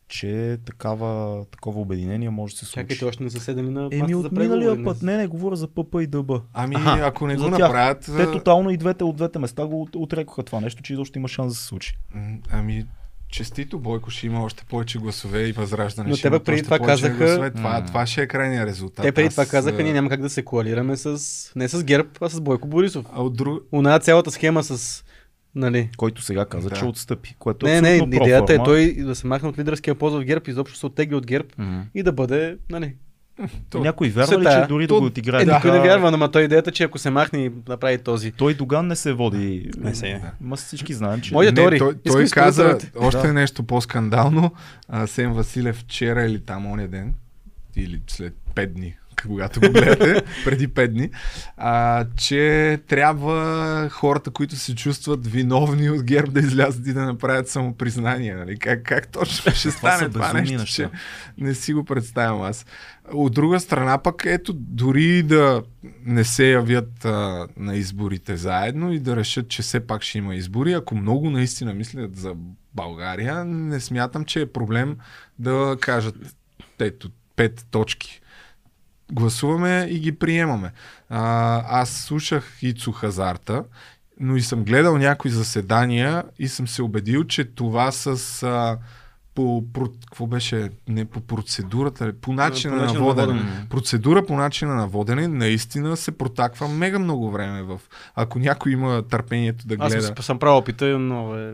че 0.07 0.57
такава, 0.65 1.45
такова 1.45 1.81
обединение 1.81 2.29
може 2.29 2.53
да 2.53 2.59
се 2.59 2.65
случи. 2.65 2.81
Чакайте, 2.81 3.05
още 3.05 3.23
не 3.23 3.29
са 3.29 3.39
седали 3.39 3.69
на 3.69 3.89
Еми 3.91 4.15
от 4.15 4.31
миналия 4.31 4.75
не 4.75 4.83
път, 4.83 5.01
не, 5.01 5.17
не, 5.17 5.27
говоря 5.27 5.55
за 5.55 5.67
ПП 5.67 5.95
и 6.01 6.07
ДБ. 6.07 6.31
Ами, 6.53 6.75
Аха, 6.75 7.07
ако 7.07 7.27
не 7.27 7.35
го 7.35 7.41
тях. 7.41 7.59
направят... 7.59 8.11
Те 8.17 8.31
тотално 8.31 8.69
и 8.69 8.77
двете 8.77 9.03
от 9.03 9.15
двете 9.15 9.39
места 9.39 9.65
го 9.65 9.81
от- 9.81 9.95
отрекоха 9.95 10.43
това 10.43 10.59
нещо, 10.59 10.83
че 10.83 10.93
изобщо 10.93 11.19
има 11.19 11.27
шанс 11.27 11.53
да 11.53 11.59
се 11.59 11.65
случи. 11.65 11.97
Ами, 12.49 12.85
честито, 13.29 13.79
Бойко 13.79 14.09
ще 14.09 14.27
има 14.27 14.43
още 14.43 14.63
повече 14.65 14.97
гласове 14.97 15.41
и 15.41 15.51
възраждане. 15.51 16.09
Но 16.09 16.15
ще 16.15 16.21
те 16.23 16.29
пък 16.29 16.43
преди 16.43 16.63
това 16.63 16.79
казаха- 16.79 17.15
Гласове. 17.15 17.51
Това, 17.51 17.69
М. 17.71 17.85
това 17.85 18.05
ще 18.05 18.21
е 18.21 18.27
крайния 18.27 18.65
резултат. 18.65 19.03
Те 19.03 19.11
преди 19.11 19.27
Аз, 19.27 19.33
това 19.33 19.45
казаха, 19.45 19.83
ние 19.83 19.93
няма 19.93 20.09
как 20.09 20.21
да 20.21 20.29
се 20.29 20.43
коалираме 20.43 20.97
с... 20.97 21.19
Не 21.55 21.67
с 21.67 21.83
ГЕРБ, 21.83 22.09
а 22.21 22.29
с 22.29 22.41
Бойко 22.41 22.67
Борисов. 22.67 23.05
А 23.13 23.21
от 23.21 23.35
друг... 23.35 23.63
Она 23.71 23.99
цялата 23.99 24.31
схема 24.31 24.63
с... 24.63 25.03
Нали? 25.55 25.89
Който 25.97 26.21
сега 26.21 26.45
каза, 26.45 26.69
Да. 26.69 26.75
че 26.75 26.85
отстъпи. 26.85 27.35
Което 27.39 27.67
е 27.67 27.71
Не, 27.71 27.81
не, 27.81 27.89
абсолютно 27.89 28.15
идеята 28.15 28.53
е 28.53 28.57
той 28.57 28.93
да 28.93 29.15
се 29.15 29.27
махне 29.27 29.49
от 29.49 29.59
лидерския 29.59 29.95
пост 29.95 30.15
в 30.15 30.23
ГЕРБ, 30.23 30.45
изобщо 30.47 30.77
се 30.77 30.85
оттегли 30.85 31.15
от 31.15 31.25
ГЕРБ 31.27 31.47
Мгм. 31.57 31.79
и 31.95 32.03
да 32.03 32.11
бъде, 32.11 32.57
нали, 32.69 32.95
То- 33.69 33.79
Някой 33.79 34.09
вярва 34.09 34.27
Се 34.27 34.39
ли, 34.39 34.43
че 34.43 34.65
дори 34.69 34.83
да 34.83 34.87
То- 34.87 34.99
го 34.99 35.05
отиграе 35.05 35.41
Е, 35.41 35.45
никой 35.45 35.61
така, 35.61 35.73
не 35.73 35.79
вярва, 35.79 36.11
но 36.11 36.27
той 36.27 36.41
идеята, 36.41 36.71
че 36.71 36.83
ако 36.83 36.97
се 36.97 37.09
махне 37.09 37.39
и 37.39 37.51
направи 37.67 37.97
този. 37.97 38.31
Той 38.31 38.53
Доган 38.53 38.87
не 38.87 38.95
се 38.95 39.13
води. 39.13 39.71
Не 39.77 39.95
се. 39.95 40.21
Ма 40.41 40.55
всички 40.55 40.93
знаем, 40.93 41.21
че... 41.21 41.33
Моя- 41.33 41.51
Не, 41.51 41.55
той, 41.55 41.79
той 42.03 42.23
да 42.23 42.29
каза 42.29 42.77
още 42.97 43.21
Да. 43.21 43.33
нещо 43.33 43.63
по-скандално. 43.63 44.51
А, 44.89 45.07
Сем 45.07 45.33
Василев 45.33 45.75
вчера 45.75 46.23
или 46.23 46.39
там 46.39 46.65
оня 46.65 46.87
ден, 46.87 47.13
или 47.75 48.01
след 48.07 48.33
5 48.55 48.67
дни, 48.67 48.95
когато 49.21 49.59
го 49.59 49.71
гледате, 49.71 50.23
преди 50.45 50.67
5 50.67 50.87
дни, 50.87 51.09
а, 51.57 52.05
че 52.17 52.79
трябва 52.87 53.89
хората, 53.89 54.31
които 54.31 54.55
се 54.55 54.75
чувстват 54.75 55.27
виновни 55.27 55.89
от 55.89 56.03
ГЕРБ 56.03 56.31
да 56.31 56.39
излязат 56.39 56.87
и 56.87 56.93
да 56.93 57.05
направят 57.05 57.49
самопризнание. 57.49 58.35
Нали? 58.35 58.57
Как, 58.57 58.83
как 58.83 59.07
точно 59.07 59.51
ще 59.55 59.71
стане 59.71 60.09
това 60.09 60.33
нещо, 60.33 60.57
неща. 60.57 60.75
че 60.75 60.89
не 61.37 61.53
си 61.53 61.73
го 61.73 61.83
представям 61.83 62.41
аз. 62.41 62.65
От 63.13 63.33
друга 63.33 63.59
страна 63.59 63.97
пък, 63.97 64.23
ето, 64.25 64.53
дори 64.53 65.23
да 65.23 65.63
не 66.05 66.23
се 66.23 66.51
явят 66.51 67.05
а, 67.05 67.47
на 67.57 67.75
изборите 67.75 68.37
заедно 68.37 68.93
и 68.93 68.99
да 68.99 69.15
решат, 69.15 69.47
че 69.47 69.61
все 69.61 69.87
пак 69.87 70.03
ще 70.03 70.17
има 70.17 70.35
избори, 70.35 70.73
ако 70.73 70.95
много 70.95 71.29
наистина 71.29 71.73
мислят 71.73 72.15
за 72.15 72.33
България, 72.73 73.45
не 73.45 73.79
смятам, 73.79 74.25
че 74.25 74.41
е 74.41 74.51
проблем 74.51 74.97
да 75.39 75.77
кажат 75.81 76.15
ето, 76.79 77.09
пет 77.35 77.65
точки. 77.71 78.21
Гласуваме 79.11 79.87
и 79.89 79.99
ги 79.99 80.11
приемаме. 80.11 80.71
А, 81.09 81.81
аз 81.81 81.89
слушах 81.89 82.57
Ицо 82.61 82.91
Хазарта, 82.91 83.63
но 84.19 84.35
и 84.35 84.41
съм 84.41 84.63
гледал 84.63 84.97
някои 84.97 85.31
заседания 85.31 86.23
и 86.39 86.47
съм 86.47 86.67
се 86.67 86.81
убедил, 86.81 87.23
че 87.23 87.45
това 87.45 87.91
с 87.91 88.43
а, 88.43 88.77
по, 89.35 89.63
про, 89.73 89.85
какво 90.05 90.27
беше, 90.27 90.69
не 90.87 91.05
по 91.05 91.21
процедурата, 91.21 92.13
по 92.21 92.33
начина, 92.33 92.75
начина 92.75 92.93
на 92.93 92.93
на 92.93 92.99
водене. 93.05 93.27
водене. 93.27 93.67
Процедура 93.69 94.25
по 94.25 94.35
начина 94.35 94.75
на 94.75 94.87
водене 94.87 95.27
наистина 95.27 95.97
се 95.97 96.11
протаква 96.11 96.67
мега 96.67 96.99
много 96.99 97.31
време. 97.31 97.63
В... 97.63 97.79
Ако 98.15 98.39
някой 98.39 98.71
има 98.71 99.03
търпението 99.09 99.67
да 99.67 99.75
Аз 99.79 99.91
гледа. 99.93 100.05
съм, 100.07 100.15
съм 100.17 100.39
правил 100.39 100.57
опита, 100.57 100.85
но 100.85 101.35
е... 101.35 101.53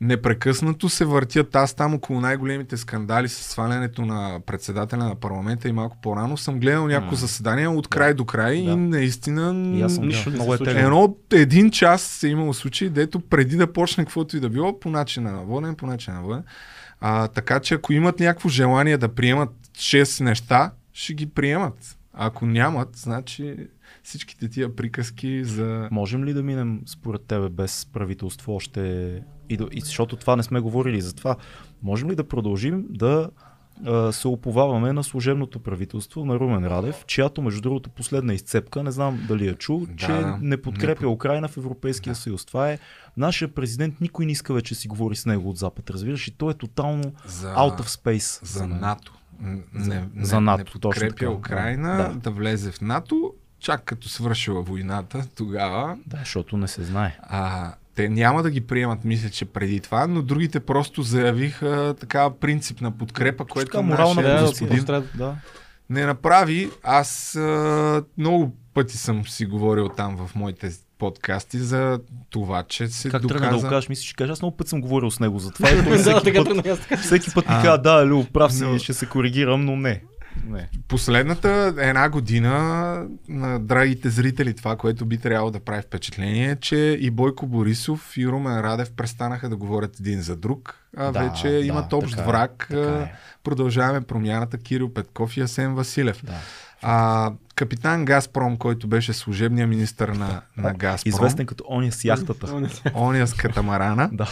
Непрекъснато 0.00 0.88
се 0.88 1.04
въртят. 1.04 1.56
Аз 1.56 1.74
там 1.74 1.94
около 1.94 2.20
най-големите 2.20 2.76
скандали 2.76 3.28
с 3.28 3.42
свалянето 3.42 4.02
на 4.06 4.40
председателя 4.46 5.04
на 5.04 5.14
парламента 5.14 5.68
и 5.68 5.72
малко 5.72 5.96
по-рано 6.02 6.36
съм 6.36 6.60
гледал 6.60 6.86
няколко 6.86 7.14
М. 7.14 7.18
заседания 7.18 7.70
от 7.70 7.88
край 7.88 8.14
до 8.14 8.24
край 8.24 8.54
Да. 8.54 8.70
и 8.70 8.76
наистина 8.76 9.76
И 9.78 9.82
аз 9.82 9.94
съм 9.94 10.06
Нищо 10.06 10.30
много 10.30 10.54
е. 10.54 10.58
Едно 10.66 11.00
от 11.00 11.32
един 11.32 11.70
час 11.70 12.02
се 12.02 12.28
имало 12.28 12.54
случаи, 12.54 12.90
дето 12.90 13.20
преди 13.20 13.56
да 13.56 13.72
почне 13.72 14.04
каквото 14.04 14.36
и 14.36 14.40
да 14.40 14.48
било, 14.48 14.80
по 14.80 14.90
начина 14.90 15.32
на 15.32 15.42
воден, 15.42 15.74
по 15.74 15.86
начина 15.86 16.16
на 16.16 16.22
воден. 16.22 16.42
А, 17.00 17.28
така 17.28 17.60
че 17.60 17.74
ако 17.74 17.92
имат 17.92 18.20
някакво 18.20 18.48
желание 18.48 18.98
да 18.98 19.14
приемат 19.14 19.50
6 19.72 20.24
неща, 20.24 20.72
ще 20.92 21.14
ги 21.14 21.26
приемат. 21.26 21.98
А 22.12 22.26
ако 22.26 22.46
нямат, 22.46 22.96
значи 22.96 23.56
всичките 24.02 24.48
тия 24.48 24.76
приказки 24.76 25.44
за... 25.44 25.88
Можем 25.90 26.24
ли 26.24 26.32
да 26.32 26.42
минем 26.42 26.82
според 26.86 27.22
тебе 27.22 27.48
без 27.48 27.86
правителство 27.92 28.54
още 28.54 28.80
и, 29.48 29.58
и 29.72 29.80
защото 29.80 30.16
това 30.16 30.36
не 30.36 30.42
сме 30.42 30.60
говорили 30.60 31.00
за 31.00 31.14
това, 31.14 31.36
можем 31.82 32.10
ли 32.10 32.14
да 32.14 32.28
продължим 32.28 32.84
да 32.90 33.30
се 34.12 34.28
оповаваме 34.28 34.92
на 34.92 35.04
служебното 35.04 35.58
правителство 35.58 36.24
на 36.24 36.34
Румен 36.34 36.66
Радев, 36.66 37.04
чиято 37.06 37.42
между 37.42 37.60
другото 37.60 37.90
последна 37.90 38.34
изцепка, 38.34 38.82
не 38.82 38.90
знам 38.90 39.24
дали 39.28 39.46
я 39.46 39.54
чул, 39.54 39.86
Да, 39.86 39.96
че 39.96 40.24
не 40.40 40.62
подкрепя 40.62 41.02
Не 41.02 41.08
Украина 41.08 41.48
в 41.48 41.56
Европейския 41.56 42.10
Да. 42.10 42.18
съюз. 42.18 42.44
Това 42.44 42.70
е 42.70 42.78
нашия 43.16 43.48
президент, 43.48 44.00
никой 44.00 44.26
не 44.26 44.32
иска 44.32 44.54
вече 44.54 44.74
си 44.74 44.88
говори 44.88 45.16
с 45.16 45.26
него 45.26 45.50
от 45.50 45.56
Запад, 45.56 45.90
разбираш, 45.90 46.28
и 46.28 46.30
той 46.30 46.50
е 46.50 46.54
тотално 46.54 47.12
за... 47.26 47.54
out 47.54 47.80
of 47.80 48.02
space. 48.02 48.44
за. 48.44 48.66
НАТО. 48.66 49.12
Не, 49.40 49.62
не, 50.14 50.24
за 50.24 50.40
НАТО, 50.40 50.58
не 50.58 50.64
точно 50.64 50.80
подкрепя 50.80 51.16
така. 51.16 51.30
Украина 51.30 51.96
Да. 51.96 52.14
да. 52.14 52.30
влезе 52.30 52.72
в 52.72 52.80
НАТО, 52.80 53.34
чак 53.60 53.84
като 53.84 54.08
свършила 54.08 54.62
войната, 54.62 55.26
тогава 55.36 55.98
Да, 56.06 56.16
защото 56.16 56.56
не 56.56 56.68
се 56.68 56.84
знае. 56.84 57.18
а, 57.22 57.74
те 57.96 58.08
няма 58.08 58.42
да 58.42 58.50
ги 58.50 58.60
приемат, 58.60 59.04
мисля, 59.04 59.30
че 59.30 59.44
преди 59.44 59.80
това, 59.80 60.06
но 60.06 60.22
другите 60.22 60.60
просто 60.60 61.02
заявиха 61.02 61.94
такава 62.00 62.40
принципна 62.40 62.90
подкрепа, 62.90 63.44
което 63.44 63.70
така 63.70 63.82
морална 63.82 64.14
нашия 64.14 64.36
Да, 64.36 64.46
господин 64.46 64.84
Да. 65.14 65.34
не 65.90 66.06
направи. 66.06 66.70
Аз 66.82 67.36
а, 67.36 68.02
много 68.18 68.52
пъти 68.74 68.96
съм 68.96 69.26
си 69.26 69.46
говорил 69.46 69.88
там 69.88 70.16
в 70.18 70.34
моите 70.34 70.70
подкасти 70.98 71.58
за 71.58 72.00
това, 72.30 72.62
че 72.62 72.88
се 72.88 73.10
Как 73.10 73.22
доказа... 73.22 73.40
тръгна 73.40 73.56
да 73.56 73.62
го 73.62 73.70
кажеш, 73.70 73.88
мислиш, 73.88 74.08
че 74.08 74.16
кажеш, 74.16 74.32
аз 74.32 74.42
много 74.42 74.56
път 74.56 74.68
съм 74.68 74.80
говорил 74.80 75.10
с 75.10 75.20
него 75.20 75.38
за 75.38 75.50
това. 75.50 75.70
И 75.70 75.72
той 75.74 75.82
Да, 75.92 75.98
всеки, 75.98 76.24
така 76.24 76.44
път, 76.44 76.64
така. 76.78 76.96
всеки 76.96 77.30
път 77.34 77.48
ми 77.48 77.54
казва, 77.54 77.78
да, 77.78 78.06
Лю, 78.06 78.24
прав 78.24 78.52
си, 78.52 78.64
Но- 78.64 78.78
ще 78.78 78.92
се 78.92 79.06
коригирам, 79.06 79.64
но 79.64 79.76
не. 79.76 80.02
Не. 80.46 80.68
Последната 80.88 81.74
една 81.78 82.08
година 82.08 82.52
на 83.28 83.60
драгите 83.60 84.10
зрители, 84.10 84.54
това, 84.54 84.76
което 84.76 85.06
би 85.06 85.18
трябвало 85.18 85.50
да 85.50 85.60
прави 85.60 85.82
впечатление, 85.82 86.50
е, 86.50 86.56
че 86.56 86.76
и 87.00 87.10
Бойко 87.10 87.46
Борисов 87.46 88.16
и 88.16 88.28
Румен 88.28 88.60
Радев 88.60 88.90
престанаха 88.92 89.48
да 89.48 89.56
говорят 89.56 90.00
един 90.00 90.22
за 90.22 90.36
друг, 90.36 90.74
а 90.96 91.12
Да, 91.12 91.20
вече 91.20 91.48
да, 91.48 91.66
имат 91.66 91.92
общ 91.92 92.16
така 92.16 92.22
е, 92.22 92.26
враг. 92.26 92.66
така 92.70 92.98
е. 92.98 93.12
Продължаваме 93.44 94.00
промяната 94.00 94.58
Кирил 94.58 94.94
Петков 94.94 95.36
и 95.36 95.40
Асен 95.40 95.74
Василев. 95.74 96.24
Да. 96.24 96.32
А, 96.82 97.32
капитан 97.54 98.04
Газпром, 98.04 98.56
който 98.56 98.88
беше 98.88 99.12
служебният 99.12 99.70
министр 99.70 100.14
на, 100.14 100.42
на 100.56 100.74
Газпром, 100.74 101.08
Известен 101.08 101.46
като 101.46 101.64
оня 101.68 101.92
с 101.92 102.04
яхтата. 102.04 102.70
ония 102.94 103.26
с 103.26 103.34
катамарана, 103.34 104.10
да. 104.12 104.28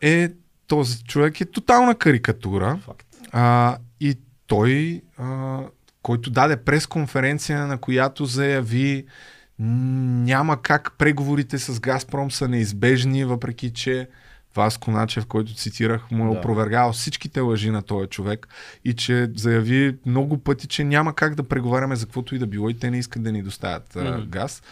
е 0.00 0.30
този 0.66 1.04
човек 1.04 1.40
е 1.40 1.44
тотална 1.44 1.94
карикатура. 1.94 2.78
Факт. 2.84 3.06
А, 3.32 3.76
той, 4.50 5.02
а, 5.18 5.58
който 6.02 6.30
даде 6.30 6.56
пресконференция, 6.56 7.66
на 7.66 7.78
която 7.78 8.24
заяви 8.26 9.04
няма 9.58 10.62
как 10.62 10.92
преговорите 10.98 11.58
с 11.58 11.80
Газпром 11.80 12.30
са 12.30 12.48
неизбежни, 12.48 13.24
въпреки 13.24 13.72
че 13.72 14.08
Васко 14.56 14.90
Начев, 14.90 15.26
който 15.26 15.54
цитирах, 15.54 16.10
му 16.10 16.24
е 16.30 16.32
Да. 16.32 16.38
опровергал 16.38 16.92
всичките 16.92 17.40
лъжи 17.40 17.70
на 17.70 17.82
този 17.82 18.08
човек 18.08 18.48
и 18.84 18.92
че 18.92 19.30
заяви 19.36 19.96
много 20.06 20.38
пъти, 20.38 20.66
че 20.66 20.84
няма 20.84 21.14
как 21.14 21.34
да 21.34 21.42
преговаряме 21.42 21.96
за 21.96 22.06
каквото 22.06 22.34
и 22.34 22.38
да 22.38 22.46
било 22.46 22.70
и 22.70 22.78
те 22.78 22.90
не 22.90 22.98
искат 22.98 23.22
да 23.22 23.32
ни 23.32 23.42
доставят 23.42 23.96
Мгм. 23.96 24.20
газ. 24.28 24.62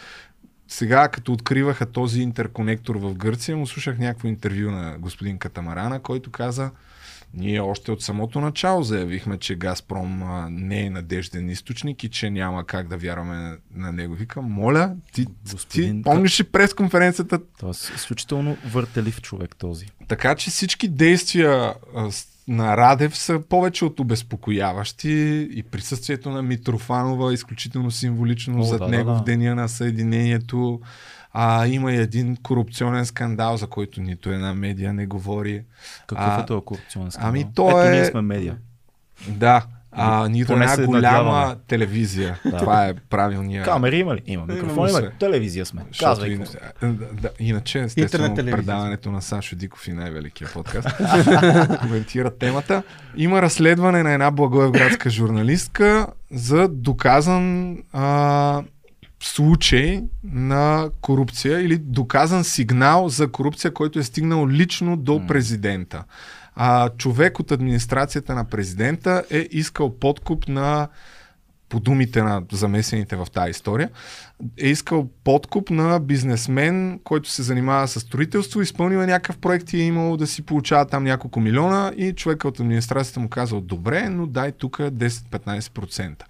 Сега, 0.67 1.07
като 1.07 1.33
откриваха 1.33 1.85
този 1.85 2.21
интерконектор 2.21 2.95
в 2.95 3.13
Гърция, 3.15 3.57
му 3.57 3.67
слушах 3.67 3.97
някакво 3.97 4.27
интервю 4.27 4.71
на 4.71 4.97
господин 4.99 5.37
Катамарана, 5.37 5.99
който 5.99 6.31
каза, 6.31 6.71
ние 7.33 7.61
още 7.61 7.91
от 7.91 8.01
самото 8.01 8.41
начало 8.41 8.83
заявихме, 8.83 9.37
че 9.37 9.55
Газпром 9.55 10.23
не 10.49 10.85
е 10.85 10.89
надежден 10.89 11.49
източник 11.49 12.03
и 12.03 12.09
че 12.09 12.29
няма 12.29 12.65
как 12.65 12.87
да 12.87 12.97
вярваме 12.97 13.35
на, 13.35 13.57
на 13.75 13.91
него. 13.91 14.15
Викам, 14.15 14.45
моля, 14.45 14.95
ти, 15.13 15.25
Господин 15.51 15.97
ти 15.97 16.03
помниш 16.03 16.39
ли 16.39 16.43
пресконференцията? 16.43 17.39
Тоест, 17.59 17.91
изключително 17.95 18.57
въртелив 18.65 19.21
човек 19.21 19.55
този. 19.57 19.85
Така 20.07 20.35
че 20.35 20.49
всички 20.49 20.87
действия 20.87 21.73
на 22.47 22.77
Радев 22.77 23.17
са 23.17 23.41
повече 23.49 23.85
от 23.85 23.99
обезпокояващи 23.99 25.47
и 25.51 25.63
присъствието 25.63 26.29
на 26.29 26.41
Митрофанова 26.41 27.31
е 27.31 27.33
изключително 27.33 27.91
символично 27.91 28.59
О, 28.59 28.63
зад 28.63 28.79
да, 28.79 28.85
да, 28.85 28.91
него 28.91 29.09
да. 29.11 29.17
в 29.17 29.23
деня 29.23 29.55
на 29.55 29.69
съединението. 29.69 30.81
А, 31.33 31.67
има 31.67 31.91
и 31.91 31.97
един 31.97 32.35
корупционен 32.35 33.05
скандал, 33.05 33.57
за 33.57 33.67
който 33.67 34.01
нито 34.01 34.29
една 34.29 34.53
медия 34.53 34.93
не 34.93 35.05
говори. 35.05 35.63
Какъв 36.07 36.27
А, 36.27 36.41
е 36.41 36.45
този 36.45 36.65
корупционен 36.65 37.11
скандал? 37.11 37.29
ами 37.29 37.45
то 37.55 37.69
Ето, 37.69 37.79
е- 37.81 37.91
ние 37.91 38.05
сме 38.05 38.21
медия. 38.21 38.57
Да, 39.27 39.65
а, 39.91 40.27
нито 40.29 40.53
една 40.53 40.75
голяма 40.77 40.91
надяваме. 40.91 41.55
телевизия. 41.67 42.39
Да. 42.45 42.57
Това 42.57 42.87
е 42.87 42.93
правилният. 42.93 43.65
Камери 43.65 43.97
има 43.97 44.15
ли? 44.15 44.21
Има. 44.25 44.45
Микрофони 44.45 44.89
има. 44.89 45.11
Телевизия 45.19 45.65
сме. 45.65 45.81
Казвай. 45.99 46.29
ин... 46.29 46.45
да, 47.13 47.29
иначе, 47.39 47.79
естествено, 47.79 48.35
предаването 48.35 49.11
на 49.11 49.21
Сашо 49.21 49.55
Диков 49.55 49.87
и 49.87 49.93
най-великия 49.93 50.49
подкаст 50.53 50.87
коментира 51.81 52.37
темата. 52.37 52.83
Има 53.15 53.41
разследване 53.41 54.03
на 54.03 54.13
една 54.13 54.31
благоевградска 54.31 55.09
журналистка 55.09 56.07
за 56.31 56.67
доказан 56.67 57.77
а, 57.93 58.61
случай 59.19 60.03
на 60.23 60.89
корупция 61.01 61.61
или 61.61 61.77
доказан 61.77 62.43
сигнал 62.43 63.09
за 63.09 63.31
корупция, 63.31 63.73
който 63.73 63.99
е 63.99 64.03
стигнал 64.03 64.47
лично 64.47 64.97
до 64.97 65.27
президента. 65.27 66.03
А, 66.55 66.89
човек 66.89 67.39
от 67.39 67.51
администрацията 67.51 68.35
на 68.35 68.45
президента 68.45 69.23
е 69.29 69.47
искал 69.51 69.99
подкуп 69.99 70.47
на 70.47 70.87
по 71.69 71.79
думите 71.79 72.23
на 72.23 72.43
замесените 72.51 73.15
в 73.15 73.27
тази 73.33 73.51
история, 73.51 73.89
е 74.57 74.67
искал 74.67 75.07
подкуп 75.23 75.69
на 75.69 75.99
бизнесмен, 75.99 76.99
който 77.03 77.29
се 77.29 77.43
занимава 77.43 77.87
с 77.87 77.99
строителство, 77.99 78.61
изпълнил 78.61 78.97
е 78.97 79.05
някакъв 79.05 79.37
проект 79.37 79.73
и 79.73 79.77
е 79.77 79.85
имал 79.85 80.17
да 80.17 80.27
си 80.27 80.41
получава 80.41 80.85
там 80.85 81.03
няколко 81.03 81.39
милиона 81.39 81.93
и 81.97 82.13
човека 82.13 82.47
от 82.47 82.59
администрацията 82.59 83.19
му 83.19 83.29
казал, 83.29 83.61
добре, 83.61 84.09
но 84.09 84.27
дай 84.27 84.51
тук 84.51 84.77
10-15%. 84.77 86.23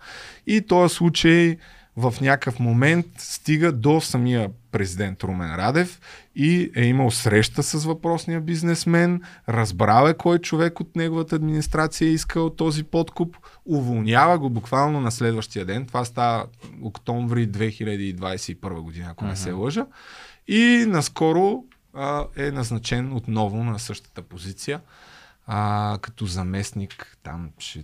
И 0.48 0.62
този 0.62 0.96
случай 0.96 1.58
в 2.00 2.22
някакъв 2.22 2.60
момент 2.60 3.06
стига 3.18 3.72
до 3.72 4.02
самия 4.02 4.50
президент 4.72 5.24
Румен 5.24 5.56
Радев 5.56 6.00
и 6.36 6.72
е 6.76 6.84
имал 6.86 7.12
среща 7.12 7.64
с 7.64 7.86
въпросния 7.86 8.42
бизнесмен, 8.42 9.22
разбрал 9.50 10.08
е 10.08 10.14
кой 10.14 10.40
човек 10.40 10.80
от 10.80 10.96
неговата 10.96 11.36
администрация 11.36 12.08
е 12.08 12.12
искал 12.12 12.50
този 12.50 12.84
подкуп, 12.84 13.38
уволнява 13.66 14.40
го 14.40 14.50
буквално 14.50 15.02
на 15.02 15.12
следващия 15.12 15.66
ден. 15.66 15.86
Това 15.86 16.06
става 16.06 16.46
октомври 16.82 17.50
2021 17.50 18.82
година, 18.82 19.08
ако 19.12 19.26
не 19.26 19.36
се 19.36 19.52
лъжа. 19.52 19.86
И 20.48 20.86
наскоро 20.88 21.64
а, 21.94 22.26
е 22.38 22.52
назначен 22.52 23.14
отново 23.14 23.64
на 23.64 23.80
същата 23.80 24.22
позиция, 24.22 24.82
а, 25.48 25.98
като 26.02 26.26
заместник, 26.26 27.18
там 27.24 27.50
ще 27.60 27.84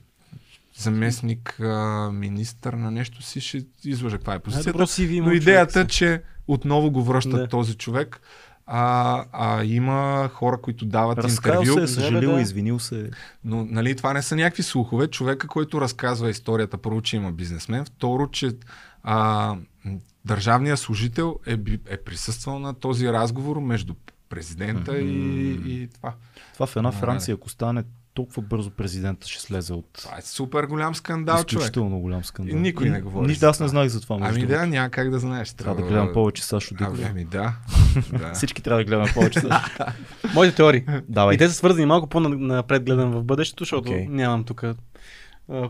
заместник 0.78 1.60
а, 1.60 2.10
министър 2.14 2.74
на 2.74 2.92
нещо 2.92 3.22
си, 3.22 3.42
ще 3.42 3.66
излъжа 3.84 4.18
каква 4.18 4.34
е 4.36 4.40
позицията. 4.40 5.02
Има 5.04 5.28
Но 5.28 5.34
идеята, 5.34 5.82
си. 5.82 5.88
че 5.88 6.22
отново 6.48 6.92
го 6.92 7.04
връщат 7.04 7.32
Да. 7.32 7.48
този 7.48 7.76
човек. 7.76 8.22
А, 8.68 9.26
а 9.32 9.64
има 9.64 10.30
хора, 10.34 10.58
които 10.62 10.86
дават 10.86 11.18
Разкаял 11.18 11.60
интервю, 11.62 11.78
се, 11.78 11.84
е 11.84 11.88
съжалил, 11.88 12.32
да. 12.36 12.42
извинил 12.42 12.80
се. 12.80 13.10
но 13.44 13.66
нали, 13.66 13.96
това 13.96 14.14
не 14.14 14.22
са 14.22 14.36
някакви 14.36 14.64
слухове. 14.64 15.08
Човека, 15.08 15.48
който 15.48 15.82
разказва 15.82 16.30
историята, 16.30 16.78
първо, 16.78 17.02
че 17.02 17.16
има 17.16 17.32
бизнесмен, 17.32 17.86
второ, 17.86 18.28
че 18.28 18.52
а, 19.04 19.56
държавният 20.26 20.80
служител 20.80 21.40
е, 21.48 21.58
е 21.90 21.98
присъствал 21.98 22.60
на 22.60 22.74
този 22.74 23.10
разговор 23.10 23.60
между 23.60 23.94
президента 24.30 24.98
и, 25.00 25.52
и 25.66 25.88
това. 25.88 26.14
Това 26.54 26.66
в 26.68 26.76
една. 26.76 26.92
Франция, 26.92 27.36
ако 27.36 27.50
стане 27.50 27.84
толкова 28.16 28.42
бързо 28.42 28.72
президента 28.72 29.28
ще 29.28 29.42
слезе 29.42 29.74
от 29.74 29.86
Това 29.94 30.18
е 30.18 30.22
супер 30.22 30.64
голям 30.64 30.96
скандал, 30.96 31.36
човек. 31.36 31.52
изключително 31.52 32.00
голям 32.00 32.24
скандал. 32.24 32.56
И 32.58 32.60
никой 32.60 32.90
не 32.90 33.02
говори 33.02 33.28
Нищо, 33.28 33.46
аз 33.46 33.60
не 33.60 33.68
знаех 33.68 33.90
за 33.90 34.02
това. 34.02 34.18
между 34.18 34.40
Ами 34.40 34.48
да, 34.48 34.66
няма 34.66 34.90
как 34.90 35.10
да 35.10 35.20
знаеш. 35.20 35.54
Трябва 35.54 35.82
да 35.82 35.88
гледам 35.88 36.10
повече 36.14 36.44
Сашо 36.44 36.76
Диков. 36.76 37.00
ами 37.10 37.26
да. 37.26 37.54
да. 38.20 38.34
Всички 38.34 38.62
трябва 38.62 38.84
да 38.84 38.86
гледаме 38.86 39.12
повече 39.14 39.40
Сашо. 39.40 39.70
Моите 40.34 40.56
теории. 40.56 40.86
Давай. 41.10 41.36
И 41.36 41.38
те 41.38 41.48
са 41.50 41.54
свързани 41.54 41.86
малко 41.86 42.08
по-напред 42.08 42.84
гледам 42.84 43.12
в 43.12 43.24
бъдещето, 43.24 43.64
защото 43.64 43.90
Окей. 43.92 44.08
нямам 44.08 44.44
тук 44.44 44.64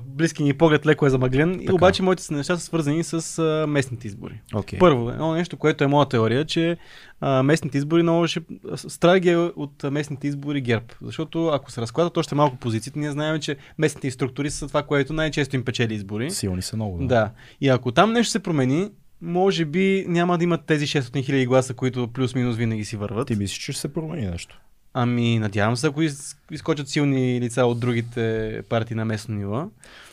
близки 0.06 0.44
ни 0.44 0.54
поглед 0.54 0.86
леко 0.86 1.06
е 1.06 1.10
замъглен. 1.10 1.60
И 1.62 1.72
обаче 1.72 2.04
моите 2.04 2.34
неща 2.34 2.58
са 2.58 2.66
свързани 2.66 3.04
с 3.04 3.40
а, 3.40 3.68
местните 3.68 4.08
избори. 4.08 4.42
Окей. 4.56 4.80
Първо, 4.80 5.10
едно 5.10 5.34
нещо, 5.34 5.58
което 5.58 5.84
е 5.84 5.88
моя 5.88 6.10
теория, 6.10 6.46
че 6.46 6.78
а, 7.22 7.44
местните 7.44 7.78
избори 7.78 8.04
много 8.04 8.28
ще... 8.28 8.42
Страги 8.76 9.30
е 9.30 9.38
от 9.38 9.84
местните 9.84 10.28
избори 10.28 10.62
ГЕРБ. 10.62 10.86
Защото 11.02 11.48
ако 11.48 11.72
се 11.72 11.82
разкладат 11.82 12.18
още 12.18 12.36
малко 12.36 12.58
позициите, 12.58 13.00
ние 13.00 13.12
знаем, 13.12 13.40
че 13.40 13.58
местните 13.78 14.12
структури 14.12 14.50
са 14.50 14.68
това, 14.68 14.84
което 14.84 15.14
най-често 15.14 15.56
им 15.56 15.66
печели 15.66 15.94
избори. 15.94 16.32
Силни 16.32 16.62
са 16.62 16.76
много. 16.76 16.98
Да. 16.98 17.06
Да. 17.08 17.32
И 17.62 17.70
ако 17.70 17.92
там 17.92 18.14
нещо 18.14 18.32
се 18.32 18.40
промени, 18.40 18.90
може 19.22 19.66
би 19.66 20.06
няма 20.08 20.38
да 20.38 20.44
имат 20.44 20.66
тези 20.66 20.88
600 20.88 21.26
хиляди 21.26 21.46
гласа, 21.46 21.74
които 21.74 22.08
плюс-минус 22.08 22.56
винаги 22.56 22.86
си 22.86 22.98
върват. 22.98 23.28
Ти 23.28 23.36
мислиш, 23.36 23.58
че 23.58 23.72
ще 23.72 23.82
се 23.82 23.94
промени 23.94 24.28
нещо? 24.28 24.62
Ами, 24.98 25.40
надявам 25.40 25.78
се, 25.78 25.88
ако 25.88 26.02
из, 26.02 26.38
изкочат 26.52 26.90
силни 26.90 27.42
лица 27.42 27.66
от 27.66 27.80
другите 27.80 28.62
партии 28.70 28.96
на 28.96 29.06
местно 29.06 29.36
ниво. 29.36 29.68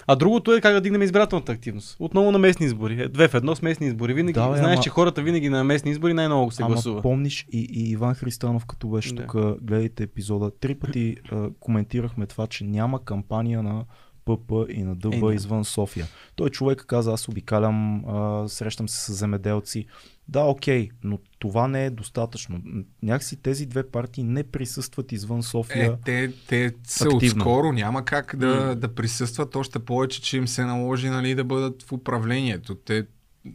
А 0.07 0.17
другото 0.17 0.53
е 0.53 0.61
как 0.61 0.75
да 0.75 0.81
дигнем 0.81 1.03
избирателната 1.03 1.53
активност. 1.53 1.97
Отново 2.01 2.33
на 2.33 2.39
местни 2.39 2.67
избори. 2.67 3.03
Е, 3.03 3.09
Две 3.09 3.29
в 3.29 3.35
едно 3.35 3.57
с 3.57 3.63
местни 3.63 3.87
избори. 3.87 4.15
Винаги, 4.15 4.33
Да, 4.33 4.45
знаеш, 4.49 4.75
ама- 4.75 4.83
че 4.83 4.91
хората 4.91 5.23
винаги 5.23 5.49
на 5.49 5.65
местни 5.65 5.91
избори 5.91 6.15
най-много 6.15 6.51
се 6.51 6.63
Ама 6.63 6.73
гласува. 6.73 7.03
помниш 7.03 7.47
и, 7.53 7.69
и 7.73 7.91
Иван 7.91 8.15
Христанов, 8.15 8.67
като 8.67 8.89
беше 8.89 9.15
Да. 9.15 9.23
тук, 9.23 9.33
гледайте 9.61 10.03
епизода, 10.03 10.51
три 10.53 10.75
пъти 10.75 11.17
а, 11.33 11.49
коментирахме 11.61 12.27
това, 12.27 12.47
че 12.47 12.65
няма 12.65 13.05
кампания 13.05 13.63
на 13.63 13.85
ПП 14.25 14.53
и 14.69 14.83
на 14.83 14.95
ДБ 14.95 15.31
Е, 15.31 15.35
извън 15.35 15.65
София. 15.65 16.07
Той 16.37 16.51
човек 16.51 16.85
каза, 16.87 17.13
аз 17.13 17.29
обикалям, 17.29 18.05
а, 18.07 18.49
срещам 18.49 18.89
се 18.89 19.01
с 19.03 19.13
земеделци. 19.13 19.87
Да, 20.29 20.41
окей, 20.41 20.89
но 21.05 21.19
това 21.39 21.69
не 21.69 21.85
е 21.85 21.91
достатъчно. 21.91 22.61
Някакси 23.03 23.37
тези 23.37 23.67
две 23.67 23.83
партии 23.85 24.25
не 24.25 24.43
присъстват 24.45 25.13
извън 25.13 25.43
София. 25.43 25.87
Е, 25.87 25.97
те, 25.97 26.33
те 26.49 26.73
са 26.85 27.05
Активно. 27.07 27.37
отскоро, 27.39 27.73
няма 27.73 28.05
как 28.05 28.37
да, 28.37 28.47
М. 28.47 28.75
да 28.75 28.95
присъстват, 28.95 29.57
още 29.57 29.79
повече, 29.79 30.23
че 30.23 30.37
им 30.37 30.49
се 30.49 30.65
наложи 30.65 31.09
нали, 31.09 31.35
да 31.35 31.45
бъдат 31.45 31.83
в 31.83 31.93
управлението. 31.93 32.75
Те 32.75 33.07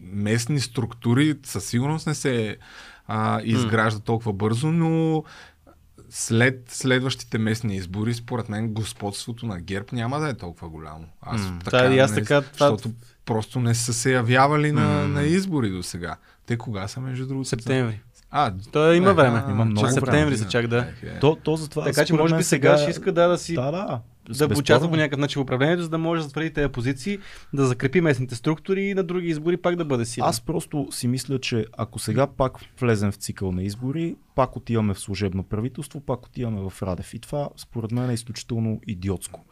местни 0.02 0.60
структури 0.60 1.35
със 1.44 1.65
сигурност 1.65 2.07
не 2.07 2.15
се 2.15 2.57
а, 3.07 3.41
изграждат 3.44 4.03
толкова 4.03 4.34
бързо, 4.34 4.68
но 4.68 5.23
след 6.10 6.64
следващите 6.68 7.38
местни 7.38 7.76
избори, 7.76 8.14
според 8.14 8.49
мен, 8.49 8.73
господството 8.73 9.45
на 9.45 9.60
ГЕРБ 9.60 9.88
няма 9.91 10.19
да 10.19 10.30
е 10.30 10.34
толкова 10.34 10.69
голямо. 10.69 11.06
Аз 11.22 11.41
М, 11.41 11.60
така, 11.64 11.77
да, 11.80 11.95
и 11.95 11.99
аз 11.99 12.11
не- 12.11 12.18
така, 12.18 12.41
това- 12.44 12.69
Защото 12.69 12.91
просто 13.27 13.59
не 13.59 13.75
са 13.75 13.93
се 13.93 14.13
явявали 14.13 14.71
на, 14.71 14.81
М. 14.81 15.07
на 15.07 15.23
избори 15.23 15.69
до 15.69 15.83
сега. 15.83 16.15
Те 16.45 16.57
кога 16.57 16.87
са, 16.87 16.99
между 16.99 17.27
другото? 17.27 17.49
Септември. 17.49 18.01
А, 18.31 18.53
Той 18.71 18.95
има 18.95 19.09
е, 19.09 19.13
време. 19.13 19.43
Има 19.49 19.65
много 19.65 19.81
време. 19.81 19.93
Септември 19.93 20.37
са 20.37 20.47
чак, 20.47 20.67
да. 20.67 20.77
Ех, 20.77 21.03
е. 21.03 21.19
То, 21.19 21.35
то 21.35 21.55
затова, 21.55 21.83
Така 21.83 22.05
че 22.05 22.13
може 22.13 22.37
би 22.37 22.43
сега 22.43 22.77
ще 22.77 22.91
иска 22.91 23.11
да, 23.11 23.27
да 23.27 23.37
си 23.37 23.53
Да, 23.55 23.71
да. 23.71 24.47
да 24.47 24.59
участва 24.59 24.89
по 24.89 24.95
някакъв 24.95 25.19
начин 25.19 25.39
в 25.39 25.43
управлението, 25.43 25.83
за 25.83 25.89
да 25.89 25.97
може 25.97 26.19
да 26.19 26.23
затвърди 26.23 26.53
тези 26.53 26.67
позиции, 26.67 27.19
да 27.53 27.65
закрепи 27.65 28.01
местните 28.01 28.35
структури 28.35 28.83
и 28.83 28.93
на 28.93 29.03
други 29.03 29.27
избори 29.27 29.57
пак 29.57 29.75
да 29.75 29.85
бъде 29.85 30.05
силен. 30.05 30.29
Аз 30.29 30.41
просто 30.41 30.87
си 30.91 31.07
мисля, 31.07 31.39
че 31.39 31.65
ако 31.77 31.99
сега 31.99 32.27
пак 32.27 32.53
влезем 32.79 33.11
в 33.11 33.15
цикъл 33.15 33.51
на 33.51 33.63
избори, 33.63 34.15
пак 34.35 34.55
отиваме 34.55 34.93
в 34.93 34.99
служебно 34.99 35.43
правителство, 35.43 36.01
пак 36.01 36.25
отиваме 36.25 36.69
в 36.69 36.81
Радев. 36.81 37.13
И 37.13 37.19
това 37.19 37.49
според 37.57 37.91
мен 37.91 38.09
е 38.09 38.13
изключително 38.13 38.81
идиотско. 38.87 39.45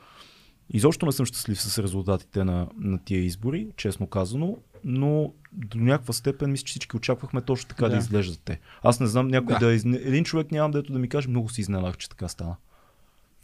Изобщо 0.70 1.06
не 1.06 1.12
съм 1.12 1.26
щастлив 1.26 1.62
с 1.62 1.80
резултатите 1.80 2.44
на, 2.44 2.68
на 2.78 3.00
тия 3.00 3.20
избори, 3.20 3.68
честно 3.78 4.08
казано, 4.08 4.58
но 4.84 5.32
до 5.52 5.78
някаква 5.78 6.14
степен 6.14 6.52
мисля, 6.52 6.64
че 6.64 6.72
всички 6.72 6.98
очаквахме 6.98 7.42
точно 7.42 7.68
така 7.68 7.84
да, 7.84 7.90
Да. 7.90 7.96
да 7.96 8.00
изглеждат 8.00 8.42
те. 8.46 8.60
Аз 8.84 9.00
не 9.00 9.08
знам 9.08 9.28
някой 9.28 9.54
Да. 9.54 9.60
да, 9.60 9.74
изне... 9.74 9.98
Един 9.98 10.24
човек 10.24 10.52
нямам 10.52 10.72
дето 10.72 10.94
да 10.94 11.00
ми 11.00 11.10
каже, 11.10 11.28
много 11.30 11.50
си 11.50 11.62
изненадах, 11.62 11.98
че 11.98 12.10
така 12.10 12.28
стана. 12.28 12.56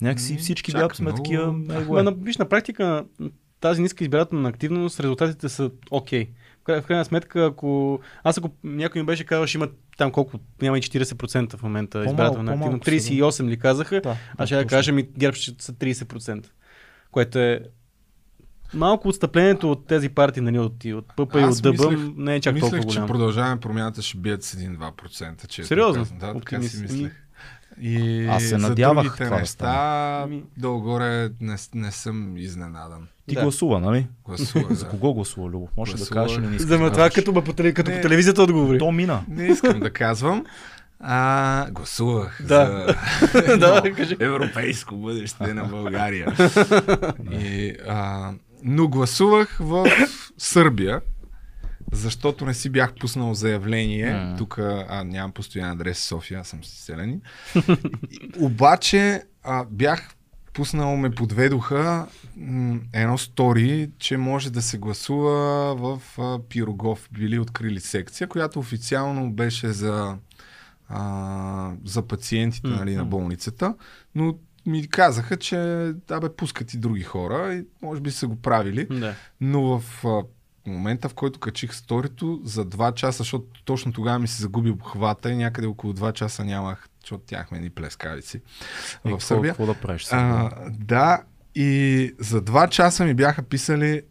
Някакси 0.00 0.36
всички 0.36 0.72
бяха 0.72 0.94
сме 0.96 1.04
много. 1.04 1.22
такива. 1.22 1.42
Его 1.70 1.92
Ма, 1.92 2.00
е. 2.00 2.02
на, 2.02 2.12
виж, 2.12 2.36
на 2.36 2.48
практика 2.48 3.04
тази 3.60 3.82
ниска 3.82 4.04
избирателна 4.04 4.48
активност, 4.48 5.00
резултатите 5.00 5.48
са 5.48 5.70
окей. 5.90 6.28
В 6.60 6.64
край- 6.64 6.80
В 6.80 6.86
крайна 6.86 7.04
сметка, 7.04 7.44
ако 7.44 8.00
аз 8.22 8.38
ако 8.38 8.50
някой 8.64 9.00
ми 9.00 9.06
беше 9.06 9.24
казал, 9.24 9.46
ще 9.46 9.58
има 9.58 9.68
там 9.98 10.12
колко, 10.12 10.38
няма 10.62 10.78
и 10.78 10.82
40% 10.82 11.56
в 11.56 11.62
момента 11.62 11.90
По-малко, 11.90 12.10
избирателна 12.12 12.52
активност, 12.52 12.84
са, 12.84 12.90
да. 12.90 12.96
38 12.96 13.44
ли 13.44 13.58
казаха, 13.58 14.00
Да, 14.00 14.16
аз 14.36 14.48
ще 14.48 14.56
да 14.56 14.66
кажа, 14.66 14.92
ми 14.92 15.02
ГЕРБ 15.02 15.34
ще 15.36 15.64
са 15.64 15.72
30%. 15.72 16.46
Което 17.12 17.38
е 17.38 17.60
малко 18.74 19.08
отстъплението 19.08 19.70
от 19.70 19.86
тези 19.86 20.08
партии, 20.08 20.42
нали, 20.42 20.58
от, 20.58 20.84
и 20.84 20.94
от 20.94 21.06
ПП 21.08 21.34
и 21.34 21.44
от 21.44 21.62
ДБ 21.62 21.72
мислех- 21.72 22.12
не 22.16 22.34
е 22.34 22.40
чак 22.40 22.52
толкова 22.52 22.76
Мислех, 22.76 22.80
че 22.82 22.94
голямо. 22.94 23.06
продължаваме 23.08 23.60
промяната 23.60 24.02
ще 24.02 24.18
бият 24.18 24.42
с 24.42 24.56
1-2%. 24.56 25.46
Честно 25.46 25.64
Сериозно? 25.64 26.06
Да, 26.12 26.34
така 26.34 26.62
си 26.62 26.82
мислех. 26.82 27.12
И 27.80 28.26
Аз 28.26 28.42
се 28.42 28.48
за 28.48 28.58
надявах 28.58 29.04
другите 29.04 29.24
това 29.24 29.36
да 29.36 29.40
неща, 29.40 30.20
Ами- 30.24 30.44
долу-горе 30.56 31.30
не, 31.40 31.56
не 31.74 31.90
съм 31.90 32.36
изненадан. 32.36 33.08
Ти 33.26 33.34
Да. 33.34 33.42
гласува, 33.42 33.80
нали? 33.80 34.06
Гласува, 34.24 34.66
За 34.70 34.84
да. 34.84 34.90
кого 34.90 35.14
гласува, 35.14 35.48
Любо? 35.48 35.68
Може 35.76 35.92
да 35.92 35.96
Гласува. 35.96 36.14
кажеш 36.16 36.36
или 36.36 36.46
не 36.46 36.50
искаш 36.50 36.62
За 36.62 36.78
да 36.78 36.84
това 36.84 36.90
кажеш? 36.96 37.14
като, 37.14 37.34
по, 37.34 37.42
като 37.44 37.62
Не. 37.62 37.72
по 37.96 38.02
телевизията 38.02 38.42
отговори. 38.42 38.78
То 38.78 38.92
мина. 38.92 39.22
Не 39.28 39.46
искам 39.46 39.80
да 39.80 39.90
казвам. 39.90 40.44
А, 41.02 41.70
гласувах 41.70 42.40
Да. 42.42 42.94
за 43.44 43.56
Да, 43.58 43.82
европейско 44.20 44.96
бъдеще 44.96 45.54
на 45.54 45.64
България. 45.64 46.26
И, 47.32 47.74
а, 47.88 48.30
но 48.62 48.88
гласувах 48.88 49.56
в 49.60 49.86
Сърбия, 50.38 51.00
защото 51.92 52.46
не 52.46 52.54
си 52.54 52.70
бях 52.70 52.94
пуснал 52.94 53.34
заявление. 53.34 54.34
Тук 54.38 54.58
а, 54.58 55.04
нямам 55.04 55.32
постоянен 55.32 55.72
адрес 55.72 55.98
в 55.98 56.04
София, 56.04 56.40
аз 56.40 56.48
съм 56.48 56.64
селянин. 56.64 57.20
И- 58.10 58.20
Обаче 58.38 59.22
а, 59.44 59.64
бях 59.64 60.14
пуснал, 60.52 60.96
ме 60.96 61.10
подведоха 61.10 62.06
м, 62.36 62.80
едно 62.92 63.18
стори, 63.18 63.90
че 63.98 64.16
може 64.16 64.50
да 64.50 64.62
се 64.62 64.78
гласува 64.78 65.34
в 65.76 66.18
а, 66.18 66.38
Пирогов. 66.40 67.08
Били 67.12 67.38
открили 67.38 67.80
секция, 67.80 68.28
която 68.28 68.58
официално 68.58 69.32
беше 69.32 69.68
за, 69.68 70.16
а, 70.92 71.72
за 71.84 72.02
пациентите 72.02 72.68
М, 72.68 72.76
нали, 72.76 72.96
на 72.96 73.04
болницата, 73.04 73.74
но 74.14 74.34
ми 74.66 74.88
казаха, 74.88 75.36
че 75.36 75.56
да 76.08 76.20
бе, 76.20 76.36
пускат 76.36 76.74
и 76.74 76.78
други 76.78 77.02
хора 77.02 77.54
и 77.54 77.64
може 77.82 78.00
би 78.00 78.10
са 78.10 78.26
го 78.26 78.36
правили. 78.36 78.86
Да. 78.90 79.14
Но 79.40 79.78
в 79.78 80.04
а, 80.04 80.22
момента, 80.70 81.08
в 81.08 81.14
който 81.14 81.40
качих 81.40 81.74
сторито, 81.74 82.40
за 82.44 82.66
2 82.66 82.94
часа, 82.94 83.18
защото 83.18 83.46
точно 83.64 83.92
тогава 83.92 84.18
ми 84.18 84.28
се 84.28 84.42
загуби 84.42 84.70
обхвата 84.70 85.30
и 85.30 85.36
някъде 85.36 85.66
около 85.66 85.92
2 85.92 86.12
часа 86.12 86.44
нямах, 86.44 86.88
защото 87.00 87.24
тяхме 87.26 87.58
ни 87.58 87.70
плескавици 87.70 88.40
Е, 89.04 89.10
в 89.10 89.20
Сърбия. 89.20 89.52
Какво 89.52 89.66
да 89.66 89.74
правиш? 89.74 90.08
А, 90.10 90.50
да, 90.70 91.22
и 91.54 92.14
за 92.18 92.42
2 92.42 92.68
часа 92.68 93.04
ми 93.04 93.14
бяха 93.14 93.42
писали 93.42 94.02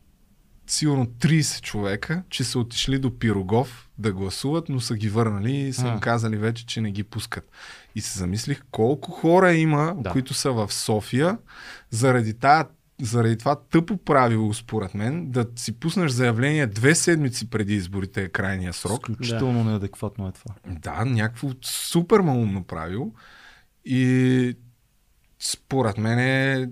сигурно 0.68 1.06
30 1.06 1.62
човека, 1.62 2.24
че 2.30 2.44
са 2.44 2.60
отишли 2.60 3.00
до 3.00 3.20
Пирогов 3.20 3.90
да 4.02 4.14
гласуват, 4.14 4.70
но 4.70 4.80
са 4.80 4.96
ги 4.96 5.10
върнали 5.10 5.52
и 5.56 5.74
са 5.74 5.88
им 5.88 6.00
казали 6.00 6.38
вече, 6.38 6.66
че 6.66 6.82
не 6.82 6.92
ги 6.92 7.04
пускат. 7.04 7.50
И 7.96 8.02
се 8.02 8.20
замислих 8.20 8.64
колко 8.72 9.12
хора 9.12 9.54
има, 9.54 9.96
Да. 9.98 10.10
които 10.10 10.34
са 10.34 10.52
в 10.52 10.74
София, 10.74 11.38
заради 11.90 12.34
тая 12.34 12.66
заради 13.02 13.38
това 13.38 13.56
тъпо 13.56 13.98
правило, 13.98 14.54
според 14.54 14.94
мен, 14.94 15.32
да 15.32 15.46
си 15.56 15.72
пуснеш 15.72 16.12
заявление 16.12 16.68
две 16.68 16.96
седмици 16.96 17.50
преди 17.50 17.76
изборите 17.76 18.24
е 18.24 18.30
крайния 18.30 18.74
срок. 18.74 19.10
Изключително 19.10 19.64
неадекватно 19.64 20.28
е 20.28 20.32
това. 20.32 20.56
Да, 20.68 21.06
някакво 21.06 21.50
супер 21.62 22.20
малумно 22.20 22.64
правило. 22.64 23.14
И 23.86 24.56
според 25.40 25.98
мен 25.98 26.20
е... 26.20 26.70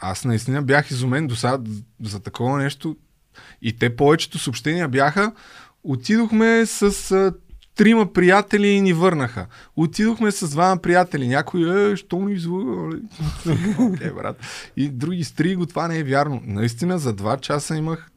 Аз 0.00 0.24
наистина 0.24 0.62
бях 0.62 0.90
изумен 0.90 1.26
до 1.26 1.36
сега 1.36 1.58
за 2.02 2.20
такова 2.20 2.58
нещо. 2.58 2.96
И 3.62 3.72
те 3.72 3.96
повечето 3.96 4.38
съобщения 4.38 4.88
бяха 4.88 5.32
отидохме 5.86 6.66
с 6.66 6.82
а, 7.12 7.32
трима 7.74 8.12
приятели 8.12 8.68
и 8.68 8.80
ни 8.80 8.92
върнаха. 8.92 9.46
Отидохме 9.76 10.32
с 10.32 10.48
двама 10.48 10.76
приятели. 10.82 11.28
Някой 11.28 11.92
е, 11.92 11.96
що 11.96 12.18
ни 12.18 12.32
извъга? 12.32 12.98
Окей, 13.78 14.10
брат. 14.16 14.36
И 14.76 14.88
други 14.88 15.24
стри 15.24 15.56
го, 15.56 15.66
това 15.66 15.88
не 15.88 15.98
е 15.98 16.04
вярно. 16.04 16.42
Наистина 16.44 16.98
за 16.98 17.12
два 17.12 17.36
часа 17.36 17.76
имах 17.76 18.10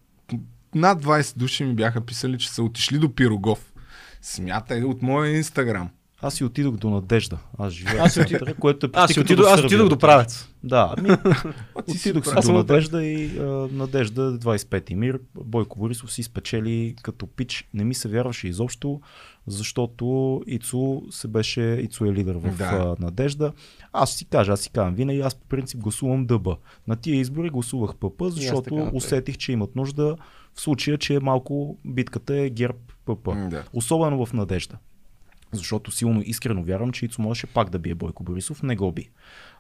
над 0.75 1.03
20 1.03 1.37
души 1.37 1.63
ми 1.63 1.73
бяха 1.73 2.01
писали, 2.01 2.37
че 2.37 2.51
са 2.51 2.63
отишли 2.63 2.97
до 2.97 3.15
Пирогов. 3.15 3.73
Смятай 4.21 4.83
от 4.83 5.01
моя 5.01 5.37
инстаграм. 5.37 5.89
Аз 6.21 6.33
си 6.33 6.43
отидох 6.43 6.75
до 6.75 6.89
Надежда. 6.89 7.37
Аз 7.57 7.73
живея 7.73 8.03
Аз 8.03 8.11
в 8.11 8.13
центъра, 8.13 8.53
което 8.53 8.85
е 8.85 8.89
Аз 8.93 9.17
отидох, 9.17 9.45
аз 9.45 9.51
Сърбия. 9.51 9.65
отидох 9.67 9.89
до 9.89 9.97
правец. 9.97 10.49
Да, 10.63 10.93
ами, 10.97 11.09
отидох 11.75 12.25
си 12.25 12.47
до 12.47 12.53
Надежда 12.53 13.03
и 13.03 13.39
а, 13.39 13.43
Надежда 13.71 14.39
25 14.39 14.93
мир. 14.93 15.19
Бойко 15.35 15.79
Борисов 15.79 16.13
си 16.13 16.23
спечели 16.23 16.95
като 17.01 17.27
пич. 17.27 17.67
Не 17.73 17.83
ми 17.83 17.93
се 17.93 18.09
вярваше 18.09 18.47
изобщо, 18.47 19.01
защото 19.47 20.41
Ицо 20.47 21.01
се 21.11 21.27
беше, 21.27 21.61
Ицо 21.61 22.05
е 22.05 22.13
лидер 22.13 22.35
в 22.35 22.55
Да. 22.57 22.65
а, 22.65 23.03
Надежда. 23.03 23.53
Аз 23.93 24.11
си 24.15 24.25
кажа, 24.25 24.51
аз 24.51 24.59
си 24.59 24.69
казвам, 24.69 24.95
винаги 24.95 25.19
аз 25.21 25.35
по 25.35 25.47
принцип 25.47 25.79
гласувам 25.79 26.25
ДБ. 26.25 26.47
На 26.87 26.95
тия 26.95 27.15
избори 27.15 27.49
гласувах 27.49 27.95
ПП, 27.95 28.23
защото 28.29 28.61
така 28.61 28.89
усетих, 28.93 29.37
че 29.37 29.51
имат 29.51 29.75
нужда 29.75 30.15
в 30.53 30.61
случая, 30.61 30.97
че 30.97 31.19
малко 31.19 31.77
битката 31.85 32.35
е 32.35 32.49
ГЕРБ 32.49 32.77
ПП. 33.05 33.49
Да. 33.49 33.63
Особено 33.73 34.25
в 34.25 34.33
Надежда. 34.33 34.77
Защото 35.51 35.91
силно 35.91 36.21
искрено 36.25 36.63
вярвам, 36.63 36.91
че 36.91 37.05
Ицо 37.05 37.21
можеше 37.21 37.47
пак 37.47 37.69
да 37.69 37.79
бие 37.79 37.95
Бойко 37.95 38.23
Борисов, 38.23 38.63
не 38.63 38.75
го 38.75 38.91
би. 38.91 39.09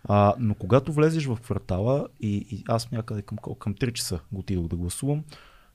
А, 0.03 0.33
но 0.39 0.55
когато 0.55 0.93
влезеш 0.93 1.25
в 1.25 1.37
квартала 1.43 2.07
и, 2.19 2.47
и 2.51 2.63
аз 2.67 2.91
някъде 2.91 3.21
към, 3.21 3.37
към 3.59 3.75
3 3.75 3.93
часа 3.93 4.19
го 4.31 4.39
отидох 4.39 4.67
да 4.67 4.75
гласувам, 4.75 5.23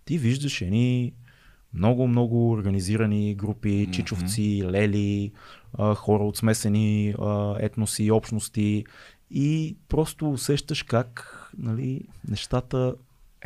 ти 0.04 0.18
виждаш 0.18 0.60
едни 0.60 1.12
много, 1.74 2.08
много 2.08 2.50
организирани 2.50 3.34
групи, 3.34 3.88
чичовци, 3.92 4.62
лели, 4.64 5.32
а, 5.78 5.94
хора 5.94 6.24
от 6.24 6.36
смесени 6.36 7.14
а, 7.20 7.56
етноси, 7.60 8.10
общности. 8.10 8.84
И 9.30 9.76
просто 9.88 10.30
усещаш 10.30 10.82
как 10.82 11.40
нали, 11.58 12.00
нещата 12.28 12.94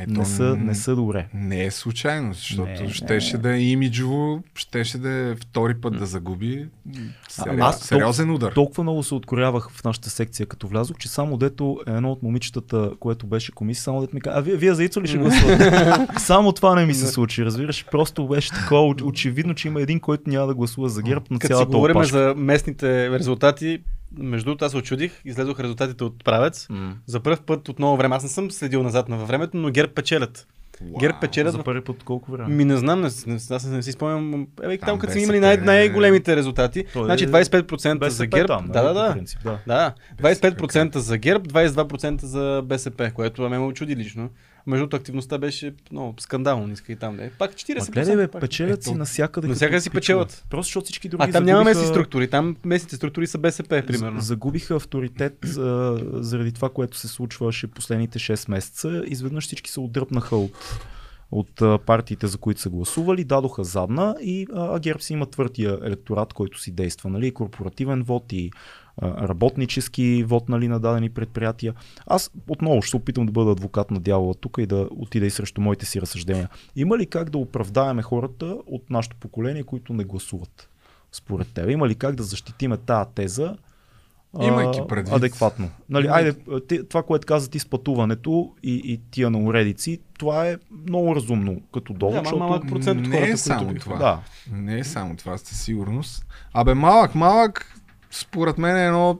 Ето, 0.00 0.12
не, 0.12 0.24
са, 0.24 0.56
не 0.56 0.74
са 0.74 0.96
добре. 0.96 1.26
Не 1.34 1.64
е 1.64 1.70
случайно, 1.70 2.32
защото 2.34 2.62
Не, 2.62 2.74
не, 2.74 2.80
не. 2.80 2.88
щеше 2.88 3.38
да 3.38 3.54
е 3.54 3.60
имиджово, 3.60 4.42
щеше 4.54 4.98
да 4.98 5.10
е 5.10 5.34
втори 5.34 5.74
път 5.74 5.98
да 5.98 6.06
загуби. 6.06 6.66
Сери... 7.28 7.56
аз 7.60 7.80
сериозен 7.80 8.30
удар. 8.30 8.52
Толкова 8.52 8.82
много 8.82 9.02
се 9.02 9.14
откорявах 9.14 9.70
в 9.70 9.84
нашата 9.84 10.10
секция, 10.10 10.46
като 10.46 10.68
влязох, 10.68 10.98
че 10.98 11.08
само 11.08 11.36
дето 11.36 11.80
едно 11.86 12.12
от 12.12 12.22
момичетата, 12.22 12.90
което 13.00 13.26
беше 13.26 13.52
комисия, 13.52 13.82
само 13.82 14.00
дето 14.00 14.14
ми 14.14 14.20
каза, 14.20 14.38
а 14.38 14.42
вие, 14.42 14.56
вие 14.56 14.74
за 14.74 14.84
Ицо 14.84 15.02
ли 15.02 15.06
ще 15.06 15.18
гласувате? 15.18 16.06
само 16.18 16.52
това 16.52 16.74
не 16.74 16.86
ми 16.86 16.94
се 16.94 17.06
случи, 17.06 17.44
разбираш. 17.44 17.86
Просто 17.90 18.28
беше 18.28 18.50
такова 18.50 18.82
оч- 18.82 19.02
очевидно, 19.02 19.54
че 19.54 19.68
има 19.68 19.82
един, 19.82 20.00
който 20.00 20.22
няма 20.26 20.46
да 20.46 20.54
гласува 20.54 20.88
за 20.88 21.02
ГЕРБ 21.02 21.24
на 21.30 21.38
Като 21.38 21.46
си 21.46 21.48
цялата 21.48 21.70
говорим 21.70 21.96
опашка. 21.96 22.18
за 22.18 22.34
местните 22.36 23.10
резултати, 23.10 23.78
между 24.18 24.44
другото 24.44 24.64
аз 24.64 24.72
се 24.72 24.78
очудих, 24.78 25.12
излезох 25.24 25.60
резултатите 25.60 26.04
от 26.04 26.24
правец. 26.24 26.66
М. 26.70 26.96
За 27.06 27.20
първ 27.20 27.38
път 27.46 27.68
от 27.68 27.78
много 27.78 27.96
време, 27.96 28.16
аз 28.16 28.22
не 28.22 28.28
съм 28.28 28.50
следил 28.50 28.82
назад 28.82 29.08
на 29.08 29.16
във 29.16 29.28
времето, 29.28 29.56
но 29.56 29.70
ГЕРБ 29.70 29.92
печелят. 29.92 30.46
Уау. 30.82 30.98
ГЕРБ 30.98 31.18
печелят 31.20 31.52
За 31.52 31.62
първи 31.62 31.80
път 31.80 32.02
колко 32.02 32.32
време? 32.32 32.54
Ми 32.54 32.64
не 32.64 32.76
знам, 32.76 33.00
не, 33.00 33.08
не, 33.26 33.38
аз 33.50 33.66
не 33.66 33.82
си 33.82 33.92
спомням. 33.92 34.46
Е, 34.62 34.78
там, 34.78 34.86
Там 34.86 34.98
като 34.98 35.12
са 35.12 35.18
БСП 35.18 35.22
имали 35.22 35.40
най- 35.40 35.56
най-големите 35.56 36.36
резултати. 36.36 36.84
Той 36.92 37.02
е 37.02 37.04
значи 37.04 37.28
25% 37.28 37.88
за 37.88 37.94
БСП 37.94 38.26
ГЕРБ. 38.26 38.46
там, 38.46 38.66
да, 38.66 38.82
да, 38.82 38.94
нали, 38.94 39.08
да. 39.08 39.14
принцип, 39.14 39.38
да. 39.44 39.58
Да, 39.66 39.94
25% 40.22 40.96
за 40.96 41.16
ГЕРБ, 41.18 41.44
22% 41.44 42.22
за 42.22 42.62
БСП, 42.64 43.10
което 43.14 43.42
ме 43.42 43.48
ме 43.48 43.58
очуди 43.58 43.96
лично. 43.96 44.30
Между 44.66 44.82
другото, 44.82 44.96
активността 44.96 45.38
беше 45.38 45.74
много 45.92 46.14
скандално, 46.20 46.72
иска 46.72 46.92
и 46.92 46.96
там 46.96 47.16
да 47.16 47.24
е. 47.24 47.30
Пак 47.30 47.52
40%. 47.54 47.78
Ма 47.78 47.86
гледай, 47.86 48.16
бе, 48.16 48.28
печелят 48.28 48.82
си. 48.84 48.94
Навсякъде 48.94 49.48
като 49.48 49.80
си 49.80 49.90
печелят. 49.90 50.44
Просто 50.50 50.66
защото 50.68 50.84
всички 50.84 51.08
други 51.08 51.24
А 51.28 51.32
там 51.32 51.44
няма 51.44 51.58
загубиха- 51.58 51.64
местни 51.80 51.86
структури, 51.94 52.30
там 52.30 52.56
местните 52.64 52.96
структури 52.96 53.26
са 53.26 53.38
БСП, 53.38 53.82
примерно. 53.86 54.20
Загубиха 54.20 54.74
авторитет 54.76 55.44
а, 55.44 55.98
заради 56.12 56.52
това, 56.52 56.68
което 56.68 56.96
се 56.96 57.08
случваше 57.08 57.66
последните 57.66 58.18
6 58.18 58.50
месеца. 58.50 59.02
Изведнъж 59.06 59.44
всички 59.44 59.70
се 59.70 59.80
отдръпнаха 59.80 60.36
от, 60.36 60.74
от 61.30 61.84
партиите, 61.86 62.26
за 62.26 62.38
които 62.38 62.60
са 62.60 62.70
гласували, 62.70 63.24
дадоха 63.24 63.64
задна 63.64 64.14
и 64.20 64.46
а, 64.54 64.78
ГЕРБ 64.78 65.00
си 65.00 65.12
има 65.12 65.26
твърдия 65.26 65.78
електорат, 65.84 66.32
който 66.32 66.60
си 66.60 66.70
действа. 66.72 67.10
Нали? 67.10 67.30
Корпоративен 67.34 68.02
вод 68.02 68.32
и 68.32 68.50
работнически 69.02 70.24
вод 70.24 70.48
нали, 70.48 70.68
на 70.68 70.80
дадени 70.80 71.10
предприятия. 71.10 71.74
Аз 72.06 72.30
отново 72.48 72.82
ще 72.82 72.90
се 72.90 72.96
опитам 72.96 73.26
да 73.26 73.32
бъда 73.32 73.50
адвокат 73.50 73.90
на 73.90 74.00
дявола 74.00 74.34
тук 74.34 74.56
и 74.58 74.66
да 74.66 74.88
отида 74.90 75.26
и 75.26 75.30
срещу 75.30 75.60
моите 75.60 75.86
си 75.86 76.00
разсъждения. 76.00 76.48
Има 76.76 76.98
ли 76.98 77.06
как 77.06 77.30
да 77.30 77.38
оправдаеме 77.38 78.02
хората 78.02 78.56
от 78.66 78.90
нашето 78.90 79.16
поколение, 79.16 79.62
които 79.62 79.92
не 79.92 80.04
гласуват? 80.04 80.68
Според 81.12 81.48
теб, 81.48 81.70
има 81.70 81.88
ли 81.88 81.94
как 81.94 82.14
да 82.14 82.22
защитиме 82.22 82.76
тази 82.76 83.10
теза 83.14 83.56
Имайки 84.42 84.80
предвид- 84.80 85.12
адекватно. 85.12 85.70
Нали, 85.88 86.04
Имай- 86.06 86.16
айде, 86.18 86.34
ти, 86.68 86.88
това, 86.88 87.02
което 87.02 87.26
каза 87.26 87.50
ти 87.50 87.58
с 87.58 87.66
пътуването 87.66 88.52
и, 88.62 88.82
и 88.84 89.00
тия 89.10 89.30
на 89.30 89.38
уредици, 89.38 89.98
това 90.18 90.48
е 90.48 90.56
много 90.88 91.16
разумно 91.16 91.60
като 91.74 91.92
довод, 91.92 92.14
Да, 92.14 92.18
защото... 92.18 92.38
малък 92.38 92.68
процент 92.68 93.00
от 93.00 93.06
не 93.06 93.16
хората, 93.16 93.32
е 93.32 93.36
само 93.36 93.66
които 93.66 93.80
това. 93.80 93.96
Да, 93.98 94.20
Не 94.52 94.78
е 94.78 94.84
само 94.84 95.16
това, 95.16 95.38
със 95.38 95.60
сигурност. 95.60 96.26
Абе, 96.52 96.74
малък, 96.74 97.14
малък, 97.14 97.77
според 98.10 98.58
мен 98.58 98.76
е 98.76 98.86
едно 98.86 99.18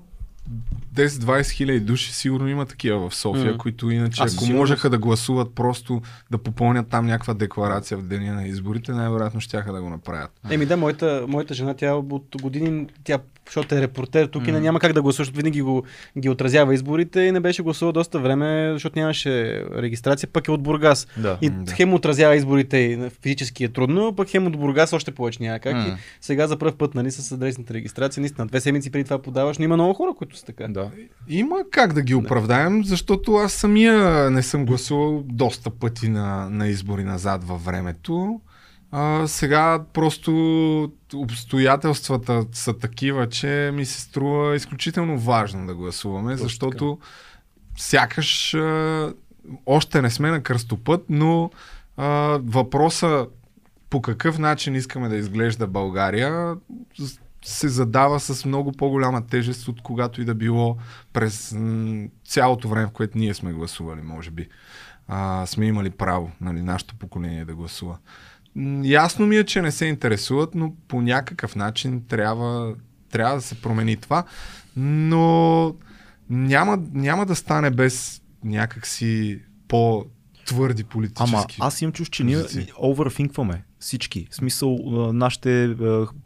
10-20 0.99 1.51
хиляди 1.51 1.81
души 1.81 2.15
сигурно 2.15 2.49
има 2.49 2.67
такива 2.67 3.11
в 3.11 3.15
София, 3.15 3.53
М. 3.53 3.59
които 3.59 3.91
иначе, 3.91 4.23
ако 4.23 4.31
сигурност. 4.31 4.57
можеха 4.57 4.91
да 4.91 4.99
гласуват 4.99 5.55
просто 5.55 6.03
да 6.31 6.39
попълнят 6.39 6.89
там 6.89 7.07
някаква 7.07 7.35
декларация 7.35 7.99
в 7.99 8.03
деня 8.03 8.35
на 8.35 8.47
изборите, 8.47 8.93
най-вероятно 8.93 9.41
ще 9.41 9.63
да 9.63 9.83
го 9.83 9.91
направят. 9.91 10.31
Еми 10.51 10.67
да, 10.67 10.77
моята, 10.77 11.25
моята 11.29 11.55
жена, 11.55 11.75
тя 11.75 11.95
от 11.95 12.37
години, 12.43 12.87
тя, 13.05 13.19
защото 13.47 13.75
е 13.75 13.81
репортер 13.81 14.27
тук 14.27 14.47
и 14.47 14.53
няма 14.53 14.81
как 14.81 14.93
да 14.93 15.03
гласува, 15.03 15.21
защото 15.21 15.37
винаги 15.37 15.63
го, 15.63 15.83
ги 16.19 16.29
отразява 16.29 16.75
изборите 16.75 17.21
и 17.21 17.33
не 17.33 17.41
беше 17.41 17.63
гласувал 17.63 17.93
доста 17.93 18.19
време, 18.19 18.71
защото 18.73 18.99
нямаше 18.99 19.65
регистрация, 19.73 20.29
пък 20.29 20.49
е 20.49 20.51
от 20.51 20.63
Бургас. 20.63 21.07
да. 21.17 21.39
И 21.41 21.51
Да. 21.51 21.73
хем 21.73 21.95
отразява 21.95 22.37
изборите 22.37 22.77
и 22.77 23.11
физически 23.23 23.65
е 23.65 23.69
трудно, 23.69 24.15
пък 24.17 24.29
хем 24.29 24.47
от 24.47 24.57
Бургас 24.57 24.93
още 24.93 25.11
повече 25.11 25.43
няма 25.43 25.59
как. 25.59 25.73
И 25.73 25.91
М. 25.91 25.99
сега 26.21 26.47
за 26.47 26.59
първ 26.59 26.73
път, 26.73 26.95
нали, 26.95 27.11
с 27.11 27.33
адресната 27.33 27.75
регистрация, 27.75 28.21
наистина, 28.21 28.47
две 28.47 28.61
седмици 28.61 28.91
преди 28.91 29.05
това 29.05 29.19
подаваш, 29.19 29.59
но 29.59 29.65
има 29.65 29.77
много 29.77 29.95
хора, 29.95 30.13
които 30.19 30.37
са 30.37 30.45
така. 30.45 30.67
да. 30.69 30.88
Има 31.29 31.57
как 31.71 31.93
да 31.93 32.03
ги 32.03 32.15
оправдаем, 32.15 32.85
защото 32.85 33.35
аз 33.35 33.53
самия 33.53 34.31
не 34.31 34.43
съм 34.43 34.67
гласувал 34.67 35.23
доста 35.27 35.71
пъти 35.71 36.09
на, 36.09 36.51
на 36.51 36.69
избори 36.69 37.05
назад 37.05 37.45
във 37.45 37.65
времето. 37.65 38.41
А, 38.91 39.27
сега 39.27 39.85
просто 39.93 40.93
обстоятелствата 41.15 42.45
са 42.53 42.79
такива, 42.79 43.29
че 43.29 43.71
ми 43.75 43.85
се 43.85 44.01
струва 44.01 44.57
изключително 44.57 45.19
важно 45.19 45.67
да 45.67 45.75
гласуваме, 45.75 46.33
Точно 46.33 46.45
защото 46.45 46.99
сякаш 47.77 48.55
а, 48.55 49.13
още 49.67 50.03
не 50.03 50.11
сме 50.11 50.31
на 50.31 50.43
кръстопът, 50.43 51.05
но 51.09 51.51
а, 51.97 52.39
въпроса 52.45 53.27
по 53.91 54.03
какъв 54.03 54.39
начин 54.39 54.75
искаме 54.75 55.09
да 55.09 55.17
изглежда 55.17 55.67
България 55.67 56.57
се 57.45 57.69
задава 57.69 58.21
с 58.21 58.45
много 58.45 58.73
по-голяма 58.73 59.27
тежест 59.27 59.69
от 59.69 59.83
когато 59.83 60.21
и 60.21 60.25
да 60.25 60.35
било 60.35 60.77
през 61.13 61.57
цялото 62.25 62.69
време, 62.69 62.87
в 62.87 62.91
което 62.91 63.19
ние 63.19 63.35
сме 63.35 63.53
гласували, 63.53 64.03
може 64.03 64.31
би. 64.31 64.49
А, 65.09 65.47
сме 65.47 65.67
имали 65.67 65.91
право, 65.91 66.31
нали, 66.41 66.63
нашето 66.63 66.95
поколение 66.95 67.45
да 67.45 67.55
гласува. 67.55 67.99
Ясно 68.83 69.27
ми 69.27 69.37
е, 69.37 69.45
че 69.45 69.63
не 69.63 69.71
се 69.71 69.87
интересуват, 69.87 70.55
но 70.55 70.75
по 70.89 71.03
някакъв 71.03 71.57
начин 71.57 72.05
трябва, 72.09 72.75
трябва 73.11 73.35
да 73.35 73.43
се 73.43 73.63
промени 73.63 73.97
това. 73.97 74.25
Но 74.77 75.75
няма, 76.31 76.79
няма 76.93 77.27
да 77.27 77.35
стане 77.35 77.71
без 77.71 78.23
някакси 78.45 79.41
по-твърди 80.49 80.85
политически. 80.85 81.35
Ама 81.35 81.45
аз 81.59 81.83
имам 81.83 81.93
чувство, 81.93 82.13
че 82.13 82.25
ние 82.25 82.43
позиции. 82.43 82.73
оверфинкваме 82.83 83.65
всички. 83.79 84.27
В 84.31 84.35
смисъл, 84.35 84.79
нашите 85.13 85.77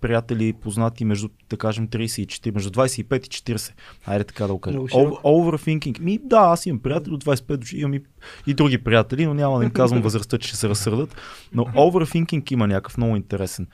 приятели, 0.00 0.52
познати 0.52 1.04
между, 1.04 1.28
да 1.50 1.56
кажем, 1.56 1.88
30 1.88 2.20
и 2.20 2.26
40, 2.26 2.54
между 2.54 2.70
25 2.70 3.26
и 3.26 3.54
40. 3.54 3.72
Айде 4.06 4.24
така 4.24 4.46
да 4.46 4.54
го 4.54 4.60
широко. 4.66 5.20
Overthinking. 5.24 6.00
Ми, 6.00 6.18
да, 6.24 6.36
аз 6.36 6.66
имам 6.66 6.78
приятели 6.78 7.14
от 7.14 7.24
25 7.24 7.56
души, 7.56 7.76
имам 7.76 7.94
и, 7.94 8.02
и 8.46 8.54
други 8.54 8.78
приятели, 8.78 9.26
но 9.26 9.34
няма 9.34 9.58
да 9.58 9.64
им 9.64 9.70
казвам 9.80 10.02
възрастта, 10.02 10.38
че 10.38 10.48
ще 10.48 10.56
се 10.56 10.68
разсърдат. 10.68 11.16
Но 11.52 11.64
overthinking 11.64 12.52
има 12.52 12.66
някакъв 12.66 12.96
много 12.96 13.16
интересен. 13.16 13.66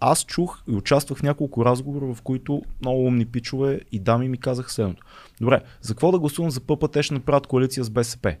Аз 0.00 0.24
чух 0.24 0.62
и 0.68 0.74
участвах 0.74 1.18
в 1.18 1.22
няколко 1.22 1.64
разговора, 1.64 2.14
в 2.14 2.22
които 2.22 2.62
много 2.80 3.04
умни 3.04 3.26
пичове 3.26 3.80
и 3.92 3.98
дами 3.98 4.28
ми 4.28 4.38
казаха 4.38 4.70
следното. 4.70 5.02
Добре, 5.40 5.60
за 5.80 5.94
какво 5.94 6.12
да 6.12 6.18
гласувам 6.18 6.50
за 6.50 6.60
ПП, 6.60 6.92
те 6.92 7.02
ще 7.02 7.14
направят 7.14 7.46
коалиция 7.46 7.84
с 7.84 7.90
БСП? 7.90 8.36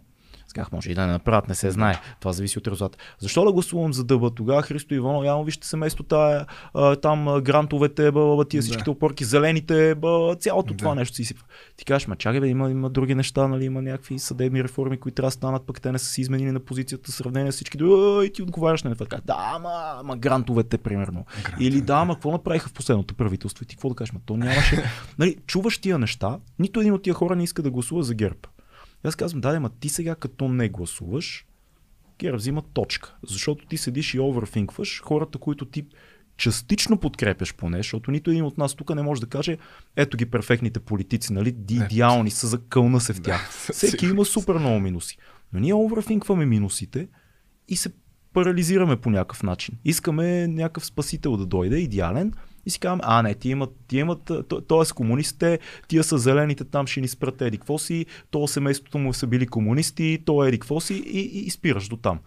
Сказах, 0.52 0.72
може 0.72 0.90
и 0.90 0.94
да 0.94 1.06
не 1.06 1.12
направят, 1.12 1.48
не 1.48 1.54
се 1.54 1.70
знае. 1.70 2.00
Това 2.20 2.32
зависи 2.32 2.58
от 2.58 2.68
резултата. 2.68 3.04
Защо 3.18 3.44
да 3.44 3.52
гласувам 3.52 3.92
за 3.92 4.04
дъба? 4.04 4.30
Тогава 4.30 4.62
Христо 4.62 4.94
Иванов, 4.94 5.24
явно 5.24 5.44
вижте 5.44 5.66
семейство, 5.66 6.04
тая, 6.04 6.46
а, 6.74 6.96
там 6.96 7.40
грантовете, 7.42 8.10
ба, 8.10 8.44
тия 8.48 8.62
всичките 8.62 8.84
Да. 8.84 8.90
опорки, 8.90 9.24
зелените, 9.24 9.94
ба, 9.94 10.36
цялото 10.40 10.72
Да. 10.72 10.76
това 10.78 10.94
нещо 10.94 11.16
си 11.16 11.24
сипва. 11.24 11.44
Ти 11.76 11.84
кажеш, 11.84 12.08
ма 12.08 12.16
чакай, 12.16 12.40
бе, 12.40 12.48
има, 12.48 12.70
има 12.70 12.90
други 12.90 13.14
неща, 13.14 13.48
нали, 13.48 13.64
има 13.64 13.82
някакви 13.82 14.18
съдебни 14.18 14.64
реформи, 14.64 15.00
които 15.00 15.14
трябва 15.14 15.26
да 15.26 15.32
станат, 15.32 15.66
пък 15.66 15.80
те 15.80 15.92
не 15.92 15.98
са 15.98 16.06
си 16.06 16.20
изменили 16.20 16.50
на 16.50 16.60
позицията, 16.60 17.12
сравнение 17.12 17.52
с 17.52 17.54
всички. 17.54 17.78
И 18.24 18.30
ти 18.34 18.42
отговаряш 18.42 18.82
на 18.82 18.94
това. 18.94 19.06
Така, 19.06 19.22
Да, 19.24 19.50
ама, 19.54 19.70
ама 20.00 20.16
грантовете, 20.16 20.78
примерно. 20.78 21.24
Грантовете. 21.34 21.64
Или 21.64 21.80
да, 21.80 21.94
ама 21.94 22.14
какво 22.14 22.30
направиха 22.30 22.68
в 22.68 22.72
последното 22.72 23.14
правителство? 23.14 23.64
И 23.64 23.66
ти 23.66 23.76
какво 23.76 23.88
да 23.88 23.94
кажеш? 23.94 24.12
Ма 24.12 24.20
то 24.26 24.36
нямаше. 24.36 24.84
нали, 25.18 25.36
чуваш 25.46 25.78
тия 25.78 25.98
неща, 25.98 26.38
нито 26.58 26.80
един 26.80 26.92
от 26.92 27.02
тия 27.02 27.14
хора 27.14 27.36
не 27.36 27.44
иска 27.44 27.62
да 27.62 27.70
гласува 27.70 28.02
за 28.02 28.14
ГЕРБ. 28.14 28.38
И 29.04 29.08
аз 29.08 29.16
казвам, 29.16 29.40
да, 29.40 29.48
ама 29.48 29.70
ти 29.80 29.88
сега 29.88 30.14
като 30.14 30.48
не 30.48 30.68
гласуваш, 30.68 31.46
ГЕРБ 32.18 32.36
взима 32.36 32.62
точка. 32.62 33.14
Защото 33.26 33.66
ти 33.66 33.76
седиш 33.76 34.14
и 34.14 34.20
оверфинкваш 34.20 35.02
хората, 35.02 35.38
които 35.38 35.64
ти 35.64 35.86
частично 36.36 36.98
подкрепяш 36.98 37.54
поне, 37.54 37.76
защото 37.76 38.10
нито 38.10 38.30
един 38.30 38.44
от 38.44 38.58
нас 38.58 38.74
тук 38.74 38.94
не 38.94 39.02
може 39.02 39.20
да 39.20 39.26
каже, 39.26 39.58
ето 39.96 40.16
ги 40.16 40.26
перфектните 40.26 40.80
политици, 40.80 41.32
нали, 41.32 41.52
ди 41.52 41.74
идеални 41.74 42.30
са, 42.30 42.46
закълна 42.46 43.00
се 43.00 43.12
в 43.12 43.22
тях. 43.22 43.54
със 43.54 43.76
Всеки 43.76 44.06
има 44.06 44.24
супер 44.24 44.54
много 44.54 44.80
минуси. 44.80 45.18
Но 45.52 45.60
ние 45.60 45.74
оверфинкваме 45.74 46.46
минусите 46.46 47.08
и 47.68 47.76
се 47.76 47.92
парализираме 48.32 48.96
по 48.96 49.10
някакъв 49.10 49.42
начин. 49.42 49.78
Искаме 49.84 50.48
някакъв 50.48 50.86
спасител 50.86 51.36
да 51.36 51.46
дойде, 51.46 51.78
идеален, 51.78 52.32
и 52.66 52.70
си 52.70 52.80
казваме, 52.80 53.02
а 53.06 53.22
не, 53.22 53.34
ти 53.34 53.48
имат, 53.48 53.70
ти 53.88 53.98
имат, 53.98 54.24
т.е. 54.68 54.94
комунистите, 54.94 55.58
тия 55.88 56.04
са 56.04 56.18
зелените, 56.18 56.64
там 56.64 56.86
ще 56.86 57.00
ни 57.00 57.08
спрат 57.08 57.42
еди 57.42 57.58
какво 57.58 57.78
си, 57.78 58.06
то 58.30 58.46
семейството 58.46 58.98
му 58.98 59.14
са 59.14 59.26
били 59.26 59.46
комунисти, 59.46 60.22
то 60.26 60.44
еди 60.44 60.58
какво 60.58 60.80
си 60.80 60.94
и, 60.94 61.20
и, 61.20 61.46
и 61.46 61.50
спираш 61.50 61.88
до 61.88 61.96
там. 61.96 62.18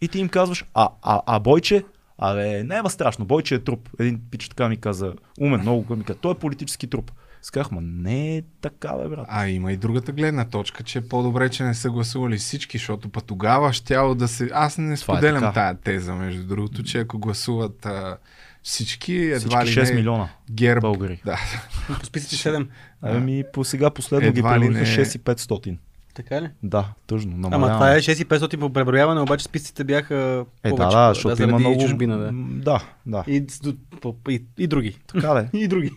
И 0.00 0.08
ти 0.08 0.18
им 0.18 0.28
казваш, 0.28 0.64
а, 0.74 0.88
а, 1.02 1.22
а 1.26 1.40
Бойче, 1.40 1.84
абе, 2.18 2.64
няма 2.64 2.90
страшно, 2.90 3.24
Бойче 3.24 3.54
е 3.54 3.58
труп. 3.58 3.88
Един 3.98 4.20
пич 4.30 4.48
така 4.48 4.68
ми 4.68 4.76
каза, 4.76 5.14
умен, 5.40 5.60
много 5.60 5.96
ми 5.96 6.04
каза, 6.04 6.18
той 6.18 6.32
е 6.32 6.34
политически 6.38 6.86
труп. 6.86 7.12
Сказах, 7.42 7.70
ма 7.70 7.80
не 7.80 8.36
е 8.36 8.42
така, 8.60 8.96
бе, 8.96 9.08
брат. 9.08 9.26
А 9.28 9.48
има 9.48 9.72
и 9.72 9.76
другата 9.76 10.12
гледна 10.12 10.44
точка, 10.44 10.82
че 10.82 10.98
е 10.98 11.08
по-добре, 11.08 11.50
че 11.50 11.64
не 11.64 11.74
са 11.74 11.90
гласували 11.90 12.36
всички, 12.36 12.78
защото 12.78 13.08
па 13.08 13.20
тогава 13.20 13.72
щяло 13.72 14.14
да 14.14 14.28
се... 14.28 14.50
Аз 14.52 14.78
не 14.78 14.92
е 14.92 14.96
споделям 14.96 15.40
така. 15.40 15.52
тая 15.52 15.74
теза, 15.74 16.14
между 16.14 16.46
другото, 16.46 16.82
че 16.82 16.98
ако 16.98 17.18
гласуват 17.18 17.86
а, 17.86 18.16
всички, 18.64 19.14
едва 19.14 19.60
Всички 19.64 19.80
ли 19.80 19.84
6 19.84 19.88
не... 19.88 19.94
милиона 19.94 20.28
ГЕРБ. 20.50 20.80
българи. 20.80 21.20
Да. 21.24 21.38
По 22.00 22.06
списъците 22.06 22.48
7. 22.48 22.66
Ами 23.02 23.44
по 23.52 23.64
сега 23.64 23.90
последно 23.90 24.32
ги 24.32 24.38
Едва 24.38 24.58
ли 24.58 24.60
преброиха 24.60 24.80
не- 24.98 25.06
6500. 25.06 25.76
Така 26.14 26.42
ли? 26.42 26.50
Да, 26.62 26.88
тъжно. 27.06 27.32
Ама 27.32 27.48
намаляваме. 27.48 27.74
това 27.76 27.94
е 27.94 27.98
6500 27.98 28.60
по 28.60 28.72
преброяване, 28.72 29.20
обаче 29.20 29.44
списъците 29.44 29.84
бяха 29.84 30.44
Е, 30.64 30.70
повече. 30.70 30.84
да, 30.86 31.06
да, 31.08 31.14
защото 31.14 31.36
заради 31.36 31.50
има 31.50 31.58
много... 31.58 31.80
чужбина, 31.80 32.18
да. 32.18 32.30
Да, 32.62 32.84
да. 33.06 33.24
И, 33.28 33.46
и, 34.28 34.42
и 34.58 34.66
други. 34.66 34.98
Така 35.06 35.28
да 35.28 35.40
е. 35.40 35.48
И 35.58 35.68
други. 35.68 35.90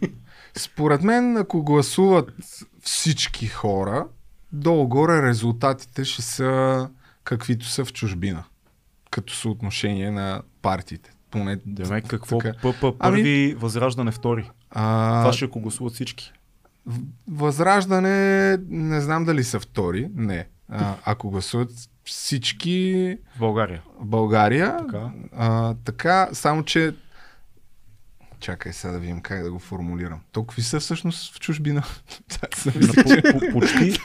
Според 0.57 1.03
мен, 1.03 1.38
ако 1.38 1.64
гласуват 1.64 2.34
всички 2.81 3.48
хора, 3.48 4.06
долу-горе 4.52 5.22
резултатите 5.22 6.06
ще 6.06 6.22
са 6.22 6.89
каквито 7.23 7.65
са 7.65 7.85
в 7.85 7.94
чужбина. 7.94 8.44
Като 9.11 9.34
съотношение 9.34 10.11
на 10.11 10.41
партиите. 10.61 11.10
Поне 11.32 11.58
Демек, 11.66 12.08
какво 12.08 12.38
така. 12.38 12.58
ПП 12.60 12.84
Ами- 12.84 12.98
първи, 12.99 13.56
възраждане 13.60 14.12
втори. 14.12 14.49
А, 14.72 15.20
Това 15.22 15.34
ще 15.34 15.45
ако 15.45 15.60
гласуват 15.60 15.94
всички. 15.94 16.32
Възраждане, 17.28 18.58
не 18.70 19.02
знам 19.02 19.26
дали 19.26 19.44
са 19.44 19.60
втори. 19.60 20.10
Не. 20.16 20.48
А, 20.70 20.94
ако 21.06 21.30
гласуват 21.30 21.70
всички 22.04 23.18
В 23.36 23.40
България. 23.40 23.82
България, 24.02 24.78
Така. 24.78 25.10
А, 25.38 25.74
така 25.76 26.30
само 26.34 26.64
че 26.64 26.95
Чакай 28.39 28.73
сега 28.73 28.93
да 28.93 28.99
видим 28.99 29.22
как 29.22 29.43
да 29.43 29.51
го 29.51 29.59
формулирам. 29.59 30.19
То 30.31 30.43
какви 30.43 30.61
са 30.61 30.80
всъщност 30.80 31.35
в 31.35 31.39
чужбина? 31.39 31.84
По, 32.64 33.03
че- 33.05 33.22
по, 33.23 33.39
почти, 33.51 33.99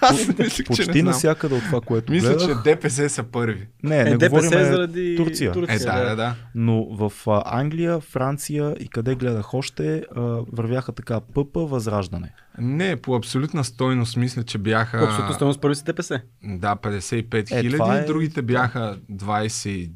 по, 0.67 0.75
че 0.75 0.87
не 0.87 1.03
насякъде 1.03 1.55
от 1.55 1.63
това, 1.63 1.81
което 1.81 2.13
Мисля, 2.13 2.37
че 2.37 2.47
гледах. 2.47 2.63
ДПС 2.63 3.09
са 3.09 3.23
първи. 3.23 3.69
Не, 3.83 4.05
не 4.05 4.11
е, 4.11 4.17
ДПС 4.17 4.31
говорим 4.31 4.65
заради 4.65 5.15
Турция. 5.17 5.53
Е, 5.69 5.79
да, 5.79 6.05
да, 6.05 6.17
да. 6.17 6.35
Но 6.55 6.85
в 6.87 7.13
а, 7.27 7.43
Англия, 7.47 8.01
Франция 8.01 8.77
и 8.81 8.89
къде 8.89 9.15
гледах 9.15 9.55
още, 9.55 10.05
а, 10.17 10.21
вървяха 10.53 10.93
така 10.93 11.21
ПП 11.21 11.57
възраждане. 11.57 12.33
Не, 12.59 12.97
по 12.97 13.15
абсолютна 13.15 13.65
стойност 13.65 14.17
мисля, 14.17 14.43
че 14.43 14.59
бяха... 14.59 15.05
Абсолютно 15.05 15.35
стойност 15.35 15.61
първи 15.61 15.75
са 15.75 15.85
ДПС. 15.85 16.21
Да, 16.45 16.77
55 16.77 17.53
Е, 17.53 17.61
хиляди, 17.61 17.71
това 17.71 17.99
е- 17.99 18.05
другите 18.05 18.43
бяха 18.43 18.99
22. 19.13 19.91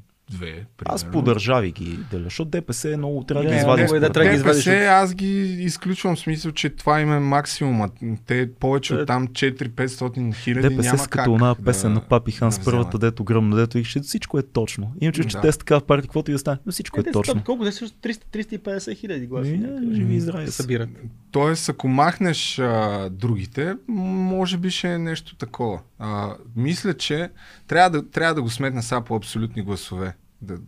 Аз 0.85 1.03
примерно. 1.03 1.13
по 1.13 1.25
държави 1.25 1.73
ги 1.73 1.99
деля, 2.11 2.25
защото 2.25 2.51
ДПС 2.51 2.93
е 2.93 2.97
много 2.97 3.25
трябва 3.25 3.45
да 3.45 3.51
е 3.51 3.59
да 4.01 4.11
трябва 4.11 4.25
да 4.25 4.25
ги 4.27 4.37
извадиш 4.37 4.65
ДПС, 4.65 4.87
аз 4.87 5.15
ги 5.15 5.29
изключвам 5.55 6.17
в 6.17 6.21
смисъл, 6.21 6.53
че 6.53 6.71
това 6.71 7.01
им 7.01 7.13
е 7.13 7.19
максимумът. 7.21 7.93
Те 8.27 8.51
повече 8.53 8.95
Е, 8.95 8.97
от 8.97 9.07
там 9.07 9.29
4-500 9.29 10.07
хиляди 10.35 10.69
ДПС 10.69 10.83
няма 10.87 11.07
като 11.07 11.33
една 11.33 11.49
да- 11.49 11.55
песен 11.57 11.93
на 11.93 12.01
Папи 12.01 12.33
Хан 12.33 12.53
с 12.53 12.59
да 12.59 12.65
първата, 12.65 12.99
дето 13.01 13.25
гръмна, 13.25 13.57
дето 13.57 13.79
и 13.79 13.85
ще 13.85 14.01
всичко 14.01 14.39
е 14.39 14.43
точно. 14.43 14.93
Чувство, 15.05 15.25
че 15.25 15.37
Да. 15.37 15.41
те 15.41 15.53
са 15.53 15.59
така 15.59 15.79
в 15.79 15.85
партия, 15.85 16.03
каквото 16.03 16.31
и 16.31 16.35
да 16.35 16.39
стане, 16.39 16.59
но 16.67 16.73
всичко 16.73 17.01
е 17.01 17.05
са 17.05 17.11
точно. 17.13 17.35
там 17.35 17.43
Колко? 17.43 17.65
300, 17.65 17.93
350 18.33 18.95
хиляди 18.95 19.27
някъде. 19.27 19.95
живи 19.95 20.15
и 20.15 20.21
здрави 20.21 20.47
събират. 20.49 20.89
Тоест, 21.31 21.69
ако 21.69 21.89
махнеш 21.89 22.59
а, 22.59 23.09
другите, 23.11 23.75
може 23.89 24.57
би 24.57 24.71
ще 24.71 24.89
е 24.89 24.99
нещо 24.99 25.37
такова. 25.37 25.81
А, 25.99 26.37
мисля, 26.57 26.95
че 26.95 27.31
трябва 27.67 27.91
да, 27.91 28.11
трябва 28.11 28.35
да 28.35 28.43
го 28.43 28.51
сметна 28.51 28.83
сега 28.83 29.01
по 29.01 29.17
абсолютни 29.17 29.63
гласове. 29.63 30.17
Да, 30.43 30.59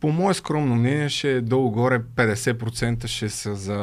по 0.00 0.12
мое 0.12 0.34
скромно 0.34 0.76
мнение, 0.76 1.08
ще 1.08 1.32
е 1.32 1.40
долу-горе 1.40 2.02
50% 2.02 3.06
ще 3.06 3.28
са 3.28 3.54
за, 3.54 3.78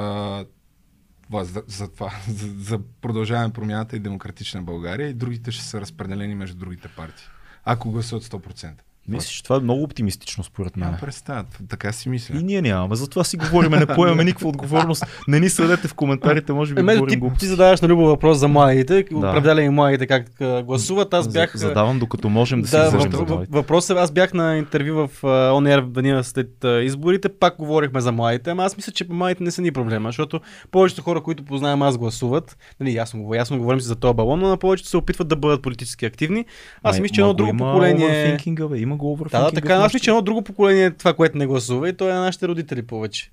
въз- 1.31 1.63
за 1.67 1.91
това, 1.91 2.13
за, 2.27 2.47
за 2.47 2.79
продължаване 3.01 3.53
промяната 3.53 3.95
и 3.95 3.99
демократична 3.99 4.61
България 4.61 5.09
и 5.09 5.13
другите 5.13 5.51
ще 5.51 5.63
са 5.63 5.81
разпределени 5.81 6.35
между 6.35 6.57
другите 6.57 6.87
партии. 6.87 7.25
Ако 7.65 7.91
гласуват 7.91 8.23
100%. 8.23 8.73
Мисля, 9.07 9.27
че 9.27 9.43
това 9.43 9.55
е 9.55 9.59
много 9.59 9.83
оптимистично 9.83 10.43
според 10.43 10.77
мен. 10.77 10.85
Няма 10.85 10.97
представа, 10.99 11.43
така 11.69 11.91
си 11.91 12.09
мисля. 12.09 12.35
И 12.35 12.43
ние 12.43 12.61
нямаме, 12.61 12.95
затова 12.95 13.23
си 13.23 13.37
говориме, 13.37 13.77
не 13.77 13.85
поемаме 13.85 14.23
никаква 14.23 14.49
отговорност. 14.49 15.05
Не 15.27 15.39
ни 15.39 15.49
съдете 15.49 15.87
в 15.87 15.93
коментарите, 15.93 16.53
може 16.53 16.73
би 16.73 16.79
Е, 16.79 16.83
мен, 16.83 16.95
говорим 16.95 17.09
ти, 17.09 17.17
глупости. 17.17 17.39
ти 17.39 17.45
задаваш 17.45 17.81
на 17.81 17.87
любо 17.87 18.05
въпрос 18.05 18.37
за 18.37 18.47
младите, 18.47 19.05
Да. 19.11 19.17
определяме 19.19 19.69
младите 19.69 20.07
как 20.07 20.25
гласуват. 20.63 21.13
Аз 21.13 21.27
бях... 21.27 21.55
Задавам 21.55 21.99
докато 21.99 22.29
можем 22.29 22.61
да 22.61 22.67
си 22.67 22.71
да, 22.71 22.85
излъжем 22.87 23.11
въп- 23.11 23.15
за 23.15 23.23
въп- 23.23 23.29
младите. 23.29 23.51
въпросът 23.51 23.97
е, 23.97 24.01
аз 24.01 24.11
бях 24.11 24.33
на 24.33 24.57
интервю 24.57 24.93
в 24.97 25.21
Air 25.21 25.81
в 25.81 25.91
деня 25.91 26.23
след 26.23 26.49
изборите, 26.81 27.29
пак 27.29 27.55
говорихме 27.57 28.01
за 28.01 28.11
младите, 28.11 28.49
ама 28.49 28.63
аз 28.63 28.77
мисля, 28.77 28.91
че 28.91 29.05
младите 29.09 29.43
не 29.43 29.51
са 29.51 29.61
ни 29.61 29.71
проблема, 29.71 30.09
защото 30.09 30.39
повечето 30.71 31.01
хора, 31.01 31.21
които 31.21 31.45
познавам 31.45 31.81
аз 31.81 31.97
гласуват, 31.97 32.57
нали, 32.79 32.93
ясно, 32.93 33.23
го- 33.23 33.35
ясно 33.35 33.57
говорим 33.57 33.81
си 33.81 33.87
за 33.87 33.95
този 33.95 34.13
балон, 34.13 34.39
но 34.39 34.47
на 34.47 34.57
повечето 34.57 34.89
се 34.89 34.97
опитват 34.97 35.27
да 35.27 35.35
бъдат 35.35 35.61
политически 35.61 36.05
активни. 36.05 36.45
Аз 36.83 36.99
мисля, 36.99 37.13
че 37.13 37.21
едно 37.21 37.29
го 37.29 37.33
друго 37.33 37.49
има 37.49 37.65
поколение... 37.65 38.07
Бе, 38.09 38.92
има 38.93 38.97
го 38.97 39.17
Да, 39.17 39.23
overthinking. 39.23 39.43
да, 39.43 39.51
така, 39.51 39.73
аз 39.75 39.83
мисля, 39.85 39.99
че 39.99 40.09
едно 40.09 40.21
друго 40.21 40.41
поколение 40.41 40.85
е 40.85 40.91
това, 40.91 41.13
което 41.13 41.37
не 41.37 41.47
гласува 41.47 41.89
и 41.89 41.93
то 41.93 42.09
е 42.09 42.13
на 42.13 42.21
нашите 42.21 42.47
родители 42.47 42.81
повече. 42.81 43.31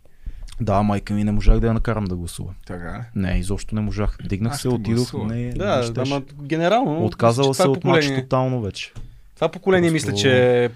Да, 0.60 0.82
майка 0.82 1.14
ми 1.14 1.24
не 1.24 1.32
можах 1.32 1.60
да 1.60 1.66
я 1.66 1.74
накарам 1.74 2.04
да 2.04 2.16
гласува. 2.16 2.54
Така 2.66 2.88
е. 2.96 3.18
Не, 3.18 3.32
изобщо 3.32 3.74
не 3.74 3.80
можах. 3.80 4.16
Дигнах 4.24 4.52
Аз 4.52 4.60
се, 4.60 4.68
отидох. 4.68 5.14
Не, 5.14 5.34
не 5.36 5.50
Да, 5.50 5.92
ама 5.98 6.22
генерално. 6.42 7.04
Отказала 7.04 7.54
се 7.54 7.62
от 7.62 7.74
поколение- 7.74 8.22
тотално 8.22 8.62
вече. 8.62 8.92
Това 9.34 9.48
поколение 9.48 9.90
Просто- 9.90 10.08
мисля, 10.08 10.20
че 10.20 10.64
е 10.64 10.68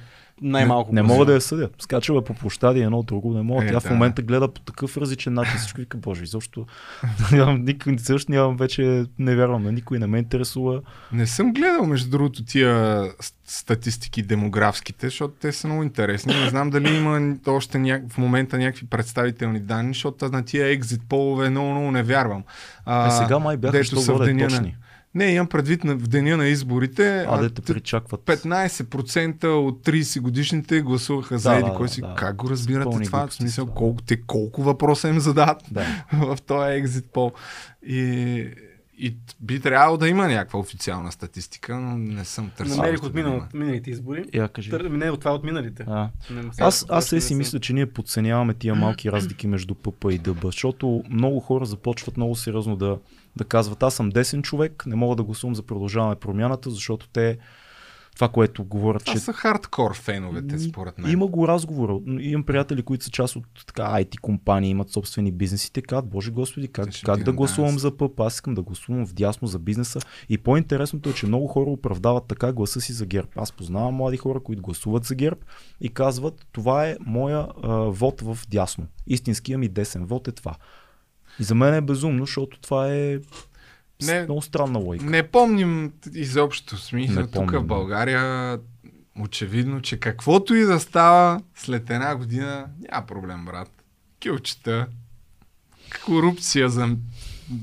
най-малко. 0.42 0.94
Не, 0.94 1.02
не 1.02 1.08
мога 1.08 1.24
да 1.24 1.34
я 1.34 1.40
съдя. 1.40 1.68
Скачала 1.78 2.18
е 2.20 2.24
по 2.24 2.34
площади 2.34 2.80
едно 2.80 3.02
друго, 3.02 3.34
не 3.34 3.42
мога. 3.42 3.64
Е, 3.64 3.68
Тя 3.68 3.80
в 3.80 3.82
да. 3.82 3.90
момента 3.90 4.22
гледа 4.22 4.48
по 4.48 4.60
такъв 4.60 4.96
различен 4.96 5.34
начин. 5.34 5.58
Всичко 5.58 5.80
вика, 5.80 5.96
боже, 5.96 6.24
изобщо 6.24 6.66
нямам, 7.32 7.64
никой, 7.64 7.98
също 7.98 8.32
нямам 8.32 8.56
вече, 8.56 9.04
не 9.18 9.36
вярвам 9.36 9.62
на 9.62 9.72
никой, 9.72 9.98
не 9.98 10.06
ме 10.06 10.18
интересува. 10.18 10.80
Не 11.12 11.26
съм 11.26 11.52
гледал, 11.52 11.86
между 11.86 12.10
другото, 12.10 12.44
тия 12.44 13.04
статистики 13.46 14.22
демографските, 14.22 15.06
защото 15.06 15.34
те 15.40 15.52
са 15.52 15.66
много 15.66 15.82
интересни. 15.82 16.34
Не 16.34 16.48
знам 16.48 16.70
дали 16.70 16.96
има 16.96 17.36
още 17.46 17.78
ня... 17.78 18.00
в 18.10 18.18
момента 18.18 18.58
някакви 18.58 18.86
представителни 18.86 19.60
данни, 19.60 19.94
защото 19.94 20.28
на 20.28 20.44
тия 20.44 20.66
екзит 20.66 21.00
полове 21.08 21.50
много, 21.50 21.70
много 21.70 21.90
не 21.90 22.02
вярвам. 22.02 22.44
А, 22.84 23.10
сега 23.10 23.38
май 23.38 23.56
бяха, 23.56 23.72
дето 23.72 24.00
са 24.00 24.14
в 24.14 24.24
деня 24.24 24.42
на- 24.42 24.48
точни. 24.48 24.76
Не, 25.14 25.24
имам 25.24 25.46
предвид 25.46 25.84
на, 25.84 25.94
в 25.94 26.08
деня 26.08 26.36
на 26.36 26.46
изборите. 26.46 27.18
А, 27.18 27.26
а, 27.28 27.38
да 27.38 27.50
те 27.50 27.62
причакват. 27.62 28.20
15% 28.20 29.44
от 29.46 29.86
30 29.86 30.20
годишните 30.20 30.80
гласуваха 30.80 31.38
за 31.38 31.50
Да, 31.50 31.56
еди 31.56 31.68
да, 31.70 31.74
кой 31.74 31.88
си. 31.88 32.00
да. 32.00 32.14
Как 32.14 32.36
го 32.36 32.50
разбирате 32.50 32.84
това? 33.04 33.18
В 33.18 33.20
глупости 33.20 33.42
смисъл, 33.42 33.66
са. 33.66 33.72
колко, 33.72 34.02
те 34.02 34.20
колко 34.20 34.62
въпроса 34.62 35.08
им 35.08 35.20
задават 35.20 35.62
Да. 35.70 35.86
в 36.12 36.38
този 36.46 36.76
екзит 36.76 37.04
пол. 37.12 37.32
И, 37.86 38.46
и 38.98 39.16
би 39.40 39.60
трябвало 39.60 39.96
да 39.96 40.08
има 40.08 40.28
някаква 40.28 40.58
официална 40.58 41.12
статистика, 41.12 41.76
но 41.76 41.98
не 41.98 42.24
съм 42.24 42.50
търсил. 42.56 42.76
Намерих 42.76 43.02
от 43.02 43.12
да 43.12 43.18
минал, 43.22 43.42
миналите 43.54 43.90
избори. 43.90 44.24
Я 44.34 44.48
кажи. 44.48 44.70
Тър... 44.70 44.80
Не, 44.80 45.10
от 45.10 45.20
това 45.20 45.34
от 45.34 45.44
миналите. 45.44 45.84
А. 45.88 46.08
Не, 46.30 46.42
не, 46.42 46.50
Аз, 46.60 46.86
аз 46.88 47.08
си 47.08 47.20
съм- 47.20 47.38
мисля, 47.38 47.60
че 47.60 47.72
ние 47.72 47.86
подценяваме 47.86 48.54
тия 48.54 48.74
малки 48.74 49.12
разлики 49.12 49.46
между 49.46 49.74
ПП 49.74 50.04
и 50.10 50.18
ДБ, 50.18 50.44
защото 50.44 51.04
много 51.10 51.40
хора 51.40 51.64
започват 51.64 52.16
много 52.16 52.34
сериозно 52.36 52.76
да, 52.76 52.98
да 53.36 53.44
казват, 53.44 53.82
аз 53.82 53.94
съм 53.94 54.10
десен 54.10 54.42
човек, 54.42 54.82
не 54.86 54.96
мога 54.96 55.16
да 55.16 55.22
гласувам 55.22 55.54
за 55.54 55.62
продължаване 55.62 56.16
промяната, 56.16 56.70
защото 56.70 57.08
те 57.08 57.38
това, 58.14 58.28
което 58.28 58.64
говорят, 58.64 59.04
Това 59.04 59.12
че 59.12 59.24
са 59.24 59.32
хардкор 59.32 59.96
феновете, 59.96 60.58
според 60.58 60.98
мен. 60.98 61.12
Има 61.12 61.26
го 61.26 61.48
разговора. 61.48 61.98
Имам 62.20 62.44
приятели, 62.44 62.82
които 62.82 63.04
са 63.04 63.10
част 63.10 63.36
от 63.36 63.44
така, 63.66 63.82
IT 63.82 64.18
компании, 64.18 64.70
имат 64.70 64.90
собствени 64.90 65.32
бизнеси. 65.32 65.72
Те 65.72 65.82
казват, 65.82 66.10
Боже 66.10 66.30
Господи, 66.30 66.68
как, 66.68 66.92
ще 66.92 67.06
как 67.06 67.22
да 67.22 67.32
гласувам 67.32 67.78
за 67.78 67.96
ПП? 67.96 68.20
Аз 68.20 68.34
искам 68.34 68.54
да 68.54 68.62
гласувам 68.62 69.04
вдясно 69.04 69.48
за 69.48 69.58
бизнеса. 69.58 70.00
И 70.28 70.38
по-интересното 70.38 71.08
е, 71.08 71.12
че 71.12 71.26
много 71.26 71.46
хора 71.46 71.70
оправдават 71.70 72.24
така 72.26 72.52
гласа 72.52 72.80
си 72.80 72.92
за 72.92 73.06
ГЕРБ. 73.06 73.28
Аз 73.36 73.52
познавам 73.52 73.94
млади 73.94 74.16
хора, 74.16 74.40
които 74.40 74.62
гласуват 74.62 75.04
за 75.04 75.14
ГЕРБ 75.14 75.40
и 75.80 75.88
казват, 75.88 76.46
това 76.52 76.86
е 76.86 76.96
моя 77.00 77.46
а, 77.62 77.68
вод 77.74 78.20
в 78.20 78.38
дясно. 78.50 78.86
Истинския 79.06 79.58
ми 79.58 79.68
десен 79.68 80.04
вод 80.04 80.28
е 80.28 80.32
това. 80.32 80.54
И 81.40 81.42
за 81.42 81.54
мен 81.54 81.74
е 81.74 81.80
безумно, 81.80 82.26
защото 82.26 82.60
това 82.60 82.94
е 82.94 83.18
Не- 84.02 84.22
много 84.22 84.42
странна 84.42 84.78
логика. 84.78 85.04
Не 85.04 85.22
помним 85.22 85.92
изобщо 86.14 86.76
смисъл. 86.76 87.26
Тук 87.26 87.50
в. 87.50 87.62
България 87.64 88.58
очевидно, 89.20 89.82
че 89.82 90.00
каквото 90.00 90.54
и 90.54 90.64
да 90.64 90.80
става 90.80 91.40
след 91.54 91.90
една 91.90 92.16
година, 92.16 92.66
няма 92.90 93.06
проблем, 93.06 93.44
брат. 93.44 93.70
Килчета, 94.18 94.86
корупция 96.04 96.68
за 96.68 96.96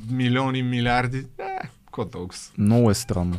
милиони, 0.09 0.63
милиарди. 0.63 1.25
Е, 1.39 1.59
какво 1.91 2.05
толкова? 2.05 2.39
Много 2.57 2.91
е 2.91 2.93
странно. 2.93 3.35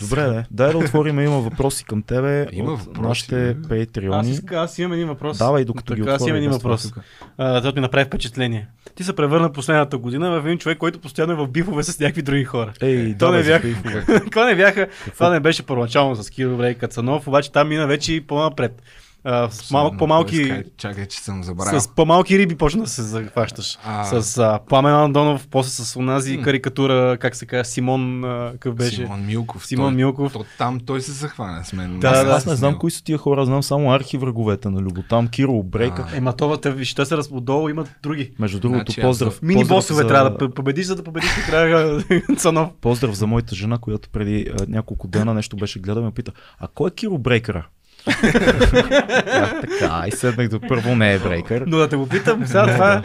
Добре, 0.00 0.28
де. 0.28 0.44
дай 0.50 0.72
да 0.72 0.78
отворим. 0.78 1.20
Има 1.20 1.40
въпроси 1.40 1.84
към 1.84 2.02
тебе 2.02 2.46
Има 2.52 2.72
от 2.72 2.80
въпроси, 2.80 3.08
нашите 3.08 3.54
бе. 3.54 3.80
Аз, 3.80 3.86
патреони. 3.86 4.30
иска, 4.30 4.56
аз 4.56 4.78
имам 4.78 4.92
един 4.92 5.08
въпрос. 5.08 5.38
Давай, 5.38 5.64
докато 5.64 5.94
ги 5.94 6.00
Така, 6.00 6.12
Аз 6.12 6.26
имам 6.26 6.36
един 6.36 6.50
въпрос. 6.50 6.92
това 7.36 7.72
ми 7.74 7.80
направи 7.80 8.04
впечатление. 8.04 8.68
Ти 8.94 9.04
се 9.04 9.16
превърна 9.16 9.52
последната 9.52 9.98
година 9.98 10.40
в 10.40 10.46
един 10.46 10.58
човек, 10.58 10.78
който 10.78 10.98
постоянно 10.98 11.32
е 11.32 11.36
в 11.36 11.48
бифове 11.48 11.82
с 11.82 12.00
някакви 12.00 12.22
други 12.22 12.44
хора. 12.44 12.72
Ей, 12.80 13.18
То 13.18 13.32
не 13.32 13.42
за 13.42 13.50
бях. 13.50 13.62
бифове. 13.62 14.04
това 14.30 14.46
не 14.46 14.56
бяха. 14.56 14.88
Това 15.14 15.30
не 15.30 15.40
беше 15.40 15.62
първоначално 15.62 16.16
с 16.16 16.30
Киро 16.30 16.50
Добре 16.50 16.70
и 16.70 16.74
Кацанов, 16.74 17.28
обаче 17.28 17.52
там 17.52 17.68
мина 17.68 17.86
вече 17.86 18.12
и 18.12 18.20
по-напред. 18.20 18.82
А, 19.26 19.50
с 19.50 19.70
малко 19.70 19.96
по-малки. 19.96 20.36
иска- 20.36 20.62
Чакай, 20.78 21.06
че 21.06 21.18
съм 21.18 21.44
забравил. 21.44 21.80
С 21.80 21.88
по-малки 21.88 22.38
риби 22.38 22.56
почна 22.56 22.82
да 22.82 22.88
се 22.88 23.02
захващаш. 23.02 23.78
А. 23.84 24.04
С 24.22 24.38
а, 24.38 24.58
Пламен 24.68 24.94
Андонов, 24.94 25.48
после 25.48 25.70
с 25.74 25.96
онази 25.96 26.36
М. 26.36 26.42
карикатура, 26.42 27.16
как 27.20 27.36
се 27.36 27.46
казва, 27.46 27.64
Симон, 27.64 28.24
а, 28.24 28.50
какъв 28.52 28.74
беше? 28.74 28.96
Симон 28.96 29.26
Милков. 29.26 29.66
Симон 29.66 29.86
той, 29.86 29.94
Милков. 29.94 30.32
То, 30.32 30.44
там 30.58 30.80
той 30.80 31.00
се 31.00 31.12
захвана 31.12 31.64
с 31.64 31.72
мен. 31.72 32.00
Да, 32.00 32.08
аз, 32.08 32.24
да, 32.24 32.30
аз 32.30 32.46
не 32.46 32.56
знам 32.56 32.78
кои 32.78 32.90
са 32.90 33.04
тия 33.04 33.18
хора, 33.18 33.46
знам 33.46 33.62
само 33.62 33.92
архивраговете 33.92 34.68
на 34.68 34.80
Любо. 34.80 35.02
Там 35.02 35.28
Киро 35.28 35.62
Брейка. 35.62 36.06
А. 36.08 36.16
Ема 36.16 36.32
това, 36.32 36.56
те, 36.56 36.70
виж, 36.70 36.94
те 36.94 37.04
са 37.04 37.16
раз- 37.16 37.28
отдолу, 37.30 37.68
имат 37.68 37.94
други. 38.02 38.30
Между 38.38 38.60
другото, 38.60 38.84
Значи 38.84 39.00
поздрав. 39.00 39.42
Мини 39.42 39.60
поздрав 39.60 39.76
босове 39.78 40.02
за- 40.02 40.08
трябва 40.08 40.30
да 40.30 40.50
победиш, 40.50 40.86
за 40.86 40.96
да 40.96 41.02
победиш 41.02 41.30
трябва 41.46 42.02
Цанов. 42.36 42.70
Поздрав 42.80 43.14
за 43.14 43.26
моята 43.26 43.54
жена, 43.54 43.78
която 43.78 44.08
преди 44.08 44.46
няколко 44.68 45.08
дена 45.08 45.34
нещо 45.34 45.56
беше 45.56 45.78
гледала 45.78 46.00
и 46.00 46.04
ме 46.04 46.12
пита, 46.12 46.32
а 46.58 46.68
кой 46.68 46.88
е 46.88 46.94
Киро 46.94 47.18
Брейкъра? 47.18 47.66
така, 49.60 50.04
и 50.06 50.12
седнах 50.12 50.48
до 50.48 50.60
първо 50.60 50.96
не 50.96 51.14
е 51.14 51.18
Брейкър. 51.18 51.64
Но 51.66 51.76
да 51.76 51.88
те 51.88 51.96
го 51.96 52.08
питам, 52.08 52.46
сега 52.46 52.66
това 52.66 53.02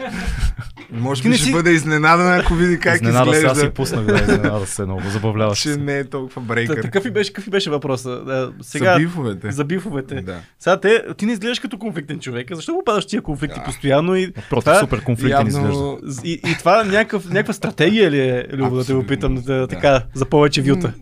Може 0.92 1.22
Ти 1.22 1.28
би 1.28 1.30
не 1.30 1.36
ще 1.36 1.44
си- 1.44 1.52
бъде 1.52 1.70
изненадан, 1.70 2.32
ако 2.34 2.54
види 2.54 2.80
как 2.80 2.94
Изненада 2.94 3.24
се, 3.24 3.38
аз 3.38 3.42
си 3.42 3.46
изглежда. 3.48 3.70
пуснах 3.70 4.04
да 4.04 4.14
изненада 4.14 4.66
се 4.66 4.84
много, 4.84 5.02
забавляваш 5.02 5.58
Че 5.58 5.68
не 5.68 5.98
е 5.98 6.04
толкова 6.04 6.34
Та, 6.36 6.46
брейкър. 6.46 6.82
такъв 6.82 7.04
и 7.04 7.10
беше, 7.10 7.32
какъв 7.32 7.46
и 7.46 7.50
беше 7.50 7.70
въпроса. 7.70 8.10
А, 8.10 8.22
Сега... 8.30 8.52
сега, 8.62 8.92
За 8.92 8.98
бифовете. 8.98 9.50
за 9.50 9.64
бифовете. 9.64 10.14
Да. 10.14 10.36
Сега 10.58 10.80
те, 10.80 11.02
ти 11.16 11.26
не 11.26 11.32
изглеждаш 11.32 11.58
като 11.58 11.78
конфликтен 11.78 12.20
човек. 12.20 12.48
Защо 12.52 12.72
попадаш 12.74 13.04
в 13.04 13.08
тия 13.08 13.22
конфликти 13.22 13.58
Да. 13.58 13.64
постоянно 13.64 14.16
и, 14.16 14.32
Против 14.32 14.64
Това- 14.64 14.80
супер 14.80 15.00
конфликтен 15.00 15.46
изглежда. 15.46 15.68
Явно... 15.68 15.98
и, 16.24 16.32
и 16.32 16.56
това 16.58 16.84
някакъв, 16.84 17.26
някаква 17.26 17.52
стратегия 17.54 18.10
ли 18.10 18.20
е, 18.20 18.44
Любо, 18.52 18.76
да 18.76 18.84
те 18.84 18.92
го 18.92 19.06
питам, 19.06 19.34
да, 19.36 19.54
да. 19.54 19.66
така, 19.66 20.02
за 20.14 20.24
повече 20.24 20.62
вюта? 20.62 20.92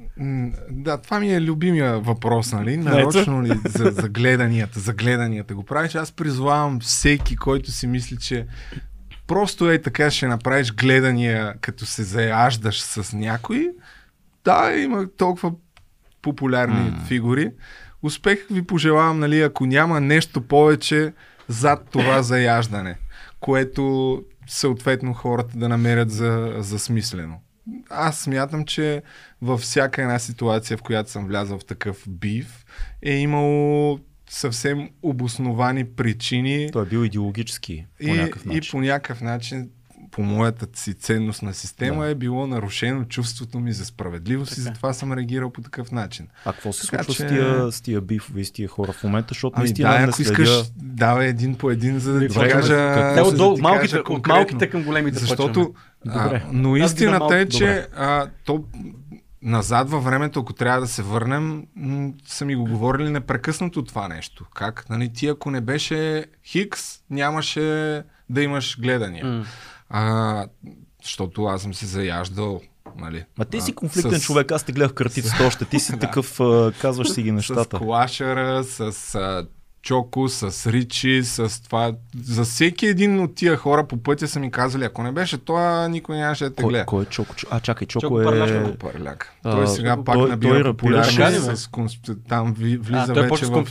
Да, 0.71 0.99
това 0.99 1.21
ми 1.21 1.35
е 1.35 1.41
любимия 1.41 1.99
въпрос, 1.99 2.53
нали? 2.53 2.77
Нарочно 2.77 3.43
ли 3.43 3.61
за, 3.65 3.91
за 3.91 4.09
гледанията, 4.09 4.81
за 4.81 4.93
гледанията 4.93 5.55
го 5.55 5.65
правиш? 5.65 5.95
Аз 5.95 6.13
призвавам 6.13 6.81
всеки, 6.81 7.37
който 7.37 7.71
си 7.71 7.87
мисли, 7.87 8.17
че 8.17 8.47
просто 9.27 9.71
е 9.71 9.83
така 9.83 10.11
ще 10.11 10.27
направиш 10.27 10.73
гледания, 10.73 11.55
като 11.61 11.87
се 11.87 12.03
заяждаш 12.03 12.81
с 12.81 13.13
някой. 13.17 13.71
Да, 14.45 14.73
има 14.73 15.09
толкова 15.17 15.53
популярни 16.23 16.91
М. 16.91 17.05
фигури. 17.07 17.51
Успех 18.03 18.47
ви 18.51 18.63
пожелавам, 18.63 19.19
нали, 19.19 19.41
ако 19.41 19.67
няма 19.67 20.01
нещо 20.01 20.41
повече 20.41 21.13
зад 21.49 21.89
това 21.91 22.23
заяждане, 22.23 22.99
което 23.41 24.23
съответно 24.47 25.15
хората 25.15 25.59
да 25.59 25.69
намерят 25.69 26.11
за, 26.11 26.55
за 26.59 26.79
смислено. 26.79 27.41
Аз 27.91 28.19
смятам, 28.19 28.65
че 28.65 29.03
във 29.43 29.61
всяка 29.61 30.03
една 30.03 30.19
ситуация, 30.19 30.77
в 30.77 30.83
която 30.83 31.11
съм 31.11 31.27
влязъл 31.27 31.59
в 31.59 31.65
такъв 31.65 32.05
бив, 32.09 32.65
е 33.03 33.13
имало 33.13 33.99
съвсем 34.31 34.91
обосновани 35.03 35.85
причини 35.85 36.69
Той 36.73 36.83
е 36.83 36.89
бил 36.89 37.05
идеологически 37.05 37.87
по 38.01 38.07
и, 38.07 38.13
някакъв 38.13 38.45
и 38.45 38.49
начин. 38.49 38.71
по 38.71 38.81
някакъв 38.81 39.21
начин 39.21 39.69
по 40.11 40.23
моята 40.23 40.67
си 40.75 40.95
ценностна 40.95 41.55
система 41.55 42.05
Да. 42.05 42.11
е 42.11 42.15
било 42.15 42.47
нарушено 42.47 43.05
чувството 43.05 43.61
ми 43.61 43.73
за 43.73 43.85
справедливост 43.85 44.53
и 44.53 44.55
Така. 44.55 44.63
затова 44.63 44.93
съм 44.93 45.13
реагирал 45.13 45.51
по 45.51 45.61
такъв 45.61 45.93
начин. 45.93 46.29
А 46.45 46.53
какво 46.53 46.73
се 46.73 46.87
случва 46.87 47.05
че- 47.05 47.23
с, 47.23 47.29
тия, 47.29 47.73
с 47.73 47.81
тия 47.81 48.01
бифове 48.01 48.41
и 48.41 48.45
с 48.45 48.51
тия 48.51 48.69
хора 48.69 48.93
в 48.93 49.05
момента, 49.05 49.29
защото 49.29 49.55
Ами 49.57 49.63
наистина 49.65 49.91
да, 49.91 49.99
не 49.99 50.05
ако 50.05 50.13
следя... 50.13 50.43
искаш, 50.43 50.63
давай 50.77 51.27
един 51.27 51.55
по 51.55 51.71
един, 51.71 51.99
за 51.99 52.13
да 52.13 52.21
ти 52.21 52.29
Добре, 52.29 52.51
кажа... 52.51 52.69
Те 53.15 53.37
да 53.37 53.47
малките, 53.61 53.91
кажа 53.93 54.03
от 54.09 54.27
малките 54.27 54.71
към 54.71 54.83
големите 54.83 55.19
Защото, 55.19 55.75
почваме. 56.03 56.25
Добре. 56.25 56.43
а, 56.47 56.51
но 56.53 56.77
истината 56.77 57.37
е, 57.37 57.49
че 57.49 57.87
а, 57.97 58.27
то 58.45 58.65
назад 59.43 59.91
във 59.91 60.05
времето, 60.05 60.41
ако 60.41 60.53
трябва 60.53 60.81
да 60.81 60.87
се 60.87 61.03
върнем, 61.03 61.67
са 62.27 62.45
ми 62.45 62.57
го 62.57 62.65
говорили 62.65 63.11
непрекъснато 63.11 63.85
това 63.85 64.09
нещо. 64.09 64.47
Как? 64.55 64.87
Нали, 64.91 65.13
ти 65.13 65.29
ако 65.29 65.51
не 65.51 65.61
беше 65.61 66.25
Хикс, 66.45 66.99
нямаше 67.11 67.61
да 68.31 68.43
имаш 68.43 68.81
гледания. 68.81 69.27
М. 69.27 69.45
А, 69.91 70.47
защото 71.03 71.45
аз 71.45 71.63
съм 71.63 71.75
се 71.75 71.87
заяждал. 71.87 72.61
Нали, 72.97 73.25
Ма 73.39 73.45
ти 73.45 73.61
си 73.61 73.75
конфликтен 73.75 74.21
с- 74.21 74.23
човек, 74.23 74.53
аз 74.53 74.65
те 74.65 74.73
гледах 74.73 74.95
картицата 74.95 75.45
още. 75.45 75.65
Ти 75.65 75.81
си 75.81 75.93
такъв, 76.01 76.41
казваш 76.81 77.11
си 77.11 77.23
ги 77.23 77.29
С 77.29 77.33
нещата. 77.33 77.79
Клашера, 77.79 78.65
с 78.65 78.81
а, 79.15 79.47
Чоко, 79.89 80.29
с 80.29 80.43
Ричи, 80.67 81.21
с 81.25 81.63
това. 81.63 81.93
За 82.17 82.45
всеки 82.45 82.87
един 82.87 83.21
от 83.21 83.35
тия 83.35 83.57
хора 83.57 83.87
по 83.87 83.97
пътя 83.97 84.29
са 84.29 84.41
ми 84.41 84.51
казали, 84.51 84.85
ако 84.85 85.03
не 85.03 85.13
беше 85.13 85.39
това, 85.39 85.89
никой 85.89 86.17
нямаше 86.17 86.45
да 86.45 86.51
те 86.51 86.63
Кой, 86.63 86.73
гледа. 86.73 86.85
кой 86.87 87.03
е 87.03 87.07
Чоко? 87.07 87.35
А, 87.51 87.61
чакай, 87.61 87.87
Чоко, 87.87 88.01
Чоко 88.01 88.21
е... 88.21 88.25
Парляшка. 88.25 88.77
Парляк. 88.79 89.33
А, 89.45 89.51
Той 89.51 89.69
сега 89.69 89.95
той- 89.95 90.05
пак 90.05 90.15
той 90.15 90.29
набира 90.29 90.55
ли, 90.59 90.73
бе? 91.41 91.57
с 91.57 91.67
консп... 91.67 92.11
там 92.29 92.53
влиза 92.53 92.81
А, 93.03 93.15
той 93.15 93.23
вече 93.23 93.45
в 93.47 93.65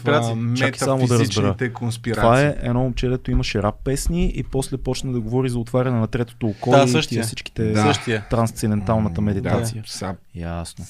а, 0.75 0.77
само 0.77 0.97
да 0.97 1.03
разбера. 1.03 1.17
метафизичните 1.19 1.73
конспирации. 1.73 2.21
Това 2.21 2.41
е 2.41 2.55
едно 2.61 2.79
момче, 2.79 3.09
дето 3.09 3.31
имаше 3.31 3.63
рап 3.63 3.75
песни 3.83 4.31
и 4.35 4.43
после 4.43 4.77
почна 4.77 5.11
да 5.11 5.19
говори 5.19 5.49
за 5.49 5.59
отваряне 5.59 5.99
на 5.99 6.07
третото 6.07 6.47
око 6.47 6.71
Да, 6.71 6.83
и 6.83 6.87
същия. 6.87 7.15
тия 7.15 7.23
всичките 7.23 7.71
Да. 7.71 7.93
Трансценденталната 8.29 9.21
медитация. 9.21 9.83
Да, 10.01 10.15
Ясно. 10.35 10.85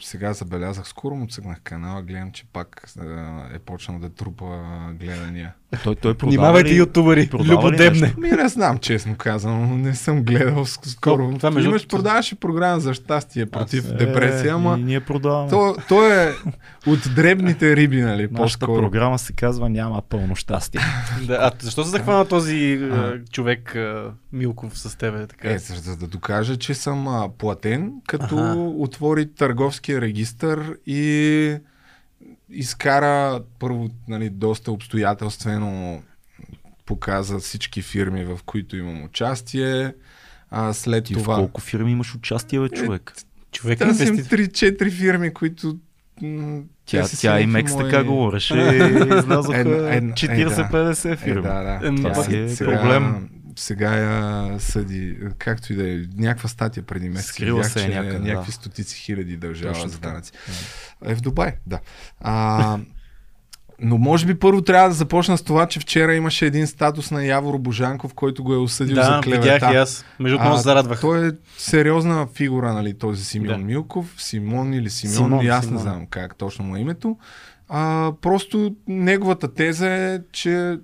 Сега 0.00 0.32
забелязах, 0.32 0.88
скоро 0.88 1.14
му 1.14 1.26
цъкнах 1.26 1.60
канала, 1.60 2.02
гледам, 2.02 2.32
че 2.32 2.44
пак 2.44 2.92
е 3.52 3.58
почнал 3.58 3.98
да 3.98 4.10
трупа 4.10 4.64
гледания. 4.94 5.54
Той, 5.74 5.94
той 5.94 6.14
продава 6.14 6.30
Внимавайте, 6.30 6.70
ли- 6.70 6.76
ютубъри. 6.76 7.30
Любодебне. 7.34 8.14
Ми 8.18 8.28
не 8.30 8.48
знам, 8.48 8.78
честно 8.78 9.14
казвам, 9.16 9.82
не 9.82 9.94
съм 9.94 10.22
гледал 10.22 10.64
ск- 10.64 10.86
скоро. 10.86 11.32
Това, 11.32 11.50
между 11.50 11.70
Имаш, 11.70 11.86
продаваше 11.86 12.34
програма 12.34 12.80
за 12.80 12.94
щастие 12.94 13.46
против 13.46 13.84
Е, 13.86 13.94
депресия, 13.94 14.54
ама 14.54 14.76
ние 14.78 15.00
продаваме. 15.00 15.50
то, 15.50 15.76
то 15.88 16.06
е 16.06 16.34
от 16.86 17.14
дребните 17.14 17.76
риби, 17.76 17.96
нали, 17.98 18.22
Нашата 18.22 18.34
по-скоро. 18.34 18.80
програма 18.80 19.18
се 19.18 19.32
казва 19.32 19.68
Няма 19.68 20.02
пълно 20.02 20.36
щастие. 20.36 20.80
Да, 21.22 21.34
а 21.34 21.50
защо 21.60 21.84
се 21.84 21.90
захвана 21.90 22.24
този 22.24 22.72
а, 22.82 23.14
човек 23.24 23.76
а, 23.76 24.10
Милков 24.32 24.78
с 24.78 24.98
тебе? 24.98 25.26
Така? 25.26 25.50
Е, 25.50 25.58
за, 25.58 25.96
да 25.96 26.06
докажа, 26.06 26.56
че 26.56 26.74
съм 26.74 27.08
а, 27.08 27.28
платен, 27.30 27.92
като 28.06 28.36
Аха. 28.36 28.54
отвори 28.58 29.26
търговския 29.28 30.00
регистър 30.00 30.74
и 30.86 31.56
изкара 32.50 33.40
първо 33.58 33.88
нали, 34.08 34.30
доста 34.30 34.72
обстоятелствено 34.72 36.02
показа 36.86 37.38
всички 37.38 37.82
фирми, 37.82 38.24
в 38.24 38.38
които 38.46 38.76
имам 38.76 39.04
участие. 39.04 39.94
А 40.50 40.72
след 40.72 41.04
Ти 41.04 41.14
в 41.14 41.18
това... 41.18 41.34
колко 41.34 41.60
фирми 41.60 41.92
имаш 41.92 42.14
участие, 42.14 42.60
бе, 42.60 42.68
човек? 42.68 43.12
Човек 43.52 43.80
Аз 43.80 44.00
имам 44.00 44.08
инвеститор. 44.08 44.38
3-4 44.38 44.90
фирми, 44.90 45.34
които... 45.34 45.78
м, 46.22 46.60
Тя, 46.86 47.04
си 47.04 47.20
тя 47.20 47.40
и 47.40 47.46
Мекс 47.46 47.72
мои- 47.72 47.84
така 47.84 48.04
говореше 48.04 48.54
и 48.54 48.76
излязоха 49.18 49.58
Една- 49.58 49.76
една- 49.76 50.08
е, 50.08 50.12
40-50 50.12 51.12
Е, 51.12 51.16
фирми. 51.16 51.42
да, 51.42 51.62
да. 51.62 51.86
Ем, 51.86 51.96
Това 51.96 52.12
пак 52.12 52.24
си 52.24 52.36
е 52.36 52.48
сега- 52.48 52.72
проблем. 52.72 53.28
Сега 53.60 53.96
я 53.96 54.60
съди, 54.60 55.18
както 55.38 55.72
и 55.72 55.76
да 55.76 55.88
е, 55.88 56.00
някаква 56.16 56.48
статия 56.48 56.82
преди 56.82 57.08
месец. 57.08 57.30
Скрила 57.30 57.56
видях, 57.56 57.72
се 57.72 57.78
е 57.78 57.82
че 57.82 57.88
някъде, 57.88 58.18
някакви 58.18 58.46
да. 58.46 58.52
стотици 58.52 58.96
хиляди 58.96 59.36
държава 59.36 59.74
Точно 59.74 59.88
за 59.88 59.98
данъци. 59.98 60.32
Е 61.04 61.14
в 61.14 61.20
Дубай, 61.20 61.52
да. 61.66 61.78
А, 62.20 62.78
но 63.80 63.98
може 63.98 64.26
би 64.26 64.34
първо 64.38 64.62
трябва 64.62 64.88
да 64.88 64.94
започна 64.94 65.38
с 65.38 65.42
това, 65.42 65.66
че 65.66 65.80
вчера 65.80 66.14
имаше 66.14 66.46
един 66.46 66.66
статус 66.66 67.10
на 67.10 67.24
Явор 67.24 67.58
Божанков, 67.58 68.14
който 68.14 68.44
го 68.44 68.54
е 68.54 68.56
осъдил 68.56 68.94
за 68.94 69.02
Да, 69.02 69.20
клевета. 69.24 69.42
видях 69.42 69.72
и 69.72 69.76
аз. 69.76 70.04
Между 70.18 70.38
другото, 70.38 70.56
зарадвах. 70.56 71.00
Той 71.00 71.28
е 71.28 71.30
сериозна 71.58 72.28
фигура, 72.34 72.72
нали, 72.72 72.98
този 72.98 73.24
Симеон 73.24 73.60
Да. 73.60 73.64
Милков. 73.66 74.14
Симон 74.18 74.74
или 74.74 74.90
Симеон, 74.90 75.16
Симон, 75.16 75.44
и 75.44 75.48
аз 75.48 75.64
Симон. 75.64 75.74
не 75.76 75.82
знам 75.82 76.06
как 76.06 76.36
точно 76.36 76.64
му 76.64 76.76
е 76.76 76.80
името. 76.80 77.16
А, 77.68 78.12
просто 78.20 78.74
неговата 78.88 79.54
теза 79.54 79.88
е, 79.88 80.20
че 80.32 80.78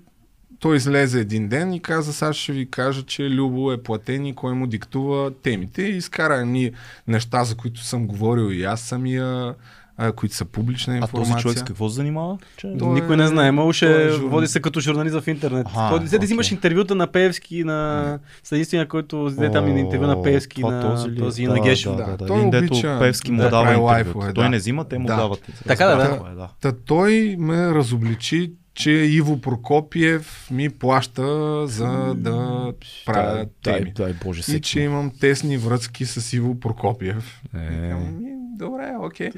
той 0.65 0.77
излезе 0.77 1.19
един 1.19 1.47
ден 1.47 1.73
и 1.73 1.79
каза, 1.79 2.13
сега 2.13 2.33
ще 2.33 2.51
ви 2.51 2.65
кажа, 2.67 3.03
че 3.03 3.23
Любо 3.23 3.71
е 3.71 3.77
платен 3.77 4.25
и 4.25 4.35
кой 4.35 4.53
му 4.53 4.67
диктува 4.67 5.31
темите. 5.33 5.81
И 5.81 5.89
изкара 5.89 6.45
ни 6.45 6.71
неща, 7.07 7.43
за 7.43 7.55
които 7.55 7.81
съм 7.81 8.07
говорил 8.07 8.51
и 8.51 8.63
аз 8.63 8.81
самия, 8.81 9.53
а, 9.97 10.11
които 10.11 10.35
са 10.35 10.45
публична 10.45 10.93
А 10.93 10.97
информация. 10.97 11.33
този 11.33 11.41
човек 11.41 11.57
с 11.57 11.63
какво 11.63 11.89
се 11.89 11.95
занимава? 11.95 12.37
Че... 12.57 12.73
Той 12.79 12.93
Никой 12.93 13.13
е- 13.13 13.17
не 13.17 13.27
знае. 13.27 13.55
Той 13.55 13.73
ще 13.73 14.05
е 14.05 14.09
води 14.09 14.47
се 14.47 14.61
като 14.61 14.79
журналист 14.79 15.15
в 15.15 15.27
интернет. 15.27 15.67
Да 15.75 15.95
окей. 15.95 16.19
взимаш 16.19 16.51
интервюта 16.51 16.95
на 16.95 17.07
Певски, 17.07 17.63
на 17.63 18.19
съединствения, 18.43 18.87
който 18.87 19.25
взе 19.25 19.51
там 19.51 19.67
и 19.67 19.79
интервю 19.79 20.07
на 20.07 20.23
Певски, 20.23 20.61
това 20.61 20.71
на 20.71 20.81
този, 20.81 21.09
ли? 21.09 21.17
този 21.17 21.43
и 21.43 21.47
да, 21.47 21.53
на 21.53 21.59
Гешев. 21.59 21.91
Да, 21.91 22.05
да, 22.05 22.17
Да, 22.17 22.25
той 22.25 22.37
Един 22.37 22.49
дето 22.51 22.73
обича 22.73 22.97
Певски 22.99 23.31
му 23.31 23.37
да 23.37 23.43
дава 23.43 23.63
прави 23.63 23.75
интервюта. 23.75 23.85
лайфове, 23.85 24.33
Той 24.33 24.43
да. 24.43 24.49
не 24.49 24.57
взима, 24.57 24.83
те 24.85 24.97
му 24.97 25.07
Да. 25.07 25.15
дават. 25.15 25.39
Така 25.67 25.85
да, 25.85 25.95
да. 26.35 26.49
Та 26.61 26.71
той 26.73 27.35
ме 27.39 27.57
разобличи, 27.67 28.51
че 28.75 28.91
Иво 28.91 29.41
Прокопиев 29.41 30.47
ми 30.51 30.69
плаща 30.69 31.67
за 31.67 32.13
да 32.17 32.73
правя 33.05 33.45
теми. 33.63 33.93
дай, 33.93 33.93
дай 33.93 34.13
Боже 34.13 34.55
И 34.55 34.61
че 34.61 34.79
имам 34.79 35.11
тесни 35.19 35.57
връзки 35.57 36.05
с 36.05 36.33
Иво 36.33 36.59
Прокопиев. 36.59 37.41
Е. 37.55 37.59
Викам, 37.59 38.23
«Ми, 38.23 38.31
Добре, 38.57 38.93
окей. 38.99 39.31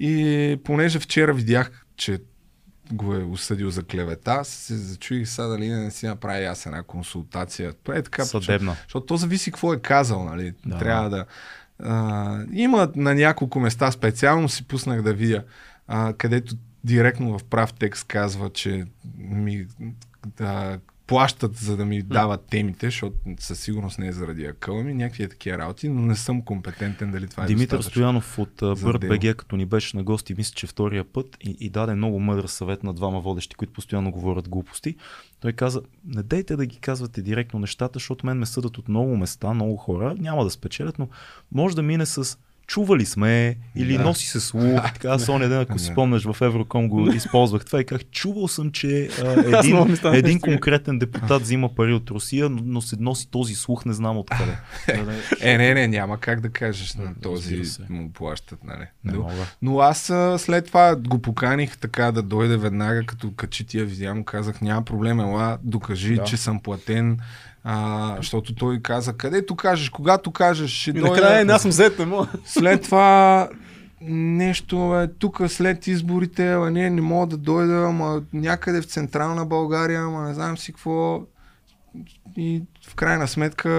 И 0.00 0.60
понеже 0.64 0.98
вчера 0.98 1.34
видях, 1.34 1.86
че 1.96 2.18
го 2.92 3.14
е 3.14 3.24
осъдил 3.24 3.70
за 3.70 3.82
клевета, 3.82 4.44
се 4.44 4.76
зачуих 4.76 5.28
сега 5.28 5.48
дали 5.48 5.68
не 5.68 5.90
си 5.90 6.06
направи 6.06 6.44
аз 6.44 6.66
една 6.66 6.82
консултация. 6.82 7.72
Е 7.94 8.02
така, 8.02 8.24
Съдебна. 8.24 8.76
защото 8.82 9.06
то 9.06 9.16
зависи 9.16 9.50
какво 9.50 9.72
е 9.72 9.80
казал, 9.80 10.24
нали? 10.24 10.54
Да. 10.66 10.78
Трябва 10.78 11.10
да... 11.10 11.24
А, 11.78 12.38
има 12.52 12.92
на 12.96 13.14
няколко 13.14 13.60
места 13.60 13.90
специално 13.90 14.48
си 14.48 14.64
пуснах 14.64 15.02
да 15.02 15.14
видя, 15.14 15.44
а, 15.86 16.12
където 16.18 16.54
директно 16.84 17.38
в 17.38 17.44
прав 17.44 17.72
текст 17.72 18.04
казва, 18.04 18.50
че 18.50 18.84
ми 19.18 19.66
да, 20.36 20.78
плащат 21.06 21.56
за 21.56 21.76
да 21.76 21.84
ми 21.84 22.02
дават 22.02 22.46
темите, 22.50 22.86
защото 22.86 23.16
със 23.40 23.60
сигурност 23.60 23.98
не 23.98 24.06
е 24.06 24.12
заради 24.12 24.44
акъла 24.44 24.82
ми, 24.82 24.94
някакви 24.94 25.28
такива 25.28 25.58
работи, 25.58 25.88
но 25.88 26.02
не 26.02 26.16
съм 26.16 26.42
компетентен 26.42 27.10
дали 27.10 27.28
това 27.28 27.44
е 27.44 27.46
Димитър. 27.46 27.82
Стоянов 27.82 28.38
от. 28.38 28.62
БГ, 29.00 29.36
като 29.36 29.56
ни 29.56 29.66
беше 29.66 29.96
на 29.96 30.02
гости, 30.02 30.34
мисля, 30.34 30.54
че 30.54 30.66
втория 30.66 31.04
път 31.04 31.36
и, 31.40 31.56
и 31.60 31.70
даде 31.70 31.94
много 31.94 32.20
мъдър 32.20 32.46
съвет 32.46 32.82
на 32.82 32.94
двама 32.94 33.20
водещи, 33.20 33.56
които 33.56 33.72
постоянно 33.72 34.10
говорят 34.10 34.48
глупости. 34.48 34.96
Той 35.40 35.52
каза, 35.52 35.82
не 36.04 36.22
дейте 36.22 36.56
да 36.56 36.66
ги 36.66 36.76
казвате 36.76 37.22
директно 37.22 37.60
нещата, 37.60 37.92
защото 37.94 38.26
мен 38.26 38.38
ме 38.38 38.46
съдат 38.46 38.78
от 38.78 38.88
много 38.88 39.16
места, 39.16 39.54
много 39.54 39.76
хора, 39.76 40.14
няма 40.18 40.44
да 40.44 40.50
спечелят, 40.50 40.98
но 40.98 41.08
може 41.52 41.76
да 41.76 41.82
мине 41.82 42.06
с 42.06 42.38
чували 42.66 43.04
сме 43.06 43.56
или 43.76 43.96
Да. 43.96 44.04
носи 44.04 44.26
се 44.26 44.40
слух. 44.40 44.82
Така 44.84 45.08
аз 45.08 45.28
оня 45.28 45.48
ден, 45.48 45.60
ако 45.60 45.78
си 45.78 45.84
спомняш 45.84 46.24
в 46.24 46.36
Евроком 46.42 46.88
го 46.88 47.08
използвах 47.08 47.64
това 47.64 47.80
и 47.80 47.84
казах, 47.84 48.04
чувал 48.04 48.48
съм, 48.48 48.70
че 48.70 49.08
а, 49.24 49.58
един, 49.58 49.76
един 50.04 50.40
конкретен 50.40 50.98
депутат 50.98 51.42
взима 51.42 51.68
пари 51.68 51.92
от 51.92 52.10
Русия, 52.10 52.48
но, 52.48 52.60
но 52.64 52.80
се 52.80 52.96
носи 52.96 53.28
този 53.30 53.54
слух, 53.54 53.84
не 53.84 53.92
знам 53.92 54.16
откъде. 54.18 54.56
Е, 55.40 55.58
не, 55.58 55.74
не, 55.74 55.88
няма 55.88 56.18
как 56.18 56.40
да 56.40 56.48
кажеш 56.50 56.94
на 56.94 57.14
този 57.14 57.62
му 57.88 58.10
плащат, 58.10 58.64
нали? 58.64 58.86
Не 59.04 59.12
Но- 59.12 59.18
мога. 59.18 59.32
Но 59.62 59.78
аз 59.78 60.10
а, 60.10 60.38
след 60.38 60.66
това 60.66 60.96
го 60.98 61.18
поканих 61.18 61.78
така 61.78 62.12
да 62.12 62.22
дойде 62.22 62.56
веднага, 62.56 63.04
като 63.04 63.32
качи 63.32 63.64
тия 63.64 63.84
видеа, 63.84 64.14
му 64.14 64.24
казах, 64.24 64.60
няма 64.60 64.82
проблем, 64.82 65.20
ела, 65.20 65.58
докажи, 65.62 66.14
Да. 66.14 66.24
че 66.24 66.36
съм 66.36 66.60
платен. 66.60 67.18
А, 67.64 68.14
защото 68.16 68.54
той 68.54 68.80
каза, 68.80 69.12
където 69.12 69.56
кажеш, 69.56 69.88
когато 69.90 70.30
кажеш, 70.30 70.70
ще 70.70 70.90
И 70.90 70.92
дойда. 70.92 71.08
накрая 71.08 71.46
аз 71.50 71.62
съм 71.62 71.68
взет, 71.68 71.98
не 71.98 72.04
мога. 72.06 72.26
След 72.44 72.82
това 72.82 73.48
нещо 74.08 75.00
е 75.00 75.08
тук 75.18 75.40
след 75.48 75.86
изборите, 75.86 76.52
ама 76.52 76.70
не, 76.70 76.90
не 76.90 77.00
мога 77.00 77.26
да 77.26 77.36
дойда, 77.36 77.84
ама 77.88 78.22
някъде 78.32 78.80
в 78.80 78.84
централна 78.84 79.46
България, 79.46 80.02
ама 80.02 80.28
не 80.28 80.34
знам 80.34 80.58
си 80.58 80.72
какво. 80.72 81.20
И 82.36 82.62
в 82.88 82.94
крайна 82.94 83.28
сметка 83.28 83.70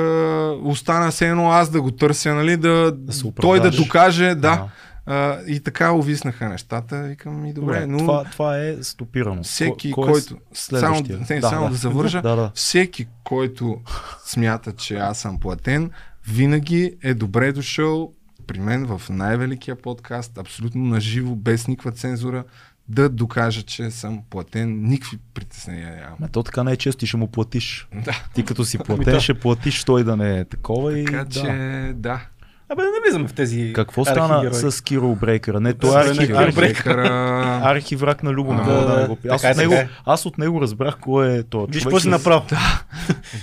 остана 0.63 1.11
се 1.11 1.29
едно 1.29 1.51
аз 1.51 1.69
да 1.69 1.81
го 1.81 1.91
търся, 1.91 2.33
нали, 2.33 2.57
да, 2.57 2.91
Да 2.91 3.13
той 3.41 3.59
да 3.59 3.71
докаже, 3.71 4.35
да. 4.35 4.65
Да. 5.07 5.13
А, 5.13 5.51
и 5.51 5.59
така 5.59 5.91
увиснаха 5.91 6.49
нещата. 6.49 7.03
Викам 7.03 7.45
и 7.45 7.53
добре, 7.53 7.73
Добре, 7.79 7.87
но 7.87 7.97
това, 7.97 8.23
това 8.23 8.57
е 8.57 8.83
стопирано. 8.83 9.43
всеки, 9.43 9.91
Кой- 9.91 10.07
кой 10.07 10.19
е 10.19 10.23
който... 10.23 10.37
Само, 10.53 11.01
не, 11.29 11.41
само 11.41 11.69
да 11.69 11.75
завържа. 11.75 12.21
Да, 12.23 12.35
да. 12.35 12.51
Всеки, 12.55 13.07
който 13.23 13.81
смята, 14.25 14.71
че 14.73 14.95
аз 14.95 15.19
съм 15.19 15.39
платен, 15.39 15.91
винаги 16.27 16.95
е 17.03 17.13
добре 17.13 17.51
дошъл 17.51 18.13
при 18.47 18.59
мен 18.59 18.85
в 18.85 19.01
най-великия 19.09 19.75
подкаст, 19.75 20.37
абсолютно 20.37 20.83
наживо, 20.85 21.35
без 21.35 21.67
никаква 21.67 21.91
цензура, 21.91 22.43
да 22.87 23.09
докажа, 23.09 23.61
че 23.61 23.91
съм 23.91 24.21
платен. 24.29 24.81
Никакви 24.83 25.17
притеснения 25.33 25.95
нямам. 25.95 26.17
Ма 26.19 26.27
то 26.27 26.43
така 26.43 26.63
не 26.63 26.71
е 26.71 26.77
често, 26.77 26.99
ти 26.99 27.07
ще 27.07 27.17
му 27.17 27.27
платиш. 27.27 27.87
Да. 28.05 28.23
Ти 28.33 28.45
като 28.45 28.65
си 28.65 28.77
Ами 28.79 28.85
платен, 28.85 29.13
да. 29.13 29.19
ще 29.19 29.33
платиш 29.33 29.83
той 29.83 30.03
да 30.03 30.17
не 30.17 30.39
е 30.39 30.45
такова 30.45 30.99
и 30.99 31.05
Така 31.05 31.23
да. 31.23 31.29
че, 31.41 31.91
да. 31.95 32.21
Абе, 32.69 32.81
да 32.81 32.87
не 32.87 32.93
влизаме 33.05 33.27
в 33.27 33.33
тези 33.33 33.73
Какво 33.75 34.05
стана 34.05 34.53
с 34.53 34.83
Кирил 34.83 35.15
Брейкъра? 35.15 35.59
Не, 35.59 35.73
той 35.73 36.01
е 36.01 36.03
С 36.03 36.09
архи, 36.09 36.19
Кирил 36.19 36.37
архи, 36.39 36.55
Брейкъра. 36.55 37.61
архи 37.63 37.95
враг 37.95 38.23
на 38.23 38.31
Любо. 38.31 38.53
Да, 38.53 38.63
да, 38.63 39.17
аз, 39.29 39.43
от 39.43 39.57
него, 39.57 39.73
е. 39.73 39.89
аз 40.05 40.25
от 40.25 40.37
него 40.37 40.61
разбрах 40.61 40.97
кой 41.01 41.37
е 41.37 41.43
то. 41.43 41.67
Виж 41.69 41.83
какво 41.83 41.99
си 41.99 42.03
с 42.03 42.09
направил. 42.09 42.41
Да, 42.49 42.83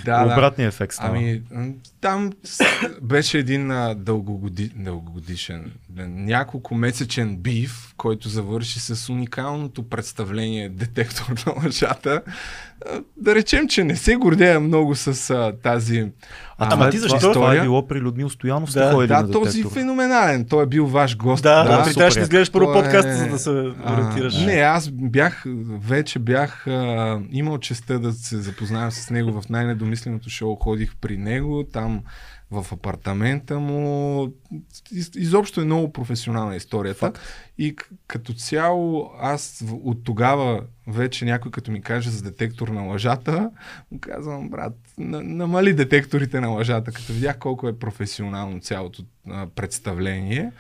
да. 0.25 0.33
Обратния 0.33 0.69
ефект 0.69 0.93
стана. 0.95 1.19
Ами, 1.19 1.43
там 2.01 2.31
беше 3.03 3.39
един 3.39 3.73
дългогоди, 3.97 4.73
дългогодишен, 4.77 5.73
няколко 6.09 6.75
месечен 6.75 7.37
бив, 7.37 7.95
който 7.97 8.29
завърши 8.29 8.81
с 8.81 9.13
уникалното 9.13 9.89
представление 9.89 10.69
Детектор 10.69 11.35
на 11.47 11.53
лъжата. 11.65 12.23
А, 12.87 13.01
Да 13.17 13.35
речем, 13.35 13.69
че 13.69 13.85
не 13.85 13.97
се 13.97 14.17
гордея 14.17 14.61
много 14.61 14.95
с 14.95 15.31
а, 15.31 15.53
тази 15.63 15.99
а, 15.99 16.09
а, 16.59 16.75
ама 16.75 16.91
ти 16.91 16.97
това, 16.97 17.09
защо? 17.09 17.33
това 17.33 17.55
е 17.55 17.61
било 17.61 17.87
при 17.87 18.01
Людмил 18.01 18.31
Стоянов, 18.31 18.73
Да, 18.73 19.07
Да, 19.07 19.31
този 19.31 19.65
феноменален. 19.65 20.45
Той 20.45 20.63
е 20.63 20.67
бил 20.67 20.87
ваш 20.87 21.17
гост. 21.17 21.43
Да, 21.43 21.65
Да, 21.65 21.77
да, 21.77 21.85
ти 21.85 21.95
трябваше 21.95 22.19
да 22.19 22.23
изгледаш 22.23 22.53
първо 22.53 22.73
подкаста, 22.73 23.11
е- 23.11 23.15
за 23.15 23.27
да 23.27 23.39
се 23.39 23.51
ориентираш. 23.51 24.43
А, 24.43 24.47
не, 24.47 24.53
аз 24.53 24.91
бях, 24.91 25.45
вече 25.89 26.19
бях 26.19 26.67
а, 26.67 27.21
имал 27.31 27.59
честа 27.59 27.99
да 27.99 28.13
се 28.13 28.37
запознавам 28.37 28.91
с 28.91 29.11
него 29.11 29.41
в 29.41 29.49
най-недомисленото 29.49 30.31
шоу. 30.31 30.57
Ходих 30.57 30.97
при 31.01 31.17
него, 31.17 31.65
там 31.73 32.01
в 32.51 32.67
апартамента 32.73 33.59
му. 33.59 34.33
Из, 34.93 35.11
изобщо 35.17 35.61
е 35.61 35.65
много 35.65 35.93
професионална 35.93 36.57
историята. 36.57 36.99
Факт. 36.99 37.21
И 37.59 37.77
като 38.07 38.33
цяло, 38.33 39.11
аз 39.21 39.65
от 39.83 40.05
тогава 40.05 40.63
вече 40.87 41.25
някой 41.25 41.51
като 41.51 41.71
ми 41.71 41.83
каже 41.83 42.11
за 42.11 42.23
детектор 42.23 42.69
на 42.69 42.83
лъжата, 42.83 43.51
му 43.91 43.99
казвам, 44.01 44.49
брат, 44.49 44.77
на, 44.99 45.23
намали 45.23 45.73
детекторите 45.73 46.41
на 46.41 46.49
лъжата, 46.49 46.93
като 46.93 47.13
видях 47.13 47.39
колко 47.39 47.69
е 47.69 47.79
професионално 47.79 48.61
цялото 48.61 49.03
а, 49.29 49.47
представление. 49.47 50.53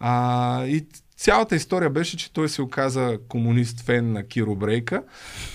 А, 0.00 0.64
и 0.66 0.86
цялата 1.16 1.56
история 1.56 1.90
беше, 1.90 2.16
че 2.16 2.32
той 2.32 2.48
се 2.48 2.62
оказа 2.62 3.18
комунист 3.28 3.80
фен 3.80 4.12
на 4.12 4.26
Киро 4.26 4.54
Брейка, 4.54 5.02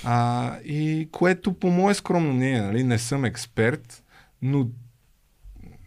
а, 0.03 0.57
и 0.65 1.09
което 1.11 1.53
по 1.53 1.69
мое 1.69 1.93
скромно 1.93 2.33
мнение, 2.33 2.61
нали, 2.61 2.83
не 2.83 2.97
съм 2.97 3.25
експерт, 3.25 4.03
но 4.41 4.67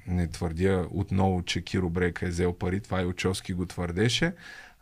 не 0.09 0.27
твърдя 0.27 0.87
отново, 0.91 1.43
че 1.43 1.63
Киро 1.63 1.91
Брейка 1.91 2.27
е 2.27 2.31
взел 2.31 2.53
пари, 2.53 2.81
това 2.81 3.03
и 3.03 3.07
Очовски 3.07 3.53
го 3.53 3.67
твърдеше, 3.67 4.33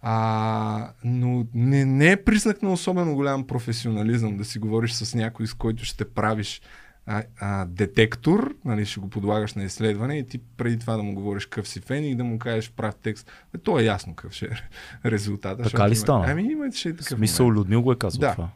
а, 0.02 0.90
но 1.04 1.46
не, 1.54 1.84
не 1.84 2.10
е 2.10 2.16
признак 2.16 2.62
на 2.62 2.72
особено 2.72 3.14
голям 3.14 3.46
професионализъм 3.46 4.36
да 4.36 4.44
си 4.44 4.58
говориш 4.58 4.92
с 4.92 5.14
някой, 5.14 5.46
с 5.46 5.54
който 5.54 5.84
ще 5.84 6.04
правиш 6.04 6.62
а, 7.06 7.22
а, 7.38 7.64
детектор, 7.64 8.54
нали, 8.64 8.86
ще 8.86 9.00
го 9.00 9.10
подлагаш 9.10 9.54
на 9.54 9.64
изследване 9.64 10.18
и 10.18 10.26
ти 10.26 10.40
преди 10.56 10.78
това 10.78 10.96
да 10.96 11.02
му 11.02 11.14
говориш 11.14 11.46
къв 11.46 11.68
си 11.68 11.80
фен 11.80 12.04
и 12.04 12.14
да 12.14 12.24
му 12.24 12.38
кажеш 12.38 12.70
прав 12.70 12.94
текст. 12.94 13.30
Бе, 13.52 13.58
то 13.58 13.78
е 13.78 13.84
ясно 13.84 14.14
какъв 14.14 14.32
ще 14.32 14.46
е 14.46 14.50
резултата. 15.04 15.62
Така 15.62 15.82
ли 15.82 15.88
има- 15.88 15.96
стана? 15.96 16.24
Ами 16.28 16.42
има 16.42 16.72
ще 16.72 16.88
е 16.88 16.92
такъв 16.92 17.06
смисъл, 17.08 17.46
момент. 17.46 17.58
Людмил 17.58 17.82
го 17.82 17.92
е 17.92 17.96
казал 17.96 18.20
Да. 18.20 18.32
това. 18.32 18.48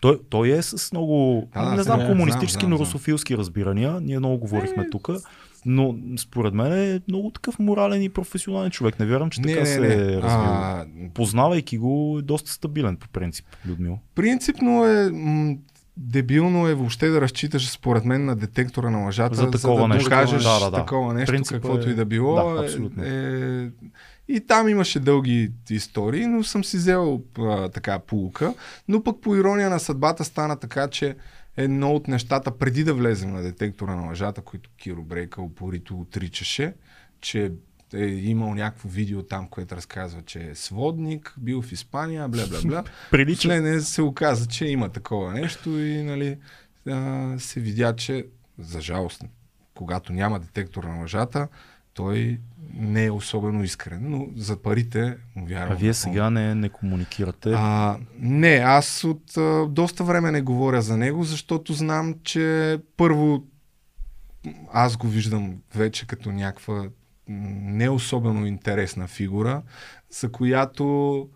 Той, 0.00 0.20
той 0.30 0.48
е 0.48 0.62
с 0.62 0.92
много, 0.92 1.48
Да, 1.54 1.64
да, 1.64 1.70
не 1.70 1.82
знам, 1.82 1.96
знам, 1.98 2.08
комунистически, 2.08 2.60
знам, 2.60 2.70
но 2.70 2.76
знам. 2.76 2.86
русофилски 2.86 3.36
разбирания. 3.36 4.00
Ние 4.00 4.18
много 4.18 4.38
говорихме 4.38 4.82
Е, 4.82 4.90
тук. 4.90 5.08
Но 5.66 5.94
според 6.18 6.54
мен 6.54 6.72
е 6.74 7.00
много 7.08 7.30
такъв 7.30 7.58
морален 7.58 8.02
и 8.02 8.08
професионален 8.08 8.70
човек. 8.70 8.98
Не 8.98 9.06
вярвам, 9.06 9.30
че 9.30 9.40
Не, 9.40 9.46
така 9.46 9.60
не, 9.60 9.66
се 9.66 9.80
не. 9.80 9.94
е. 10.12 10.20
А, 10.22 10.84
Познавайки 11.14 11.78
го, 11.78 12.16
е 12.18 12.22
доста 12.22 12.50
стабилен 12.50 12.96
по 12.96 13.08
принцип, 13.08 13.46
Людмил. 13.66 13.98
Принципно 14.14 14.84
е 14.86 15.10
м- 15.12 15.54
дебилно 15.96 16.68
е 16.68 16.74
въобще 16.74 17.08
да 17.08 17.20
разчиташ 17.20 17.70
според 17.70 18.04
мен 18.04 18.24
на 18.24 18.36
детектора 18.36 18.90
на 18.90 18.98
лъжата, 18.98 19.34
За 19.34 19.50
такова 19.50 19.80
да 19.80 19.88
нещо. 19.88 20.04
докажеш 20.04 20.42
Да, 20.42 20.60
да, 20.60 20.70
да. 20.70 20.76
такова 20.76 21.14
нещо, 21.14 21.32
Принципът 21.32 21.62
каквото 21.62 21.88
е- 21.88 21.92
и 21.92 21.94
да 21.94 22.04
било. 22.04 22.34
Да, 22.36 22.60
е, 22.60 22.64
абсолютно. 22.64 23.04
е, 23.04 23.70
и 24.28 24.40
там 24.40 24.68
имаше 24.68 25.00
дълги 25.00 25.50
истории, 25.70 26.26
но 26.26 26.44
съм 26.44 26.64
си 26.64 26.76
взел 26.76 27.22
а, 27.38 27.68
така 27.68 27.98
полука. 27.98 28.54
Но 28.88 29.02
пък 29.02 29.20
по 29.20 29.36
ирония 29.36 29.70
на 29.70 29.80
съдбата 29.80 30.24
стана 30.24 30.56
така, 30.56 30.88
че 30.88 31.16
едно 31.56 31.92
от 31.92 32.08
нещата, 32.08 32.58
преди 32.58 32.84
да 32.84 32.94
влезем 32.94 33.32
на 33.32 33.42
детектора 33.42 33.94
на 33.94 34.06
лъжата, 34.06 34.42
които 34.42 34.70
Киро 34.76 35.02
Брейка 35.02 35.42
упорито 35.42 36.00
отричаше, 36.00 36.74
че 37.20 37.52
е 37.94 38.04
имал 38.06 38.54
някакво 38.54 38.88
видео 38.88 39.22
там, 39.22 39.48
което 39.48 39.76
разказва, 39.76 40.22
че 40.22 40.50
е 40.50 40.54
сводник, 40.54 41.34
бил 41.38 41.62
в 41.62 41.72
Испания, 41.72 42.28
бля, 42.28 42.46
бля, 42.50 42.60
бля. 42.64 42.84
Прилича. 43.10 43.40
Член 43.40 43.82
се 43.82 44.02
оказа, 44.02 44.46
че 44.46 44.66
има 44.66 44.88
такова 44.88 45.32
нещо 45.32 45.78
и 45.78 46.02
нали, 46.02 46.38
а, 46.88 47.34
се 47.38 47.60
видя, 47.60 47.96
че 47.96 48.26
за 48.58 48.80
жалост, 48.80 49.24
когато 49.74 50.12
няма 50.12 50.40
детектор 50.40 50.84
на 50.84 51.00
лъжата, 51.00 51.48
той 51.96 52.40
не 52.74 53.04
е 53.04 53.10
особено 53.10 53.64
искрен, 53.64 54.00
но 54.02 54.26
за 54.36 54.62
парите 54.62 55.16
му 55.36 55.46
вярвам. 55.46 55.72
А 55.72 55.74
вие 55.74 55.94
сега 55.94 56.30
не, 56.30 56.54
не 56.54 56.68
комуникирате. 56.68 57.52
А, 57.56 57.98
не, 58.18 58.54
аз 58.54 59.04
от 59.04 59.36
а, 59.36 59.66
доста 59.68 60.04
време 60.04 60.30
не 60.30 60.40
говоря 60.40 60.82
за 60.82 60.96
него, 60.96 61.24
защото 61.24 61.72
знам, 61.72 62.14
че 62.22 62.78
първо 62.96 63.44
аз 64.72 64.96
го 64.96 65.08
виждам 65.08 65.56
вече 65.74 66.06
като 66.06 66.32
някаква 66.32 66.88
не 67.28 67.88
особено 67.88 68.46
интересна 68.46 69.06
фигура, 69.06 69.62
за 70.10 70.32
която 70.32 71.28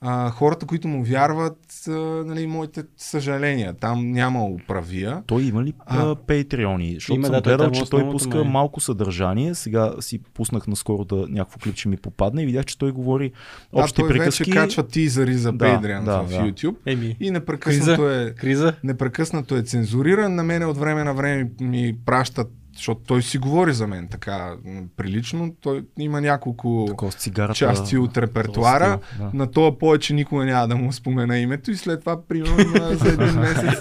а, 0.00 0.30
хората, 0.30 0.66
които 0.66 0.88
му 0.88 1.04
вярват, 1.04 1.58
а, 1.88 1.90
нали, 2.26 2.46
моите 2.46 2.82
съжаления. 2.96 3.74
Там 3.74 4.10
няма 4.10 4.44
управия. 4.44 5.22
Той 5.26 5.42
има 5.42 5.62
ли 5.62 5.72
А. 5.78 6.14
патреони? 6.16 6.94
Защото 6.94 7.14
Има, 7.14 7.26
съм 7.26 7.32
да, 7.32 7.40
гледал, 7.40 7.70
че 7.70 7.90
той 7.90 8.10
пуска 8.10 8.36
му 8.36 8.44
е. 8.44 8.48
малко 8.48 8.80
съдържание. 8.80 9.54
Сега 9.54 9.92
си 10.00 10.18
пуснах 10.24 10.66
наскоро 10.66 11.04
да 11.04 11.26
някакво 11.28 11.58
клип 11.58 11.76
ще 11.76 11.88
ми 11.88 11.96
попадне 11.96 12.42
и 12.42 12.46
видях, 12.46 12.64
че 12.64 12.78
той 12.78 12.92
говори 12.92 13.32
Да, 13.72 13.80
общи 13.80 13.94
той 13.94 14.08
приказки. 14.08 14.42
вече 14.42 14.52
качва 14.52 14.82
тизъри 14.82 15.34
за 15.34 15.52
Да, 15.52 15.64
Patreon 15.66 16.04
да, 16.04 16.18
в 16.18 16.28
да. 16.28 16.34
YouTube 16.36 16.74
Еми, 16.86 17.16
и 17.20 17.30
непрекъснато 17.30 18.10
е 18.10 18.34
криза. 18.34 18.74
непрекъснато 18.84 19.56
е 19.56 19.62
цензуриран. 19.62 20.34
На 20.34 20.42
мене 20.42 20.64
от 20.66 20.76
време 20.76 21.04
на 21.04 21.14
време 21.14 21.50
ми 21.60 21.96
пращат, 22.06 22.48
защото 22.78 23.00
той 23.06 23.22
си 23.22 23.38
говори 23.38 23.72
за 23.72 23.86
мен 23.86 24.08
така 24.08 24.54
прилично. 24.96 25.54
Той 25.60 25.84
има 25.98 26.20
няколко 26.20 26.84
Такова 26.88 27.12
с 27.12 27.14
цигарата. 27.14 27.54
части 27.54 27.98
от 27.98 28.18
репертуара. 28.18 29.00
стил, 29.12 29.26
да. 29.26 29.30
На 29.34 29.50
това 29.50 29.78
повече 29.78 30.14
никога 30.14 30.44
няма 30.44 30.68
да 30.68 30.76
му 30.76 30.92
спомена 30.92 31.38
името 31.38 31.70
и 31.70 31.76
след 31.76 32.00
това, 32.00 32.26
примерно, 32.26 32.96
за 32.96 33.08
един 33.08 33.40
месец, 33.40 33.78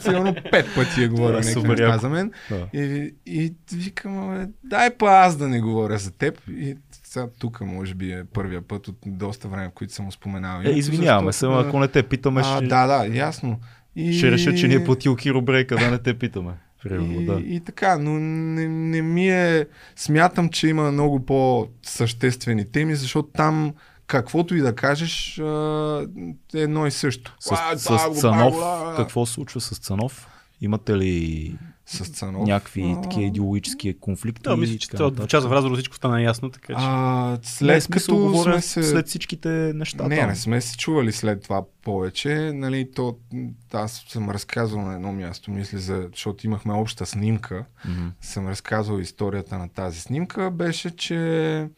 сигурно 0.00 0.34
пет 0.50 0.66
пъти 0.74 1.02
е 1.02 1.08
говорил 1.08 1.36
е 1.36 1.40
някакви 1.40 1.68
неща 1.68 1.98
за 1.98 2.08
мен. 2.08 2.32
Да. 2.50 2.80
И, 2.80 3.14
и 3.26 3.54
викам, 3.72 4.46
дай 4.64 4.90
па 4.90 5.06
аз 5.06 5.36
да 5.36 5.48
не 5.48 5.60
говоря 5.60 5.98
за 5.98 6.10
теб. 6.10 6.40
И 6.48 6.76
сега 7.04 7.26
тук 7.38 7.60
може 7.60 7.94
би 7.94 8.12
е 8.12 8.24
първия 8.24 8.62
път 8.62 8.88
от 8.88 8.96
доста 9.06 9.48
време, 9.48 9.68
в 9.68 9.72
които 9.72 9.94
съм 9.94 10.04
му 10.04 10.12
споменал. 10.12 10.60
Е, 10.64 10.70
извиняваме 10.70 11.32
се, 11.32 11.46
ако 11.46 11.80
не 11.80 11.88
те 11.88 12.02
питаме, 12.02 12.40
а, 12.44 12.56
ще, 12.56 12.66
да, 12.66 12.86
да, 12.86 13.16
ясно. 13.16 13.60
И... 13.96 14.12
ще 14.12 14.30
реша, 14.30 14.54
че 14.54 14.68
ни 14.68 14.74
е 14.74 14.84
платил 14.84 15.16
Киро 15.16 15.42
Брейка, 15.42 15.76
да 15.76 15.90
не 15.90 15.98
те 15.98 16.18
питаме. 16.18 16.52
Примерно, 16.88 17.20
И, 17.20 17.26
да. 17.26 17.40
и 17.40 17.60
така, 17.60 17.98
но 17.98 18.10
не, 18.18 18.68
не 18.68 19.02
ми 19.02 19.30
е... 19.30 19.66
Смятам, 19.96 20.48
че 20.48 20.68
има 20.68 20.92
много 20.92 21.26
по-съществени 21.26 22.70
теми, 22.72 22.96
защото 22.96 23.28
там 23.28 23.74
каквото 24.06 24.56
и 24.56 24.60
да 24.60 24.74
кажеш 24.74 25.38
е 25.38 26.62
едно 26.62 26.86
и 26.86 26.90
също. 26.90 27.36
С, 27.40 27.50
А, 27.52 27.78
с 27.78 27.88
да, 27.88 28.08
го 28.08 28.14
Цанов, 28.14 28.54
какво 28.96 29.26
случва 29.26 29.60
с 29.60 29.78
Цанов? 29.78 30.28
Имате 30.60 30.96
ли 30.96 31.54
С 31.88 32.04
Цанов? 32.04 32.46
някакви 32.48 32.94
А, 32.98 33.00
такива 33.00 33.24
идеологически 33.24 33.98
конфликти? 34.00 34.42
Да, 34.42 34.56
мисля, 34.56 34.78
че 34.78 34.88
това 34.88 35.04
нататък? 35.04 35.30
част 35.30 35.46
в 35.46 35.52
разговор 35.52 35.76
всичко 35.76 35.96
стана 35.96 36.22
ясно, 36.22 36.50
така 36.50 36.72
че. 36.72 36.78
А, 36.78 37.30
Не, 37.30 37.38
след 37.42 37.82
смисъл, 37.82 38.16
като 38.16 38.26
говоря 38.26 38.52
сме 38.52 38.62
се... 38.62 38.82
след 38.82 39.06
всичките 39.06 39.48
неща. 39.48 40.08
Не, 40.08 40.16
там. 40.16 40.28
не 40.28 40.36
сме 40.36 40.60
се 40.60 40.76
чували 40.76 41.12
след 41.12 41.42
това 41.42 41.62
повече. 41.82 42.52
Нали, 42.54 42.90
то, 42.94 43.16
аз 43.72 44.04
съм 44.08 44.30
разказвал 44.30 44.82
на 44.82 44.94
едно 44.94 45.12
място, 45.12 45.50
мисля, 45.50 45.78
за, 45.78 46.08
защото 46.12 46.46
имахме 46.46 46.72
обща 46.72 47.06
снимка. 47.06 47.64
Мгм. 47.88 48.06
съм 48.20 48.48
разказвал 48.48 48.98
историята 48.98 49.58
на 49.58 49.68
тази 49.68 50.00
снимка, 50.00 50.50
беше, 50.50 50.96
че 50.96 51.68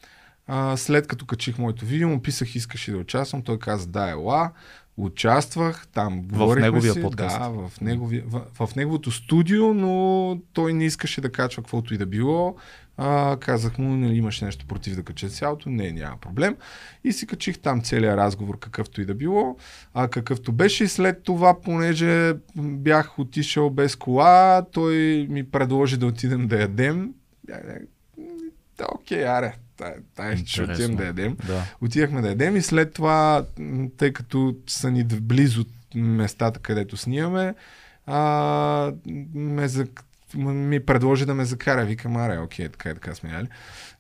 а, 0.47 0.77
след 0.77 1.07
като 1.07 1.27
качих 1.27 1.59
моето 1.59 1.85
видео, 1.85 2.09
му 2.09 2.23
писах, 2.23 2.55
искаш 2.55 2.89
ли 2.89 2.93
да 2.93 2.99
участвам, 2.99 3.43
той 3.43 3.59
каза, 3.59 3.87
да, 3.87 4.11
ела, 4.11 4.51
участвах, 4.99 5.87
там 5.95 6.23
говорихме 6.23 6.67
неговия 6.67 6.93
си, 6.93 7.03
подкаст. 7.03 7.39
Да, 7.39 7.49
в, 7.49 7.81
неговия, 7.81 8.25
в, 8.27 8.67
в 8.67 8.77
неговото 8.77 9.11
студио, 9.11 9.75
но 9.75 10.41
той 10.53 10.73
не 10.73 10.85
искаше 10.85 11.21
да 11.21 11.33
качва 11.33 11.63
каквото 11.63 11.95
и 11.95 11.99
да 11.99 12.07
било. 12.07 12.57
А, 13.01 13.37
казах 13.41 13.79
му, 13.79 13.97
нали, 13.97 14.17
имаш 14.17 14.41
нещо 14.41 14.67
против 14.67 14.97
да 14.97 15.03
кача 15.03 15.29
цялото? 15.29 15.71
Не, 15.71 15.93
няма 15.93 16.17
проблем. 16.17 16.57
И 17.05 17.13
си 17.13 17.27
качих 17.27 17.59
там 17.59 17.83
целият 17.83 18.17
разговор, 18.17 18.59
какъвто 18.59 19.01
и 19.01 19.05
да 19.05 19.15
било. 19.15 19.57
А 19.95 20.09
какъвто 20.09 20.53
беше 20.53 20.85
и 20.85 20.89
след 20.89 21.23
това, 21.23 21.61
понеже 21.61 22.35
бях 22.57 23.19
отишъл 23.19 23.71
без 23.71 23.97
кола, 23.97 24.65
той 24.73 25.27
ми 25.31 25.51
предложи 25.51 25.97
да 25.97 26.07
отидем 26.07 26.49
да 26.49 26.61
ядем. 26.61 27.15
Да, 28.79 28.87
окей, 28.95 29.29
аре, 29.29 29.55
тай 30.15 30.37
ще 30.37 30.63
отидем 30.63 30.97
да 30.97 31.05
ядем. 31.05 31.37
Да. 31.47 31.65
Отидахме 31.81 32.21
да 32.21 32.29
ядем 32.29 32.57
и 32.57 32.63
след 32.63 32.93
това, 32.93 33.47
тъй 33.97 34.13
като 34.13 34.57
са 34.67 34.91
ни 34.91 35.05
близо 35.05 35.65
местата, 35.95 36.61
където 36.61 36.97
снимаме, 36.97 37.55
а, 38.07 38.93
ме 39.35 39.69
за, 39.69 39.87
ми 40.37 40.87
предложи 40.87 41.27
да 41.27 41.35
ме 41.35 41.45
закара. 41.45 41.85
Викам, 41.85 42.17
аре, 42.17 42.39
окей, 42.39 42.69
така 42.69 42.91
и 42.91 42.95
така 42.95 43.15
сме 43.15 43.31
яли. 43.31 43.49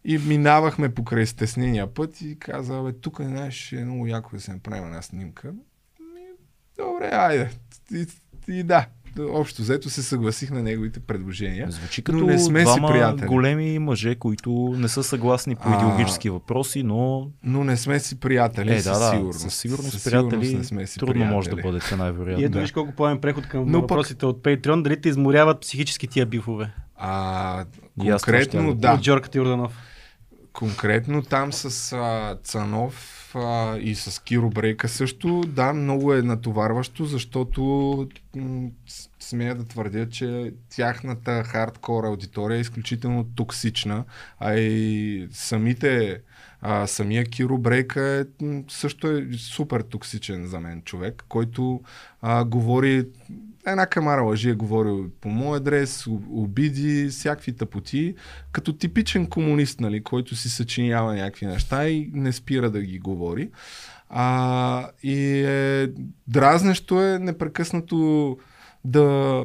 И 0.05 0.19
минавахме 0.19 0.95
покрай 0.95 1.27
стеснения 1.27 1.95
път 1.95 2.21
и 2.21 2.39
каза, 2.39 2.83
бе, 2.83 2.93
тук 2.93 3.21
знаеш, 3.21 3.73
е 3.73 3.85
много 3.85 4.07
яко 4.07 4.31
да 4.37 4.41
се 4.41 4.53
направим 4.53 4.85
една 4.85 5.03
снимка. 5.03 5.53
Добре, 6.79 7.11
айде. 7.13 7.51
И, 7.93 8.07
и 8.49 8.63
да, 8.63 8.87
общо 9.20 9.62
взето 9.62 9.90
се 9.90 10.03
съгласих 10.03 10.51
на 10.51 10.62
неговите 10.62 11.01
предложения. 11.01 11.70
Звучи 11.70 12.03
Но 12.03 12.12
като 12.12 12.27
не 12.27 12.39
сме 12.39 12.59
си 12.61 12.65
двама 12.66 12.89
приятели. 12.89 13.27
големи 13.27 13.78
мъже, 13.78 14.15
които 14.15 14.51
не 14.77 14.89
са 14.89 15.03
съгласни 15.03 15.57
по 15.57 15.62
А. 15.65 15.77
идеологически 15.77 16.31
въпроси, 16.31 16.82
но 16.82 17.31
Но 17.43 17.65
не 17.65 17.77
сме 17.77 18.01
си 18.01 18.16
приятели, 18.16 18.70
е, 18.70 18.74
да, 18.74 18.82
със 18.82 18.99
да, 18.99 19.11
сигурност. 19.11 19.40
със 19.40 19.55
сигурност 19.55 19.90
Със 19.90 20.05
приятели 20.05 20.55
не 20.55 20.65
сме 20.65 20.86
си 20.86 20.99
трудно 20.99 21.12
приятели. 21.12 21.35
може 21.35 21.51
да 21.51 21.57
бъдете 21.59 21.95
И 21.95 21.97
най-вероятно. 21.97 22.45
ето 22.45 22.53
да. 22.53 22.61
виж 22.61 22.73
колко 22.73 22.93
плавен 22.93 23.19
преход 23.19 23.47
към 23.47 23.61
Но 23.62 23.73
пък- 23.73 23.81
въпросите 23.82 24.27
от 24.27 24.39
Patreon. 24.39 24.82
Дали 24.82 25.01
те 25.01 25.09
изморяват 25.09 25.61
психически 25.61 26.07
тия 26.07 26.27
бифове? 26.27 26.70
А, 26.97 27.65
И 27.97 28.11
конкретно, 28.11 28.74
да. 28.74 28.93
От 28.93 29.01
Джорката 29.01 29.39
Йорданов. 29.39 29.73
Конкретно 30.53 31.23
там 31.23 31.53
с 31.53 31.93
а, 31.93 32.36
Цанов 32.45 33.05
а, 33.35 33.77
и 33.77 33.95
с 33.95 34.23
Киро 34.23 34.51
Брейка 34.51 34.89
също, 34.89 35.40
да, 35.47 35.73
много 35.73 36.15
е 36.15 36.23
натоварващо, 36.23 37.05
защото 37.05 37.62
м- 38.36 38.69
смея 39.29 39.55
да 39.55 39.65
твърдя, 39.65 40.09
че 40.09 40.53
тяхната 40.71 41.45
хардкор 41.45 42.05
аудитория 42.05 42.57
е 42.57 42.61
изключително 42.61 43.25
токсична, 43.25 44.05
а 44.39 44.55
и 44.55 45.29
самите 45.33 46.21
а, 46.61 46.87
самия 46.87 47.25
Киро 47.25 47.59
Брейка 47.59 48.03
е, 48.03 48.47
също 48.69 49.11
е 49.11 49.27
супер 49.39 49.81
токсичен 49.81 50.47
за 50.47 50.61
мен 50.61 50.83
човек, 50.83 51.25
който 51.29 51.81
а, 52.23 52.45
говори 52.45 53.07
една 53.67 53.87
камара 53.87 54.23
лъжи 54.23 54.51
е 54.51 54.55
говорил 54.55 55.11
по 55.21 55.29
мой 55.29 55.57
адрес, 55.57 56.07
обиди, 56.31 57.09
всякакви 57.09 57.53
тъпоти, 57.53 58.15
като 58.53 58.73
типичен 58.73 59.27
комунист, 59.27 59.81
нали, 59.81 60.03
който 60.03 60.37
си 60.37 60.49
съчинява 60.51 61.15
някакви 61.15 61.47
неща 61.47 61.89
и 61.89 62.11
не 62.15 62.33
спира 62.33 62.71
да 62.71 62.81
ги 62.81 62.99
говори. 62.99 63.51
А, 64.09 64.91
и 65.03 65.41
е, 65.41 65.89
дразнещо 66.27 67.03
е 67.03 67.19
непрекъснато 67.19 68.39
да, 68.85 69.45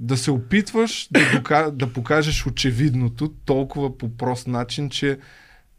да 0.00 0.16
се 0.16 0.30
опитваш 0.30 1.08
да, 1.10 1.20
дока, 1.38 1.70
да 1.74 1.92
покажеш 1.92 2.46
очевидното 2.46 3.28
толкова 3.28 3.98
по 3.98 4.16
прост 4.16 4.46
начин, 4.46 4.90
че 4.90 5.18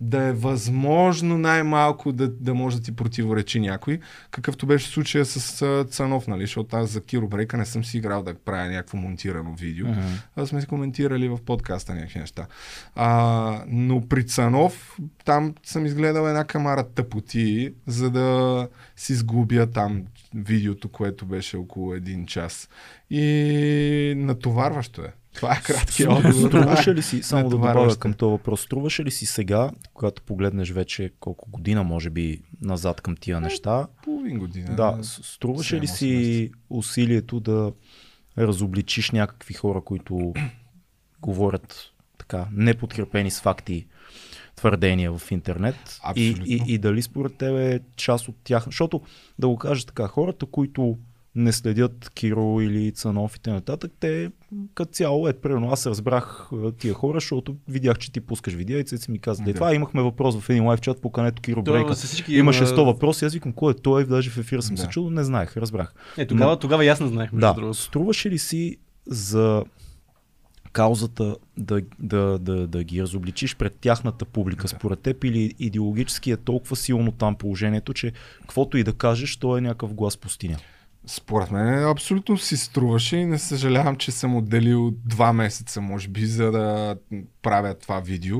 да 0.02 0.24
е 0.24 0.34
възможно 0.34 1.38
най-малко 1.38 2.12
да, 2.12 2.28
да 2.28 2.54
може 2.54 2.78
да 2.78 2.84
ти 2.84 2.96
противоречи 2.96 3.60
някой, 3.60 4.00
какъвто 4.32 4.66
беше 4.66 4.88
случая 4.88 5.26
с 5.26 5.62
а, 5.62 5.86
Цанов, 5.90 6.28
нали, 6.28 6.42
защото 6.42 6.76
аз 6.76 6.90
за 6.90 7.02
Киро 7.02 7.28
Брейка 7.28 7.58
не 7.58 7.66
съм 7.66 7.86
си 7.86 7.98
играл 7.98 8.24
да 8.24 8.34
правя 8.34 8.70
някакво 8.70 8.98
монтирано 8.98 9.56
видео. 9.56 9.88
Мгм. 9.88 10.00
Аз 10.36 10.50
сме 10.50 10.62
си 10.62 10.68
коментирали 10.68 11.30
в 11.30 11.40
подкаста 11.46 11.96
някакви 11.96 12.20
неща. 12.20 12.48
А, 12.96 13.64
но 13.68 14.08
при 14.08 14.26
Цанов, 14.26 14.98
там 15.26 15.56
съм 15.64 15.86
изгледал 15.86 16.28
една 16.28 16.44
камара 16.44 16.84
тъпоти, 16.84 17.74
за 17.88 18.10
да 18.10 18.68
си 18.96 19.16
сгубя 19.16 19.68
там 19.68 20.04
видеото, 20.36 20.90
което 20.90 21.26
беше 21.26 21.58
около 21.58 21.94
един 21.94 22.26
час. 22.26 22.70
И 23.10 24.14
натоварващо 24.18 25.02
е. 25.02 25.14
Това 25.36 25.53
е 25.53 25.62
краткият 25.64 26.12
отговор. 26.12 26.48
Струваше 26.49 26.95
ли 26.95 27.02
си, 27.02 27.24
само 27.24 27.44
да 27.44 27.49
добавя 27.49 27.95
към 27.95 28.14
този 28.14 28.32
въпрос, 28.32 28.62
струваше 28.62 29.03
ли 29.03 29.12
си 29.12 29.26
сега, 29.26 29.72
когато 29.94 30.22
погледнеш 30.22 30.72
вече 30.72 31.12
колко 31.20 31.49
година, 31.52 31.84
може 31.84 32.10
би, 32.10 32.41
назад 32.62 33.02
към 33.02 33.16
тия 33.16 33.41
неща, 33.41 33.88
Половин 34.03 34.40
година. 34.40 34.76
да, 34.76 34.99
струваше 35.03 35.80
ли 35.80 35.88
си 35.88 36.52
усилието 36.70 37.40
да 37.40 37.74
разобличиш 38.38 39.12
някакви 39.12 39.53
хора, 39.53 39.82
които 39.82 40.34
говорят 41.22 41.91
така 42.18 42.48
неподкрепени 42.52 43.32
с 43.32 43.41
факти 43.41 43.88
твърдения 44.62 45.18
в 45.18 45.32
интернет 45.32 46.00
и, 46.16 46.36
и, 46.46 46.62
и 46.68 46.78
дали 46.78 47.02
според 47.02 47.36
тебе 47.36 47.76
е 47.76 47.80
част 47.96 48.28
от 48.28 48.36
тях, 48.44 48.66
защото 48.66 49.02
да 49.40 49.48
го 49.48 49.58
кажа 49.58 49.86
така, 49.86 50.08
хората, 50.08 50.46
които 50.46 50.98
не 51.36 51.52
следят 51.52 52.10
Киро 52.10 52.62
или 52.62 52.92
Цанов 52.92 53.36
и 53.36 53.40
т.н. 53.40 53.78
Те 54.00 54.32
като 54.74 54.92
цяло, 54.92 55.28
е, 55.28 55.34
примерно 55.34 55.72
аз 55.72 55.86
разбрах 55.86 56.50
тия 56.80 56.94
хора, 56.94 57.18
защото 57.18 57.56
видях, 57.68 57.98
че 57.98 58.12
ти 58.12 58.22
пускаш 58.22 58.54
видео 58.54 58.80
и 58.80 58.88
си 58.88 59.12
ми 59.12 59.20
каза, 59.20 59.44
да. 59.44 59.54
това 59.54 59.76
имахме 59.76 60.02
въпрос 60.02 60.40
в 60.40 60.50
един 60.50 60.66
лайв 60.66 60.82
чат, 60.82 61.02
покането 61.02 61.42
Киро 61.42 61.64
Брейка. 61.64 61.94
Имаше 62.28 62.66
100 62.66 62.86
въпроси, 62.86 63.26
аз 63.26 63.34
викам, 63.34 63.54
кой 63.54 63.72
е 63.72 63.76
той, 63.76 64.06
даже 64.06 64.30
в 64.30 64.38
ефира 64.38 64.62
съм 64.62 64.76
да. 64.76 64.82
се 64.82 64.88
чул, 64.88 65.10
не 65.10 65.24
знаех, 65.24 65.58
разбрах. 65.58 65.94
Е, 66.18 66.28
тогава, 66.28 66.52
Но, 66.52 66.60
тогава 66.60 66.86
ясно 66.86 67.08
знаех. 67.08 67.30
Да, 67.34 67.56
струваше 67.74 68.30
ли 68.30 68.38
си 68.38 68.78
за 69.06 69.64
каузата 70.72 71.35
да, 71.57 71.81
да, 71.99 72.39
да, 72.39 72.68
да 72.68 72.84
ги 72.84 73.02
разобличиш 73.02 73.56
пред 73.56 73.76
тяхната 73.76 74.26
публика, 74.26 74.61
да. 74.61 74.68
според 74.68 74.99
теб, 74.99 75.23
или 75.23 75.53
идеологически 75.60 76.31
е 76.31 76.38
толкова 76.38 76.76
силно 76.76 77.11
там 77.11 77.35
положението, 77.35 77.93
че 77.93 78.11
каквото 78.41 78.77
и 78.77 78.84
да 78.84 78.93
кажеш, 78.93 79.38
то 79.38 79.57
е 79.57 79.61
някакъв 79.61 79.93
глас 79.93 80.18
пустиня? 80.18 80.57
Според 81.07 81.52
мен 81.52 81.84
абсолютно 81.84 82.38
си 82.38 82.57
струваше 82.57 83.18
и 83.18 83.26
не 83.26 83.39
съжалявам, 83.39 83.95
че 83.95 84.11
съм 84.11 84.35
отделил 84.35 84.91
два 85.06 85.34
месеца, 85.34 85.81
може 85.81 86.07
би, 86.07 86.26
за 86.26 86.52
да 86.52 86.95
правя 87.41 87.73
това 87.73 87.99
видео. 87.99 88.39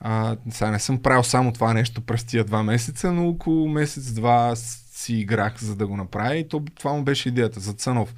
А, 0.00 0.36
сега 0.50 0.70
не 0.70 0.78
съм 0.78 1.02
правил 1.02 1.22
само 1.22 1.52
това 1.52 1.74
нещо 1.74 2.00
през 2.00 2.24
тия 2.24 2.44
два 2.44 2.62
месеца, 2.62 3.12
но 3.12 3.28
около 3.28 3.68
месец-два 3.68 4.56
си 4.94 5.14
играх 5.14 5.58
за 5.58 5.76
да 5.76 5.86
го 5.86 5.96
направя 5.96 6.36
и 6.36 6.48
то, 6.48 6.64
това 6.78 6.92
му 6.92 7.02
беше 7.02 7.28
идеята 7.28 7.60
за 7.60 7.72
Цанов 7.72 8.14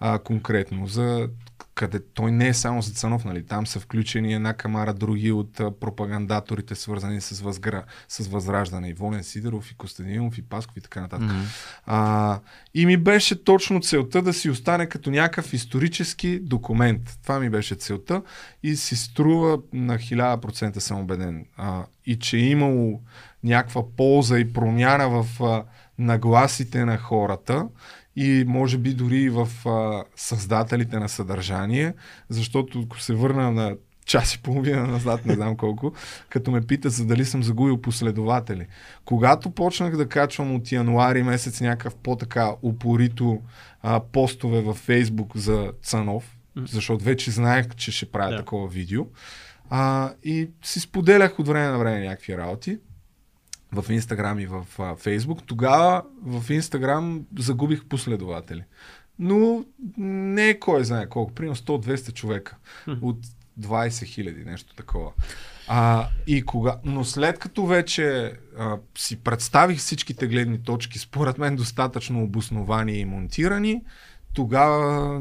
а, 0.00 0.18
конкретно, 0.18 0.86
за 0.86 1.28
къде 1.74 2.00
той 2.14 2.32
не 2.32 2.48
е 2.48 2.54
само 2.54 2.82
за 2.82 2.92
Цанов, 2.92 3.24
нали? 3.24 3.46
там 3.46 3.66
са 3.66 3.80
включени 3.80 4.34
една 4.34 4.54
камара 4.54 4.94
други 4.94 5.32
от 5.32 5.60
а, 5.60 5.70
пропагандаторите, 5.70 6.74
свързани 6.74 7.20
с, 7.20 7.40
възгра... 7.40 7.84
с 8.08 8.28
възраждане. 8.28 8.88
И 8.88 8.92
Волен 8.92 9.24
Сидеров, 9.24 9.70
и 9.70 9.74
Костадинов, 9.74 10.38
и 10.38 10.42
Пасков 10.42 10.76
и 10.76 10.80
така 10.80 11.00
нататък. 11.00 11.30
Mm-hmm. 11.30 11.80
А, 11.86 12.40
и 12.74 12.86
ми 12.86 12.96
беше 12.96 13.44
точно 13.44 13.80
целта 13.80 14.22
да 14.22 14.32
си 14.32 14.50
остане 14.50 14.86
като 14.86 15.10
някакъв 15.10 15.52
исторически 15.52 16.40
документ. 16.40 17.18
Това 17.22 17.40
ми 17.40 17.50
беше 17.50 17.74
целта 17.74 18.22
и 18.62 18.76
си 18.76 18.96
струва 18.96 19.58
на 19.72 19.98
1000% 19.98 20.78
съм 20.78 21.00
убеден. 21.00 21.46
А, 21.56 21.84
и 22.06 22.18
че 22.18 22.36
е 22.36 22.40
имало 22.40 23.00
някаква 23.44 23.82
полза 23.96 24.38
и 24.38 24.52
промяна 24.52 25.08
в 25.08 25.42
а, 25.42 25.64
нагласите 26.00 26.84
на 26.84 26.98
хората, 26.98 27.68
и 28.16 28.44
може 28.46 28.78
би 28.78 28.94
дори 28.94 29.30
в 29.30 29.48
а, 29.66 30.04
създателите 30.16 30.98
на 30.98 31.08
съдържание, 31.08 31.94
защото 32.28 32.82
ако 32.86 33.00
се 33.00 33.14
върна 33.14 33.52
на 33.52 33.76
час 34.06 34.34
и 34.34 34.42
половина 34.42 34.86
назад, 34.86 35.26
не 35.26 35.34
знам 35.34 35.56
колко, 35.56 35.92
като 36.28 36.50
ме 36.50 36.60
питат 36.60 36.92
за 36.92 37.06
дали 37.06 37.24
съм 37.24 37.42
загубил 37.42 37.80
последователи. 37.80 38.66
Когато 39.04 39.50
почнах 39.50 39.96
да 39.96 40.08
качвам 40.08 40.54
от 40.54 40.72
януари 40.72 41.22
месец 41.22 41.60
някакъв 41.60 41.96
по-така 41.96 42.50
упорито 42.62 43.40
а, 43.82 44.00
постове 44.00 44.60
във 44.60 44.76
Фейсбук 44.76 45.36
за 45.36 45.72
Цанов, 45.82 46.36
защото 46.56 47.04
вече 47.04 47.30
знаех, 47.30 47.74
че 47.76 47.92
ще 47.92 48.10
правя 48.10 48.32
yeah. 48.32 48.38
такова 48.38 48.68
видео, 48.68 49.06
а, 49.70 50.12
и 50.24 50.50
си 50.62 50.80
споделях 50.80 51.38
от 51.38 51.48
време 51.48 51.68
на 51.68 51.78
време 51.78 52.00
някакви 52.00 52.36
работи, 52.36 52.78
в 53.72 53.92
Инстаграм 53.92 54.38
и 54.38 54.46
в 54.46 54.64
Фейсбук, 54.98 55.42
тогава 55.46 56.02
в 56.22 56.50
Инстаграм 56.50 57.26
загубих 57.38 57.84
последователи. 57.84 58.64
Но 59.18 59.64
не 59.98 60.48
е 60.48 60.58
кой 60.58 60.84
знае 60.84 61.08
колко, 61.08 61.34
примерно 61.34 61.56
100-200 61.56 62.12
човека 62.12 62.56
от 63.02 63.18
20 63.60 64.04
хиляди, 64.04 64.44
нещо 64.44 64.74
такова. 64.74 65.12
А, 65.68 66.08
и 66.26 66.42
кога... 66.42 66.76
Но 66.84 67.04
след 67.04 67.38
като 67.38 67.66
вече 67.66 68.32
а, 68.58 68.78
си 68.98 69.16
представих 69.16 69.78
всичките 69.78 70.26
гледни 70.26 70.62
точки, 70.62 70.98
според 70.98 71.38
мен 71.38 71.56
достатъчно 71.56 72.22
обосновани 72.22 72.98
и 72.98 73.04
монтирани, 73.04 73.82
тогава 74.34 75.14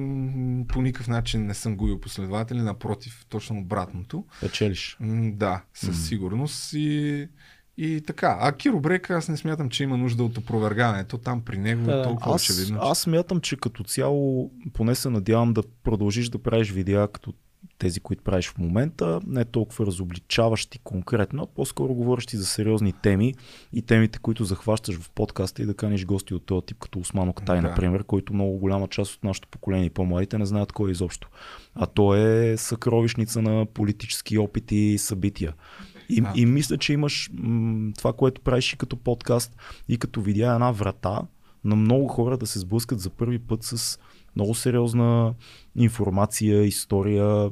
по 0.68 0.82
никакъв 0.82 1.08
начин 1.08 1.46
не 1.46 1.54
съм 1.54 1.76
губил 1.76 2.02
последователи, 2.02 2.62
напротив, 2.62 3.26
точно 3.30 3.60
обратното. 3.60 4.26
Печелиш. 4.42 4.98
Да, 5.34 5.62
със 5.74 5.96
mm. 5.96 6.08
сигурност. 6.08 6.74
И 6.74 7.28
и 7.82 8.02
така. 8.02 8.38
А 8.42 8.52
Киро 8.52 8.80
Брейка 8.80 9.14
аз 9.14 9.30
не 9.30 9.38
смятам, 9.38 9.70
че 9.70 9.84
има 9.84 9.98
нужда 9.98 10.24
от 10.24 10.38
опровергаването. 10.38 11.18
Там 11.18 11.42
при 11.42 11.58
него 11.58 11.86
да, 11.86 12.00
е 12.00 12.04
толкова 12.04 12.36
аз, 12.36 12.50
очевидно. 12.50 12.80
Аз 12.82 13.00
смятам, 13.00 13.42
че 13.42 13.58
като 13.58 13.84
цяло, 13.84 14.52
поне 14.74 14.96
се 14.96 15.10
надявам 15.10 15.54
да 15.54 15.64
продължиш 15.84 16.30
да 16.30 16.40
правиш 16.40 16.72
видеа 16.72 17.08
като 17.08 17.34
тези, 17.80 18.00
които 18.00 18.24
правиш 18.24 18.50
в 18.50 18.58
момента, 18.58 19.20
не 19.28 19.46
толкова 19.46 19.86
разобличаващи 19.86 20.80
конкретно, 20.80 21.44
а 21.44 21.46
по-скоро 21.46 21.94
говорещи 21.94 22.38
за 22.38 22.46
сериозни 22.46 22.94
теми 22.94 23.34
и 23.74 23.82
темите, 23.82 24.20
които 24.20 24.44
захващаш 24.44 24.96
в 24.96 25.10
подкаста 25.10 25.62
и 25.62 25.66
да 25.66 25.74
каниш 25.74 26.06
гости 26.06 26.34
от 26.34 26.46
този 26.46 26.66
тип, 26.66 26.78
като 26.80 27.00
Османо 27.00 27.34
Катай, 27.34 27.62
да. 27.62 27.68
например, 27.68 28.04
който 28.04 28.34
много 28.34 28.58
голяма 28.58 28.88
част 28.88 29.14
от 29.14 29.24
нашето 29.24 29.48
поколение 29.48 29.86
и 29.86 29.90
по-младите 29.90 30.38
не 30.38 30.46
знаят 30.46 30.72
кой 30.72 30.90
е 30.90 30.92
изобщо. 30.92 31.30
А 31.76 31.86
то 31.86 32.16
е 32.16 32.58
съкровищница 32.58 33.42
на 33.42 33.66
политически 33.66 34.38
опити 34.38 34.76
и 34.76 34.98
събития. 34.98 35.54
И, 36.10 36.22
а. 36.26 36.34
и 36.36 36.46
мисля, 36.46 36.78
че 36.78 36.94
имаш 36.94 37.30
м- 37.34 37.92
това, 37.98 38.14
което 38.14 38.42
правиш 38.42 38.74
и 38.74 38.78
като 38.78 38.96
подкаст, 38.96 39.56
и 39.90 39.98
като 39.98 40.22
видеа 40.22 40.54
една 40.54 40.72
врата 40.72 41.22
на 41.64 41.76
много 41.76 42.08
хора 42.08 42.38
да 42.38 42.48
се 42.48 42.60
сблъскат 42.60 43.00
за 43.00 43.10
първи 43.10 43.40
път 43.40 43.64
с 43.64 44.00
много 44.36 44.56
сериозна 44.56 45.34
информация, 45.76 46.64
история. 46.64 47.52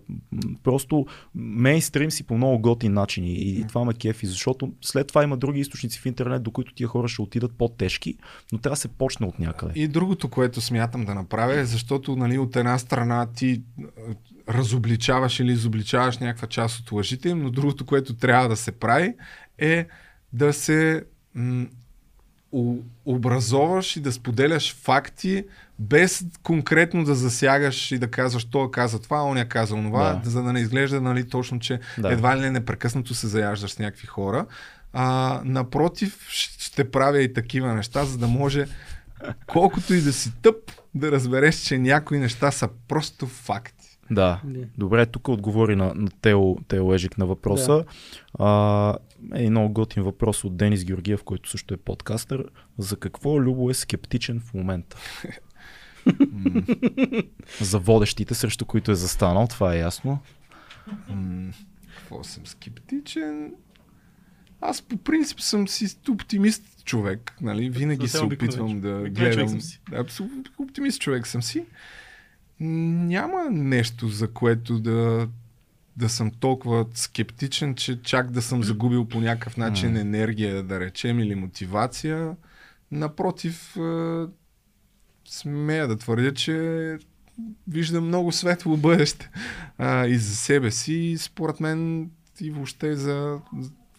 Просто 0.63 1.05
мейнстрим 1.35 2.11
си 2.11 2.23
по 2.23 2.37
много 2.37 2.59
готин 2.59 2.93
начин 2.93 3.23
и, 3.23 3.31
и 3.31 3.67
това 3.67 3.85
ме 3.85 3.93
кефи, 3.93 4.27
защото 4.27 4.71
след 4.81 5.07
това 5.07 5.23
има 5.23 5.37
други 5.37 5.59
източници 5.59 5.99
в 5.99 6.05
интернет, 6.05 6.43
до 6.43 6.51
които 6.51 6.73
тия 6.73 6.87
хора 6.87 7.07
ще 7.07 7.21
отидат 7.21 7.51
по-тежки, 7.57 8.17
но 8.51 8.57
трябва 8.57 8.73
да 8.73 8.79
се 8.79 8.87
почне 8.87 9.25
от 9.25 9.39
някъде. 9.39 9.73
И 9.75 9.87
другото, 9.87 10.29
което 10.29 10.61
смятам 10.61 11.05
да 11.05 11.15
направя 11.15 11.59
е, 11.59 11.65
защото 11.65 12.15
нали, 12.15 12.37
от 12.37 12.55
една 12.55 12.77
страна 12.77 13.25
ти 13.25 13.61
разобличаваш 14.49 15.39
или 15.39 15.51
изобличаваш 15.51 16.17
някаква 16.17 16.47
част 16.47 16.79
от 16.79 16.91
лъжите 16.91 17.29
им, 17.29 17.43
но 17.43 17.49
другото, 17.49 17.85
което 17.85 18.15
трябва 18.15 18.49
да 18.49 18.55
се 18.55 18.71
прави 18.71 19.13
е 19.57 19.87
да 20.33 20.53
се 20.53 21.03
м- 21.35 21.65
образоваш 23.05 23.95
и 23.95 23.99
да 23.99 24.11
споделяш 24.11 24.75
факти, 24.75 25.45
без 25.79 26.25
конкретно 26.43 27.03
да 27.03 27.15
засягаш 27.15 27.91
и 27.91 27.97
да 27.97 28.11
казваш, 28.11 28.45
той 28.45 28.71
каза 28.71 29.01
това, 29.01 29.23
он 29.23 29.37
я 29.37 29.49
каза 29.49 29.75
това, 29.75 30.13
да. 30.23 30.29
за 30.29 30.43
да 30.43 30.53
не 30.53 30.59
изглежда 30.59 31.01
нали, 31.01 31.29
точно, 31.29 31.59
че 31.59 31.79
да. 31.97 32.11
едва 32.13 32.37
ли 32.37 32.41
не 32.41 32.51
непрекъснато 32.51 33.13
се 33.13 33.27
заяждаш 33.27 33.71
с 33.71 33.79
някакви 33.79 34.07
хора. 34.07 34.45
А, 34.93 35.41
напротив, 35.45 36.25
ще 36.29 36.91
правя 36.91 37.21
и 37.21 37.33
такива 37.33 37.73
неща, 37.73 38.05
за 38.05 38.17
да 38.17 38.27
може 38.27 38.67
колкото 39.47 39.93
и 39.93 40.01
да 40.01 40.13
си 40.13 40.31
тъп, 40.41 40.55
да 40.95 41.11
разбереш, 41.11 41.55
че 41.55 41.77
някои 41.77 42.19
неща 42.19 42.51
са 42.51 42.69
просто 42.87 43.27
факти. 43.27 43.76
Да. 44.11 44.41
Не. 44.45 44.67
Добре, 44.77 45.05
тук 45.05 45.27
отговори 45.27 45.75
на, 45.75 45.93
на 45.95 46.09
Тео, 46.21 46.55
Тео 46.55 46.93
Ежик 46.93 47.17
на 47.17 47.25
въпроса. 47.25 47.73
Да. 47.73 47.85
А, 48.39 48.97
е 49.35 49.49
много 49.49 49.73
готин 49.73 50.03
въпрос 50.03 50.43
от 50.43 50.57
Денис 50.57 50.85
Георгиев, 50.85 51.23
който 51.23 51.49
също 51.49 51.73
е 51.73 51.77
подкастър. 51.77 52.45
За 52.77 52.97
какво 52.97 53.41
Любо 53.41 53.69
е 53.69 53.73
скептичен 53.73 54.39
в 54.39 54.53
момента? 54.53 54.97
За 57.61 57.79
водещите, 57.79 58.35
срещу 58.35 58.65
които 58.65 58.91
е 58.91 58.95
застанал, 58.95 59.47
това 59.47 59.73
е 59.73 59.79
ясно. 59.79 60.19
Какво 61.97 62.23
съм 62.23 62.45
скептичен? 62.45 63.53
Аз 64.61 64.81
по 64.81 64.97
принцип 64.97 65.39
съм 65.39 65.67
си 65.67 65.97
оптимист 66.09 66.83
човек. 66.85 67.35
Нали? 67.41 67.69
Винаги 67.69 68.07
се 68.07 68.23
опитвам 68.23 68.81
да 68.81 69.09
гледам. 69.09 69.59
Оптимист 70.57 71.01
човек 71.01 71.27
съм 71.27 71.43
си 71.43 71.65
няма 72.59 73.49
нещо, 73.51 74.07
за 74.07 74.33
което 74.33 74.79
да, 74.79 75.27
да 75.97 76.09
съм 76.09 76.31
толкова 76.31 76.85
скептичен, 76.93 77.75
че 77.75 78.01
чак 78.01 78.31
да 78.31 78.41
съм 78.41 78.63
загубил 78.63 79.05
по 79.05 79.21
някакъв 79.21 79.57
начин 79.57 79.97
енергия, 79.97 80.63
да 80.63 80.79
речем, 80.79 81.19
или 81.19 81.35
мотивация. 81.35 82.35
Напротив, 82.91 83.77
смея 85.29 85.87
да 85.87 85.97
твърдя, 85.97 86.33
че 86.33 86.97
виждам 87.67 88.07
много 88.07 88.31
светло 88.31 88.77
бъдеще 88.77 89.29
а, 89.77 90.07
и 90.07 90.17
за 90.17 90.35
себе 90.35 90.71
си, 90.71 90.93
и 90.93 91.17
според 91.17 91.59
мен 91.59 92.09
и 92.41 92.51
въобще 92.51 92.95
за, 92.95 93.39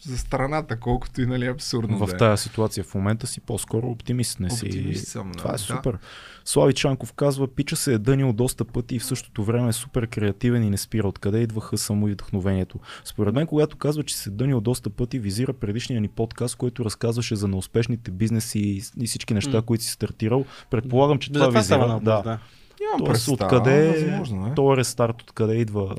за 0.01 0.19
страната, 0.19 0.81
колкото 0.81 1.23
и 1.23 1.27
нали 1.27 1.47
абсурдно. 1.47 1.99
В 1.99 2.07
да 2.07 2.15
е. 2.15 2.17
тази 2.17 2.43
ситуация 2.43 2.85
в 2.85 2.95
момента 2.95 3.27
си 3.27 3.41
по-скоро 3.41 3.87
оптимист. 3.87 4.41
Не 4.41 4.51
си... 4.51 4.67
Оптимист 4.67 5.07
съм, 5.07 5.33
Това 5.33 5.55
е 5.55 5.59
супер. 5.59 5.93
Да. 5.93 5.99
Слави 6.45 6.75
Чанков 6.75 7.13
казва, 7.13 7.49
пича 7.49 7.77
се 7.77 7.93
е 7.93 7.99
дънил 7.99 8.33
доста 8.33 8.65
пъти 8.65 8.97
и 8.97 8.99
в 8.99 9.05
същото 9.05 9.45
време 9.45 9.69
е 9.69 9.73
супер 9.73 10.07
креативен 10.07 10.63
и 10.63 10.71
не 10.71 10.77
спира. 10.77 11.09
Откъде 11.09 11.39
идваха 11.39 11.79
само 11.79 12.09
и 12.09 12.13
вдъхновението? 12.13 12.79
Според 13.05 13.35
мен, 13.35 13.47
когато 13.47 13.77
казва, 13.77 14.03
че 14.03 14.17
се 14.17 14.31
е 14.31 14.33
дънил 14.33 14.61
доста 14.61 14.91
пъти, 14.91 15.19
визира 15.19 15.53
предишния 15.53 16.01
ни 16.01 16.09
подкаст, 16.09 16.57
който 16.57 16.85
разказваше 16.85 17.37
за 17.37 17.49
неуспешните 17.49 18.11
бизнеси 18.11 18.83
и, 19.01 19.07
всички 19.07 19.35
неща, 19.35 19.63
mm. 19.63 19.65
които 19.65 19.85
си 19.85 19.91
стартирал. 19.91 20.45
Предполагам, 20.71 21.19
че 21.19 21.33
това, 21.33 21.49
това 21.49 21.61
визира. 21.61 22.01
Да. 22.03 22.23
да. 22.23 22.39
Тоест, 22.99 23.29
откъде 23.29 23.89
възможно 23.89 24.47
е. 24.47 24.55
този 24.55 24.77
рестарт, 24.77 25.23
откъде 25.23 25.55
идва? 25.55 25.97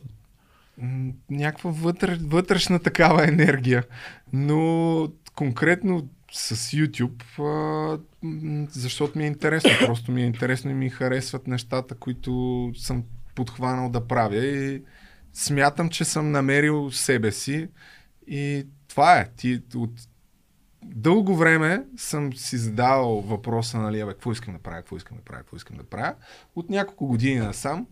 Някаква 1.30 1.72
вътре, 1.72 2.18
вътрешна 2.22 2.80
такава 2.80 3.28
енергия. 3.28 3.84
Но 4.34 5.12
конкретно 5.36 6.10
с 6.32 6.56
YouTube, 6.56 7.24
защото 8.72 9.18
ми 9.18 9.24
е 9.24 9.28
интересно. 9.28 9.70
Просто 9.80 10.12
ми 10.12 10.22
е 10.22 10.26
интересно 10.26 10.72
и 10.72 10.74
ми 10.74 10.90
харесват 10.90 11.48
нещата, 11.48 11.96
които 11.96 12.72
съм 12.78 13.04
подхванал 13.36 13.90
да 13.90 14.08
правя 14.08 14.46
и 14.46 14.84
смятам, 15.34 15.90
че 15.90 16.06
съм 16.06 16.32
намерил 16.32 16.92
себе 16.92 17.32
си 17.32 17.68
и 18.28 18.68
това 18.88 19.20
е. 19.20 19.30
Ти 19.38 19.62
от 19.76 19.92
дълго 20.84 21.36
време 21.36 21.84
съм 21.98 22.34
си 22.34 22.58
задавал 22.58 23.22
въпроса, 23.22 23.80
нали, 23.80 24.00
абе, 24.00 24.12
какво 24.12 24.32
искам 24.32 24.54
да 24.54 24.60
правя, 24.60 24.78
какво 24.78 24.98
искам 24.98 25.18
да 25.18 25.24
правя, 25.24 25.40
какво 25.40 25.58
искам 25.58 25.78
да 25.78 25.84
правя. 25.84 26.16
От 26.56 26.70
няколко 26.70 27.08
години 27.08 27.40
насам, 27.40 27.88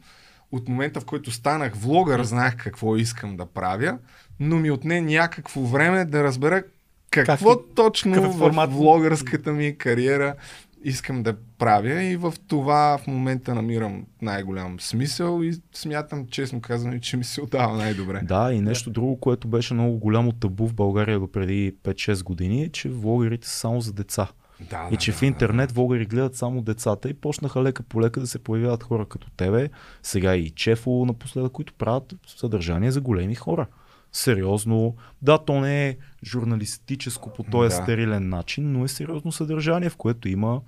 от 0.51 0.67
момента 0.67 1.01
в 1.01 1.05
който 1.05 1.31
станах 1.31 1.75
влогър, 1.75 2.23
знаех 2.23 2.57
какво 2.57 2.95
искам 2.95 3.37
да 3.37 3.45
правя, 3.45 3.97
но 4.39 4.55
ми 4.55 4.71
отне 4.71 5.01
някакво 5.01 5.61
време 5.61 6.05
да 6.05 6.23
разбера 6.23 6.63
какво 7.11 7.57
Как 7.57 7.75
точно 7.75 8.13
какъв 8.13 8.35
в 8.35 8.37
формат? 8.37 8.71
влогърската 8.71 9.51
ми 9.51 9.77
кариера 9.77 10.35
искам 10.83 11.23
да 11.23 11.35
правя 11.57 12.03
и 12.03 12.15
в 12.15 12.33
това 12.47 12.97
в 12.97 13.07
момента 13.07 13.55
намирам 13.55 14.05
най-голям 14.21 14.79
смисъл 14.79 15.43
и 15.43 15.53
смятам, 15.73 16.27
честно 16.27 16.61
казано, 16.61 16.99
че 16.99 17.17
ми 17.17 17.23
се 17.23 17.41
отдава 17.41 17.77
най-добре. 17.77 18.21
Да, 18.23 18.53
и 18.53 18.61
нещо 18.61 18.89
друго, 18.89 19.19
което 19.19 19.47
беше 19.47 19.73
много 19.73 19.97
голямо 19.97 20.31
табу 20.31 20.67
в 20.67 20.73
България 20.73 21.19
до 21.19 21.31
преди 21.31 21.75
5-6 21.83 22.23
години, 22.23 22.63
е, 22.63 22.69
че 22.69 22.89
влогерите 22.89 23.47
са 23.47 23.57
само 23.57 23.81
за 23.81 23.93
деца. 23.93 24.27
Да, 24.69 24.89
И 24.91 24.97
че 24.97 25.11
в 25.11 25.21
интернет 25.21 25.71
влогъри 25.71 26.05
гледат 26.05 26.35
само 26.35 26.61
децата 26.61 27.09
и 27.09 27.13
почнаха 27.13 27.63
лека 27.63 27.83
по 27.83 28.01
лека 28.01 28.19
да 28.19 28.27
се 28.27 28.39
появяват 28.39 28.83
хора 28.83 29.05
като 29.05 29.29
тебе, 29.29 29.69
сега 30.03 30.35
и 30.35 30.49
Чефо 30.49 31.05
напоследък, 31.05 31.51
които 31.51 31.73
правят 31.73 32.15
съдържание 32.27 32.91
за 32.91 33.01
големи 33.01 33.35
хора. 33.35 33.67
Сериозно, 34.11 34.95
да, 35.21 35.37
то 35.37 35.59
не 35.59 35.87
е 35.87 35.97
журналистическо 36.25 37.33
по 37.33 37.43
този 37.43 37.69
Да. 37.69 37.83
стерилен 37.83 38.29
начин, 38.29 38.71
но 38.71 38.85
е 38.85 38.87
сериозно 38.87 39.31
съдържание, 39.31 39.89
в 39.89 39.97
което 39.97 40.29
има 40.29 40.61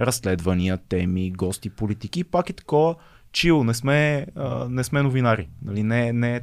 разследвания, 0.00 0.78
теми, 0.88 1.30
гости, 1.30 1.70
политики 1.70 2.20
и 2.20 2.24
пак 2.24 2.50
е 2.50 2.52
такова 2.52 2.94
чил, 3.32 3.64
не 3.64 3.74
сме, 3.74 4.26
а, 4.36 4.68
не 4.68 4.84
сме 4.84 5.02
новинари. 5.02 5.48
Нали? 5.64 5.82
Не, 5.82 6.12
не 6.12 6.36
е 6.36 6.40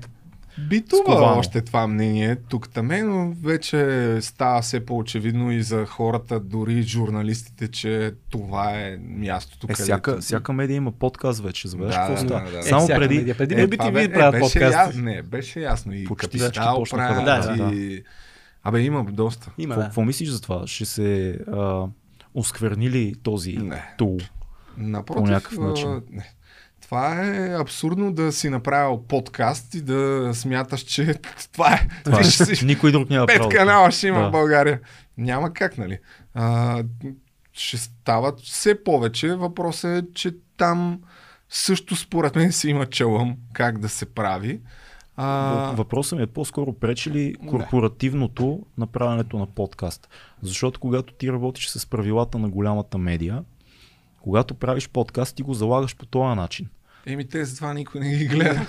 Битува 0.59 1.01
Сковано. 1.03 1.39
още 1.39 1.61
това 1.61 1.87
мнение 1.87 2.35
тук 2.37 2.69
таме, 2.69 3.01
но 3.01 3.33
вече 3.33 3.77
става 4.21 4.61
все 4.61 4.79
по-очевидно 4.79 5.51
и 5.51 5.63
за 5.63 5.85
хората, 5.85 6.39
дори 6.39 6.81
журналистите, 6.83 7.67
че 7.67 8.11
това 8.29 8.71
е 8.71 8.97
мястото, 8.99 9.67
Е, 9.69 9.73
всяка, 9.73 10.17
всяка 10.17 10.53
медия 10.53 10.75
има 10.75 10.91
подкаст 10.91 11.39
вече, 11.41 11.67
забравяш 11.67 11.95
Да, 11.95 11.99
какво 11.99 12.13
да, 12.13 12.19
става. 12.19 12.45
да, 12.45 12.57
да. 12.57 12.63
Само 12.63 12.85
Е, 12.85 12.87
преди, 12.89 13.15
медия. 13.15 13.37
Преди 13.37 13.53
е, 13.53 13.57
не 13.57 13.63
Е, 13.63 13.67
би 13.67 13.77
това 13.77 13.87
ти 13.87 13.93
бе- 13.93 14.01
ви 14.01 14.13
правят 14.13 14.31
беше 14.33 14.43
подкасти. 14.53 14.73
ясно, 14.77 15.01
не, 15.03 15.21
беше 15.21 15.59
ясно. 15.59 15.93
И 15.93 16.05
Почти 16.05 16.39
Капитал 16.39 16.75
почнаха 16.75 17.13
да 17.15 17.23
правят 17.23 17.45
правят, 17.47 17.73
и... 17.73 18.03
Абе, 18.63 18.79
има 18.79 19.03
доста. 19.05 19.51
Има, 19.57 19.69
Какво, 19.69 19.81
да. 19.81 19.85
какво 19.85 20.01
мислиш 20.01 20.29
за 20.29 20.41
това? 20.41 20.67
Ще 20.67 20.85
се 20.85 21.29
а, 21.47 21.85
осквернили 22.33 23.13
този 23.15 23.53
Не. 23.53 23.83
тул? 23.97 24.17
Напротив, 24.77 25.23
По 25.23 25.31
някакъв 25.31 25.57
начин. 25.59 25.87
а, 25.87 26.01
не. 26.11 26.31
Това 26.89 27.25
е 27.25 27.55
абсурдно 27.55 28.13
да 28.13 28.31
си 28.31 28.49
направил 28.49 28.97
подкаст 28.99 29.73
и 29.73 29.81
да 29.81 30.31
смяташ, 30.33 30.81
че 30.81 31.13
това 31.51 31.73
е. 31.73 31.87
Това 32.05 32.23
ще 32.23 32.55
си 32.55 32.65
Никой 32.65 32.91
друг 32.91 33.09
няма 33.09 33.27
пет 33.27 33.37
право. 33.37 33.49
канала 33.49 33.91
ще 33.91 34.07
има 34.07 34.19
Да. 34.19 34.27
в 34.27 34.31
България. 34.31 34.79
Няма 35.17 35.53
как, 35.53 35.77
нали? 35.77 35.97
А, 36.33 36.83
ще 37.53 37.77
стават 37.77 38.39
все 38.39 38.83
повече. 38.83 39.35
Въпросът 39.35 40.03
е, 40.03 40.13
че 40.13 40.31
там 40.57 41.01
също 41.49 41.95
според 41.95 42.35
мен 42.35 42.51
си 42.51 42.69
има 42.69 42.85
челъм 42.85 43.35
как 43.53 43.77
да 43.79 43.89
се 43.89 44.05
прави. 44.05 44.61
А, 45.15 45.25
Въ- 45.53 45.75
Въпросът 45.75 46.17
ми 46.17 46.23
е 46.23 46.27
по-скоро 46.27 46.73
пречи 46.73 47.11
ли 47.11 47.35
корпоративното 47.47 48.59
на 48.77 48.87
правенето 48.87 49.39
на 49.39 49.47
подкаст. 49.47 50.09
Защото 50.41 50.79
когато 50.79 51.13
ти 51.13 51.31
работиш 51.31 51.67
с 51.67 51.85
правилата 51.85 52.37
на 52.37 52.49
голямата 52.49 52.97
медия, 52.97 53.43
когато 54.21 54.53
правиш 54.53 54.89
подкаст, 54.89 55.35
ти 55.35 55.43
го 55.43 55.53
залагаш 55.53 55.95
по 55.95 56.05
този 56.05 56.35
начин. 56.35 56.67
Еми 57.09 57.29
те 57.29 57.45
затова 57.45 57.73
никой 57.73 58.01
не 58.01 58.17
ги 58.17 58.27
гледа. 58.27 58.67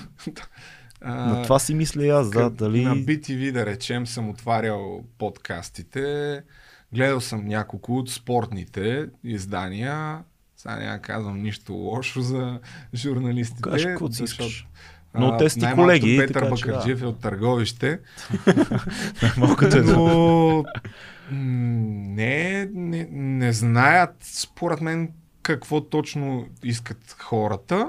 А, 1.01 1.15
На 1.27 1.43
това 1.43 1.59
си 1.59 1.75
мисля 1.75 2.07
и 2.07 2.09
аз, 2.09 2.31
да, 2.31 2.51
дали... 2.51 2.85
На 2.85 2.97
BTV, 2.97 3.53
да 3.53 3.67
речем, 3.67 4.07
съм 4.07 4.29
отварял 4.29 5.05
подкастите. 5.19 6.43
Гледал 6.93 7.21
съм 7.21 7.47
няколко 7.47 7.97
от 7.97 8.11
спортните 8.11 9.07
издания. 9.25 10.19
Сега 10.57 10.77
няма 10.77 10.93
да 10.93 11.03
казвам 11.03 11.43
нищо 11.43 11.73
лошо 11.73 12.21
за 12.21 12.61
журналистите. 12.95 13.62
Кажеш 13.62 13.85
каквото 13.85 14.15
си 14.15 14.23
защото, 14.23 14.49
искаш. 14.49 14.69
а, 15.15 15.21
Но 15.21 15.37
те 15.37 15.45
най-малкото 15.57 15.83
колеги, 15.83 16.17
Петър 16.19 16.43
така 16.43 16.83
че 16.85 16.95
да. 16.95 17.05
Е 17.05 17.07
от 17.07 17.21
Търговище. 17.21 18.01
Малкото 19.37 19.77
е 19.77 19.81
да. 19.81 19.97
Но 19.97 20.65
не, 21.31 22.69
не, 22.75 23.09
не 23.11 23.53
знаят, 23.53 24.17
според 24.21 24.81
мен, 24.81 25.12
какво 25.43 25.81
точно 25.81 26.47
искат 26.62 27.17
хората. 27.19 27.89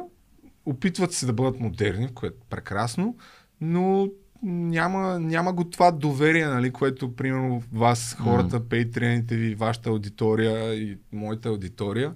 Опитват 0.66 1.14
се 1.14 1.26
да 1.26 1.34
бъдат 1.34 1.60
модерни, 1.60 2.14
което 2.14 2.36
е 2.36 2.50
прекрасно, 2.50 3.16
но 3.62 4.10
няма, 4.44 5.20
няма 5.20 5.54
го 5.54 5.64
това 5.64 5.92
доверие, 5.92 6.46
нали, 6.46 6.72
което, 6.72 7.16
примерно, 7.16 7.64
вас, 7.74 8.18
хората, 8.20 8.68
пейтрените 8.70 9.36
ви, 9.36 9.56
вашата 9.56 9.90
аудитория 9.90 10.74
и 10.74 10.98
моята 11.12 11.50
аудитория, 11.50 12.14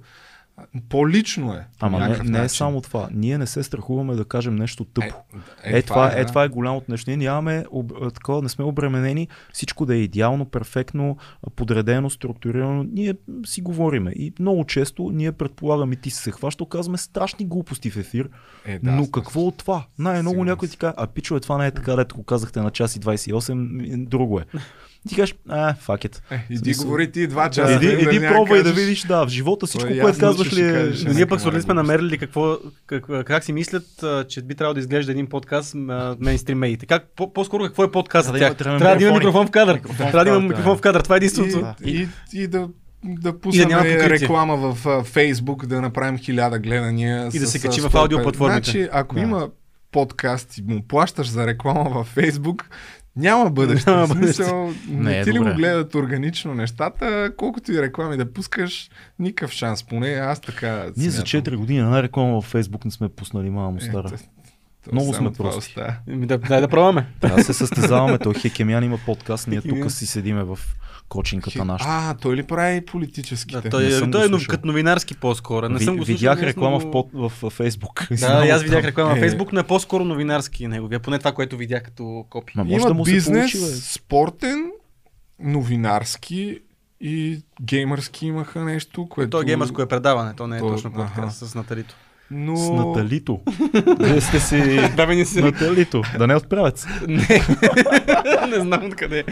по-лично 0.90 1.54
е. 1.54 1.68
Ама 1.80 2.00
не, 2.00 2.18
не 2.24 2.44
е 2.44 2.50
само 2.50 2.82
това. 2.82 3.10
Ние 3.12 3.38
не 3.38 3.48
се 3.48 3.64
страхуваме 3.64 4.16
да 4.16 4.26
кажем 4.26 4.56
нещо 4.56 4.86
тъпо. 4.86 5.16
Е, 5.64 5.78
Е, 5.78 5.82
това, 5.82 6.12
е, 6.16 6.20
да. 6.20 6.26
това 6.26 6.44
е 6.44 6.48
голямото 6.48 6.92
нещо. 6.92 7.10
Ние 7.10 7.18
нямаме, 7.18 7.66
об, 7.72 7.92
такова, 8.14 8.42
не 8.42 8.50
сме 8.50 8.66
обременени 8.66 9.28
всичко 9.54 9.86
да 9.86 9.96
е 9.96 9.98
идеално, 9.98 10.46
перфектно, 10.46 11.18
подредено, 11.56 12.10
структурирано. 12.10 12.84
Ние 12.84 13.14
си 13.46 13.62
говориме. 13.62 14.12
И 14.12 14.34
много 14.40 14.66
често 14.66 15.10
ние 15.14 15.32
предполагаме 15.32 15.94
и 15.94 16.02
ти 16.02 16.10
си 16.10 16.18
се 16.24 16.32
хващал, 16.32 16.68
казваме 16.68 16.98
страшни 16.98 17.46
глупости 17.46 17.92
в 17.92 17.98
ефир. 17.98 18.30
Е, 18.66 18.80
да, 18.80 18.92
но 18.92 19.12
какво 19.12 19.42
от 19.42 19.58
това? 19.58 19.86
Най-много 20.00 20.44
някой 20.44 20.68
ти 20.68 20.78
каже, 20.78 20.94
а 20.98 21.08
пичове, 21.08 21.40
това 21.40 21.58
не 21.58 21.68
е 21.68 21.72
така, 21.72 21.96
дето 21.96 22.16
го 22.16 22.24
казахте 22.24 22.62
на 22.62 22.72
час 22.72 22.96
и 22.96 23.00
28, 23.00 23.54
м, 23.54 24.06
друго 24.10 24.40
е. 24.40 24.46
Ти 25.10 25.16
кажеш, 25.16 25.36
а, 25.50 25.74
fuck 25.76 26.06
it. 26.06 26.22
Е, 26.32 26.46
иди 26.50 26.58
Смисъл- 26.60 26.86
говори 26.86 27.12
ти 27.12 27.28
два 27.28 27.50
часа. 27.50 27.74
Иди, 27.74 27.88
да 27.88 27.94
иди 27.94 28.20
няма 28.20 28.36
пробвай 28.36 28.64
да 28.64 28.74
видиш, 28.74 29.02
да, 29.02 29.26
в 29.26 29.30
живота 29.30 29.66
всичко, 29.66 29.88
То 29.88 29.94
е 29.94 30.00
което 30.00 30.08
ясно, 30.08 30.28
казваш 30.28 30.54
ли 30.54 30.62
е... 30.62 31.14
ние 31.14 31.26
пък 31.26 31.40
е 31.48 31.62
сме 31.62 31.74
намерили 31.74 32.18
какво, 32.18 32.58
как, 32.88 33.06
как 33.26 33.44
си 33.44 33.54
мислят, 33.54 33.84
че 34.28 34.42
би 34.42 34.56
трябвало 34.56 34.74
да 34.74 34.80
изглежда 34.80 35.12
един 35.12 35.28
подкаст 35.28 35.76
мейнстрим 36.20 36.58
медиите. 36.58 36.86
Как, 36.86 37.08
по- 37.16 37.34
по-скоро 37.34 37.64
какво 37.64 37.84
е 37.84 37.92
подкаст 37.92 38.26
за 38.26 38.32
да 38.34 38.40
тях? 38.40 38.56
Трябва 38.56 38.96
да 38.96 39.04
има 39.04 39.14
микрофон 39.14 39.48
в 39.48 39.52
кадър. 39.52 39.80
Трябва 39.98 40.24
да 40.24 40.30
има 40.30 40.40
микрофон 40.40 40.78
в 40.78 40.82
кадър. 40.82 41.02
Това 41.02 41.16
е 41.16 41.18
единственото. 41.18 41.74
И, 42.34 42.48
да, 42.48 42.70
да 43.04 43.40
пуснем 43.40 43.70
покритие. 43.70 44.10
реклама 44.10 44.58
в 44.58 45.04
Фейсбук, 45.04 45.66
да 45.66 45.82
направим 45.82 46.18
хиляда 46.18 46.60
гледания. 46.60 47.30
И 47.34 47.40
да 47.40 47.48
се 47.48 47.60
качи 47.60 47.82
в 47.82 47.86
150. 47.86 47.96
аудиоплатформите. 47.96 48.72
Значи, 48.72 48.90
ако 48.92 49.16
Да. 49.16 49.22
има 49.22 49.50
подкаст 49.92 50.58
и 50.58 50.64
му 50.64 50.82
плащаш 50.82 51.28
за 51.28 51.48
реклама 51.48 51.90
във 51.90 52.08
Фейсбук, 52.08 52.66
няма 53.16 53.50
бъдеще. 53.50 53.90
Няма 53.90 54.06
В 54.06 54.10
смисъл, 54.10 54.74
Не 54.90 55.04
не 55.04 55.20
е 55.20 55.24
ти 55.24 55.34
ли 55.34 55.40
го 55.40 55.46
гледат 55.46 55.96
органично 55.96 56.54
нещата, 56.54 57.32
колкото 57.38 57.72
и 57.72 57.82
реклами 57.82 58.18
да 58.18 58.34
пускаш, 58.34 58.90
никакъв 59.20 59.52
шанс. 59.52 59.84
Поне 59.84 60.08
аз 60.10 60.40
така 60.40 60.86
Ние 60.98 61.10
за 61.10 61.22
смятам. 61.22 61.42
4 61.44 61.56
години 61.56 61.80
една 61.80 62.04
реклама 62.04 62.34
във 62.34 62.44
Фейсбук 62.44 62.86
не 62.86 62.92
сме 62.92 63.10
пуснали, 63.10 63.50
мама 63.50 63.72
му 63.72 63.78
Е, 63.78 63.82
стара. 63.82 64.10
то- 64.10 64.16
то 64.86 64.92
Много 64.92 65.14
сме 65.14 65.34
прости. 65.34 65.76
Да, 66.08 66.38
дай 66.38 66.62
да 66.62 66.68
пробваме. 66.68 67.08
Трябва 67.22 67.38
да 67.38 67.44
се 67.44 67.54
състезаваме. 67.54 68.18
Той 68.18 68.34
Хекемян 68.34 68.84
има 68.84 69.00
подкаст, 69.06 69.48
ние 69.48 69.62
тук 69.62 69.92
си 69.92 70.06
седиме 70.08 70.44
в 70.44 70.60
кочинката 71.10 71.66
нашата. 71.66 71.92
А, 71.92 72.14
той 72.14 72.36
ли 72.36 72.44
прави 72.44 72.86
политическите? 72.86 73.62
Да, 73.62 73.70
той, 73.70 73.84
Не 73.84 73.90
е, 73.90 73.92
съм 73.92 74.12
той 74.12 74.26
е 74.26 74.30
като 74.48 74.68
новинарски 74.68 75.16
по-скоро. 75.16 75.70
Не 75.70 75.80
Ви- 75.80 75.86
съм 75.86 75.98
го 75.98 76.06
слушал, 76.06 76.16
видях 76.16 76.42
но 76.42 76.48
реклама 76.48 76.82
съм 76.82 76.90
в, 76.90 76.92
под, 76.92 77.10
в, 77.14 77.32
в 77.42 77.50
Фейсбук. 77.50 78.08
Да, 78.12 78.46
и 78.48 78.50
аз 78.50 78.64
видях 78.64 78.86
реклама 78.86 79.14
в 79.14 79.18
Е. 79.18 79.20
Фейсбук, 79.20 79.54
но 79.54 79.60
е 79.60 79.64
по-скоро 79.64 80.06
новинарски 80.06 80.68
неговия. 80.68 81.00
Поне 81.00 81.20
това, 81.20 81.32
което 81.32 81.58
видях 81.58 81.84
като 81.84 82.26
копи. 82.30 82.54
Ма 82.56 82.64
може 82.64 82.76
Има 82.76 82.88
да 82.88 82.94
му 82.94 83.06
се 83.06 83.12
бизнес, 83.12 83.52
получи, 83.52 83.60
бе. 83.60 83.66
спортен, 83.82 84.72
новинарски 85.40 86.60
и 87.02 87.42
геймърски 87.62 88.26
имаха 88.28 88.64
нещо, 88.64 89.10
което... 89.10 89.30
То 89.30 89.42
е 89.42 89.46
геймърско 89.46 89.82
е 89.82 89.88
предаване, 89.88 90.34
то 90.36 90.48
не 90.48 90.58
е 90.58 90.60
То- 90.60 90.68
точно 90.70 90.94
подкаст 90.94 91.48
с 91.48 91.56
Наталито. 91.56 91.96
Но... 92.32 92.58
С 92.58 92.70
Наталито. 92.70 93.40
Вие 94.00 94.22
сте 94.22 94.40
си 94.40 94.80
Да, 94.98 95.06
не 95.06 95.26
си. 95.26 95.42
Наталито. 95.42 96.02
Да 96.18 96.28
не 96.28 96.36
отправец. 96.36 96.86
Не. 97.08 97.42
не 98.50 98.60
знам 98.60 98.86
откъде. 98.86 99.20
е. 99.20 99.24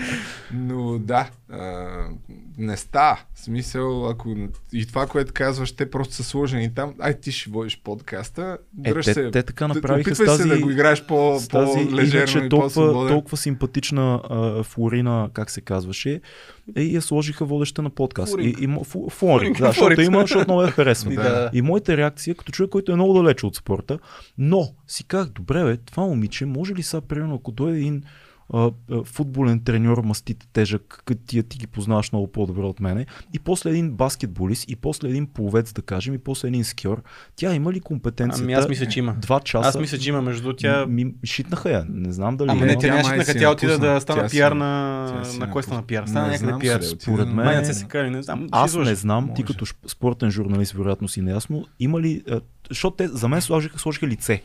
Но 0.53 0.99
да, 0.99 1.29
а, 1.51 1.87
не 2.57 2.77
ста. 2.77 3.25
В 3.33 3.39
смисъл, 3.39 4.09
ако 4.09 4.35
и 4.73 4.85
това, 4.85 5.07
което 5.07 5.33
казваш, 5.33 5.71
те 5.71 5.89
просто 5.89 6.13
са 6.13 6.23
сложени 6.23 6.73
там, 6.73 6.93
ай 6.99 7.13
ти 7.13 7.31
ще 7.31 7.49
водиш 7.49 7.81
подкаста, 7.83 8.57
Е, 8.85 8.91
дръж 8.91 9.05
те, 9.05 9.13
се. 9.13 9.31
те 9.31 9.43
така 9.43 9.67
Д- 9.67 9.73
направиха 9.73 10.09
с 10.09 10.19
опитвай 10.19 10.27
тази, 10.27 10.43
се 10.43 10.49
да 10.49 10.59
го 10.59 10.71
играеш 10.71 11.05
по, 11.05 11.39
с 11.39 11.47
тази 11.47 11.85
по-лежерно 11.85 12.17
иначе 12.17 12.39
и 12.39 12.49
толкова, 12.49 13.07
толкова 13.07 13.37
симпатична 13.37 14.21
а, 14.23 14.63
Флорина, 14.63 15.29
как 15.33 15.49
се 15.49 15.61
казваше, 15.61 16.21
е, 16.75 16.81
и 16.81 16.95
я 16.95 17.01
сложиха 17.01 17.45
водеща 17.45 17.81
на 17.81 17.89
подкаст. 17.89 18.31
Флоринка. 18.31 18.61
И, 18.61 18.63
и, 18.63 18.67
фу- 18.67 19.09
Флоринка, 19.09 19.63
да, 19.63 19.67
защото 19.67 20.01
има, 20.01 20.21
защото 20.21 20.45
много 20.47 20.61
я 20.61 20.71
харесва. 20.71 21.13
Да. 21.13 21.49
И 21.53 21.61
моята 21.61 21.97
реакция, 21.97 22.35
като 22.35 22.51
човек, 22.51 22.69
който 22.69 22.91
е 22.91 22.95
много 22.95 23.13
далече 23.13 23.45
от 23.45 23.55
спорта, 23.55 23.99
но 24.37 24.67
си 24.87 25.03
казах, 25.03 25.29
добре, 25.29 25.63
бе, 25.63 25.77
това 25.77 26.03
момиче, 26.03 26.45
може 26.45 26.75
ли 26.75 26.83
сега, 26.83 27.01
примерно, 27.01 27.35
ако 27.35 27.51
дойде 27.51 27.77
един 27.77 28.03
а, 28.53 28.71
футболен 29.03 29.59
треньор, 29.59 29.97
мастите 29.97 30.47
тежък, 30.53 31.01
като 31.05 31.21
тия 31.27 31.43
ти 31.43 31.57
ги 31.57 31.67
познаваш 31.67 32.11
много 32.11 32.27
по-добре 32.27 32.61
от 32.61 32.79
мене, 32.79 33.05
и 33.33 33.39
после 33.39 33.69
един 33.69 33.91
баскетболист, 33.91 34.69
и 34.71 34.75
после 34.75 35.09
един 35.09 35.27
пловец, 35.27 35.73
да 35.73 35.81
кажем, 35.81 36.13
и 36.13 36.17
после 36.17 36.47
един 36.47 36.63
скиор, 36.63 37.03
тя 37.35 37.53
има 37.53 37.73
ли 37.73 37.79
компетенцията? 37.79 38.43
Ами 38.43 38.53
аз 38.53 38.69
мисля, 38.69 38.85
че 38.85 38.99
има. 38.99 39.13
Два 39.13 39.39
часа. 39.39 39.69
Аз 39.69 39.79
мисля, 39.79 39.97
че 39.97 40.09
има 40.09 40.21
между 40.21 40.53
тя... 40.53 40.85
Ми, 40.85 41.13
шитнаха 41.23 41.71
я, 41.71 41.85
не 41.89 42.11
знам 42.11 42.37
дали. 42.37 42.49
Ама 42.49 42.63
е, 42.63 42.65
не, 42.65 42.77
тя 42.77 42.95
нака, 42.95 43.25
си 43.25 43.39
тя 43.39 43.51
отида 43.51 43.79
да 43.79 44.01
стана 44.01 44.29
пиар 44.29 44.51
на... 44.51 45.23
На 45.39 45.51
кой 45.51 45.63
стана 45.63 45.83
пиар? 45.83 46.05
Стана 46.05 46.27
Не 46.27 46.31
някъде 46.31 46.59
пиар. 46.59 46.81
Според 46.81 47.27
мен- 47.27 47.35
Май 47.35 47.55
на 47.55 48.09
не 48.09 48.23
знам. 48.23 48.47
Аз 48.51 48.75
не 48.75 48.95
знам, 48.95 49.29
ти 49.35 49.43
като 49.43 49.65
спортен 49.87 50.31
журналист, 50.31 50.71
вероятно 50.71 51.07
си 51.07 51.21
неясно, 51.21 51.65
има 51.79 52.01
ли, 52.01 52.23
защото 52.69 52.95
те 52.95 53.07
за 53.07 53.27
мен 53.27 53.41
сложиха, 53.41 53.79
сложиха 53.79 54.07
лице. 54.07 54.41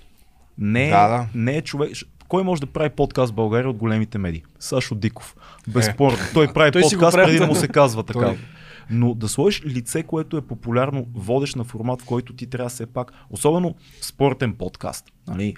Не, 0.58 0.90
Да, 0.90 1.08
да. 1.08 1.26
не 1.34 1.56
е 1.56 1.62
човек. 1.62 1.90
Кой 2.28 2.44
може 2.44 2.60
да 2.60 2.66
прави 2.66 2.90
подкаст 2.90 3.32
в 3.32 3.34
България 3.34 3.70
от 3.70 3.76
големите 3.76 4.18
медии? 4.18 4.42
Сашо 4.58 4.94
Диков. 4.94 5.36
Безспорно. 5.68 6.18
Е. 6.18 6.32
Той 6.34 6.52
прави 6.52 6.70
Той 6.72 6.82
подкаст 6.82 7.14
прави, 7.14 7.26
преди 7.26 7.38
да 7.38 7.46
му 7.46 7.54
се 7.54 7.68
казва 7.68 8.02
така. 8.02 8.20
Той- 8.20 8.38
Но 8.90 9.14
да 9.14 9.28
сложиш 9.28 9.64
лице, 9.64 10.02
което 10.02 10.36
е 10.36 10.40
популярно, 10.40 11.06
водещ 11.14 11.56
на 11.56 11.64
формат, 11.64 12.02
в 12.02 12.04
който 12.04 12.32
ти 12.32 12.46
трябва 12.46 12.68
все 12.68 12.86
пак, 12.86 13.12
особено 13.30 13.74
спортен 14.00 14.52
подкаст. 14.54 15.04
Нали? 15.28 15.54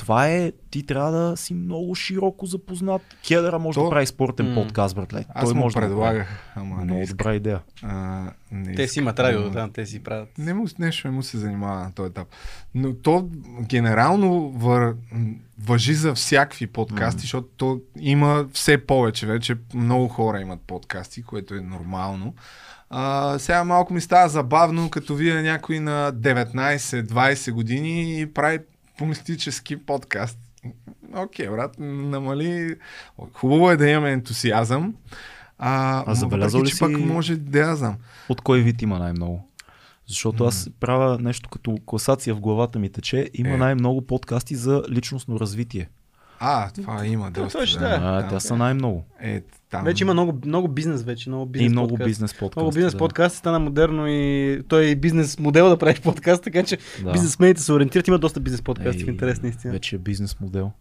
Това 0.00 0.28
е, 0.28 0.52
ти 0.70 0.82
трябва 0.82 1.10
да 1.10 1.36
си 1.36 1.54
много 1.54 1.94
широко 1.94 2.46
запознат. 2.46 3.02
Кедъра 3.28 3.58
може 3.58 3.74
То- 3.74 3.84
да 3.84 3.90
прави 3.90 4.06
спортен 4.06 4.48
М. 4.48 4.54
подкаст, 4.54 4.94
братле. 4.94 5.24
Аз 5.28 5.44
Той 5.44 5.54
му 5.54 5.60
може 5.60 5.74
да 5.74 5.80
предлагах, 5.80 6.52
ама 6.54 6.76
не 6.76 6.84
Много 6.84 7.06
добра 7.06 7.34
идея. 7.34 7.60
А, 7.82 8.22
не 8.52 8.74
Те 8.74 8.82
иска. 8.82 8.92
си 8.92 8.98
имат 8.98 9.18
радио, 9.18 9.40
Ама- 9.40 9.52
там, 9.52 9.70
те 9.70 9.86
си 9.86 10.02
правят. 10.02 10.28
Не 10.38 10.54
му, 10.54 10.66
нещо 10.78 11.08
не 11.08 11.14
му 11.14 11.22
се 11.22 11.38
занимава 11.38 11.80
на 11.80 11.92
този 11.92 12.06
етап. 12.08 12.28
Но 12.74 12.94
то 12.94 13.28
генерално 13.62 14.50
вър, 14.50 14.94
въжи 15.60 15.94
за 15.94 16.14
всякакви 16.14 16.66
подкасти, 16.66 17.16
Мгм. 17.16 17.20
защото 17.20 17.48
то 17.48 17.80
има 17.98 18.46
все 18.52 18.78
повече 18.78 19.26
вече. 19.26 19.54
Много 19.74 20.08
хора 20.08 20.40
имат 20.40 20.60
подкасти, 20.60 21.22
което 21.22 21.54
е 21.54 21.60
нормално. 21.60 22.34
А, 22.90 23.38
сега 23.38 23.64
малко 23.64 23.94
ми 23.94 24.00
става 24.00 24.28
забавно, 24.28 24.90
като 24.90 25.14
видя 25.14 25.42
някой 25.42 25.80
на 25.80 26.12
19-20 26.12 27.52
години 27.52 28.20
и 28.20 28.26
прави 28.26 28.58
политически 29.00 29.76
подкаст. 29.78 30.38
Окей, 31.14 31.48
брат, 31.48 31.74
намали. 31.78 32.76
Хубаво 33.32 33.70
е 33.70 33.76
да 33.76 33.88
имаме 33.88 34.12
ентусиазъм. 34.12 34.94
А, 35.58 36.04
А 36.06 36.14
забелязал 36.14 36.62
ли 36.62 36.68
си- 36.68 36.84
може 36.86 37.36
да 37.36 37.58
я 37.60 37.76
знам. 37.76 37.96
От 38.28 38.40
кой 38.40 38.60
вид 38.60 38.82
има 38.82 38.98
най-много? 38.98 39.48
Защото 40.06 40.44
аз 40.44 40.70
правя 40.80 41.18
нещо 41.18 41.48
като 41.48 41.78
класация 41.86 42.34
в 42.34 42.40
главата 42.40 42.78
ми 42.78 42.92
тече. 42.92 43.30
Има 43.34 43.48
Е. 43.48 43.56
най-много 43.56 44.06
подкасти 44.06 44.54
за 44.56 44.82
личностно 44.90 45.40
развитие. 45.40 45.88
А, 46.38 46.70
това 46.70 47.06
има 47.06 47.30
доста. 47.30 47.58
точно, 47.58 47.80
да. 47.80 47.88
да. 47.90 47.98
А, 48.02 48.28
те 48.28 48.40
са 48.40 48.56
най-много. 48.56 49.04
Е, 49.20 49.42
там. 49.70 49.84
Вече 49.84 50.04
има 50.04 50.12
много, 50.12 50.38
много 50.44 50.68
бизнес 50.68 51.02
вече, 51.02 51.28
много 51.28 51.46
бизнес 51.46 51.66
И 51.66 51.70
много 51.70 51.88
подкаст. 51.88 52.08
бизнес 52.08 52.34
подкасти. 52.34 52.58
Много 52.58 52.74
бизнес 52.74 52.92
да. 52.92 52.98
подкаст 52.98 53.36
стана 53.36 53.58
модерно 53.58 54.06
и 54.08 54.62
той 54.68 54.86
е 54.86 54.96
бизнес 54.96 55.38
модел 55.38 55.68
да 55.68 55.78
правиш 55.78 56.00
подкаст, 56.00 56.42
така 56.42 56.62
че 56.62 56.78
Да. 57.02 57.12
бизнесмените 57.12 57.60
се 57.60 57.72
ориентират. 57.72 58.08
Има 58.08 58.18
доста 58.18 58.40
бизнес 58.40 58.62
подкасти, 58.62 59.04
в 59.04 59.08
интерес 59.08 59.42
наистина. 59.42 59.72
Вече 59.72 59.96
е 59.96 59.98
бизнес 59.98 60.40
модел. 60.40 60.72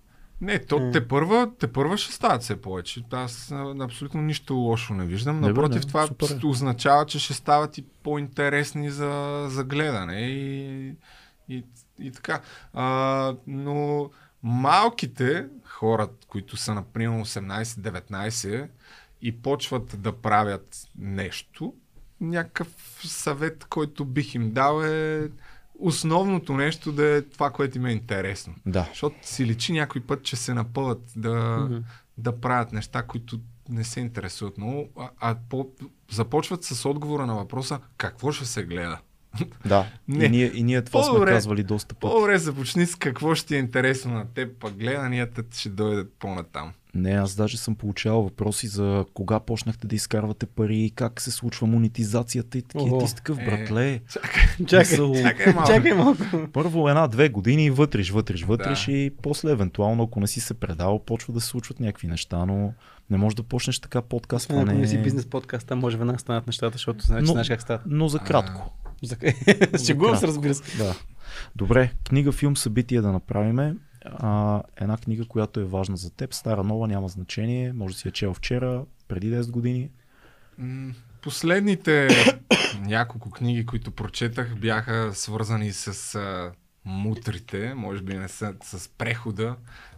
Не, 0.42 0.60
то 0.60 0.80
М. 0.80 0.92
те 0.92 1.08
първа, 1.08 1.50
те 1.60 1.68
първа 1.68 1.98
ще 1.98 2.14
стават 2.14 2.42
все 2.42 2.56
повече. 2.56 3.04
Аз 3.12 3.52
абсолютно 3.82 4.22
нищо 4.22 4.56
лошо 4.56 4.94
не 4.94 5.06
виждам. 5.06 5.40
Не, 5.40 5.48
Напротив, 5.48 5.82
не, 5.82 5.88
това 5.88 6.08
супер 6.08 6.40
е. 6.44 6.48
означава, 6.48 7.06
че 7.06 7.20
ще 7.20 7.34
стават 7.34 7.78
и 7.78 7.86
по-интересни 8.04 8.90
за, 8.90 9.46
за 9.50 9.64
гледане 9.64 10.20
и, 10.20 10.94
и, 11.50 11.64
и 12.00 12.12
така. 12.12 12.42
А, 12.74 13.34
но 13.48 14.10
малките 14.44 15.46
хора, 15.80 16.08
които 16.28 16.58
са 16.58 16.74
например 16.74 17.10
18-19 17.10 18.70
и 19.22 19.42
почват 19.42 20.02
да 20.02 20.12
правят 20.12 20.88
нещо, 20.98 21.74
някакъв 22.22 22.68
съвет, 23.04 23.66
който 23.66 24.06
бих 24.06 24.36
им 24.36 24.52
дал 24.52 24.82
е 24.84 25.30
основното 25.80 26.54
нещо 26.54 26.92
да 26.92 27.16
е 27.16 27.22
това, 27.22 27.52
което 27.52 27.78
им 27.78 27.86
е 27.86 27.92
интересно. 27.92 28.56
Да. 28.66 28.86
Защото 28.90 29.16
си 29.22 29.46
личи 29.46 29.74
някой 29.74 30.02
път, 30.02 30.24
че 30.24 30.36
се 30.36 30.54
напъват 30.54 31.02
да, 31.16 31.58
Мгм. 31.70 31.78
да 32.18 32.40
правят 32.40 32.72
неща, 32.72 33.04
които 33.04 33.40
не 33.70 33.84
се 33.84 34.00
интересуват 34.00 34.58
много, 34.58 34.90
а, 34.98 35.10
а 35.20 35.36
по, 35.50 35.70
започват 36.12 36.64
с 36.64 36.90
отговора 36.90 37.26
на 37.26 37.36
въпроса 37.36 37.80
какво 37.98 38.32
ще 38.32 38.46
се 38.46 38.64
гледа. 38.64 39.00
Да. 39.66 39.86
Не. 40.08 40.26
И, 40.26 40.30
ние, 40.30 40.52
и 40.54 40.64
ние 40.64 40.82
това 40.82 41.04
сме 41.04 41.10
По-добре. 41.10 41.32
казвали 41.32 41.64
доста 41.64 41.96
пъти. 41.96 42.02
По-добре 42.02 42.38
започни 42.38 42.86
с 42.86 42.96
какво 42.96 43.36
ще 43.36 43.56
е 43.56 43.60
интересно 43.60 44.14
на 44.14 44.26
теб, 44.26 44.60
пък 44.60 44.74
гледанията 44.74 45.44
ще 45.52 45.70
дойдат 45.70 46.14
по-натам. 46.20 46.72
Не, 46.96 47.12
аз 47.12 47.36
даже 47.36 47.58
съм 47.58 47.76
получавал 47.76 48.22
въпроси 48.24 48.68
за 48.68 49.06
кога 49.14 49.40
почнахте 49.40 49.88
да 49.88 49.96
изкарвате 49.96 50.46
пари, 50.46 50.92
как 50.96 51.22
се 51.22 51.32
случва 51.32 51.68
монетизацията 51.68 52.58
и 52.58 52.62
такива. 52.62 53.00
Ти 53.00 53.08
си 53.08 53.16
такъв, 53.16 53.38
Е. 53.40 53.46
братле. 53.46 54.00
Чакай, 54.68 54.80
Мисъл, 54.80 55.14
Чакай 55.16 55.54
малко. 55.54 55.70
чакай 55.72 55.94
малко. 55.94 56.24
Първо 56.54 56.90
една-две 56.90 57.30
години 57.30 57.70
вътриш, 57.70 58.10
вътриш, 58.10 58.44
вътриш 58.44 58.86
Да. 58.86 58.92
и 58.92 59.12
после 59.22 59.52
евентуално, 59.52 60.04
ако 60.04 60.20
не 60.20 60.28
си 60.28 60.40
се 60.40 60.54
предал, 60.54 61.00
почва 61.00 61.34
да 61.34 61.42
се 61.42 61.48
случват 61.48 61.80
някакви 61.80 62.08
неща, 62.08 62.46
но 62.46 62.74
не 63.10 63.18
можеш 63.18 63.36
да 63.36 63.44
почнеш 63.44 63.80
така 63.80 64.02
подкаст. 64.02 64.46
Освен 64.46 64.60
ако 64.60 64.72
не 64.72 64.74
не 64.74 64.88
си 64.88 64.98
бизнес 64.98 65.26
подкаст, 65.26 65.68
там 65.68 65.80
може 65.80 65.98
веднага 65.98 66.20
станат 66.20 66.48
нещата, 66.48 66.74
защото 66.74 67.06
знаеш, 67.06 67.28
Но- 67.28 67.32
знаеш 67.32 67.48
как 67.48 67.62
става. 67.62 67.80
Но 67.86 68.08
за 68.08 68.20
кратко. 68.20 68.74
За... 69.04 69.18
Шегувам 69.86 70.16
се, 70.18 70.28
разбира 70.28 70.54
се. 70.54 70.78
Да. 70.78 70.96
Добре, 71.56 71.92
книга, 72.08 72.32
филм, 72.32 72.58
събитие 72.58 73.02
да 73.02 73.12
направиме. 73.12 73.76
А, 74.06 74.62
една 74.76 74.98
книга, 74.98 75.26
която 75.26 75.60
е 75.60 75.64
важна 75.64 75.98
за 75.98 76.10
теб, 76.10 76.34
стара, 76.34 76.64
нова, 76.64 76.88
няма 76.88 77.08
значение, 77.08 77.74
може 77.74 77.94
да 77.94 78.00
си 78.00 78.08
я 78.08 78.12
чел 78.12 78.34
вчера, 78.34 78.84
преди 79.08 79.32
10 79.32 79.52
години. 79.52 79.90
Последните 81.22 82.08
няколко 82.82 83.32
книги, 83.32 83.66
които 83.66 83.92
прочетах, 83.92 84.60
бяха 84.60 85.12
свързани 85.14 85.72
с 85.72 86.16
а, 86.16 86.52
мутрите, 86.86 87.74
може 87.74 88.02
би 88.02 88.14
не 88.14 88.28
са, 88.28 88.54
с 88.64 88.90
прехода 88.90 89.56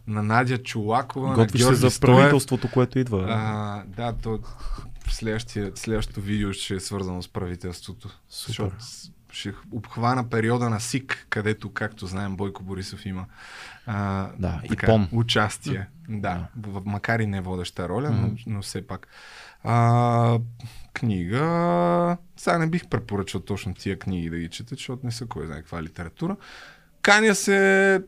на 0.07 0.23
Надя 0.23 0.57
Чулакова, 0.59 1.33
Готвиш 1.35 1.61
на 1.61 1.67
се 1.67 1.75
за 1.75 1.91
Стоев. 1.91 2.17
правителството, 2.17 2.69
което 2.69 2.99
идва. 2.99 3.25
А, 3.29 3.83
да, 3.87 4.13
то 4.13 4.39
следващото 5.73 6.21
видео 6.21 6.53
ще 6.53 6.75
е 6.75 6.79
свързано 6.79 7.21
с 7.21 7.27
правителството. 7.27 8.09
Супер. 8.29 8.71
Ще 9.31 9.53
обхвана 9.71 10.29
периода 10.29 10.69
на 10.69 10.79
СИК, 10.79 11.25
където, 11.29 11.69
както 11.69 12.05
знаем, 12.05 12.35
Бойко 12.35 12.63
Борисов 12.63 13.05
има 13.05 13.25
а, 13.85 14.29
Да, 14.39 14.61
и 14.65 14.75
пом. 14.77 15.07
участие. 15.11 15.87
Да, 16.09 16.47
в- 16.57 16.81
макар 16.85 17.19
и 17.19 17.27
не 17.27 17.41
водеща 17.41 17.89
роля, 17.89 18.09
но, 18.11 18.21
Мгм. 18.21 18.35
но 18.47 18.61
все 18.61 18.87
пак. 18.87 19.07
А, 19.63 20.39
книга... 20.93 22.17
Сега 22.37 22.57
не 22.57 22.67
бих 22.67 22.87
препоръчал 22.87 23.41
точно 23.41 23.73
тия 23.73 23.99
книги 23.99 24.29
да 24.29 24.37
ги 24.37 24.49
чета, 24.49 24.75
защото 24.75 25.05
не 25.05 25.11
са 25.11 25.25
кой 25.25 25.45
знае 25.45 25.59
каква 25.59 25.83
литература. 25.83 26.35
Каня 27.01 27.35
се... 27.35 28.01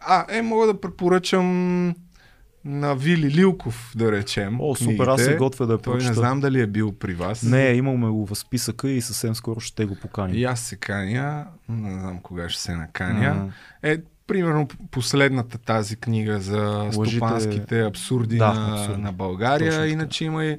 А, 0.00 0.26
е, 0.28 0.42
мога 0.42 0.66
да 0.66 0.80
препоръчам 0.80 1.94
на 2.64 2.94
Вили 2.94 3.30
Лилков, 3.30 3.92
да 3.96 4.12
речем. 4.12 4.60
О, 4.60 4.74
супер, 4.76 5.06
аз 5.06 5.20
се 5.20 5.26
книгите. 5.26 5.38
готвя 5.38 5.66
да 5.66 5.72
я 5.72 5.78
Той 5.78 5.98
не 5.98 6.14
знам 6.14 6.40
дали 6.40 6.60
е 6.60 6.66
бил 6.66 6.92
при 6.92 7.14
вас. 7.14 7.42
Не, 7.42 7.72
имаме 7.72 8.08
го 8.08 8.26
в 8.26 8.34
списъка 8.34 8.90
и 8.90 9.00
съвсем 9.00 9.34
скоро 9.34 9.60
ще 9.60 9.84
го 9.84 9.96
поканим. 9.96 10.36
И 10.36 10.44
аз 10.44 10.60
се 10.60 10.76
каня, 10.76 11.46
не 11.68 11.92
знам 11.92 12.20
кога 12.22 12.48
ще 12.48 12.62
се 12.62 12.76
наканя. 12.76 13.34
М. 13.34 13.52
Е, 13.82 13.98
примерно 14.30 14.68
последната 14.90 15.58
тази 15.58 15.96
книга 15.96 16.40
за 16.40 16.58
Лъжите- 16.96 17.10
стопанските 17.10 17.82
абсурди 17.82 18.36
Да, 18.36 18.52
на, 18.54 18.98
на 18.98 19.12
България. 19.12 19.86
Иначе 19.86 20.24
има 20.24 20.44
и 20.44 20.58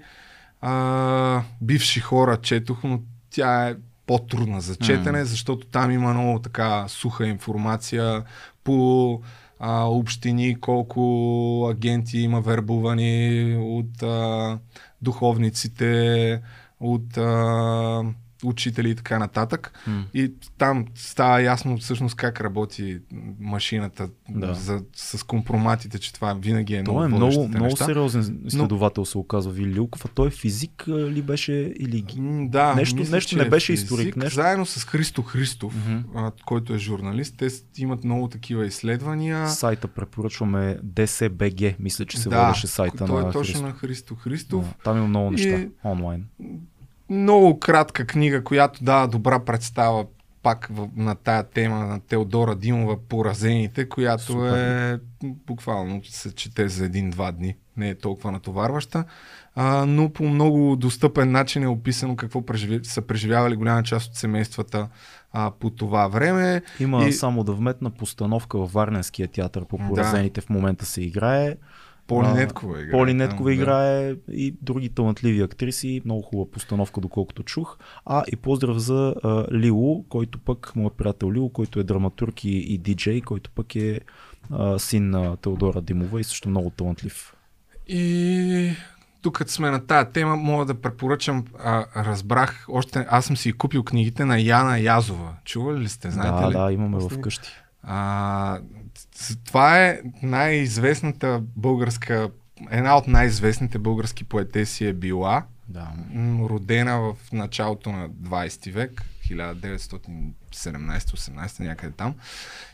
а, 0.61 1.41
бивши 1.61 1.99
хора 1.99 2.37
четох, 2.37 2.83
но 2.83 2.99
тя 3.29 3.69
е 3.69 3.75
по-трудна 4.07 4.61
за 4.61 4.75
четене, 4.75 5.19
М. 5.19 5.25
защото 5.25 5.67
там 5.67 5.91
има 5.91 6.13
много 6.13 6.39
така 6.39 6.85
суха 6.87 7.27
информация 7.27 8.23
по 8.63 9.21
а, 9.59 9.83
общини, 9.83 10.59
колко 10.59 11.01
агенти 11.71 12.19
има 12.19 12.41
вербувани 12.41 13.13
от 13.59 14.03
а, 14.03 14.57
духовниците, 15.01 16.41
от 16.79 17.17
а, 17.17 18.03
учители 18.43 18.89
и 18.89 18.95
така 18.95 19.19
нататък. 19.19 19.73
М. 19.87 20.05
И 20.13 20.33
там 20.57 20.85
става 20.95 21.41
ясно 21.41 21.77
всъщност 21.77 22.15
как 22.15 22.41
работи 22.41 22.99
машината 23.39 24.09
Да. 24.29 24.53
за, 24.53 24.83
с 24.95 25.23
компроматите, 25.23 25.99
че 25.99 26.13
това 26.13 26.33
винаги 26.33 26.75
е 26.75 26.83
Той 26.83 26.93
е 26.95 27.07
много 27.07 27.07
много, 27.09 27.21
водещите 27.31 27.47
много 27.49 27.65
неща. 27.65 27.85
сериозен 27.85 28.41
изследовател, 28.45 29.05
се 29.05 29.17
оказва 29.17 29.51
Вили 29.51 29.73
Лилков, 29.73 30.05
а 30.05 30.09
той 30.09 30.27
е 30.27 30.31
физик 30.31 30.83
ли 30.87 31.21
беше 31.21 31.53
или 31.75 32.01
ги... 32.01 32.17
Да, 32.41 32.75
Нещо- 32.75 32.95
мисля, 32.95 33.11
нещо 33.11 33.37
не 33.37 33.43
е 33.43 33.49
беше 33.49 33.73
физик, 33.73 33.83
историк, 33.83 34.15
нещо. 34.15 34.35
Заедно 34.35 34.65
с 34.65 34.85
Христо 34.85 35.21
Христов, 35.21 35.73
а, 36.15 36.31
който 36.45 36.73
е 36.73 36.79
журналист, 36.79 37.35
те 37.37 37.47
имат 37.77 38.03
много 38.03 38.27
такива 38.27 38.65
изследвания. 38.65 39.47
Сайта 39.49 39.87
препоръчваме 39.87 40.77
DSBG, 40.85 41.75
мисля, 41.79 42.05
че 42.05 42.17
се 42.17 42.29
да, 42.29 42.41
водеше 42.41 42.67
сайта 42.67 43.05
той 43.05 43.23
на 43.23 43.29
е 43.29 43.31
точно 43.31 43.41
Христо. 43.43 43.61
на 43.61 43.73
Христо 43.73 44.15
Христов. 44.15 44.65
Да, 44.67 44.73
там 44.83 44.97
има 44.97 45.07
много 45.07 45.31
неща 45.31 45.49
И- 45.49 45.69
онлайн. 45.85 46.25
Много 47.11 47.59
кратка 47.59 48.05
книга, 48.07 48.43
която 48.43 48.83
дава 48.83 49.07
добра 49.07 49.39
представа 49.39 50.05
пак 50.43 50.69
на 50.95 51.15
тая 51.15 51.43
тема 51.43 51.75
на 51.77 51.99
Теодора 51.99 52.55
Димова 52.55 52.97
Поразените, 52.99 53.89
която 53.89 54.23
Супер. 54.23 54.93
е 54.93 54.99
буквално 55.23 56.01
се 56.03 56.35
чете 56.35 56.67
за 56.67 56.85
един-два 56.85 57.31
дни. 57.31 57.55
Не 57.77 57.89
е 57.89 57.95
толкова 57.95 58.31
натоварваща, 58.31 59.03
а, 59.55 59.85
но 59.85 60.09
по 60.09 60.23
много 60.23 60.75
достъпен 60.75 61.31
начин 61.31 61.63
е 61.63 61.67
описано 61.67 62.15
какво 62.15 62.45
преживи, 62.45 62.79
са 62.83 63.01
преживявали 63.01 63.55
голяма 63.55 63.83
част 63.83 64.09
от 64.09 64.15
семействата 64.15 64.87
а, 65.33 65.51
по 65.51 65.69
това 65.69 66.07
време. 66.07 66.61
Има 66.79 67.05
И- 67.05 67.13
само 67.13 67.43
да 67.43 67.53
вметна 67.53 67.89
постановка 67.89 68.57
във 68.57 68.73
Варненския 68.73 69.27
театър 69.27 69.65
по 69.65 69.77
Да. 69.77 69.87
поразените 69.87 70.41
в 70.41 70.49
момента 70.49 70.85
се 70.85 71.01
играе. 71.01 71.55
Поли 72.11 72.27
А, 72.27 72.33
Неткова 72.33 72.81
играе. 72.81 72.91
Поли 72.91 73.13
Неткова 73.13 73.49
да. 73.49 73.53
играе 73.53 74.15
и 74.31 74.55
други 74.61 74.89
талантливи 74.89 75.41
актриси. 75.41 76.01
Много 76.05 76.21
хубава 76.21 76.51
постановка, 76.51 77.01
доколкото 77.01 77.43
чух. 77.43 77.77
А 78.05 78.23
и 78.31 78.35
поздрав 78.35 78.77
за 78.77 79.15
а, 79.23 79.45
Лило, 79.53 80.03
който 80.09 80.39
пък, 80.39 80.71
моят 80.75 80.93
приятел 80.93 81.31
Лило, 81.31 81.49
който 81.49 81.79
е 81.79 81.83
драматург 81.83 82.43
и, 82.43 82.49
и 82.49 82.77
диджей, 82.77 83.21
който 83.21 83.51
пък 83.51 83.75
е 83.75 83.99
а, 84.51 84.79
син 84.79 85.09
на 85.09 85.37
Теодора 85.37 85.81
Димова 85.81 86.21
и 86.21 86.23
също 86.23 86.49
много 86.49 86.69
талантлив. 86.69 87.33
И 87.87 88.71
тук 89.21 89.37
като 89.37 89.51
сме 89.51 89.69
на 89.69 89.85
тая 89.85 90.11
тема, 90.11 90.35
мога 90.35 90.65
да 90.65 90.81
препоръчам, 90.81 91.45
а, 91.63 91.85
разбрах, 92.05 92.65
още 92.69 93.05
аз 93.09 93.25
съм 93.25 93.37
си 93.37 93.49
и 93.49 93.53
купил 93.53 93.83
книгите 93.83 94.25
на 94.25 94.39
Яна 94.39 94.79
Язова. 94.79 95.33
Чували 95.45 95.79
ли 95.79 95.89
сте? 95.89 96.11
Знаете 96.11 96.41
да, 96.41 96.49
ли? 96.49 96.53
да, 96.53 96.71
имаме 96.73 96.97
После- 96.97 97.17
вкъщи. 97.17 97.49
А, 97.83 98.59
това 99.45 99.85
е 99.85 99.99
най-известната 100.23 101.41
българска, 101.55 102.29
една 102.71 102.97
от 102.97 103.07
най-известните 103.07 103.79
български 103.79 104.23
поетеси 104.23 104.85
е 104.85 104.93
била, 104.93 105.43
Да. 105.67 105.87
родена 106.39 106.99
в 106.99 107.15
началото 107.33 107.91
на 107.91 108.09
20 108.09 108.71
век, 108.71 109.01
1917-18 109.29 111.59
някъде 111.59 111.93
там. 111.97 112.15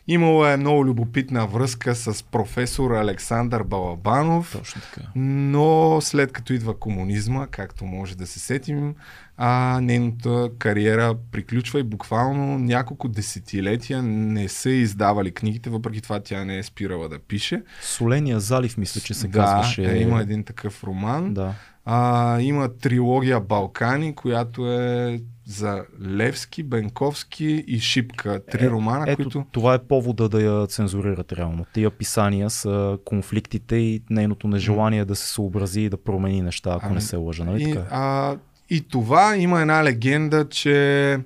Имала 0.08 0.52
е 0.52 0.58
много 0.58 0.86
любопитна 0.86 1.48
връзка 1.48 1.96
с 1.96 2.24
професор 2.24 2.92
Александър 2.92 3.64
Балабанов. 3.64 4.52
Точно 4.52 4.82
така. 4.82 5.02
Но 5.16 6.02
след 6.02 6.32
като 6.32 6.54
идва 6.54 6.80
комунизма, 6.80 7.48
както 7.48 7.86
може 7.86 8.18
да 8.18 8.28
се 8.28 8.40
сетим, 8.40 8.96
а, 9.38 9.80
нейната 9.82 10.50
кариера 10.60 11.16
приключва 11.32 11.80
и 11.80 11.84
буквално 11.84 12.60
няколко 12.60 13.08
десетилетия 13.08 14.04
не 14.04 14.48
са 14.50 14.70
издавали 14.70 15.32
книгите, 15.32 15.70
въпреки 15.70 16.02
това 16.02 16.20
тя 16.20 16.46
не 16.46 16.58
е 16.58 16.64
спирала 16.64 17.10
да 17.10 17.20
пише. 17.20 17.64
Соления 17.82 18.40
залив, 18.40 18.78
мисля, 18.78 19.02
че 19.02 19.14
се 19.14 19.28
да, 19.28 19.40
казваше. 19.40 19.92
е, 19.92 19.98
има 19.98 20.22
един 20.22 20.44
такъв 20.44 20.84
роман. 20.84 21.34
Да. 21.34 21.54
А, 21.86 22.40
има 22.42 22.78
трилогия 22.78 23.40
Балкани, 23.40 24.16
която 24.16 24.72
е 24.74 25.20
за 25.46 25.84
Левски, 26.08 26.64
Бенковски 26.64 27.64
и 27.68 27.80
Шипка. 27.80 28.42
Три 28.52 28.66
Е, 28.66 28.70
романа, 28.70 29.06
Ето, 29.08 29.16
които... 29.16 29.46
това 29.52 29.74
е 29.74 29.80
повода 29.80 30.30
да 30.30 30.42
я 30.42 30.68
цензурират 30.68 31.34
реално. 31.34 31.66
Тия 31.74 31.90
писания 31.92 32.50
са 32.50 32.98
конфликтите 33.06 33.76
и 33.76 34.04
нейното 34.10 34.48
нежелание 34.48 35.06
да 35.06 35.16
се 35.16 35.28
съобрази 35.28 35.82
и 35.82 35.90
да 35.90 35.98
промени 35.98 36.42
неща, 36.42 36.70
ако 36.70 36.86
Ами, 36.86 36.96
не 36.96 37.02
се 37.02 37.16
лъжа, 37.16 37.44
нали 37.44 37.64
И, 37.64 37.74
така? 37.74 37.86
а, 37.92 38.36
и 38.70 38.82
това 38.82 39.38
има 39.38 39.62
една 39.62 39.84
легенда, 39.84 40.50
че 40.50 41.20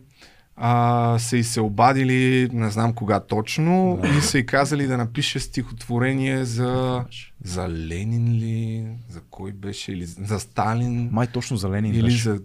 а, 0.56 1.20
са 1.20 1.38
и 1.38 1.44
се 1.44 1.62
обадили, 1.62 2.50
не 2.54 2.72
знам 2.72 2.94
кога 2.94 3.20
точно, 3.20 4.00
Да. 4.02 4.08
и 4.10 4.22
са 4.22 4.38
и 4.38 4.46
казали 4.46 4.88
да 4.88 4.98
напише 4.98 5.40
стихотворение 5.40 6.46
за, 6.46 7.04
за 7.44 7.70
Ленин 7.70 8.34
ли, 8.34 8.86
за 9.10 9.22
кой 9.22 9.52
беше, 9.52 9.92
или 9.92 10.06
за 10.06 10.40
Сталин, 10.40 11.10
Май 11.12 11.28
точно 11.28 11.58
за 11.58 11.70
Ленин 11.70 11.94
или 11.94 12.04
беше. 12.04 12.24
за, 12.24 12.40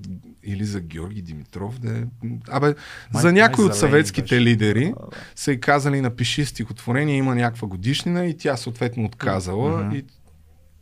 или 0.45 0.65
за 0.65 0.81
Георги 0.81 1.23
Димитров. 1.23 1.81
Да 1.81 1.91
е. 1.91 2.03
Абе, 2.49 2.67
Май- 2.67 2.75
за 3.15 3.33
някой 3.33 3.65
май 3.65 3.69
от 3.69 3.75
за 3.75 3.81
съветските 3.81 4.23
беше. 4.25 4.41
лидери 4.41 4.85
Да, 4.87 4.95
да. 5.03 5.17
са 5.35 5.53
и 5.53 5.61
казали 5.61 6.01
напиши 6.01 6.45
стихотворение, 6.45 7.17
има 7.17 7.35
някаква 7.35 7.69
годишнина 7.69 8.25
и 8.25 8.37
тя 8.37 8.57
съответно 8.57 9.05
отказала 9.05 9.81
Мгм. 9.81 9.97
и 9.97 10.05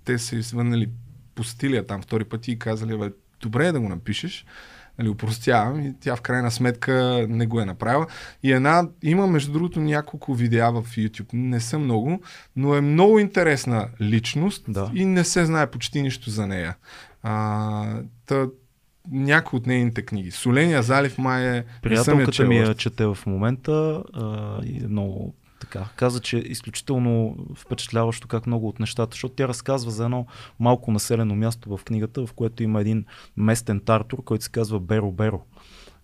те 0.04 0.18
са 0.18 0.36
извънали 0.36 0.88
посетили 1.34 1.76
я 1.76 1.86
там 1.86 2.02
втори 2.02 2.24
път 2.24 2.48
и 2.48 2.58
казали, 2.58 2.98
бе, 2.98 3.10
добре 3.44 3.66
е 3.66 3.72
да 3.72 3.80
го 3.80 3.88
напишеш, 3.88 4.46
нали, 4.98 5.08
упростявам 5.08 5.80
и 5.80 5.94
тя 6.00 6.16
в 6.16 6.20
крайна 6.20 6.50
сметка 6.50 7.26
не 7.28 7.46
го 7.46 7.60
е 7.60 7.64
направила. 7.64 8.06
И 8.42 8.52
една, 8.52 8.88
има 9.02 9.26
между 9.26 9.52
другото 9.52 9.80
няколко 9.80 10.34
видеа 10.34 10.72
в 10.72 10.82
YouTube, 10.82 11.28
не 11.32 11.60
са 11.60 11.78
много, 11.78 12.20
но 12.56 12.74
е 12.74 12.80
много 12.80 13.18
интересна 13.18 13.88
личност 14.00 14.64
Да. 14.68 14.90
и 14.94 15.04
не 15.04 15.24
се 15.24 15.44
знае 15.44 15.70
почти 15.70 16.02
нищо 16.02 16.30
за 16.30 16.46
нея. 16.46 16.76
А, 17.22 18.00
та, 18.26 18.46
някои 19.10 19.56
от 19.56 19.66
нейните 19.66 20.02
книги. 20.02 20.30
Соления 20.30 20.82
залив 20.82 21.18
май 21.18 21.58
е... 21.58 21.64
Приятелката 21.82 22.44
ми 22.44 22.56
я 22.56 22.74
чете 22.74 23.06
в 23.06 23.18
момента 23.26 24.02
а, 24.12 24.58
и 24.64 24.84
е 24.84 24.88
много 24.88 25.34
така. 25.74 25.88
Каза, 25.96 26.20
че 26.20 26.36
е 26.36 26.40
изключително 26.40 27.36
впечатляващо 27.54 28.28
как 28.28 28.46
много 28.46 28.68
от 28.68 28.80
нещата, 28.80 29.14
защото 29.14 29.34
тя 29.34 29.48
разказва 29.48 29.90
за 29.90 30.04
едно 30.04 30.26
малко 30.60 30.92
населено 30.92 31.34
място 31.34 31.76
в 31.76 31.84
книгата, 31.84 32.26
в 32.26 32.32
което 32.32 32.62
има 32.62 32.80
един 32.80 33.04
местен 33.36 33.80
тартор, 33.80 34.24
който 34.24 34.44
се 34.44 34.50
казва 34.50 34.80
Беро 34.80 35.12
Беро. 35.12 35.40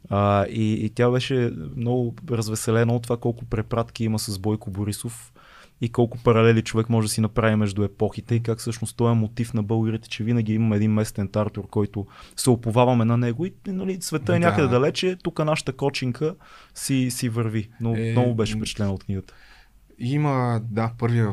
А, 0.09 0.47
и, 0.47 0.73
и 0.73 0.91
тя 0.91 1.11
беше 1.11 1.53
много 1.77 2.15
развеселена 2.31 2.97
от 2.97 3.03
това 3.03 3.17
колко 3.17 3.45
препратки 3.45 4.05
има 4.05 4.19
с 4.19 4.39
Бойко 4.39 4.71
Борисов 4.71 5.33
и 5.81 5.89
колко 5.89 6.19
паралели 6.19 6.63
човек 6.63 6.89
може 6.89 7.09
да 7.09 7.13
си 7.13 7.21
направи 7.21 7.57
между 7.57 7.83
епохите 7.83 8.35
и 8.35 8.43
как 8.43 8.59
всъщност 8.59 8.97
той 8.97 9.13
е 9.13 9.15
мотив 9.15 9.55
на 9.55 9.63
българите, 9.63 10.09
че 10.09 10.25
винаги 10.25 10.55
имаме 10.55 10.77
един 10.77 10.93
местен 10.93 11.29
тартор, 11.29 11.67
който 11.67 12.07
се 12.37 12.51
оповаваме 12.51 13.05
на 13.05 13.17
него 13.17 13.47
и 13.47 13.53
нали, 13.67 13.99
света 14.01 14.37
е 14.37 14.39
Да. 14.39 14.47
някъде 14.47 14.69
далече, 14.69 15.17
тук 15.23 15.39
нашата 15.39 15.73
кочинка 15.73 16.35
си, 16.75 17.11
си 17.11 17.29
върви. 17.29 17.69
Но 17.81 17.97
е, 17.97 18.11
много 18.11 18.35
беше 18.35 18.57
впечатлена 18.57 18.93
от 18.93 19.05
книгата. 19.05 19.35
Има, 20.01 20.61
да, 20.65 20.91
първия 20.99 21.33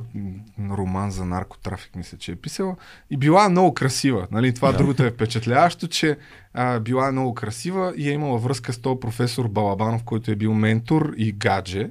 роман 0.72 1.12
за 1.12 1.26
наркотрафик, 1.26 1.96
мисля, 1.96 2.18
че 2.18 2.32
е 2.32 2.36
писала. 2.36 2.76
И 3.10 3.18
била 3.18 3.46
е 3.46 3.50
много 3.50 3.74
красива. 3.74 4.28
Нали? 4.32 4.54
Това 4.54 4.72
Да. 4.72 4.78
другото 4.78 5.04
е 5.04 5.12
впечатляващо, 5.12 5.88
че 5.88 6.18
а, 6.54 6.80
била 6.80 7.08
е 7.08 7.12
много 7.12 7.34
красива 7.34 7.94
и 7.98 8.10
е 8.10 8.14
имала 8.14 8.38
връзка 8.38 8.74
с 8.74 8.78
този 8.78 9.00
професор 9.00 9.48
Балабанов, 9.48 10.04
който 10.04 10.32
е 10.32 10.36
бил 10.36 10.54
ментор 10.54 11.14
и 11.18 11.32
гадже. 11.32 11.90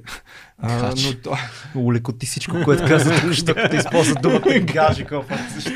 А, 0.57 0.81
Гадже. 0.81 1.07
но 1.09 1.21
то, 1.21 1.37
Улекоти 1.75 2.25
всичко, 2.25 2.55
което 2.65 2.85
каза 2.87 3.21
тук, 3.21 3.33
що 3.33 3.55
като 3.55 3.75
използва 3.75 4.15
думата 4.21 4.59
гажи, 4.73 5.05
кофа. 5.05 5.37
Защо? 5.55 5.71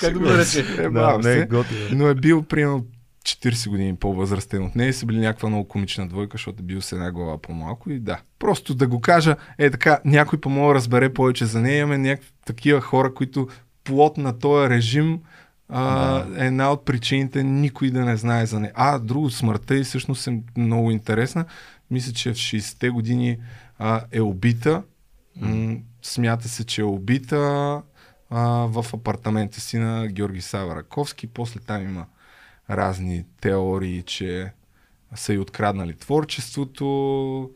как 0.00 0.12
да 0.12 0.18
го 0.18 0.38
рече? 0.38 0.64
Е, 0.78 0.88
Да, 0.88 1.18
не 1.18 1.32
е 1.32 1.46
но 1.92 2.08
е 2.08 2.14
бил 2.14 2.42
примерно 2.42 2.84
40 3.22 3.68
години 3.68 3.96
по-възрастен 3.96 4.64
от 4.64 4.76
нея 4.76 4.88
и 4.88 4.92
са 4.92 5.06
били 5.06 5.18
някаква 5.18 5.48
много 5.48 5.68
комична 5.68 6.08
двойка, 6.08 6.34
защото 6.34 6.62
е 6.62 6.66
бил 6.66 6.82
с 6.82 6.92
една 6.92 7.12
глава 7.12 7.38
по-малко 7.38 7.90
и 7.90 7.98
да. 7.98 8.20
Просто 8.38 8.74
да 8.74 8.86
го 8.86 9.00
кажа, 9.00 9.36
е 9.58 9.70
така, 9.70 10.00
някой 10.04 10.40
по-мога 10.40 10.68
да 10.68 10.74
разбере 10.74 11.14
повече 11.14 11.46
за 11.46 11.60
нея. 11.60 11.78
Имаме 11.78 11.98
някакви 11.98 12.30
такива 12.44 12.80
хора, 12.80 13.14
които 13.14 13.48
плод 13.84 14.16
на 14.16 14.38
този 14.38 14.70
режим 14.70 15.20
а, 15.68 16.24
е 16.38 16.46
една 16.46 16.72
от 16.72 16.84
причините 16.84 17.42
никой 17.42 17.90
да 17.90 18.04
не 18.04 18.16
знае 18.16 18.46
за 18.46 18.60
нея. 18.60 18.72
А, 18.74 18.98
друго, 18.98 19.30
смъртта 19.30 19.76
и 19.76 19.84
всъщност 19.84 20.26
е 20.26 20.42
много 20.56 20.90
интересна. 20.90 21.44
Мисля, 21.90 22.12
че 22.12 22.32
в 22.32 22.36
60-те 22.36 22.90
години 22.90 23.38
а, 23.78 24.00
е 24.12 24.20
убита. 24.20 24.82
М- 25.40 25.76
смята 26.02 26.48
се, 26.48 26.64
че 26.64 26.80
е 26.80 26.84
убита 26.84 27.36
а, 28.30 28.40
в 28.66 28.86
апартамента 28.94 29.60
си 29.60 29.78
на 29.78 30.06
Георги 30.08 30.40
Сава 30.40 30.76
Раковски. 30.76 31.26
После 31.26 31.60
там 31.60 31.82
има 31.82 32.06
разни 32.72 33.24
теории, 33.40 34.02
че 34.02 34.52
са 35.14 35.34
и 35.34 35.38
откраднали 35.38 35.94
творчеството. 35.94 37.50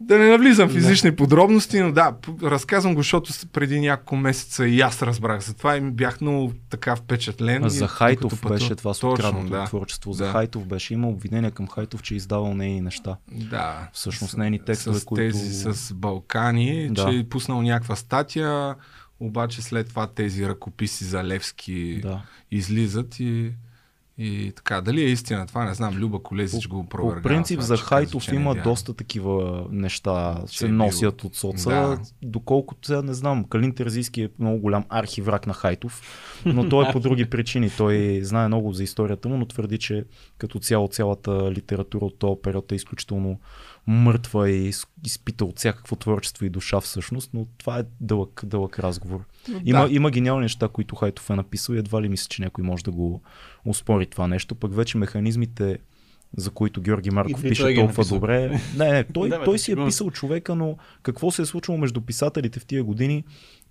Да 0.00 0.18
не 0.18 0.26
навлизам 0.26 0.68
в 0.68 0.76
излишни 0.76 1.16
подробности, 1.16 1.80
но 1.80 1.92
да, 1.92 2.14
разказвам 2.42 2.94
го, 2.94 3.00
защото 3.00 3.32
преди 3.52 3.80
няколко 3.80 4.16
месеца 4.16 4.66
и 4.66 4.80
аз 4.80 5.02
разбрах 5.02 5.40
за 5.40 5.54
това 5.54 5.76
и 5.76 5.80
бях 5.80 6.20
много 6.20 6.52
така 6.70 6.96
впечатлен. 6.96 7.64
А 7.64 7.68
за 7.68 7.88
Хайтов 7.88 8.32
пътувах- 8.32 8.52
беше 8.52 8.74
това 8.74 8.94
с 8.94 8.98
Точно, 8.98 9.12
откраднато 9.12 9.48
да. 9.48 9.64
творчество. 9.64 10.12
За 10.12 10.24
Да. 10.24 10.32
Хайтов 10.32 10.66
беше. 10.66 10.94
Има 10.94 11.08
обвинения 11.08 11.50
към 11.50 11.68
Хайтов, 11.68 12.02
че 12.02 12.14
е 12.14 12.16
издавал 12.16 12.54
нейни 12.54 12.80
неща. 12.80 13.16
Да. 13.30 13.88
Всъщност 13.92 14.36
нейни 14.36 14.58
текстове, 14.58 14.98
с 14.98 15.04
които- 15.04 15.20
тези 15.32 15.54
с 15.54 15.94
Балкани, 15.94 16.88
Да. 16.90 17.04
че 17.04 17.18
е 17.18 17.24
пуснал 17.24 17.62
някаква 17.62 17.96
статия, 17.96 18.74
обаче 19.20 19.62
след 19.62 19.88
това 19.88 20.06
тези 20.06 20.48
ръкописи 20.48 21.04
за 21.04 21.24
Левски 21.24 22.00
Да. 22.02 22.22
излизат 22.50 23.20
и 23.20 23.52
И 24.18 24.52
така, 24.56 24.80
дали 24.80 25.00
е 25.00 25.06
истина 25.06 25.46
това, 25.46 25.64
не 25.64 25.74
знам, 25.74 25.94
Люба 25.94 26.18
Колезич 26.18 26.68
го 26.68 26.74
По 26.74 26.80
опровергава. 26.80 27.22
принцип 27.24 27.56
това, 27.56 27.66
за 27.66 27.76
Хайтов 27.76 28.22
казва, 28.22 28.34
има 28.36 28.50
е 28.52 28.54
доста 28.54 28.94
такива 28.94 29.66
неща, 29.70 30.42
Че 30.48 30.58
се 30.58 30.64
е 30.64 30.68
бил- 30.68 30.76
носят 30.76 31.24
от 31.24 31.36
соца. 31.36 31.70
Да. 31.70 31.98
Доколкото 32.22 32.86
сега 32.86 33.02
не 33.02 33.14
знам, 33.14 33.44
Калин 33.44 33.74
Терзийски 33.74 34.22
е 34.22 34.28
много 34.38 34.58
голям 34.58 34.84
архиврак 34.88 35.46
на 35.46 35.54
Хайтов, 35.54 36.02
но 36.46 36.68
той 36.68 36.88
е 36.88 36.92
по 36.92 37.00
други 37.00 37.24
причини. 37.26 37.70
Той 37.70 38.20
знае 38.22 38.48
много 38.48 38.72
за 38.72 38.84
историята 38.84 39.28
му, 39.28 39.36
но 39.36 39.46
твърди, 39.46 39.78
че 39.78 40.04
като 40.38 40.58
цяло 40.58 40.88
цялата 40.88 41.52
литература 41.52 42.04
от 42.04 42.18
този 42.18 42.40
период 42.42 42.72
е 42.72 42.74
изключително 42.74 43.40
мъртва 43.86 44.50
и 44.50 44.68
из- 44.68 44.86
изпита 45.06 45.44
от 45.44 45.58
всякакво 45.58 45.96
творчество 45.96 46.44
и 46.44 46.50
душа 46.50 46.80
всъщност, 46.80 47.30
но 47.34 47.46
това 47.58 47.78
е 47.78 47.84
дълъг, 48.00 48.42
дълъг 48.44 48.78
разговор. 48.78 49.20
Има, 49.64 49.80
Да. 49.80 49.94
има 49.94 50.10
гениални 50.10 50.42
неща, 50.42 50.68
които 50.68 50.96
Хайтов 50.96 51.30
е 51.30 51.36
написал 51.36 51.74
и 51.74 51.78
едва 51.78 52.02
ли 52.02 52.08
мисля, 52.08 52.26
че 52.28 52.42
някой 52.42 52.64
може 52.64 52.84
да 52.84 52.90
го 52.90 53.22
успори 53.64 54.06
това 54.06 54.26
нещо. 54.26 54.54
Пък 54.54 54.74
вече 54.74 54.98
механизмите, 54.98 55.78
за 56.36 56.50
които 56.50 56.80
Георги 56.80 57.10
Марков 57.10 57.40
И 57.40 57.48
пише 57.48 57.62
е 57.62 57.74
толкова 57.74 57.82
написал. 57.88 58.16
добре. 58.16 58.60
Не, 58.76 58.92
не, 58.92 59.04
той, 59.04 59.30
той 59.44 59.58
си 59.58 59.72
е 59.72 59.76
писал 59.76 60.10
човека, 60.10 60.54
но 60.54 60.76
какво 61.02 61.30
се 61.30 61.42
е 61.42 61.46
случило 61.46 61.78
между 61.78 62.00
писателите 62.00 62.60
в 62.60 62.66
тия 62.66 62.84
години, 62.84 63.24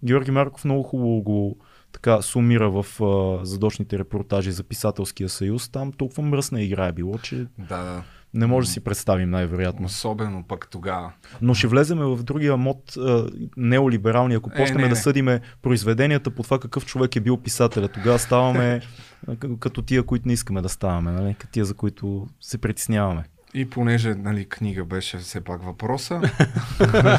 Георги 0.03 0.31
Марков 0.31 0.65
много 0.65 0.83
хубаво 0.83 1.21
го 1.21 1.57
така 1.91 2.21
сумира 2.21 2.71
в 2.73 3.01
а, 3.01 3.45
задочните 3.45 3.99
репортажи 3.99 4.51
за 4.51 4.63
писателския 4.63 5.29
съюз. 5.29 5.69
Там 5.69 5.91
толкова 5.91 6.23
мръсна 6.23 6.61
игра 6.61 6.87
е 6.87 6.91
било, 6.91 7.17
че 7.17 7.35
Да, 7.35 7.47
да. 7.77 8.03
Не 8.33 8.47
може 8.47 8.67
да 8.67 8.71
си 8.73 8.79
представим 8.79 9.29
най-вероятно. 9.29 9.85
Особено 9.85 10.43
пък 10.43 10.67
тогава. 10.71 11.11
Но 11.41 11.53
ще 11.53 11.67
влеземе 11.67 12.05
в 12.05 12.23
другия 12.23 12.57
мод 12.57 12.97
а, 12.97 13.27
неолиберални, 13.57 14.35
ако 14.35 14.49
Е, 14.49 14.53
почнем 14.53 14.77
не, 14.81 14.83
да 14.83 14.89
не. 14.89 14.95
съдиме 14.95 15.41
произведенията 15.61 16.31
по 16.31 16.43
това 16.43 16.59
какъв 16.59 16.85
човек 16.85 17.15
е 17.15 17.19
бил 17.19 17.37
писателя. 17.37 17.87
Тогава 17.87 18.19
ставаме 18.19 18.81
като 19.59 19.81
тия, 19.81 20.03
които 20.03 20.27
не 20.27 20.33
искаме 20.33 20.61
да 20.61 20.69
ставаме, 20.69 21.11
нали? 21.11 21.35
като 21.39 21.51
тия, 21.51 21.65
за 21.65 21.73
които 21.73 22.27
се 22.41 22.57
притесняваме. 22.57 23.23
И 23.53 23.69
понеже 23.69 24.15
нали, 24.15 24.49
книга 24.49 24.85
беше 24.85 25.17
все 25.17 25.41
пак 25.41 25.63
въпроса, 25.63 26.21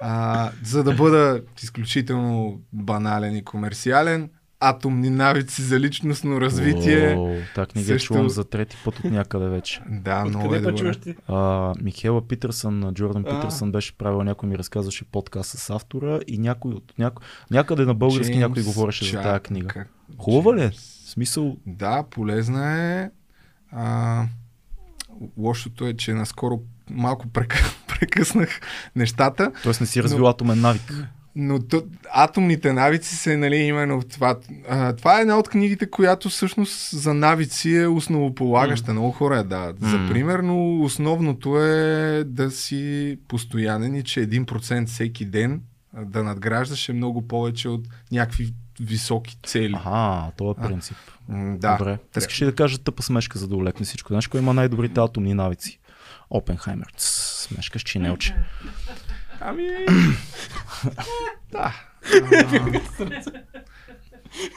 а, 0.00 0.50
за 0.64 0.84
да 0.84 0.94
бъда 0.94 1.40
изключително 1.62 2.60
банален 2.72 3.36
и 3.36 3.44
комерциален, 3.44 4.30
атомни 4.62 5.10
навици 5.10 5.62
за 5.62 5.80
личностно 5.80 6.40
развитие. 6.40 7.14
О, 7.14 7.36
та 7.54 7.66
книга 7.66 7.86
също- 7.86 8.06
чувам 8.06 8.28
за 8.28 8.44
трети 8.44 8.76
път 8.84 8.98
от 8.98 9.04
някъде 9.04 9.48
вече. 9.48 9.80
Да, 9.88 10.24
много 10.24 10.54
е 10.54 10.60
добре. 10.60 10.94
А, 11.28 11.72
Михела 11.80 12.28
Питърсън, 12.28 12.90
Джордан 12.94 13.24
А. 13.26 13.30
Питърсън 13.30 13.72
беше 13.72 13.92
правил, 13.92 14.22
някой 14.22 14.48
ми 14.48 14.58
разказваше 14.58 15.04
подкаст 15.04 15.50
с 15.50 15.70
автора 15.70 16.20
и 16.26 16.38
някой 16.38 16.72
от 16.72 16.92
няко... 16.98 17.22
някъде 17.50 17.84
на 17.84 17.94
български 17.94 18.26
Джеймс 18.26 18.40
някой 18.40 18.62
говореше 18.62 19.04
за 19.04 19.10
Чак- 19.10 19.22
тази 19.22 19.40
книга. 19.40 19.84
Хубава 20.18 20.56
ли 20.56 20.62
е? 20.62 20.70
Смисъл, 21.06 21.56
Да, 21.66 22.02
полезна 22.02 22.72
е. 22.72 23.10
А, 23.72 24.24
лошото 25.38 25.86
е, 25.86 25.94
че 25.94 26.14
наскоро 26.14 26.60
малко 26.90 27.26
прекъснах 27.88 28.60
нещата, 28.96 29.52
т.е. 29.62 29.72
не 29.80 29.86
си 29.86 30.02
развил 30.02 30.28
атомен 30.28 30.60
навик. 30.60 31.06
Но 31.36 31.58
то, 31.62 31.82
атомните 32.10 32.72
навици 32.72 33.16
са 33.16 33.38
нали, 33.38 33.56
именно 33.56 34.00
в 34.00 34.06
това. 34.06 34.36
А, 34.68 34.92
това 34.92 35.18
е 35.18 35.20
една 35.20 35.38
от 35.38 35.48
книгите, 35.48 35.90
която 35.90 36.28
всъщност 36.28 36.90
за 36.90 37.14
навици 37.14 37.74
е 37.74 37.86
основополагаща. 37.86 38.90
Mm. 38.90 38.92
Много 38.92 39.10
хора 39.10 39.36
я 39.36 39.44
дават. 39.44 39.76
За 39.80 39.98
М. 39.98 40.08
пример, 40.10 40.38
но 40.38 40.80
основното 40.82 41.58
е 41.62 42.24
да 42.26 42.50
си 42.50 43.18
постоянен 43.28 43.94
и 43.94 44.04
че 44.04 44.20
1% 44.20 44.86
всеки 44.86 45.24
ден 45.24 45.62
а, 45.96 46.04
да 46.04 46.22
надграждаш 46.22 46.88
е 46.88 46.92
много 46.92 47.28
повече 47.28 47.68
от 47.68 47.88
някакви 48.12 48.52
високи 48.80 49.36
цели. 49.46 49.74
Ага, 49.84 50.30
това 50.36 50.54
е 50.58 50.68
принцип. 50.68 50.96
М, 51.28 51.56
Да. 51.58 51.76
Добре. 51.76 51.98
Искаш 52.18 52.42
ли 52.42 52.46
да 52.46 52.54
кажа 52.54 52.78
тъпа 52.78 53.02
смешка, 53.02 53.38
за 53.38 53.48
да 53.48 53.56
улекне 53.56 53.86
всичко? 53.86 54.08
Знаеш 54.08 54.26
кой 54.26 54.40
има 54.40 54.54
най-добрите 54.54 55.00
атомни 55.00 55.34
навици? 55.34 55.78
Опенхаймер. 56.30 56.86
Смешка 56.96 57.78
с 57.78 57.82
чинелче. 57.82 58.34
Ами. 59.44 59.86
да. 61.50 61.74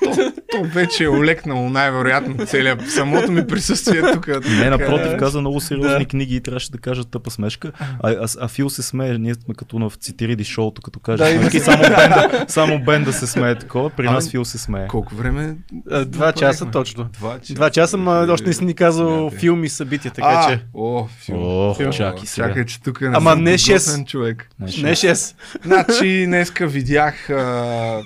то, 0.04 0.16
то 0.52 0.64
вече 0.64 1.04
е 1.04 1.10
олекнало 1.10 1.70
най-вероятно 1.70 2.46
целият 2.46 2.90
самото 2.90 3.32
ми 3.32 3.48
присъствие 3.48 4.02
тук. 4.04 4.28
Не, 4.50 4.70
напротив, 4.70 5.18
каза 5.20 5.40
много 5.40 5.62
сериозни 5.62 6.00
Да. 6.00 6.06
книги 6.06 6.36
и 6.36 6.42
трябваше 6.42 6.72
да 6.72 6.78
кажа 6.78 7.04
тъпа 7.04 7.32
смешка. 7.32 7.72
А, 8.00 8.10
а, 8.12 8.28
а 8.40 8.48
Фил 8.48 8.70
се 8.70 8.84
смее, 8.84 9.14
ние 9.14 9.34
сме 9.36 9.54
като 9.56 9.80
на 9.80 9.90
в 9.90 9.96
Цитириди 9.96 10.44
шоуто, 10.44 10.82
като 10.82 11.00
каже 11.00 11.18
Да, 11.18 11.30
смешки, 11.32 11.58
има- 11.58 11.66
само 11.66 11.84
Бенда, 11.86 12.46
само 12.48 12.80
Бенда 12.80 13.14
се 13.14 13.28
смее 13.28 13.56
такова, 13.56 13.90
при 13.90 14.06
нас 14.06 14.30
Фил 14.30 14.46
се 14.46 14.58
смее. 14.58 14.88
Колко 14.88 15.16
време? 15.16 15.56
А, 15.92 16.06
Два 16.06 16.32
часа 16.32 16.66
точно. 16.66 17.04
Два 17.12 17.40
часа. 17.40 17.54
Два 17.54 17.70
часа, 17.70 17.98
ма 17.98 18.28
още 18.30 18.48
не 18.48 18.54
си 18.54 18.66
ни 18.66 18.74
казал 18.74 19.30
филми 19.32 19.66
и 19.66 19.70
събития, 19.70 20.12
така 20.12 20.28
а, 20.30 20.48
че. 20.48 20.60
О, 20.74 21.08
филм. 21.18 21.40
Ох, 21.42 21.78
Филм. 21.78 21.92
чакай 21.92 22.26
сега. 22.26 22.48
Чакай, 22.48 22.66
че 22.66 22.82
тук 22.82 23.02
не 23.02 23.08
Ама 23.08 23.30
не 23.32 23.36
подготвен 23.36 23.58
шест. 23.58 24.08
човек. 24.08 24.50
Не, 24.60 24.66
Не 24.66 24.96
6. 24.96 25.36
Значи, 25.64 26.24
днеска 26.26 26.68
видях 26.68 27.30
а, 27.30 27.34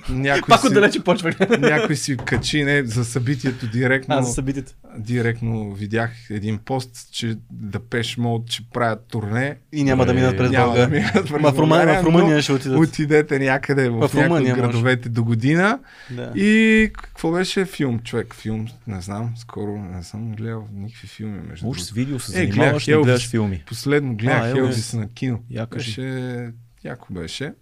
някой, 0.08 0.48
Пак 0.48 0.64
отдалече 0.64 1.00
почва. 1.00 1.32
Някой 1.60 1.96
си 1.96 2.16
качи 2.16 2.64
не, 2.64 2.82
за 2.84 3.04
събитието 3.04 3.66
директно. 3.66 4.14
А, 4.14 4.22
за 4.22 4.32
събитието. 4.32 4.72
директно 4.98 5.74
видях 5.74 6.10
един 6.30 6.58
пост, 6.58 7.08
че 7.12 7.36
Депеш 7.52 8.16
Мод, 8.16 8.50
че 8.50 8.70
правят 8.70 9.06
турне. 9.08 9.56
И 9.72 9.84
няма 9.84 10.06
да 10.06 10.14
минат 10.14 10.36
през 10.36 10.50
да 10.50 10.64
България. 10.64 10.88
минат 10.88 11.28
през 11.28 11.42
Ма 11.42 11.52
в 11.52 11.58
Румъния, 11.58 12.02
в 12.02 12.04
Румъния 12.04 12.42
ще 12.42 12.52
отидат. 12.52 12.78
Отидете 12.78 13.38
някъде 13.38 13.88
в, 13.88 13.92
В 13.92 14.00
някои 14.00 14.20
от 14.20 14.24
Румъния 14.24 14.56
може. 14.56 14.62
градовете 14.62 15.08
до 15.08 15.24
година. 15.24 15.78
Да. 16.10 16.32
И 16.34 16.90
какво 16.94 17.32
беше 17.32 17.64
филм, 17.64 17.98
човек? 17.98 18.34
Филм, 18.34 18.66
не 18.86 19.00
знам, 19.00 19.32
скоро 19.36 19.78
не 19.78 20.02
съм 20.02 20.32
гледал 20.34 20.68
никакви 20.74 21.08
филми. 21.08 21.40
Между 21.48 21.68
Уж 21.68 21.80
с 21.80 21.90
видео 21.90 22.18
се 22.18 22.42
Е, 22.42 22.46
занимаваш, 22.46 22.86
гледах 22.86 22.98
не 22.98 23.04
гледаш 23.04 23.30
филми. 23.30 23.62
Последно 23.66 24.16
гледах 24.16 24.56
Елвис. 24.56 24.92
На 24.92 25.08
кино. 25.08 25.40
Беше... 25.74 26.50
Яко 26.84 27.12
беше. 27.12 27.54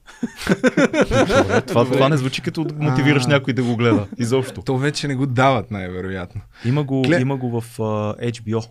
Добре, 0.48 1.60
това, 1.60 1.84
Добре. 1.84 1.96
това 1.96 2.08
не 2.08 2.16
звучи 2.16 2.42
като 2.42 2.64
да 2.64 2.74
мотивираш 2.80 3.24
А. 3.24 3.28
някой 3.28 3.52
да 3.52 3.62
го 3.62 3.76
гледа. 3.76 4.06
Изобщо. 4.18 4.62
То 4.62 4.78
вече 4.78 5.08
не 5.08 5.14
го 5.14 5.26
дават, 5.26 5.70
най-вероятно. 5.70 6.40
Има 6.64 6.84
го, 6.84 7.02
Глед- 7.02 7.20
има 7.20 7.36
го 7.36 7.60
в 7.60 7.76
uh, 7.78 8.32
HBO. 8.32 8.68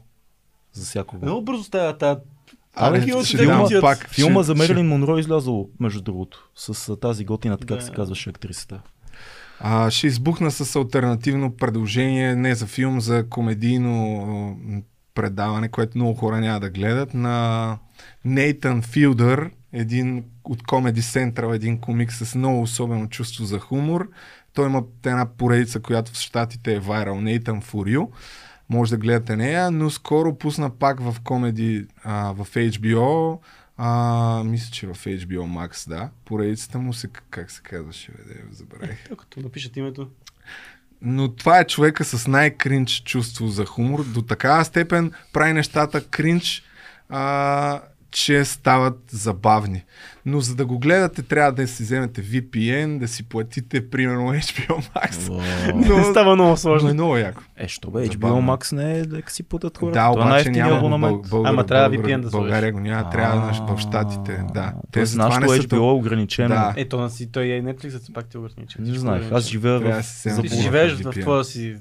За 0.73 0.85
всякого. 0.85 1.25
Много 1.25 1.41
бързо 1.41 1.63
става 1.63 1.97
тази. 1.97 2.19
Абе, 2.75 3.01
ще 3.65 3.81
пак. 3.81 4.09
Филма 4.09 4.33
Ще- 4.33 4.45
за 4.45 4.55
ще- 4.55 4.63
Мерилин 4.63 4.87
Монро 4.87 5.17
е 5.17 5.19
излязъл, 5.19 5.69
между 5.79 6.01
другото, 6.01 6.49
с 6.55 6.95
тази 6.97 7.25
готина, 7.25 7.57
как 7.57 7.67
Да. 7.67 7.81
се 7.81 7.91
казваше 7.91 8.29
актрисата. 8.29 8.81
А, 9.59 9.91
ще 9.91 10.07
избухна 10.07 10.51
с 10.51 10.75
альтернативно 10.75 11.55
предложение, 11.55 12.35
не 12.35 12.55
за 12.55 12.65
филм, 12.65 13.01
за 13.01 13.29
комедийно 13.29 14.57
предаване, 15.17 15.69
което 15.69 15.97
много 15.97 16.13
хора 16.13 16.39
няма 16.39 16.59
да 16.59 16.69
гледат, 16.69 17.13
на 17.13 17.77
Нейтан 18.25 18.81
Филдър, 18.81 19.51
един 19.73 20.23
от 20.43 20.63
Comedy 20.63 20.99
Central, 20.99 21.55
един 21.55 21.79
комик 21.79 22.13
с 22.13 22.35
много 22.35 22.61
особено 22.61 23.09
чувство 23.09 23.45
за 23.45 23.59
хумор. 23.59 24.09
Той 24.53 24.65
има 24.65 24.83
една 25.05 25.25
поредица, 25.25 25.79
която 25.79 26.11
в 26.11 26.15
Штатите 26.15 26.73
е 26.73 26.79
вайрал, 26.79 27.21
Нейтан 27.21 27.61
You. 27.61 28.09
Може 28.69 28.91
да 28.91 28.97
гледате 28.97 29.35
нея, 29.35 29.71
но 29.71 29.89
скоро 29.89 30.37
пусна 30.37 30.69
пак 30.69 30.99
в 30.99 31.15
комеди 31.23 31.87
в 32.05 32.47
HBO. 32.53 33.39
А, 33.77 34.43
мисля, 34.45 34.71
че 34.71 34.87
в 34.87 34.95
HBO 34.95 35.39
Max, 35.39 35.89
да. 35.89 36.09
Поредицата 36.25 36.79
му 36.79 36.93
се, 36.93 37.09
как 37.29 37.51
се 37.51 37.61
казваше, 37.61 38.11
бе, 38.11 38.33
да 38.33 38.55
забравих. 38.55 39.09
Като 39.17 39.39
напишат 39.39 39.77
името. 39.77 40.09
Но 41.01 41.35
това 41.35 41.59
е 41.59 41.67
човека 41.67 42.05
с 42.05 42.27
най-кринч 42.27 43.01
чувство 43.05 43.47
за 43.47 43.65
хумор. 43.65 44.03
До 44.03 44.21
такава 44.21 44.65
степен 44.65 45.11
прави 45.33 45.53
нещата 45.53 46.03
кринч, 46.05 46.63
а, 47.09 47.81
че 48.11 48.45
стават 48.45 48.99
забавни. 49.09 49.83
Но 50.25 50.39
за 50.39 50.55
да 50.55 50.65
го 50.65 50.79
гледате, 50.79 51.21
трябва 51.21 51.51
да 51.53 51.67
си 51.67 51.83
вземете 51.83 52.23
VPN, 52.23 52.99
да 52.99 53.07
си 53.07 53.23
платите, 53.23 53.89
примерно, 53.89 54.21
HBO 54.23 54.67
Max. 54.95 55.29
О, 55.29 55.97
Но, 55.97 56.03
Става 56.03 56.35
много 56.35 56.47
но 56.47 56.53
е 56.53 56.57
сложно. 56.57 56.93
много 56.93 57.17
яко. 57.17 57.41
Е, 57.57 57.67
що 57.67 57.91
бе, 57.91 57.99
HBO 57.99 58.11
Забавно. 58.11 58.41
Max 58.49 58.71
не 58.73 58.93
е 58.93 59.01
да 59.01 59.21
си 59.27 59.43
платят 59.43 59.77
хората. 59.77 59.99
Да, 59.99 60.11
Това 60.11 60.23
е 60.23 60.27
обаче 60.27 60.49
няма 60.51 60.73
в 60.73 60.77
абонамент. 60.77 61.11
Бъл- 61.13 61.21
Българ, 61.21 61.49
Ама 61.49 61.65
трябва 61.65 61.89
Българ- 61.89 62.05
VPN 62.07 62.21
да 62.21 62.29
сложиш. 62.29 62.41
България 62.41 62.71
го 62.71 62.79
няма, 62.79 63.09
трябва 63.09 63.41
да 63.43 63.75
в 63.75 63.79
Штатите. 63.79 64.43
Да. 64.53 64.73
Те 64.91 65.05
затова 65.05 65.27
нашето 65.29 65.53
не 65.53 65.61
са 65.61 65.67
HBO 65.67 65.77
е 65.77 65.93
ограничено. 65.93 66.49
Да. 66.49 66.73
Ето 66.77 66.97
на 66.97 67.09
си, 67.09 67.31
той 67.31 67.45
е 67.45 67.61
Netflix, 67.63 68.13
пак 68.13 68.25
те 68.25 68.37
огранича. 68.37 68.81
Не 68.81 68.93
знаех, 68.93 69.31
аз 69.31 69.43
живея 69.43 69.79
в 69.79 70.03
Ти 70.41 70.61
живееш 70.61 70.93
в 70.93 71.11
твоя 71.11 71.43
си... 71.43 71.75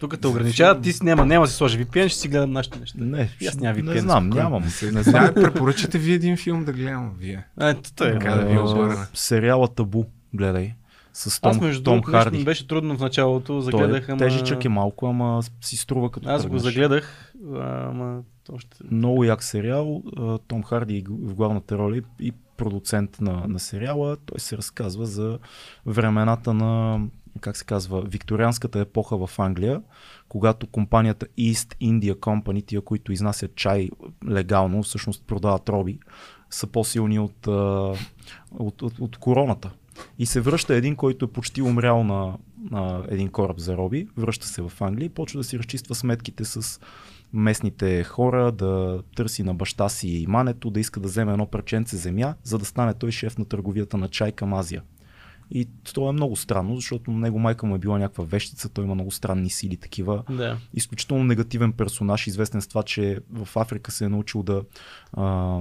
Тук 0.00 0.20
те 0.20 0.26
ограничават, 0.26 0.82
ти 0.82 0.92
си 0.92 1.04
няма, 1.04 1.26
няма 1.26 1.44
да 1.44 1.50
си 1.50 1.56
сложи 1.56 1.78
VPN, 1.78 2.08
ще 2.08 2.18
си 2.18 2.28
гледам 2.28 2.52
нашите 2.52 2.78
неща. 2.80 2.98
Не, 3.00 3.28
аз 3.48 3.56
нямам 3.56 3.84
не 3.84 3.92
VPN, 3.92 3.98
знам, 3.98 4.24
спокойно. 4.24 4.44
нямам. 4.44 4.62
Не 4.82 4.90
Не 4.90 5.02
знам. 5.02 5.34
препоръчате 5.34 5.98
ви 5.98 6.12
един 6.12 6.36
филм 6.36 6.64
да 6.64 6.72
гледам 6.72 7.12
вие. 7.18 7.46
Ето, 7.60 7.92
той 7.92 8.08
е. 8.08 8.12
Така 8.12 8.30
да 8.30 8.44
ви 8.44 8.54
А, 8.54 8.60
обърна. 8.62 9.06
Сериала 9.14 9.68
Табу, 9.68 10.04
гледай. 10.34 10.74
С 11.12 11.40
Том, 11.40 11.50
Аз 11.50 11.60
между 11.60 11.82
Том 11.82 11.96
ми 11.96 12.02
Харди. 12.04 12.44
беше 12.44 12.66
трудно 12.68 12.96
в 12.96 13.00
началото, 13.00 13.52
Той 13.52 13.62
загледах, 13.62 14.08
е 14.08 14.12
ама... 14.12 14.18
тежичък 14.18 14.64
е 14.64 14.68
малко, 14.68 15.06
ама 15.06 15.40
си 15.60 15.76
струва 15.76 16.10
като 16.10 16.28
Аз 16.28 16.42
го 16.42 16.48
тръгнеш. 16.48 16.62
загледах, 16.64 17.34
ама 17.54 18.20
още... 18.52 18.76
Много 18.90 19.24
як 19.24 19.42
сериал. 19.42 20.02
А, 20.18 20.38
Том 20.38 20.62
Харди 20.62 20.96
е 20.96 21.02
в 21.10 21.34
главната 21.34 21.78
роля 21.78 22.00
и 22.20 22.32
продуцент 22.56 23.20
на, 23.20 23.42
на 23.48 23.58
сериала. 23.58 24.16
Той 24.16 24.40
се 24.40 24.56
разказва 24.56 25.06
за 25.06 25.38
времената 25.86 26.54
на 26.54 27.00
как 27.38 27.56
се 27.56 27.64
казва, 27.64 28.02
викторианската 28.02 28.80
епоха 28.80 29.26
в 29.26 29.38
Англия, 29.38 29.82
когато 30.28 30.66
компанията 30.66 31.26
East 31.26 31.74
India 31.82 32.14
Company, 32.14 32.66
тия, 32.66 32.80
които 32.80 33.12
изнасят 33.12 33.54
чай 33.54 33.90
легално, 34.28 34.82
всъщност 34.82 35.24
продават 35.26 35.68
роби, 35.68 35.98
са 36.50 36.66
по-силни 36.66 37.18
от, 37.18 37.46
от, 38.50 38.82
от, 38.82 38.98
от 38.98 39.16
короната. 39.16 39.70
И 40.18 40.26
се 40.26 40.40
връща 40.40 40.74
един, 40.74 40.96
който 40.96 41.24
е 41.24 41.32
почти 41.32 41.62
умрял 41.62 42.04
на, 42.04 42.38
на 42.70 43.04
един 43.08 43.28
кораб 43.28 43.58
за 43.58 43.76
роби, 43.76 44.08
връща 44.16 44.46
се 44.46 44.62
в 44.62 44.72
Англия 44.80 45.06
и 45.06 45.08
почва 45.08 45.40
да 45.40 45.44
си 45.44 45.58
разчиства 45.58 45.94
сметките 45.94 46.44
с 46.44 46.80
местните 47.32 48.04
хора, 48.04 48.52
да 48.52 49.02
търси 49.16 49.42
на 49.42 49.54
баща 49.54 49.88
си 49.88 50.08
имането, 50.08 50.70
да 50.70 50.80
иска 50.80 51.00
да 51.00 51.08
вземе 51.08 51.32
едно 51.32 51.46
парченце 51.46 51.96
земя, 51.96 52.34
за 52.42 52.58
да 52.58 52.64
стане 52.64 52.94
той 52.94 53.10
шеф 53.10 53.38
на 53.38 53.44
търговията 53.44 53.96
на 53.96 54.08
чай 54.08 54.32
към 54.32 54.54
Азия. 54.54 54.82
И 55.50 55.68
това 55.92 56.08
е 56.08 56.12
много 56.12 56.36
странно, 56.36 56.76
защото 56.76 57.10
него 57.10 57.38
майка 57.38 57.66
му 57.66 57.74
е 57.74 57.78
била 57.78 57.98
някаква 57.98 58.24
вещица, 58.24 58.68
той 58.68 58.84
има 58.84 58.94
много 58.94 59.10
странни 59.10 59.50
сили 59.50 59.76
такива. 59.76 60.22
Да. 60.30 60.58
Изключително 60.74 61.24
негативен 61.24 61.72
персонаж, 61.72 62.26
известен 62.26 62.62
с 62.62 62.66
това, 62.66 62.82
че 62.82 63.18
в 63.32 63.56
Африка 63.56 63.90
се 63.90 64.04
е 64.04 64.08
научил 64.08 64.42
да 64.42 64.62
а, 65.12 65.58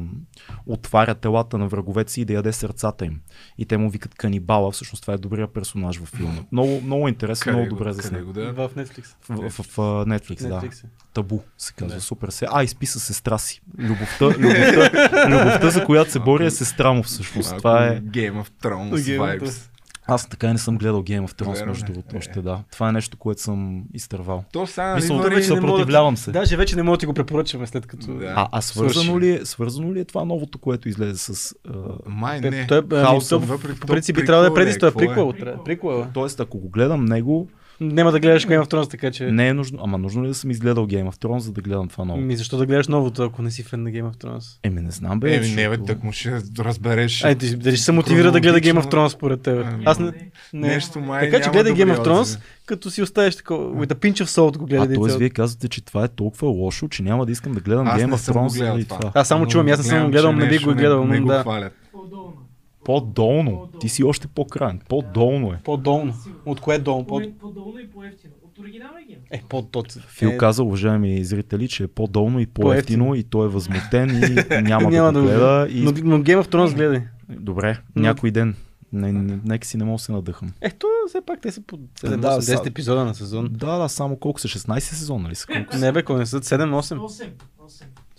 отваря 0.66 1.16
телата 1.16 1.58
на 1.58 1.68
враговете 1.68 2.12
си 2.12 2.22
и 2.22 2.26
да 2.26 2.34
яде 2.34 2.54
сърцата 2.54 3.06
им. 3.06 3.20
И 3.58 3.66
те 3.66 3.78
му 3.78 3.90
викат 3.90 4.16
канибала, 4.16 4.72
всъщност 4.72 5.02
това 5.02 5.14
е 5.14 5.18
добрия 5.18 5.48
персонаж 5.54 5.98
във 5.98 6.10
филма. 6.10 6.42
Много, 6.52 6.82
много 6.82 7.08
интересен, 7.08 7.44
Къде 7.44 7.58
много 7.58 7.70
го- 7.70 7.76
добре 7.76 7.90
къде 7.90 8.02
заснет. 8.02 8.26
го 8.26 8.34
да? 8.34 8.54
В 8.54 8.70
Netflix. 8.76 9.06
В, 9.30 9.50
в, 9.50 9.64
в, 9.64 9.80
а, 9.80 9.82
Netflix, 10.06 10.48
да. 10.48 10.62
Netflix 10.62 10.84
е. 10.84 10.88
Табу 11.14 11.40
се 11.58 11.74
казва. 11.74 11.96
Да. 11.96 12.02
Супер 12.02 12.30
се. 12.30 12.46
А, 12.52 12.64
изпи 12.64 12.86
с 12.86 13.00
сестра 13.00 13.38
си. 13.38 13.62
Любовта, 13.80 14.26
любовта, 14.26 15.28
любовта, 15.30 15.70
за 15.70 15.86
която 15.86 16.12
се 16.12 16.20
бори 16.20 16.46
е 16.46 16.52
сестра 16.52 16.94
му 16.94 17.04
всъщност. 17.04 17.50
Малко 17.50 17.58
Това 17.62 17.88
е... 17.88 18.02
Game 18.02 18.44
of 18.44 18.50
Thrones 18.64 18.96
Game 18.96 19.20
of 19.20 19.42
vibes. 19.42 19.70
Аз 20.08 20.30
така 20.30 20.48
и 20.48 20.52
не 20.52 20.58
съм 20.58 20.78
гледал 20.78 21.04
Game 21.04 21.22
of 21.22 21.32
Thrones, 21.34 21.54
Верно 21.54 21.68
между 21.68 21.86
ли? 21.86 21.88
другото, 21.88 22.16
Е. 22.16 22.18
още 22.18 22.42
да. 22.42 22.60
Това 22.72 22.90
е 22.90 22.92
нещо, 22.92 23.18
което 23.18 23.42
съм 23.42 23.84
изтървал. 23.94 24.44
То 24.54 24.68
сега 24.68 24.96
Мисля, 24.96 25.16
нали, 25.16 25.24
вече 25.26 25.36
върви- 25.36 25.44
се 25.44 25.48
съпротивлявам 25.48 26.18
се. 26.18 26.32
Даже 26.32 26.58
вече 26.58 26.76
не 26.76 26.84
мога 26.84 26.98
да 26.98 27.00
ти 27.00 27.06
го 27.06 27.14
препоръчаме 27.14 27.68
след 27.68 27.86
като... 27.86 28.08
Да. 28.08 28.34
А, 28.36 28.48
а 28.52 28.62
свързано, 28.62 29.20
ли 29.20 29.30
е, 29.32 29.46
свързано 29.46 29.94
ли 29.94 30.00
е 30.00 30.06
това 30.06 30.26
новото, 30.26 30.58
което 30.58 30.90
излезе 30.90 31.18
с... 31.18 31.56
А... 31.68 31.74
Май 32.06 32.42
не. 32.42 32.68
той, 32.68 32.82
ами, 32.92 33.20
то, 33.30 33.40
въпреки 33.40 33.80
по 33.80 33.88
принцип 33.88 34.16
би 34.16 34.26
трябвало 34.26 34.42
да 34.44 34.48
е 34.48 34.54
прикол 34.56 34.56
преди 34.56 34.72
е, 34.72 34.78
това. 34.80 34.92
какво 35.08 35.30
е? 35.52 35.64
Приквел. 35.66 36.02
е. 36.02 36.14
Тоест, 36.14 36.40
ако 36.40 36.60
го 36.60 36.70
гледам 36.70 37.06
него, 37.06 37.48
Няма 37.82 38.12
да 38.12 38.20
гледаш 38.20 38.48
Game 38.48 38.64
of 38.64 38.72
Thrones, 38.72 38.92
така 38.92 39.12
че... 39.12 39.26
не 39.26 39.48
е 39.48 39.54
нужно. 39.54 39.80
Ама 39.82 39.98
нужно 39.98 40.24
ли 40.24 40.28
да 40.28 40.34
съм 40.34 40.52
изгледал 40.52 40.88
Game 40.88 41.10
of 41.10 41.16
Thrones, 41.16 41.38
за 41.38 41.52
да 41.52 41.62
гледам 41.62 41.88
това 41.88 42.06
ново? 42.06 42.22
Ми 42.22 42.36
защо 42.38 42.58
да 42.58 42.66
гледаш 42.66 42.88
новото, 42.88 43.24
ако 43.24 43.42
не 43.42 43.52
си 43.52 43.64
фен 43.64 43.84
на 43.84 43.90
Game 43.90 44.04
of 44.04 44.16
Thrones? 44.16 44.60
Еми, 44.64 44.82
не 44.82 44.92
знам, 44.92 45.20
бе. 45.20 45.36
Еми, 45.36 45.48
не, 45.48 45.56
бе, 45.56 45.62
защото- 45.70 45.84
так 45.86 46.04
му 46.04 46.12
ще 46.12 46.32
разбереш. 46.60 47.24
Ай, 47.24 47.36
ти- 47.36 47.56
дали 47.56 47.76
ще 47.76 47.86
се 47.86 47.92
мотивира 47.92 48.32
да 48.32 48.40
гледа 48.40 48.60
Game 48.60 48.82
of 48.82 48.92
Thrones 48.92 49.08
според 49.08 49.42
теб? 49.42 49.66
Ами, 49.66 49.84
Аз 49.88 50.00
не... 50.00 50.12
не. 50.54 50.68
Нещо 50.68 51.00
май 51.00 51.30
Така 51.30 51.44
че 51.44 51.50
гледай 51.50 51.74
Game 51.74 51.96
of 51.98 52.06
Thrones, 52.06 52.22
отзиви. 52.22 52.42
като 52.66 52.92
си 52.92 53.02
оставиш 53.02 53.36
такова, 53.36 53.86
with 53.86 53.94
a 53.94 53.96
pinch 53.96 54.24
of 54.24 54.26
salt 54.26 54.58
го 54.58 54.66
гледай. 54.66 54.98
А 54.98 55.08
т.е. 55.08 55.18
вие 55.18 55.30
казвате, 55.30 55.68
че 55.70 55.86
това 55.86 56.04
е 56.04 56.08
толкова 56.08 56.48
лошо, 56.48 56.88
че 56.88 57.04
няма 57.04 57.26
да 57.26 57.32
искам 57.32 57.54
да 57.54 57.60
гледам 57.60 57.88
Game 57.88 58.14
of 58.14 58.34
Thrones 58.34 58.76
гледал. 58.76 59.12
Аз 59.14 59.28
само 59.28 59.48
чувам, 59.48 59.68
аз 59.68 59.78
не 59.78 59.84
съм 59.84 59.92
гледам, 59.98 60.12
гледал, 60.12 60.32
че 60.32 60.38
не 60.38 60.46
нещо 60.46 60.70
го 60.70 60.76
гледал, 60.76 61.06
Не, 61.06 61.20
го 61.20 61.28
да. 61.28 61.42
хвалят. 61.42 61.74
По-долно. 62.86 63.52
По-долно. 63.52 63.80
Ти 63.80 63.90
си 63.90 64.04
още 64.04 64.28
по-крайен. 64.28 64.80
По-долно 64.90 65.54
е. 65.54 65.60
По-долно. 65.64 66.14
От 66.46 66.60
кое 66.60 66.80
долно? 66.80 67.08
По... 67.08 67.20
По- 67.20 67.32
По-долно 67.40 67.80
и 67.80 67.90
по-ефтино. 67.90 68.34
От 68.44 68.60
оригиналния 68.60 69.08
гейм. 69.08 69.20
Е, 69.32 69.42
по-тот. 69.50 69.92
Фил 69.92 70.28
е, 70.28 70.38
каза, 70.38 70.64
уважаеми 70.64 71.24
зрители, 71.24 71.68
че 71.68 71.84
е 71.84 71.88
по-долно 71.88 72.40
и 72.40 72.46
по-ефтино, 72.46 73.06
По-евтино. 73.06 73.16
и 73.16 73.24
той 73.24 73.46
е 73.46 73.50
възмутен 73.50 74.10
и 74.10 74.60
няма, 74.62 74.90
Няма 74.92 75.14
да 75.14 75.20
го 75.20 75.26
гледа. 75.26 75.68
И... 75.72 75.82
Но, 75.82 75.92
но 76.04 76.18
Game 76.18 76.42
of 76.42 76.48
Thrones 76.48 76.76
гледай. 76.76 77.02
Добре, 77.30 77.78
Но- 77.96 78.02
някой 78.02 78.32
ден. 78.32 78.56
Не, 78.94 79.12
не, 79.12 79.40
нека 79.46 79.68
си 79.68 79.78
не 79.78 79.84
мога 79.84 79.96
да 79.96 80.00
се 80.00 80.12
надъхам. 80.12 80.52
Е, 80.62 80.70
то 80.70 80.88
все 81.10 81.22
пак 81.22 81.42
те 81.42 81.52
са 81.52 81.62
по 81.62 81.78
7, 81.78 82.18
Да, 82.18 82.28
8, 82.30 82.40
са- 82.40 82.52
10 82.54 82.68
епизода 82.68 83.06
на 83.06 83.16
сезон. 83.16 83.48
Да, 83.52 83.78
да, 83.78 83.90
само 83.90 84.18
колко 84.18 84.40
са? 84.40 84.48
16 84.48 84.80
сезона, 84.80 85.20
нали 85.20 85.36
са? 85.36 85.48
Колко 85.48 85.74
са? 85.74 85.80
Не 85.80 85.92
бе, 85.92 86.04
кой 86.04 86.20
не 86.20 86.26
са 86.26 86.40
7, 86.40 86.70
8. 86.72 86.98
8. 86.98 87.30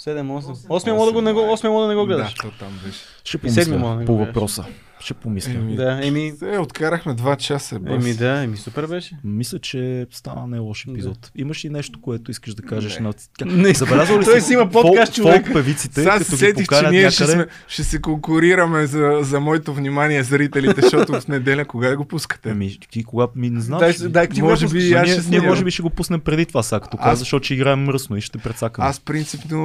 8. 0.07 0.11
7, 0.12 0.23
8. 0.23 0.51
Осем. 0.69 0.93
8 0.93 0.93
мога 0.93 1.07
да 1.07 1.12
го 1.12 1.20
не 1.20 1.33
го, 1.33 1.41
8 1.41 1.69
мога 1.69 1.83
да 1.83 1.89
не 1.89 1.95
го 1.95 2.07
гледаш. 2.07 2.35
Да, 2.35 2.43
то 2.43 2.51
там 2.51 2.81
беше. 2.87 2.99
Ще 3.24 3.39
помисля 3.39 3.78
мога 3.78 3.97
да 3.97 4.05
по 4.05 4.16
въпроса. 4.16 4.65
Ще 5.01 5.15
помисля. 5.15 5.51
Еми, 5.53 5.77
Да, 5.77 6.01
еми, 6.03 6.33
Е, 6.45 6.59
откарахме 6.59 7.15
два 7.15 7.37
часа. 7.37 7.78
Бас. 7.78 7.93
еми 7.95 8.15
да, 8.15 8.43
еми 8.43 8.57
супер 8.57 8.87
беше. 8.87 9.16
Мисля, 9.24 9.59
че 9.59 10.07
стана 10.11 10.47
не 10.47 10.59
лош 10.59 10.87
епизод. 10.87 11.31
Имаш 11.35 11.65
ли 11.65 11.70
нещо, 11.70 12.01
което 12.01 12.31
искаш 12.31 12.55
да 12.55 12.62
кажеш 12.62 12.99
Не. 12.99 13.01
на... 13.01 13.12
Не, 13.47 13.74
Забелязал 13.74 14.19
ли 14.20 14.24
той 14.24 14.41
си 14.41 14.53
има 14.53 14.70
подкаст, 14.70 15.15
човек. 15.15 15.45
фолк 15.45 15.55
певиците, 15.55 15.95
Сега 15.95 16.11
като 16.12 16.31
ги 16.31 16.37
сетих, 16.37 16.66
че 16.70 16.91
ние 16.91 17.11
ще, 17.11 17.27
сме, 17.27 17.47
ще 17.69 17.85
се 17.85 18.01
конкурираме 18.01 18.87
за, 18.87 19.19
за 19.20 19.41
моето 19.41 19.74
внимание 19.74 20.23
зрителите, 20.23 20.81
защото 20.81 21.12
в 21.15 21.28
неделя 21.28 21.65
кога 21.65 21.89
да 21.89 21.97
го 21.97 22.05
пускате? 22.05 22.51
Ами, 22.51 22.78
ти 22.81 23.05
кога 23.05 23.27
ми 23.37 23.51
не 23.51 23.61
знам. 23.61 23.78
Дай, 23.78 23.93
ще- 23.93 24.09
дай, 24.09 24.28
ти 24.28 24.43
може 24.43 24.69
би 24.69 24.78
аз 24.78 24.85
ние, 24.97 25.05
ще 25.05 25.12
ние 25.12 25.20
снимам. 25.23 25.47
може 25.47 25.65
би 25.65 25.70
ще 25.70 25.83
го 25.83 25.91
пуснем 25.91 26.20
преди 26.20 26.47
това, 26.47 26.62
сега 26.62 26.81
като 26.81 26.97
Аз- 26.97 27.05
каза, 27.05 27.16
защото 27.16 27.45
ще 27.45 27.55
играем 27.55 27.81
мръсно 27.81 28.16
и 28.16 28.20
ще 28.20 28.39
прецакаме. 28.39 28.89
Аз 28.89 29.01
принципно 29.01 29.57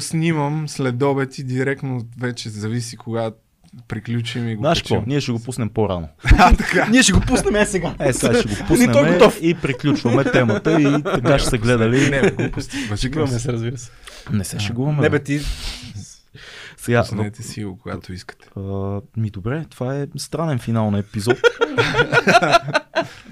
снимам 0.00 0.68
след 0.68 1.02
обед 1.02 1.38
и 1.38 1.44
директно 1.44 2.02
вече 2.18 2.48
зависи 2.48 2.96
кога 2.96 3.30
приключим 3.88 4.48
и 4.48 4.56
го 4.56 4.62
Знаеш 4.62 4.82
какво? 4.82 5.02
Ние 5.06 5.20
ще 5.20 5.32
го 5.32 5.40
пуснем 5.42 5.68
по-рано. 5.68 6.08
А, 6.38 6.56
така. 6.56 6.86
Ние 6.90 7.02
ще 7.02 7.12
го 7.12 7.20
пуснем 7.20 7.56
е 7.56 7.66
сега. 7.66 7.94
Е, 8.00 8.12
сега 8.12 8.34
ще 8.34 8.48
го 8.48 8.54
Ни 8.74 8.86
той 8.86 8.92
пуснем 8.92 9.12
готов. 9.12 9.38
и 9.42 9.54
приключваме 9.54 10.24
темата 10.24 10.80
и 10.80 11.02
така 11.02 11.38
ще 11.38 11.48
се 11.50 11.58
гледали. 11.58 12.10
Не, 12.10 12.30
глупости. 12.30 12.76
Шегувам 12.76 12.96
Шегуваме 12.96 13.38
се. 13.38 13.52
разбира 13.52 13.78
се. 13.78 13.90
Не 14.32 14.44
се 14.44 14.58
шегуваме. 14.58 15.02
Не 15.02 15.10
бе. 15.10 15.18
ти... 15.18 15.40
Сега, 16.76 17.00
Пуснете 17.00 17.42
си 17.42 17.64
го, 17.64 17.78
когато 17.78 18.12
искате. 18.12 18.48
а, 18.56 18.60
ми 19.16 19.30
добре, 19.30 19.64
това 19.70 19.96
е 19.96 20.06
странен 20.16 20.58
финал 20.58 20.90
на 20.90 20.98
епизод. 20.98 21.36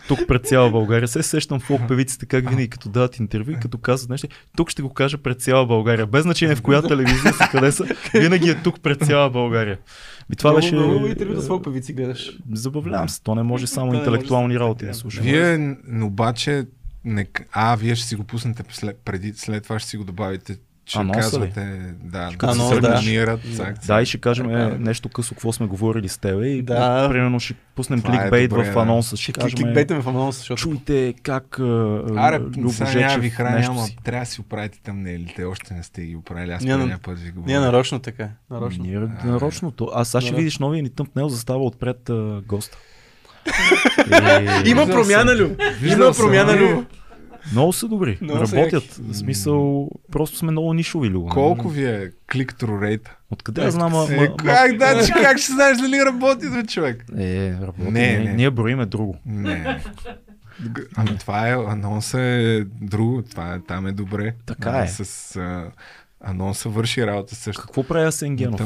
Тук 0.09 0.19
пред 0.29 0.47
цяла 0.47 0.71
България. 0.71 1.09
Се 1.09 1.23
сещам 1.23 1.61
фолк 1.61 1.81
певиците 1.89 2.27
как 2.27 2.49
винаги 2.49 2.69
като 2.69 2.89
дават 2.89 3.19
интервю 3.19 3.51
и 3.51 3.61
като 3.61 3.79
казват 3.79 4.11
нещо. 4.11 4.29
Тук 4.57 4.71
ще 4.71 4.83
го 4.83 4.95
кажа 4.95 5.19
пред 5.19 5.41
цяла 5.41 5.67
България. 5.67 6.07
Без 6.07 6.23
значение 6.23 6.57
в 6.57 6.63
коя 6.63 6.83
телевизия 6.83 7.33
са, 7.33 7.49
къде 7.51 7.73
са. 7.73 7.85
Винаги 8.15 8.51
е 8.51 8.63
тук 8.63 8.81
пред 8.81 9.07
цяла 9.07 9.31
България. 9.31 9.79
И 10.33 10.37
това 10.37 10.55
беше... 10.55 10.75
Много 10.75 11.07
интервю 11.07 11.41
с 11.41 11.47
фолк 11.47 11.65
певици 11.65 11.93
гледаш. 11.93 12.39
Забавлявам 12.53 13.09
се. 13.09 13.23
То 13.23 13.35
не 13.35 13.43
може 13.43 13.67
само 13.67 13.95
интелектуални 13.95 14.59
работи 14.59 14.87
да 14.87 14.95
слушам. 14.95 15.25
Вие 15.25 15.77
обаче, 16.03 16.67
не, 17.05 17.27
а, 17.53 17.77
вие 17.77 17.95
ще 17.95 18.07
си 18.07 18.17
го 18.17 18.25
пуснете 18.25 18.63
след, 18.71 18.97
преди, 19.05 19.33
след 19.37 19.63
това 19.63 19.79
ще 19.79 19.89
си 19.89 19.97
го 19.97 20.05
добавите, 20.05 20.57
че 20.85 20.99
Анонса 20.99 21.19
ли? 21.19 21.23
казвате, 21.23 21.79
да, 22.03 22.29
Като 22.29 22.47
да 22.47 22.55
се 22.55 22.61
се 22.61 22.69
сърдаш. 22.69 22.91
рекламират. 22.91 23.41
цак, 23.57 23.75
Да, 23.87 24.03
и 24.03 24.07
ще 24.07 24.19
кажем 24.19 24.51
е, 24.51 24.63
е. 24.63 24.67
нещо 24.69 25.09
късо, 25.09 25.35
какво 25.35 25.53
сме 25.53 25.67
говорили 25.67 26.09
с 26.09 26.19
тебе 26.19 26.47
и 26.47 26.63
Да. 26.63 27.09
примерно 27.11 27.41
ще 27.41 27.55
пуснем 27.75 28.01
Това 28.01 28.15
е 28.15 28.19
кликбейт 28.21 28.51
добре, 28.51 28.71
в 28.71 28.75
да. 28.75 28.81
анонса. 28.81 29.17
Ще 29.17 29.23
Ще 29.23 29.33
кажем, 29.33 29.57
кликбейтаме 29.57 30.01
в 30.01 30.09
анонса, 30.09 30.39
защото... 30.39 30.61
чуйте 30.61 31.15
как 31.23 31.59
а, 31.59 32.03
Аре, 32.17 32.41
Любо 32.41 32.71
сега 32.71 32.93
няма 32.93 33.19
ви 33.19 33.31
храня, 33.31 33.57
нещо 33.57 33.71
ама 33.71 33.83
си. 33.83 33.97
трябва 34.05 34.21
да 34.21 34.27
си 34.27 34.41
оправите 34.41 34.81
тъмнелите. 34.81 35.45
Още 35.45 35.75
не 35.75 35.83
сте 35.83 36.03
ги 36.03 36.17
оправили. 36.17 36.53
Аз 36.53 36.63
Ние 36.63 36.73
на- 36.73 36.79
предния 36.79 36.99
път 36.99 37.19
ви 37.19 37.31
го 37.31 37.43
Ние 37.47 37.61
нарочно 37.61 37.99
така. 38.01 38.29
Нарочно. 38.51 38.85
Ние 38.85 38.99
нарочно. 39.25 39.73
А 39.95 40.05
сега 40.05 40.21
ще 40.21 40.35
видиш 40.35 40.59
новия 40.59 40.83
ни 40.83 40.91
тъмпнел 40.91 41.29
застава 41.29 41.65
отпред 41.65 42.11
а, 42.11 42.43
госта. 42.47 42.79
Има 44.65 44.87
промяна. 44.87 45.33
Виждал 45.81 46.05
Има 46.05 46.15
промяна, 46.15 46.53
ами, 46.53 46.61
Любо. 46.63 46.85
Много 47.53 47.73
са 47.73 47.89
добри. 47.89 48.19
Много 48.21 48.47
са 48.47 48.57
Работят. 48.57 48.73
яки. 48.75 49.01
В 49.03 49.15
смисъл, 49.15 49.89
просто 50.13 50.37
сме 50.37 50.51
много 50.51 50.75
нишови, 50.75 51.09
Любо. 51.09 51.29
Колко 51.29 51.69
ви 51.69 51.85
е 51.87 52.11
клик-тру 52.33 52.81
рейта? 52.81 53.17
Откъде 53.31 53.63
я 53.63 53.71
знам? 53.71 53.95
а- 53.95 54.05
Е, 54.05 54.09
ма- 54.09 54.31
ма- 54.31 54.37
как, 54.39 54.77
да, 54.77 55.07
че, 55.07 55.13
как 55.13 55.39
ще 55.39 55.53
знаеш 55.53 55.79
дали 55.79 56.05
работи, 56.07 56.47
бе, 56.49 56.63
човек? 56.65 57.05
Е, 57.19 57.53
работи. 57.53 57.83
Не, 57.83 57.91
Не, 58.13 58.19
не. 58.19 58.33
Ние 58.33 58.51
броиме 58.51 58.87
друго. 58.87 59.17
Не. 59.27 59.81
Ами 60.97 61.19
това 61.19 61.49
е, 61.49 61.53
анонса 61.53 62.21
е 62.21 62.61
друго, 62.81 63.23
това 63.23 63.55
е, 63.55 63.61
там 63.61 63.87
е 63.87 63.93
добре. 63.93 64.35
Така 64.47 64.71
А, 64.71 64.83
е. 64.83 64.89
С 64.89 65.01
а, 65.37 65.71
анонса 66.23 66.69
върши 66.69 67.07
работа 67.07 67.35
също. 67.35 67.63
Какво 67.63 67.83
прави 67.85 68.07
Асен 68.07 68.37
Генов? 68.37 68.61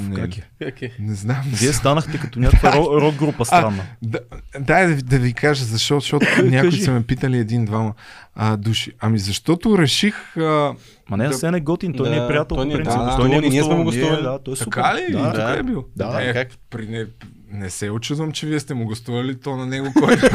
Как 0.58 0.82
е? 0.82 0.92
Не 0.98 1.14
знам. 1.14 1.42
Вие 1.46 1.72
станахте 1.72 2.18
като 2.18 2.38
някаква 2.40 2.72
ро- 2.72 3.00
рок 3.00 3.14
група 3.14 3.44
странна. 3.44 3.82
Да, 4.02 4.18
дай 4.60 4.86
да, 4.86 4.94
ви- 4.94 5.02
да 5.02 5.18
ви 5.18 5.32
кажа 5.32 5.64
защо, 5.64 5.94
защото 5.94 6.26
някои 6.44 6.72
са 6.72 6.92
ме 6.92 7.02
питали 7.02 7.38
един-двама 7.38 7.94
а, 8.34 8.56
души. 8.56 8.92
Ами 9.00 9.18
защото 9.18 9.78
реших... 9.78 10.36
А, 10.36 10.74
Ма 11.08 11.16
не, 11.16 11.24
Да. 11.24 11.30
Асен 11.30 11.54
е 11.54 11.60
готин, 11.60 11.92
той 11.92 12.10
ни 12.10 12.16
е 12.16 12.20
Да, 12.20 12.28
приятел 12.28 12.56
той 12.56 12.66
е- 12.66 12.72
принцип. 12.72 12.92
да, 12.92 13.04
да, 13.04 13.16
Той 13.16 13.28
ни 13.28 13.36
е 13.36 13.40
ние 13.40 13.62
сме 13.62 13.74
му 13.74 13.84
гостували. 13.84 14.22
Да, 14.22 14.38
той 14.38 14.52
е 14.52 14.56
супер. 14.56 14.70
така 14.72 14.94
ли? 14.96 15.12
Да, 15.12 15.24
Тук 15.24 15.36
да. 15.36 15.50
е 15.50 15.62
бил? 15.62 15.84
Да, 15.96 16.18
е, 16.20 16.32
как? 16.32 16.48
При 16.70 16.86
не, 16.88 17.06
не 17.51 17.70
се 17.70 17.90
очудвам, 17.90 18.32
че 18.32 18.47
вие 18.47 18.60
сте 18.60 18.74
му 18.74 18.85
гостували 18.85 19.40
то 19.40 19.56
на 19.56 19.66
него, 19.66 19.93
който 19.98 20.27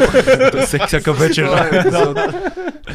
всяка 0.87 1.13
вечер. 1.13 1.43
Е. 1.43 1.83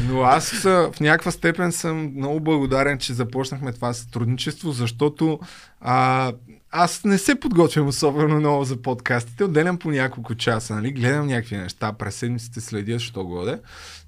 Но 0.01 0.21
аз 0.21 0.51
в 0.61 0.99
някаква 0.99 1.31
степен 1.31 1.71
съм 1.71 2.13
много 2.15 2.39
благодарен, 2.39 2.97
че 2.97 3.13
започнахме 3.13 3.73
това 3.73 3.93
сътрудничество, 3.93 4.71
защото 4.71 5.39
а, 5.81 6.31
аз 6.71 7.03
не 7.03 7.17
се 7.17 7.39
подготвям 7.39 7.87
особено 7.87 8.35
много 8.39 8.63
за 8.63 8.81
подкастите. 8.81 9.43
Отделям 9.43 9.77
по 9.77 9.91
няколко 9.91 10.35
часа, 10.35 10.75
нали? 10.75 10.91
гледам 10.91 11.27
някакви 11.27 11.57
неща, 11.57 11.93
през 11.93 12.15
седмиците 12.15 12.61
следя, 12.61 12.99
що 12.99 13.23
годе. 13.23 13.59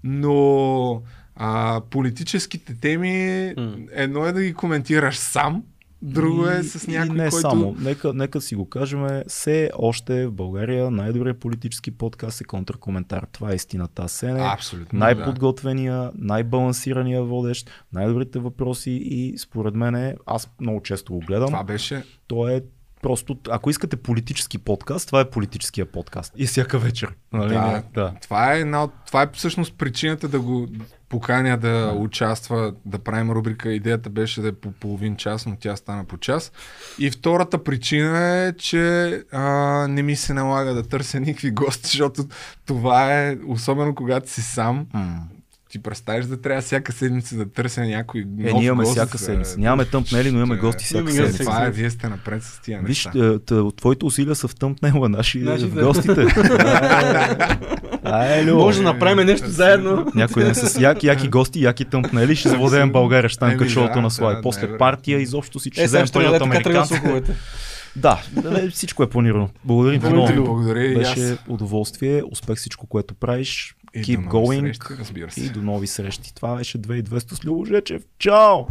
Но 0.04 1.02
а, 1.36 1.82
политическите 1.90 2.80
теми, 2.82 3.54
едно 3.92 4.26
е 4.26 4.32
да 4.32 4.44
ги 4.44 4.54
коментираш 4.54 5.18
сам, 5.18 5.64
друго 6.02 6.48
е 6.48 6.64
с 6.64 6.88
и 6.88 6.92
някой, 6.92 7.16
не 7.16 7.30
който... 7.30 7.42
само. 7.42 7.76
Нека, 7.80 8.14
нека 8.14 8.42
си 8.42 8.56
го 8.56 8.70
кажем. 8.70 9.08
Все 9.28 9.72
още 9.78 10.28
в 10.28 10.32
България 10.32 10.92
най-добрият 10.92 11.40
политически 11.40 11.92
подкаст 11.92 12.42
е 12.42 12.44
контркоментар. 12.44 13.28
Това 13.32 13.52
е 13.52 13.56
истината. 13.56 14.10
Сене. 14.10 14.40
Абсолютно, 14.54 15.00
най-подготвения, 15.00 16.12
най-балансирания 16.16 17.24
водещ, 17.24 17.72
най-добрите 17.94 18.40
въпроси 18.40 18.92
и 18.92 19.38
според 19.38 19.76
мен, 19.76 20.16
аз 20.26 20.52
много 20.62 20.82
често 20.82 21.14
го 21.14 21.20
да. 21.20 21.26
гледам, 21.26 21.48
Това 21.48 21.64
беше... 21.64 22.04
то 22.28 22.48
е 22.48 22.64
просто, 23.02 23.38
ако 23.50 23.70
искате 23.70 23.96
политически 23.96 24.58
подкаст, 24.58 25.08
това 25.08 25.20
е 25.20 25.30
политическия 25.30 25.86
подкаст. 25.86 26.34
И 26.38 26.46
всяка 26.46 26.80
вечер. 26.80 27.10
Нали? 27.34 27.54
Да, 27.54 27.84
да. 27.94 28.14
Това 28.22 28.54
е, 28.54 28.60
една 28.60 28.84
от, 28.84 28.92
това 29.08 29.22
е 29.22 29.30
всъщност 29.34 29.74
причината 29.78 30.28
да 30.28 30.40
го 30.40 30.68
поканя 31.10 31.58
да 31.58 31.94
участва, 31.98 32.74
да 32.86 33.00
правим 33.00 33.32
рубрика. 33.32 33.72
Идеята 33.72 34.10
беше 34.10 34.42
да 34.42 34.48
е 34.48 34.52
по 34.52 34.72
половин 34.72 35.16
час, 35.16 35.46
но 35.46 35.56
тя 35.60 35.76
стана 35.76 36.06
по 36.06 36.18
час. 36.18 36.52
И 37.00 37.12
втората 37.12 37.64
причина 37.64 38.28
е, 38.28 38.54
че 38.54 39.12
а, 39.32 39.42
не 39.88 40.04
ми 40.04 40.16
се 40.16 40.34
налага 40.34 40.74
да 40.74 40.84
търся 40.84 41.20
никакви 41.20 41.52
гости, 41.52 41.88
защото 41.88 42.26
това 42.66 43.20
е, 43.20 43.38
особено 43.48 43.96
когато 43.96 44.30
си 44.30 44.42
сам, 44.42 44.88
М. 44.94 45.20
ти 45.70 45.80
представиш 45.80 46.26
да 46.26 46.42
трябва 46.42 46.62
всяка 46.62 46.92
седмица 46.92 47.36
да 47.36 47.46
търся 47.46 47.82
някой 47.82 48.22
Е, 48.22 48.24
нов 48.26 48.54
ние 48.54 48.66
имаме 48.66 48.84
гост, 48.84 48.92
всяка 48.96 49.12
е, 49.16 49.18
седмица. 49.18 49.60
Нямаме 49.60 49.86
тъмпнели, 49.86 50.32
но 50.32 50.38
имаме 50.38 50.56
е, 50.56 50.58
гости 50.58 50.86
всяка 50.86 51.12
седмица. 51.12 51.40
Това 51.40 51.66
е, 51.66 51.72
вие 51.72 51.90
сте 51.90 52.10
напред 52.10 52.44
с 52.44 52.60
тия 52.60 52.80
Виж, 52.84 53.06
неща. 53.06 53.12
е, 53.26 53.40
т- 53.40 53.72
твоите 53.76 54.06
усилия 54.06 54.36
са 54.36 54.48
в 54.48 54.56
тъмпнела, 54.56 55.10
наши, 55.10 55.40
Наши 55.40 55.66
в 55.66 55.74
да. 55.74 55.86
гостите. 55.86 56.26
Ай, 58.04 58.46
Лю. 58.46 58.56
Може 58.56 58.78
да 58.78 58.84
направим 58.84 59.26
нещо 59.26 59.50
заедно. 59.50 60.12
Някой 60.16 60.44
ден 60.44 60.56
с 60.56 60.80
яки, 60.80 61.08
яки 61.08 61.28
гости, 61.28 61.64
яки 61.64 61.86
тъмпнели, 61.86 62.36
ще 62.36 62.50
завладеем 62.50 62.92
България, 62.92 63.30
ще 63.30 63.36
станем 63.36 63.58
да, 63.58 64.02
на 64.02 64.10
да, 64.10 64.40
После 64.44 64.78
партия, 64.78 65.22
изобщо 65.22 65.60
всички 65.60 65.82
Е, 65.82 65.84
ще 65.84 65.88
вземем 65.88 66.08
пари 66.14 66.28
от 66.28 66.42
американците. 66.42 67.24
Да, 67.96 68.22
всичко 68.72 69.04
е 69.04 69.10
планирано. 69.10 69.50
Благодарим 69.66 70.02
ти 70.02 70.08
Благодаря, 70.10 70.36
много. 70.36 70.48
благодаря. 70.54 70.94
Беше 70.94 71.38
удоволствие, 71.48 72.24
успех 72.32 72.58
всичко, 72.58 72.88
което 72.88 73.14
правиш. 73.14 73.76
И 73.94 74.04
Keep 74.04 74.28
going 74.28 74.60
срещи, 74.60 74.94
разбира 75.00 75.32
се. 75.32 75.42
и 75.42 75.50
до 75.50 75.62
нови 75.62 75.88
срещи. 75.88 76.36
Това 76.36 76.56
беше 76.56 76.78
2200 76.78 77.34
с 77.34 77.46
Любо 77.46 77.66
Жечев. 77.66 78.04
Чао! 78.20 78.66